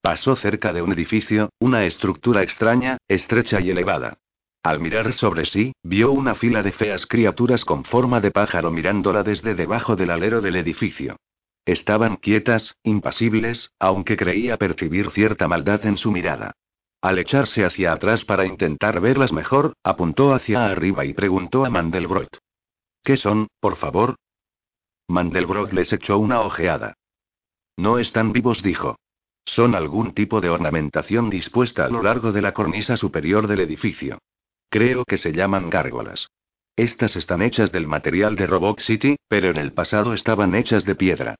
Pasó 0.01 0.35
cerca 0.35 0.73
de 0.73 0.81
un 0.81 0.93
edificio, 0.93 1.51
una 1.59 1.85
estructura 1.85 2.43
extraña, 2.43 2.97
estrecha 3.07 3.61
y 3.61 3.71
elevada. 3.71 4.19
Al 4.63 4.81
mirar 4.81 5.13
sobre 5.13 5.45
sí, 5.45 5.73
vio 5.83 6.13
una 6.13 6.35
fila 6.35 6.63
de 6.63 6.73
feas 6.73 7.07
criaturas 7.07 7.65
con 7.65 7.85
forma 7.85 8.21
de 8.21 8.31
pájaro 8.31 8.71
mirándola 8.71 9.23
desde 9.23 9.55
debajo 9.55 9.97
del 9.97 10.11
alero 10.11 10.41
del 10.41 10.57
edificio. 10.57 11.17
Estaban 11.65 12.17
quietas, 12.17 12.77
impasibles, 12.83 13.73
aunque 13.79 14.17
creía 14.17 14.57
percibir 14.57 15.11
cierta 15.11 15.49
maldad 15.49 15.85
en 15.85 15.97
su 15.97 16.11
mirada. 16.11 16.53
Al 17.03 17.19
echarse 17.19 17.65
hacia 17.65 17.93
atrás 17.93 18.25
para 18.27 18.45
intentar 18.45 19.01
verlas 19.01 19.33
mejor, 19.33 19.73
apuntó 19.83 20.35
hacia 20.35 20.67
arriba 20.67 21.07
y 21.07 21.15
preguntó 21.15 21.65
a 21.65 21.71
Mandelbrot. 21.71 22.39
¿Qué 23.03 23.17
son, 23.17 23.49
por 23.59 23.77
favor? 23.77 24.17
Mandelbrot 25.09 25.73
les 25.73 25.93
echó 25.93 26.19
una 26.19 26.41
ojeada. 26.43 26.95
No 27.77 27.99
están 27.99 28.33
vivos, 28.33 28.63
dijo. 28.63 28.97
Son 29.47 29.75
algún 29.75 30.13
tipo 30.13 30.43
de 30.43 30.51
ornamentación 30.51 31.31
dispuesta 31.31 31.87
a 31.87 31.89
lo 31.89 32.03
largo 32.03 32.33
de 32.33 32.43
la 32.43 32.53
cornisa 32.53 32.99
superior 32.99 33.47
del 33.47 33.61
edificio. 33.61 34.19
Creo 34.69 35.05
que 35.05 35.17
se 35.17 35.33
llaman 35.33 35.71
gárgolas. 35.71 36.29
Estas 36.77 37.17
están 37.17 37.41
hechas 37.43 37.73
del 37.73 37.87
material 37.87 38.37
de 38.37 38.47
Robot 38.47 38.81
City, 38.81 39.17
pero 39.27 39.51
en 39.51 39.57
el 39.57 39.73
pasado 39.73 40.13
estaban 40.13 40.55
hechas 40.55 40.85
de 40.85 40.95
piedra. 40.95 41.37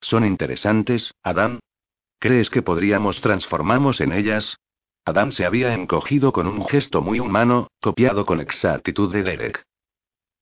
¿Son 0.00 0.24
interesantes, 0.24 1.14
Adam? 1.22 1.60
¿Crees 2.18 2.50
que 2.50 2.62
podríamos 2.62 3.20
transformarnos 3.20 4.00
en 4.00 4.12
ellas? 4.12 4.56
Adam 5.04 5.32
se 5.32 5.44
había 5.44 5.74
encogido 5.74 6.32
con 6.32 6.46
un 6.46 6.64
gesto 6.64 7.02
muy 7.02 7.18
humano, 7.18 7.66
copiado 7.80 8.24
con 8.24 8.40
exactitud 8.40 9.12
de 9.12 9.24
Derek. 9.24 9.64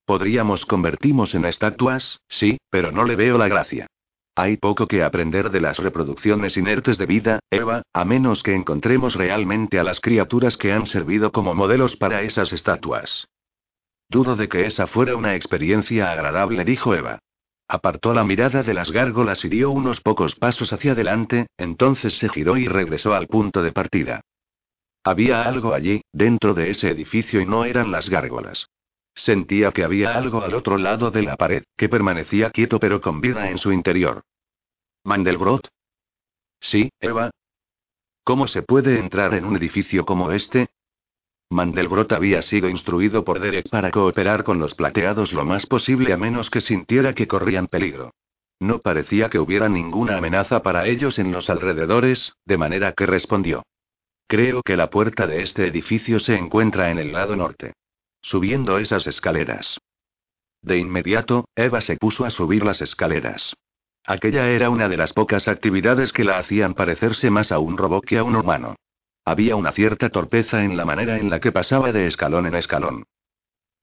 Podríamos 0.05 0.67
convertirnos 0.67 1.35
en 1.35 1.47
estatuas, 1.47 2.21
sí, 2.29 2.59
pero 2.69 2.93
no 2.93 3.05
le 3.05 3.17
veo 3.17 3.39
la 3.39 3.49
gracia. 3.49 3.87
Hay 4.37 4.59
poco 4.59 4.87
que 4.87 5.03
aprender 5.03 5.51
de 5.51 5.61
las 5.61 5.79
reproducciones 5.79 6.59
inertes 6.59 6.99
de 6.99 7.07
vida, 7.07 7.41
Eva, 7.51 7.83
a 7.95 8.05
menos 8.05 8.43
que 8.43 8.55
encontremos 8.55 9.15
realmente 9.15 9.79
a 9.79 9.85
las 9.85 10.01
criaturas 10.01 10.59
que 10.59 10.73
han 10.73 10.87
servido 10.87 11.33
como 11.33 11.55
modelos 11.55 11.97
para 11.97 12.23
esas 12.23 12.53
estatuas. 12.53 13.29
Dudo 14.11 14.37
de 14.37 14.49
que 14.49 14.67
esa 14.67 14.87
fuera 14.87 15.17
una 15.17 15.37
experiencia 15.37 16.13
agradable, 16.13 16.65
dijo 16.65 16.95
Eva. 16.95 17.19
Apartó 17.67 18.13
la 18.13 18.25
mirada 18.25 18.63
de 18.63 18.75
las 18.75 18.91
gárgolas 18.91 19.43
y 19.45 19.49
dio 19.49 19.71
unos 19.71 20.03
pocos 20.03 20.35
pasos 20.35 20.73
hacia 20.73 20.93
adelante, 20.93 21.47
entonces 21.57 22.19
se 22.19 22.29
giró 22.29 22.59
y 22.59 22.67
regresó 22.67 23.15
al 23.15 23.27
punto 23.27 23.63
de 23.63 23.73
partida. 23.73 24.21
Había 25.03 25.43
algo 25.45 25.73
allí, 25.73 26.03
dentro 26.13 26.55
de 26.55 26.71
ese 26.71 26.91
edificio 26.91 27.41
y 27.41 27.47
no 27.47 27.65
eran 27.65 27.91
las 27.91 28.09
gárgolas. 28.11 28.69
Sentía 29.15 29.73
que 29.73 29.85
había 29.85 30.15
algo 30.17 30.43
al 30.43 30.55
otro 30.55 30.77
lado 30.77 31.11
de 31.11 31.23
la 31.23 31.37
pared, 31.37 31.65
que 31.77 31.89
permanecía 31.89 32.51
quieto 32.51 32.79
pero 32.79 33.01
con 33.01 33.21
vida 33.21 33.51
en 33.51 33.59
su 33.59 33.73
interior. 33.73 34.23
¿Mandelbrot? 35.05 35.69
Sí, 36.61 36.91
Eva. 37.01 37.31
¿Cómo 38.25 38.47
se 38.47 38.63
puede 38.63 38.99
entrar 38.99 39.35
en 39.35 39.45
un 39.45 39.57
edificio 39.57 40.05
como 40.05 40.31
este? 40.31 40.69
Mandelbrot 41.49 42.13
había 42.13 42.43
sido 42.43 42.69
instruido 42.69 43.25
por 43.25 43.41
Derek 43.41 43.69
para 43.71 43.91
cooperar 43.91 44.45
con 44.45 44.61
los 44.61 44.75
plateados 44.75 45.33
lo 45.33 45.45
más 45.45 45.67
posible 45.67 46.13
a 46.13 46.17
menos 46.17 46.49
que 46.49 46.61
sintiera 46.61 47.15
que 47.15 47.27
corrían 47.27 47.67
peligro. 47.67 48.13
No 48.61 48.79
parecía 48.81 49.31
que 49.31 49.39
hubiera 49.39 49.69
ninguna 49.69 50.19
amenaza 50.19 50.63
para 50.63 50.87
ellos 50.87 51.19
en 51.19 51.33
los 51.33 51.49
alrededores, 51.51 52.35
de 52.45 52.59
manera 52.59 52.93
que 52.93 53.07
respondió. 53.07 53.65
Creo 54.31 54.63
que 54.63 54.77
la 54.77 54.91
puerta 54.91 55.27
de 55.27 55.43
este 55.43 55.67
edificio 55.67 56.21
se 56.21 56.37
encuentra 56.37 56.93
en 56.93 57.01
el 57.01 57.11
lado 57.11 57.35
norte. 57.35 57.73
Subiendo 58.23 58.79
esas 58.79 59.09
escaleras. 59.09 59.81
De 60.63 60.79
inmediato, 60.79 61.47
Eva 61.57 61.81
se 61.81 61.97
puso 61.97 62.25
a 62.25 62.31
subir 62.31 62.65
las 62.65 62.81
escaleras. 62.81 63.57
Aquella 64.07 64.49
era 64.49 64.71
una 64.71 64.89
de 64.89 64.97
las 64.97 65.13
pocas 65.13 65.49
actividades 65.49 66.13
que 66.13 66.23
la 66.23 66.39
hacían 66.39 66.75
parecerse 66.75 67.29
más 67.29 67.51
a 67.51 67.59
un 67.59 67.77
robot 67.77 68.05
que 68.05 68.19
a 68.19 68.23
un 68.23 68.37
humano. 68.37 68.77
Había 69.25 69.57
una 69.57 69.73
cierta 69.73 70.11
torpeza 70.11 70.63
en 70.63 70.77
la 70.77 70.85
manera 70.85 71.19
en 71.19 71.29
la 71.29 71.41
que 71.41 71.51
pasaba 71.51 71.91
de 71.91 72.07
escalón 72.07 72.47
en 72.47 72.55
escalón. 72.55 73.03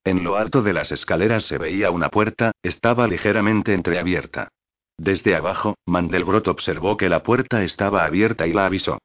En 0.05 0.23
lo 0.23 0.37
alto 0.37 0.61
de 0.61 0.71
las 0.71 0.93
escaleras 0.93 1.43
se 1.43 1.57
veía 1.57 1.91
una 1.91 2.07
puerta, 2.07 2.53
estaba 2.63 3.05
ligeramente 3.09 3.73
entreabierta. 3.73 4.47
Desde 4.97 5.35
abajo, 5.35 5.75
Mandelbrot 5.85 6.47
observó 6.47 6.95
que 6.95 7.09
la 7.09 7.21
puerta 7.21 7.65
estaba 7.65 8.05
abierta 8.05 8.47
y 8.47 8.53
la 8.53 8.65
avisó. 8.65 8.97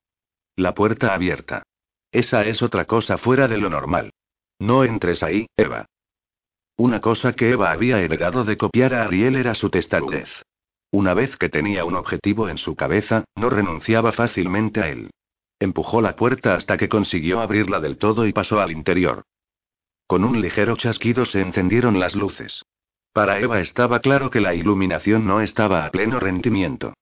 La 0.57 0.75
puerta 0.75 1.15
abierta. 1.15 1.63
Esa 2.11 2.45
es 2.45 2.61
otra 2.63 2.85
cosa 2.85 3.17
fuera 3.17 3.49
de 3.49 3.57
lo 3.57 3.71
normal. 3.71 4.13
No 4.59 4.85
entres 4.85 5.23
ahí, 5.23 5.47
Eva. 5.57 5.87
Una 6.77 7.01
cosa 7.01 7.33
que 7.33 7.51
Eva 7.51 7.71
había 7.71 8.01
heredado 8.01 8.45
de 8.45 8.57
copiar 8.57 8.95
a 8.95 9.05
Ariel 9.05 9.37
era 9.37 9.55
su 9.55 9.71
testarudez. 9.71 10.29
Una 10.91 11.15
vez 11.15 11.37
que 11.39 11.49
tenía 11.49 11.87
un 11.87 11.97
objetivo 11.97 12.51
en 12.51 12.59
su 12.59 12.77
cabeza, 12.77 13.25
no 13.35 13.49
renunciaba 13.49 14.13
fácilmente 14.13 14.81
a 14.81 14.89
él. 14.89 15.11
Empujó 15.59 16.03
la 16.03 16.17
puerta 16.17 16.55
hasta 16.55 16.77
que 16.77 16.89
consiguió 16.89 17.41
abrirla 17.41 17.81
del 17.81 17.97
todo 17.97 18.27
y 18.27 18.33
pasó 18.33 18.61
al 18.61 18.73
interior. 18.73 19.23
Con 20.07 20.25
un 20.25 20.43
ligero 20.43 20.77
chasquido 20.77 21.25
se 21.25 21.41
encendieron 21.41 21.99
las 21.99 22.15
luces. 22.15 22.63
Para 23.15 23.39
Eva 23.41 23.61
estaba 23.61 24.01
claro 24.01 24.31
que 24.31 24.41
la 24.41 24.55
iluminación 24.55 25.27
no 25.27 25.41
estaba 25.41 25.87
a 25.87 25.91
pleno 25.91 26.21
rendimiento. 26.21 26.93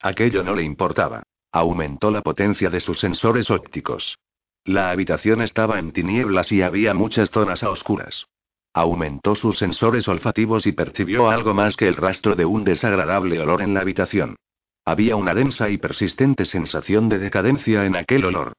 Aquello 0.00 0.42
no 0.42 0.54
le 0.54 0.62
importaba. 0.62 1.22
Aumentó 1.52 2.10
la 2.10 2.22
potencia 2.22 2.68
de 2.70 2.80
sus 2.80 2.98
sensores 2.98 3.50
ópticos. 3.50 4.18
La 4.64 4.90
habitación 4.90 5.40
estaba 5.40 5.78
en 5.78 5.92
tinieblas 5.92 6.52
y 6.52 6.62
había 6.62 6.92
muchas 6.92 7.30
zonas 7.30 7.62
a 7.62 7.70
oscuras. 7.70 8.26
Aumentó 8.74 9.34
sus 9.34 9.56
sensores 9.56 10.06
olfativos 10.08 10.66
y 10.66 10.72
percibió 10.72 11.30
algo 11.30 11.54
más 11.54 11.76
que 11.76 11.88
el 11.88 11.96
rastro 11.96 12.36
de 12.36 12.44
un 12.44 12.64
desagradable 12.64 13.40
olor 13.40 13.62
en 13.62 13.72
la 13.74 13.80
habitación. 13.80 14.36
Había 14.84 15.16
una 15.16 15.34
densa 15.34 15.70
y 15.70 15.78
persistente 15.78 16.44
sensación 16.44 17.08
de 17.08 17.18
decadencia 17.18 17.86
en 17.86 17.96
aquel 17.96 18.24
olor. 18.24 18.52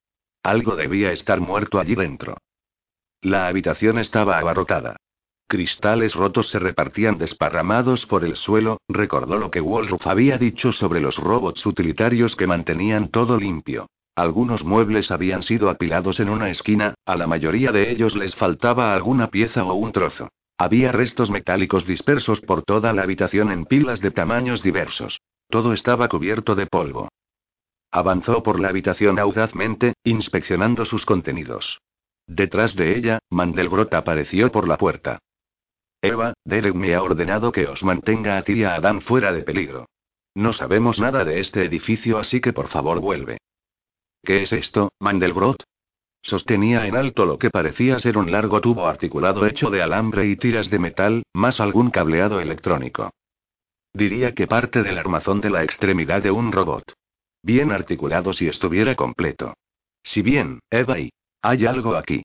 Algo 0.43 0.75
debía 0.75 1.11
estar 1.11 1.39
muerto 1.39 1.79
allí 1.79 1.95
dentro. 1.95 2.37
La 3.21 3.47
habitación 3.47 3.99
estaba 3.99 4.39
abarrotada. 4.39 4.97
Cristales 5.49 6.13
rotos 6.13 6.51
se 6.51 6.59
repartían 6.59 7.17
desparramados 7.17 8.05
por 8.05 8.23
el 8.23 8.35
suelo, 8.35 8.81
recordó 8.87 9.39
lo 9.39 9.49
que 9.49 9.61
Wolf 9.61 10.05
había 10.05 10.37
dicho 10.37 10.71
sobre 10.71 11.01
los 11.01 11.17
robots 11.17 11.65
utilitarios 11.65 12.35
que 12.35 12.45
mantenían 12.45 13.09
todo 13.09 13.35
limpio. 13.35 13.87
Algunos 14.15 14.63
muebles 14.63 15.09
habían 15.09 15.41
sido 15.41 15.71
apilados 15.71 16.19
en 16.19 16.29
una 16.29 16.51
esquina, 16.51 16.93
a 17.03 17.15
la 17.15 17.25
mayoría 17.25 17.71
de 17.71 17.89
ellos 17.89 18.15
les 18.15 18.35
faltaba 18.35 18.93
alguna 18.93 19.31
pieza 19.31 19.63
o 19.63 19.73
un 19.73 19.91
trozo. 19.91 20.29
Había 20.55 20.91
restos 20.91 21.31
metálicos 21.31 21.87
dispersos 21.87 22.41
por 22.41 22.61
toda 22.61 22.93
la 22.93 23.01
habitación 23.01 23.51
en 23.51 23.65
pilas 23.65 24.01
de 24.01 24.11
tamaños 24.11 24.61
diversos. 24.61 25.19
Todo 25.49 25.73
estaba 25.73 26.09
cubierto 26.09 26.53
de 26.53 26.67
polvo. 26.67 27.09
Avanzó 27.89 28.43
por 28.43 28.59
la 28.59 28.69
habitación 28.69 29.17
audazmente, 29.17 29.93
inspeccionando 30.03 30.85
sus 30.85 31.07
contenidos. 31.07 31.79
Detrás 32.27 32.75
de 32.75 32.95
ella, 32.95 33.17
Mandelbrot 33.31 33.91
apareció 33.95 34.51
por 34.51 34.67
la 34.67 34.77
puerta. 34.77 35.17
Eva, 36.01 36.33
Derek 36.45 36.75
me 36.75 36.95
ha 36.95 37.03
ordenado 37.03 37.51
que 37.51 37.67
os 37.67 37.83
mantenga 37.83 38.37
a 38.37 38.43
ti 38.43 38.53
y 38.53 38.63
a 38.63 38.75
Adán 38.75 39.01
fuera 39.01 39.33
de 39.33 39.43
peligro. 39.43 39.87
No 40.33 40.53
sabemos 40.53 40.99
nada 40.99 41.25
de 41.25 41.39
este 41.39 41.65
edificio, 41.65 42.17
así 42.17 42.39
que 42.39 42.53
por 42.53 42.69
favor 42.69 42.99
vuelve. 43.01 43.39
¿Qué 44.23 44.43
es 44.43 44.53
esto, 44.53 44.91
Mandelbrot? 44.99 45.63
Sostenía 46.21 46.85
en 46.87 46.95
alto 46.95 47.25
lo 47.25 47.39
que 47.39 47.49
parecía 47.49 47.99
ser 47.99 48.17
un 48.17 48.31
largo 48.31 48.61
tubo 48.61 48.87
articulado 48.87 49.45
hecho 49.45 49.69
de 49.69 49.81
alambre 49.81 50.27
y 50.27 50.35
tiras 50.35 50.69
de 50.69 50.79
metal, 50.79 51.23
más 51.33 51.59
algún 51.59 51.89
cableado 51.91 52.39
electrónico. 52.39 53.11
Diría 53.93 54.33
que 54.33 54.47
parte 54.47 54.83
del 54.83 54.97
armazón 54.97 55.41
de 55.41 55.49
la 55.49 55.63
extremidad 55.63 56.21
de 56.21 56.31
un 56.31 56.51
robot. 56.51 56.93
Bien 57.41 57.71
articulado 57.71 58.33
si 58.33 58.47
estuviera 58.47 58.95
completo. 58.95 59.55
Si 60.03 60.21
bien, 60.21 60.59
Eva 60.69 60.99
y... 60.99 61.09
Hay 61.41 61.65
algo 61.65 61.95
aquí. 61.95 62.23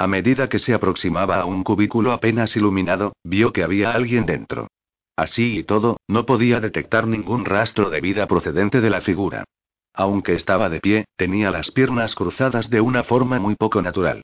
A 0.00 0.06
medida 0.06 0.48
que 0.48 0.58
se 0.58 0.72
aproximaba 0.72 1.42
a 1.42 1.44
un 1.44 1.62
cubículo 1.62 2.12
apenas 2.12 2.56
iluminado, 2.56 3.12
vio 3.22 3.52
que 3.52 3.62
había 3.62 3.92
alguien 3.92 4.24
dentro. 4.24 4.68
Así 5.14 5.58
y 5.58 5.62
todo, 5.62 5.98
no 6.08 6.24
podía 6.24 6.58
detectar 6.58 7.06
ningún 7.06 7.44
rastro 7.44 7.90
de 7.90 8.00
vida 8.00 8.26
procedente 8.26 8.80
de 8.80 8.88
la 8.88 9.02
figura. 9.02 9.44
Aunque 9.92 10.32
estaba 10.32 10.70
de 10.70 10.80
pie, 10.80 11.04
tenía 11.16 11.50
las 11.50 11.70
piernas 11.70 12.14
cruzadas 12.14 12.70
de 12.70 12.80
una 12.80 13.04
forma 13.04 13.38
muy 13.38 13.56
poco 13.56 13.82
natural. 13.82 14.22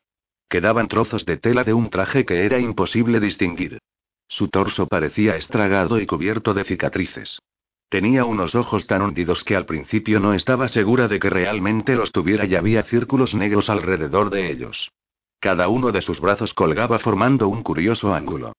Quedaban 0.49 0.89
trozos 0.89 1.27
de 1.27 1.37
tela 1.37 1.63
de 1.63 1.75
un 1.75 1.91
traje 1.91 2.25
que 2.25 2.47
era 2.47 2.59
imposible 2.59 3.21
distinguir. 3.21 3.77
Su 4.29 4.49
torso 4.49 4.87
parecía 4.87 5.37
estragado 5.37 6.01
y 6.01 6.07
cubierto 6.07 6.55
de 6.55 6.65
cicatrices. 6.65 7.39
Tenía 7.91 8.25
unos 8.25 8.55
ojos 8.55 8.87
tan 8.87 9.03
hundidos 9.03 9.45
que 9.45 9.57
al 9.57 9.67
principio 9.67 10.21
no 10.21 10.33
estaba 10.33 10.69
segura 10.69 11.07
de 11.07 11.19
que 11.19 11.29
realmente 11.29 11.97
los 11.97 12.13
tuviera 12.13 12.47
y 12.47 12.55
había 12.55 12.83
círculos 12.85 13.35
negros 13.35 13.69
alrededor 13.69 14.31
de 14.31 14.51
ellos. 14.51 14.91
Cada 15.41 15.69
uno 15.69 15.93
de 15.93 16.03
sus 16.03 16.21
brazos 16.21 16.55
colgaba 16.55 16.99
formando 16.99 17.49
un 17.49 17.63
curioso 17.63 18.15
ángulo. 18.15 18.53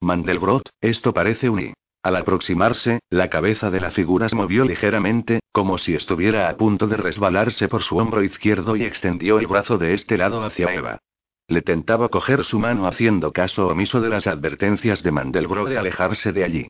Mandelbrot, 0.00 0.70
esto 0.80 1.12
parece 1.12 1.50
un 1.50 1.60
I. 1.60 1.74
Al 2.02 2.16
aproximarse, 2.16 3.00
la 3.10 3.28
cabeza 3.28 3.70
de 3.70 3.80
la 3.80 3.90
figura 3.90 4.30
se 4.30 4.36
movió 4.36 4.64
ligeramente, 4.64 5.40
como 5.52 5.76
si 5.76 5.94
estuviera 5.94 6.48
a 6.48 6.56
punto 6.56 6.86
de 6.86 6.96
resbalarse 6.96 7.68
por 7.68 7.82
su 7.82 7.98
hombro 7.98 8.22
izquierdo 8.22 8.76
y 8.76 8.84
extendió 8.84 9.38
el 9.38 9.46
brazo 9.46 9.76
de 9.76 9.92
este 9.92 10.16
lado 10.16 10.42
hacia 10.42 10.72
Eva. 10.72 10.98
Le 11.46 11.60
tentaba 11.60 12.08
coger 12.08 12.44
su 12.44 12.58
mano 12.58 12.86
haciendo 12.86 13.32
caso 13.32 13.68
omiso 13.68 14.00
de 14.00 14.08
las 14.08 14.26
advertencias 14.26 15.02
de 15.02 15.10
Mandelbrot 15.10 15.68
de 15.68 15.78
alejarse 15.78 16.32
de 16.32 16.44
allí. 16.44 16.68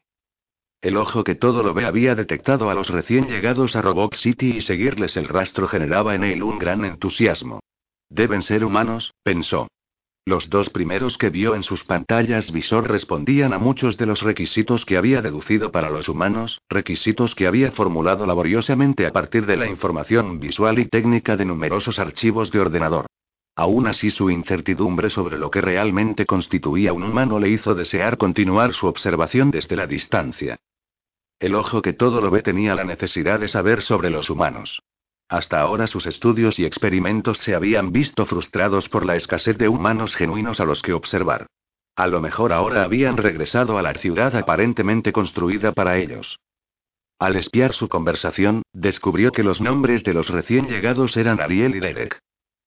El 0.81 0.97
ojo 0.97 1.23
que 1.23 1.37
todo 1.37 1.63
lo 1.63 1.75
ve 1.75 1.85
había 1.85 2.15
detectado 2.15 2.71
a 2.71 2.75
los 2.75 2.89
recién 2.89 3.29
llegados 3.29 3.77
a 3.77 3.83
Robot 3.83 4.17
City 4.17 4.57
y 4.57 4.61
seguirles 4.63 5.17
el 5.17 5.29
rastro 5.29 5.69
generaba 5.69 6.15
en 6.15 6.25
él 6.25 6.43
un 6.43 6.59
gran 6.59 6.85
entusiasmo. 6.85 7.61
Deben 8.11 8.43
ser 8.43 8.65
humanos, 8.65 9.15
pensó. 9.23 9.69
Los 10.27 10.51
dos 10.51 10.69
primeros 10.69 11.17
que 11.17 11.31
vio 11.31 11.55
en 11.55 11.63
sus 11.63 11.85
pantallas 11.85 12.53
visor 12.53 12.91
respondían 12.91 13.53
a 13.53 13.59
muchos 13.59 13.97
de 13.97 14.07
los 14.07 14.23
requisitos 14.23 14.85
que 14.85 14.97
había 14.97 15.23
deducido 15.23 15.73
para 15.73 15.91
los 15.91 16.09
humanos, 16.09 16.61
requisitos 16.69 17.35
que 17.35 17.47
había 17.47 17.73
formulado 17.73 18.27
laboriosamente 18.27 19.07
a 19.07 19.13
partir 19.13 19.47
de 19.47 19.57
la 19.57 19.67
información 19.67 20.39
visual 20.41 20.79
y 20.79 20.87
técnica 20.87 21.37
de 21.37 21.47
numerosos 21.47 21.99
archivos 21.99 22.51
de 22.51 22.61
ordenador. 22.61 23.07
Aún 23.57 23.87
así 23.87 24.11
su 24.11 24.31
incertidumbre 24.31 25.09
sobre 25.09 25.39
lo 25.39 25.51
que 25.51 25.61
realmente 25.61 26.27
constituía 26.27 26.93
un 26.93 27.05
humano 27.05 27.39
le 27.39 27.49
hizo 27.49 27.75
desear 27.75 28.19
continuar 28.19 28.75
su 28.75 28.87
observación 28.89 29.51
desde 29.51 29.77
la 29.77 29.87
distancia. 29.87 30.59
El 31.39 31.55
ojo 31.55 31.81
que 31.81 31.93
todo 31.93 32.21
lo 32.21 32.31
ve 32.31 32.43
tenía 32.43 32.75
la 32.75 32.85
necesidad 32.85 33.41
de 33.41 33.49
saber 33.49 33.83
sobre 33.83 34.11
los 34.11 34.31
humanos. 34.31 34.83
Hasta 35.31 35.61
ahora 35.61 35.87
sus 35.87 36.07
estudios 36.07 36.59
y 36.59 36.65
experimentos 36.65 37.39
se 37.39 37.55
habían 37.55 37.93
visto 37.93 38.27
frustrados 38.27 38.89
por 38.89 39.07
la 39.07 39.15
escasez 39.15 39.57
de 39.57 39.69
humanos 39.69 40.17
genuinos 40.17 40.59
a 40.59 40.65
los 40.65 40.83
que 40.83 40.93
observar. 40.93 41.47
A 41.95 42.09
lo 42.09 42.21
mejor 42.21 42.53
ahora 42.53 42.83
habían 42.83 43.17
regresado 43.17 43.79
a 43.79 43.83
la 43.83 43.95
ciudad 43.95 44.35
aparentemente 44.35 45.13
construida 45.13 45.71
para 45.71 45.99
ellos. 45.99 46.41
Al 47.21 47.37
espiar 47.37 47.75
su 47.75 47.89
conversación, 47.89 48.63
descubrió 48.73 49.31
que 49.31 49.45
los 49.45 49.61
nombres 49.61 50.03
de 50.03 50.15
los 50.15 50.31
recién 50.31 50.67
llegados 50.67 51.17
eran 51.17 51.41
Ariel 51.41 51.77
y 51.77 51.81
Derek. 51.81 52.19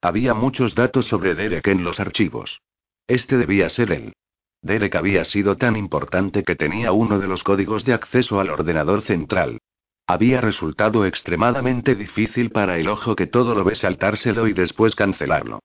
Había 0.02 0.34
muchos 0.34 0.74
datos 0.74 1.06
sobre 1.06 1.36
Derek 1.36 1.68
en 1.68 1.84
los 1.84 2.00
archivos. 2.00 2.62
Este 3.08 3.38
debía 3.38 3.68
ser 3.68 3.92
él. 3.92 4.14
Derek 4.62 4.96
había 4.96 5.26
sido 5.26 5.58
tan 5.58 5.76
importante 5.76 6.44
que 6.44 6.56
tenía 6.56 6.94
uno 6.94 7.20
de 7.20 7.28
los 7.28 7.44
códigos 7.44 7.84
de 7.84 7.94
acceso 7.94 8.40
al 8.40 8.50
ordenador 8.50 9.02
central. 9.02 9.60
Había 10.06 10.42
resultado 10.42 11.06
extremadamente 11.06 11.96
difícil 11.96 12.52
para 12.52 12.78
el 12.78 12.90
ojo 12.90 13.16
que 13.16 13.28
todo 13.28 13.56
lo 13.56 13.64
ve 13.64 13.76
saltárselo 13.76 14.48
y 14.48 14.54
después 14.54 14.96
cancelarlo. 14.96 15.60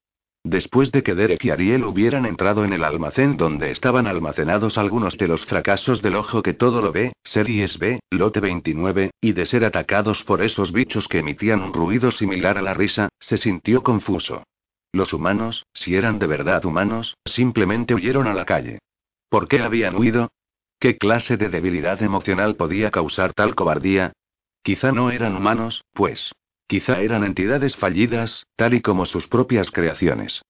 Después 0.44 0.92
de 0.92 1.02
que 1.02 1.14
Derek 1.14 1.44
y 1.44 1.50
Ariel 1.50 1.84
hubieran 1.84 2.24
entrado 2.24 2.64
en 2.64 2.72
el 2.72 2.84
almacén 2.84 3.36
donde 3.36 3.72
estaban 3.72 4.06
almacenados 4.06 4.78
algunos 4.78 5.18
de 5.18 5.26
los 5.26 5.44
fracasos 5.44 6.00
del 6.00 6.14
ojo 6.14 6.42
que 6.42 6.54
todo 6.54 6.80
lo 6.80 6.92
ve, 6.92 7.12
Series 7.24 7.78
B, 7.78 7.98
Lote 8.10 8.38
29, 8.38 9.10
y 9.20 9.32
de 9.32 9.46
ser 9.46 9.64
atacados 9.64 10.22
por 10.22 10.40
esos 10.42 10.72
bichos 10.72 11.08
que 11.08 11.18
emitían 11.18 11.60
un 11.60 11.74
ruido 11.74 12.12
similar 12.12 12.56
a 12.56 12.62
la 12.62 12.74
risa, 12.74 13.08
se 13.18 13.36
sintió 13.36 13.82
confuso. 13.82 14.44
Los 14.92 15.12
humanos, 15.12 15.66
si 15.74 15.96
eran 15.96 16.18
de 16.20 16.28
verdad 16.28 16.64
humanos, 16.64 17.14
simplemente 17.24 17.94
huyeron 17.94 18.28
a 18.28 18.34
la 18.34 18.44
calle. 18.44 18.78
¿Por 19.28 19.48
qué 19.48 19.60
habían 19.60 19.96
huido? 19.96 20.30
¿Qué 20.80 20.96
clase 20.96 21.36
de 21.36 21.48
debilidad 21.48 22.00
emocional 22.02 22.54
podía 22.54 22.92
causar 22.92 23.34
tal 23.34 23.56
cobardía? 23.56 24.12
Quizá 24.62 24.92
no 24.92 25.10
eran 25.10 25.36
humanos, 25.36 25.84
pues. 25.92 26.32
Quizá 26.66 27.00
eran 27.00 27.24
entidades 27.24 27.76
fallidas, 27.76 28.44
tal 28.56 28.74
y 28.74 28.82
como 28.82 29.06
sus 29.06 29.26
propias 29.26 29.70
creaciones. 29.70 30.42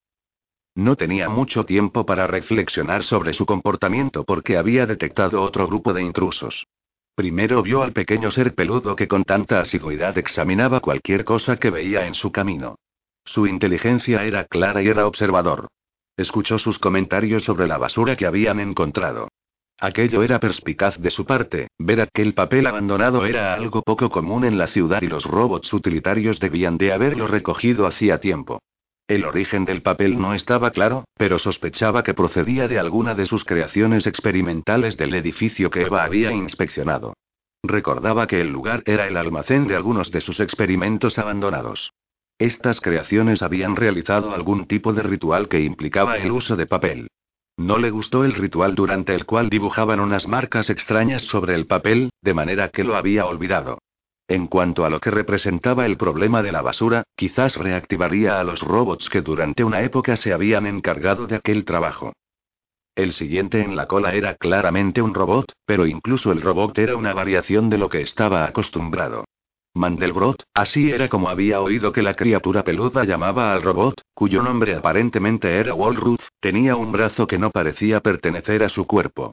No 0.74 0.96
tenía 0.96 1.28
mucho 1.28 1.64
tiempo 1.64 2.06
para 2.06 2.26
reflexionar 2.26 3.02
sobre 3.02 3.32
su 3.32 3.46
comportamiento 3.46 4.24
porque 4.24 4.56
había 4.56 4.86
detectado 4.86 5.42
otro 5.42 5.66
grupo 5.66 5.92
de 5.92 6.02
intrusos. 6.02 6.66
Primero 7.14 7.62
vio 7.62 7.82
al 7.82 7.92
pequeño 7.92 8.30
ser 8.30 8.54
peludo 8.54 8.94
que 8.94 9.08
con 9.08 9.24
tanta 9.24 9.60
asiduidad 9.60 10.16
examinaba 10.18 10.78
cualquier 10.78 11.24
cosa 11.24 11.56
que 11.56 11.70
veía 11.70 12.06
en 12.06 12.14
su 12.14 12.30
camino. 12.30 12.76
Su 13.24 13.46
inteligencia 13.48 14.24
era 14.24 14.44
clara 14.44 14.80
y 14.82 14.86
era 14.86 15.06
observador. 15.06 15.66
Escuchó 16.16 16.58
sus 16.58 16.78
comentarios 16.78 17.42
sobre 17.42 17.66
la 17.66 17.76
basura 17.76 18.16
que 18.16 18.26
habían 18.26 18.60
encontrado. 18.60 19.28
Aquello 19.80 20.24
era 20.24 20.40
perspicaz 20.40 20.98
de 20.98 21.10
su 21.10 21.24
parte, 21.24 21.68
ver 21.78 22.00
aquel 22.00 22.34
papel 22.34 22.66
abandonado 22.66 23.24
era 23.24 23.54
algo 23.54 23.82
poco 23.82 24.10
común 24.10 24.44
en 24.44 24.58
la 24.58 24.66
ciudad 24.66 25.02
y 25.02 25.06
los 25.06 25.24
robots 25.24 25.72
utilitarios 25.72 26.40
debían 26.40 26.78
de 26.78 26.92
haberlo 26.92 27.28
recogido 27.28 27.86
hacía 27.86 28.18
tiempo. 28.18 28.60
El 29.06 29.24
origen 29.24 29.64
del 29.64 29.82
papel 29.82 30.20
no 30.20 30.34
estaba 30.34 30.72
claro, 30.72 31.04
pero 31.16 31.38
sospechaba 31.38 32.02
que 32.02 32.12
procedía 32.12 32.66
de 32.66 32.80
alguna 32.80 33.14
de 33.14 33.26
sus 33.26 33.44
creaciones 33.44 34.08
experimentales 34.08 34.96
del 34.96 35.14
edificio 35.14 35.70
que 35.70 35.82
Eva 35.82 36.02
había 36.02 36.32
inspeccionado. 36.32 37.14
Recordaba 37.62 38.26
que 38.26 38.40
el 38.40 38.48
lugar 38.48 38.82
era 38.84 39.06
el 39.06 39.16
almacén 39.16 39.68
de 39.68 39.76
algunos 39.76 40.10
de 40.10 40.20
sus 40.20 40.40
experimentos 40.40 41.20
abandonados. 41.20 41.92
Estas 42.38 42.80
creaciones 42.80 43.42
habían 43.42 43.76
realizado 43.76 44.34
algún 44.34 44.66
tipo 44.66 44.92
de 44.92 45.02
ritual 45.04 45.48
que 45.48 45.60
implicaba 45.60 46.18
el 46.18 46.32
uso 46.32 46.56
de 46.56 46.66
papel. 46.66 47.08
No 47.58 47.76
le 47.76 47.90
gustó 47.90 48.24
el 48.24 48.34
ritual 48.34 48.76
durante 48.76 49.16
el 49.16 49.26
cual 49.26 49.50
dibujaban 49.50 49.98
unas 49.98 50.28
marcas 50.28 50.70
extrañas 50.70 51.22
sobre 51.22 51.56
el 51.56 51.66
papel, 51.66 52.10
de 52.22 52.32
manera 52.32 52.68
que 52.68 52.84
lo 52.84 52.94
había 52.94 53.26
olvidado. 53.26 53.78
En 54.28 54.46
cuanto 54.46 54.84
a 54.84 54.90
lo 54.90 55.00
que 55.00 55.10
representaba 55.10 55.84
el 55.84 55.96
problema 55.96 56.40
de 56.44 56.52
la 56.52 56.62
basura, 56.62 57.02
quizás 57.16 57.56
reactivaría 57.56 58.38
a 58.38 58.44
los 58.44 58.60
robots 58.60 59.10
que 59.10 59.22
durante 59.22 59.64
una 59.64 59.82
época 59.82 60.16
se 60.16 60.32
habían 60.32 60.66
encargado 60.66 61.26
de 61.26 61.34
aquel 61.34 61.64
trabajo. 61.64 62.12
El 62.94 63.12
siguiente 63.12 63.60
en 63.60 63.74
la 63.74 63.86
cola 63.86 64.14
era 64.14 64.36
claramente 64.36 65.02
un 65.02 65.12
robot, 65.12 65.52
pero 65.66 65.84
incluso 65.84 66.30
el 66.30 66.42
robot 66.42 66.78
era 66.78 66.94
una 66.94 67.12
variación 67.12 67.70
de 67.70 67.78
lo 67.78 67.88
que 67.88 68.02
estaba 68.02 68.44
acostumbrado. 68.44 69.24
Mandelbrot, 69.74 70.44
así 70.54 70.90
era 70.90 71.08
como 71.08 71.28
había 71.28 71.60
oído 71.60 71.92
que 71.92 72.02
la 72.02 72.14
criatura 72.14 72.64
peluda 72.64 73.04
llamaba 73.04 73.52
al 73.52 73.62
robot, 73.62 74.00
cuyo 74.14 74.42
nombre 74.42 74.74
aparentemente 74.74 75.56
era 75.56 75.74
Walruth, 75.74 76.22
tenía 76.40 76.74
un 76.76 76.90
brazo 76.90 77.26
que 77.26 77.38
no 77.38 77.50
parecía 77.50 78.00
pertenecer 78.00 78.62
a 78.62 78.68
su 78.68 78.86
cuerpo. 78.86 79.32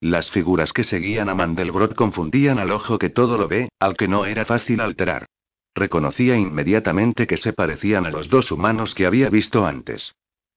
Las 0.00 0.30
figuras 0.30 0.72
que 0.72 0.84
seguían 0.84 1.28
a 1.28 1.34
Mandelbrot 1.34 1.94
confundían 1.94 2.58
al 2.58 2.72
ojo 2.72 2.98
que 2.98 3.08
todo 3.08 3.38
lo 3.38 3.48
ve, 3.48 3.70
al 3.80 3.96
que 3.96 4.08
no 4.08 4.26
era 4.26 4.44
fácil 4.44 4.80
alterar. 4.80 5.26
Reconocía 5.74 6.36
inmediatamente 6.36 7.26
que 7.26 7.36
se 7.36 7.52
parecían 7.52 8.06
a 8.06 8.10
los 8.10 8.28
dos 8.28 8.52
humanos 8.52 8.94
que 8.94 9.06
había 9.06 9.30
visto 9.30 9.66
antes. 9.66 10.14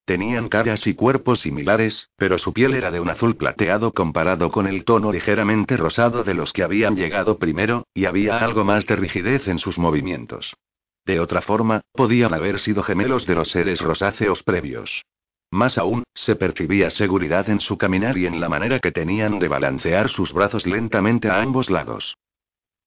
Tenían 0.08 0.48
caras 0.48 0.88
y 0.88 0.94
cuerpos 0.94 1.42
similares, 1.42 2.08
pero 2.16 2.38
su 2.38 2.54
piel 2.54 2.76
era 2.76 2.92
de 2.92 3.02
un 3.02 3.10
azul 3.10 3.36
plateado 3.36 3.92
comparado 3.92 4.52
con 4.52 4.66
el 4.66 4.86
tono 4.86 5.12
ligeramente 5.12 5.76
rosado 5.76 6.24
de 6.24 6.34
los 6.34 6.54
que 6.54 6.64
habían 6.64 6.96
llegado 6.96 7.38
primero, 7.38 7.86
y 7.94 8.06
había 8.06 8.38
algo 8.38 8.64
más 8.64 8.86
de 8.86 8.96
rigidez 8.96 9.50
en 9.50 9.60
sus 9.60 9.78
movimientos. 9.78 10.56
De 11.06 11.20
otra 11.20 11.42
forma, 11.42 11.82
podían 11.92 12.34
haber 12.34 12.62
sido 12.62 12.84
gemelos 12.84 13.26
de 13.26 13.36
los 13.36 13.52
seres 13.52 13.82
rosáceos 13.82 14.44
previos. 14.44 15.04
Más 15.52 15.78
aún, 15.78 16.04
se 16.14 16.38
percibía 16.38 16.90
seguridad 16.90 17.50
en 17.50 17.60
su 17.60 17.78
caminar 17.78 18.18
y 18.18 18.28
en 18.28 18.40
la 18.40 18.48
manera 18.48 18.80
que 18.80 18.94
tenían 18.94 19.40
de 19.40 19.50
balancear 19.50 20.08
sus 20.08 20.32
brazos 20.32 20.66
lentamente 20.66 21.30
a 21.30 21.42
ambos 21.42 21.70
lados. 21.70 22.16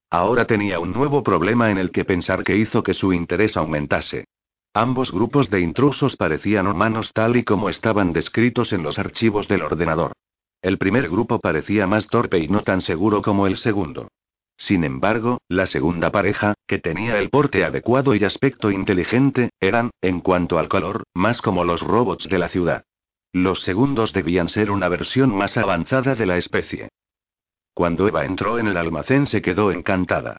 Ahora 0.08 0.46
tenía 0.46 0.80
un 0.80 0.94
nuevo 0.94 1.22
problema 1.22 1.70
en 1.70 1.76
el 1.76 1.90
que 1.90 2.06
pensar 2.06 2.44
que 2.44 2.56
hizo 2.56 2.82
que 2.82 2.94
su 2.94 3.12
interés 3.12 3.58
aumentase. 3.58 4.24
Ambos 4.72 5.10
grupos 5.10 5.50
de 5.50 5.60
intrusos 5.60 6.16
parecían 6.16 6.68
humanos 6.68 7.10
tal 7.12 7.36
y 7.36 7.42
como 7.42 7.68
estaban 7.68 8.12
descritos 8.12 8.72
en 8.72 8.84
los 8.84 9.00
archivos 9.00 9.48
del 9.48 9.62
ordenador. 9.62 10.12
El 10.62 10.78
primer 10.78 11.08
grupo 11.08 11.40
parecía 11.40 11.88
más 11.88 12.06
torpe 12.06 12.38
y 12.38 12.46
no 12.46 12.62
tan 12.62 12.80
seguro 12.80 13.20
como 13.20 13.48
el 13.48 13.56
segundo. 13.56 14.08
Sin 14.56 14.84
embargo, 14.84 15.38
la 15.48 15.66
segunda 15.66 16.12
pareja, 16.12 16.54
que 16.68 16.78
tenía 16.78 17.18
el 17.18 17.30
porte 17.30 17.64
adecuado 17.64 18.14
y 18.14 18.22
aspecto 18.24 18.70
inteligente, 18.70 19.50
eran, 19.58 19.90
en 20.02 20.20
cuanto 20.20 20.58
al 20.58 20.68
color, 20.68 21.04
más 21.14 21.40
como 21.40 21.64
los 21.64 21.80
robots 21.80 22.28
de 22.28 22.38
la 22.38 22.50
ciudad. 22.50 22.84
Los 23.32 23.62
segundos 23.62 24.12
debían 24.12 24.48
ser 24.48 24.70
una 24.70 24.88
versión 24.88 25.34
más 25.34 25.56
avanzada 25.56 26.14
de 26.14 26.26
la 26.26 26.36
especie. 26.36 26.90
Cuando 27.74 28.06
Eva 28.06 28.24
entró 28.26 28.58
en 28.58 28.66
el 28.66 28.76
almacén 28.76 29.26
se 29.26 29.40
quedó 29.40 29.72
encantada. 29.72 30.36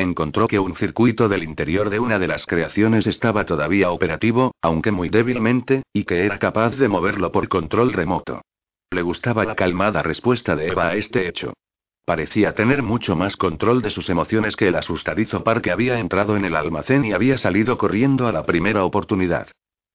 Encontró 0.00 0.48
que 0.48 0.58
un 0.58 0.74
circuito 0.76 1.28
del 1.28 1.42
interior 1.42 1.90
de 1.90 2.00
una 2.00 2.18
de 2.18 2.26
las 2.26 2.46
creaciones 2.46 3.06
estaba 3.06 3.44
todavía 3.44 3.90
operativo, 3.90 4.54
aunque 4.62 4.92
muy 4.92 5.10
débilmente, 5.10 5.82
y 5.92 6.04
que 6.04 6.24
era 6.24 6.38
capaz 6.38 6.70
de 6.76 6.88
moverlo 6.88 7.30
por 7.32 7.48
control 7.48 7.92
remoto. 7.92 8.40
Le 8.90 9.02
gustaba 9.02 9.44
la 9.44 9.54
calmada 9.54 10.02
respuesta 10.02 10.56
de 10.56 10.68
Eva 10.68 10.88
a 10.88 10.94
este 10.94 11.28
hecho. 11.28 11.52
Parecía 12.06 12.54
tener 12.54 12.82
mucho 12.82 13.14
más 13.14 13.36
control 13.36 13.82
de 13.82 13.90
sus 13.90 14.08
emociones 14.08 14.56
que 14.56 14.68
el 14.68 14.76
asustadizo 14.76 15.44
par 15.44 15.60
que 15.60 15.70
había 15.70 15.98
entrado 15.98 16.34
en 16.34 16.46
el 16.46 16.56
almacén 16.56 17.04
y 17.04 17.12
había 17.12 17.36
salido 17.36 17.76
corriendo 17.76 18.26
a 18.26 18.32
la 18.32 18.46
primera 18.46 18.84
oportunidad. 18.84 19.48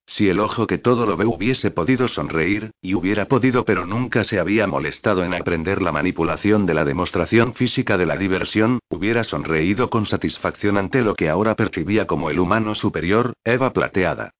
Si 0.07 0.29
el 0.29 0.39
ojo 0.39 0.67
que 0.67 0.77
todo 0.77 1.05
lo 1.05 1.17
ve 1.17 1.25
hubiese 1.25 1.71
podido 1.71 2.07
sonreír, 2.07 2.71
y 2.81 2.93
hubiera 2.93 3.25
podido 3.25 3.65
pero 3.65 3.85
nunca 3.85 4.23
se 4.23 4.39
había 4.39 4.67
molestado 4.67 5.23
en 5.23 5.33
aprender 5.33 5.81
la 5.81 5.91
manipulación 5.91 6.65
de 6.65 6.73
la 6.73 6.85
demostración 6.85 7.53
física 7.53 7.97
de 7.97 8.05
la 8.05 8.15
diversión, 8.15 8.79
hubiera 8.89 9.23
sonreído 9.23 9.89
con 9.89 10.05
satisfacción 10.05 10.77
ante 10.77 11.01
lo 11.01 11.15
que 11.15 11.29
ahora 11.29 11.55
percibía 11.55 12.05
como 12.05 12.29
el 12.29 12.39
humano 12.39 12.75
superior, 12.75 13.33
Eva 13.43 13.73
Plateada. 13.73 14.31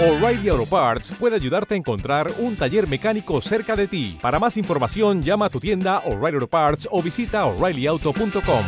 O'Reilly 0.00 0.48
Auto 0.48 0.66
Parts 0.70 1.12
puede 1.18 1.34
ayudarte 1.34 1.74
a 1.74 1.76
encontrar 1.76 2.32
un 2.38 2.56
taller 2.56 2.88
mecánico 2.88 3.40
cerca 3.40 3.74
de 3.74 3.88
ti. 3.88 4.16
Para 4.22 4.38
más 4.38 4.56
información, 4.56 5.22
llama 5.22 5.46
a 5.46 5.50
tu 5.50 5.58
tienda 5.58 5.98
O'Reilly 6.06 6.36
Auto 6.36 6.46
Parts 6.46 6.88
o 6.90 7.02
visita 7.02 7.44
oreillyauto.com. 7.44 8.64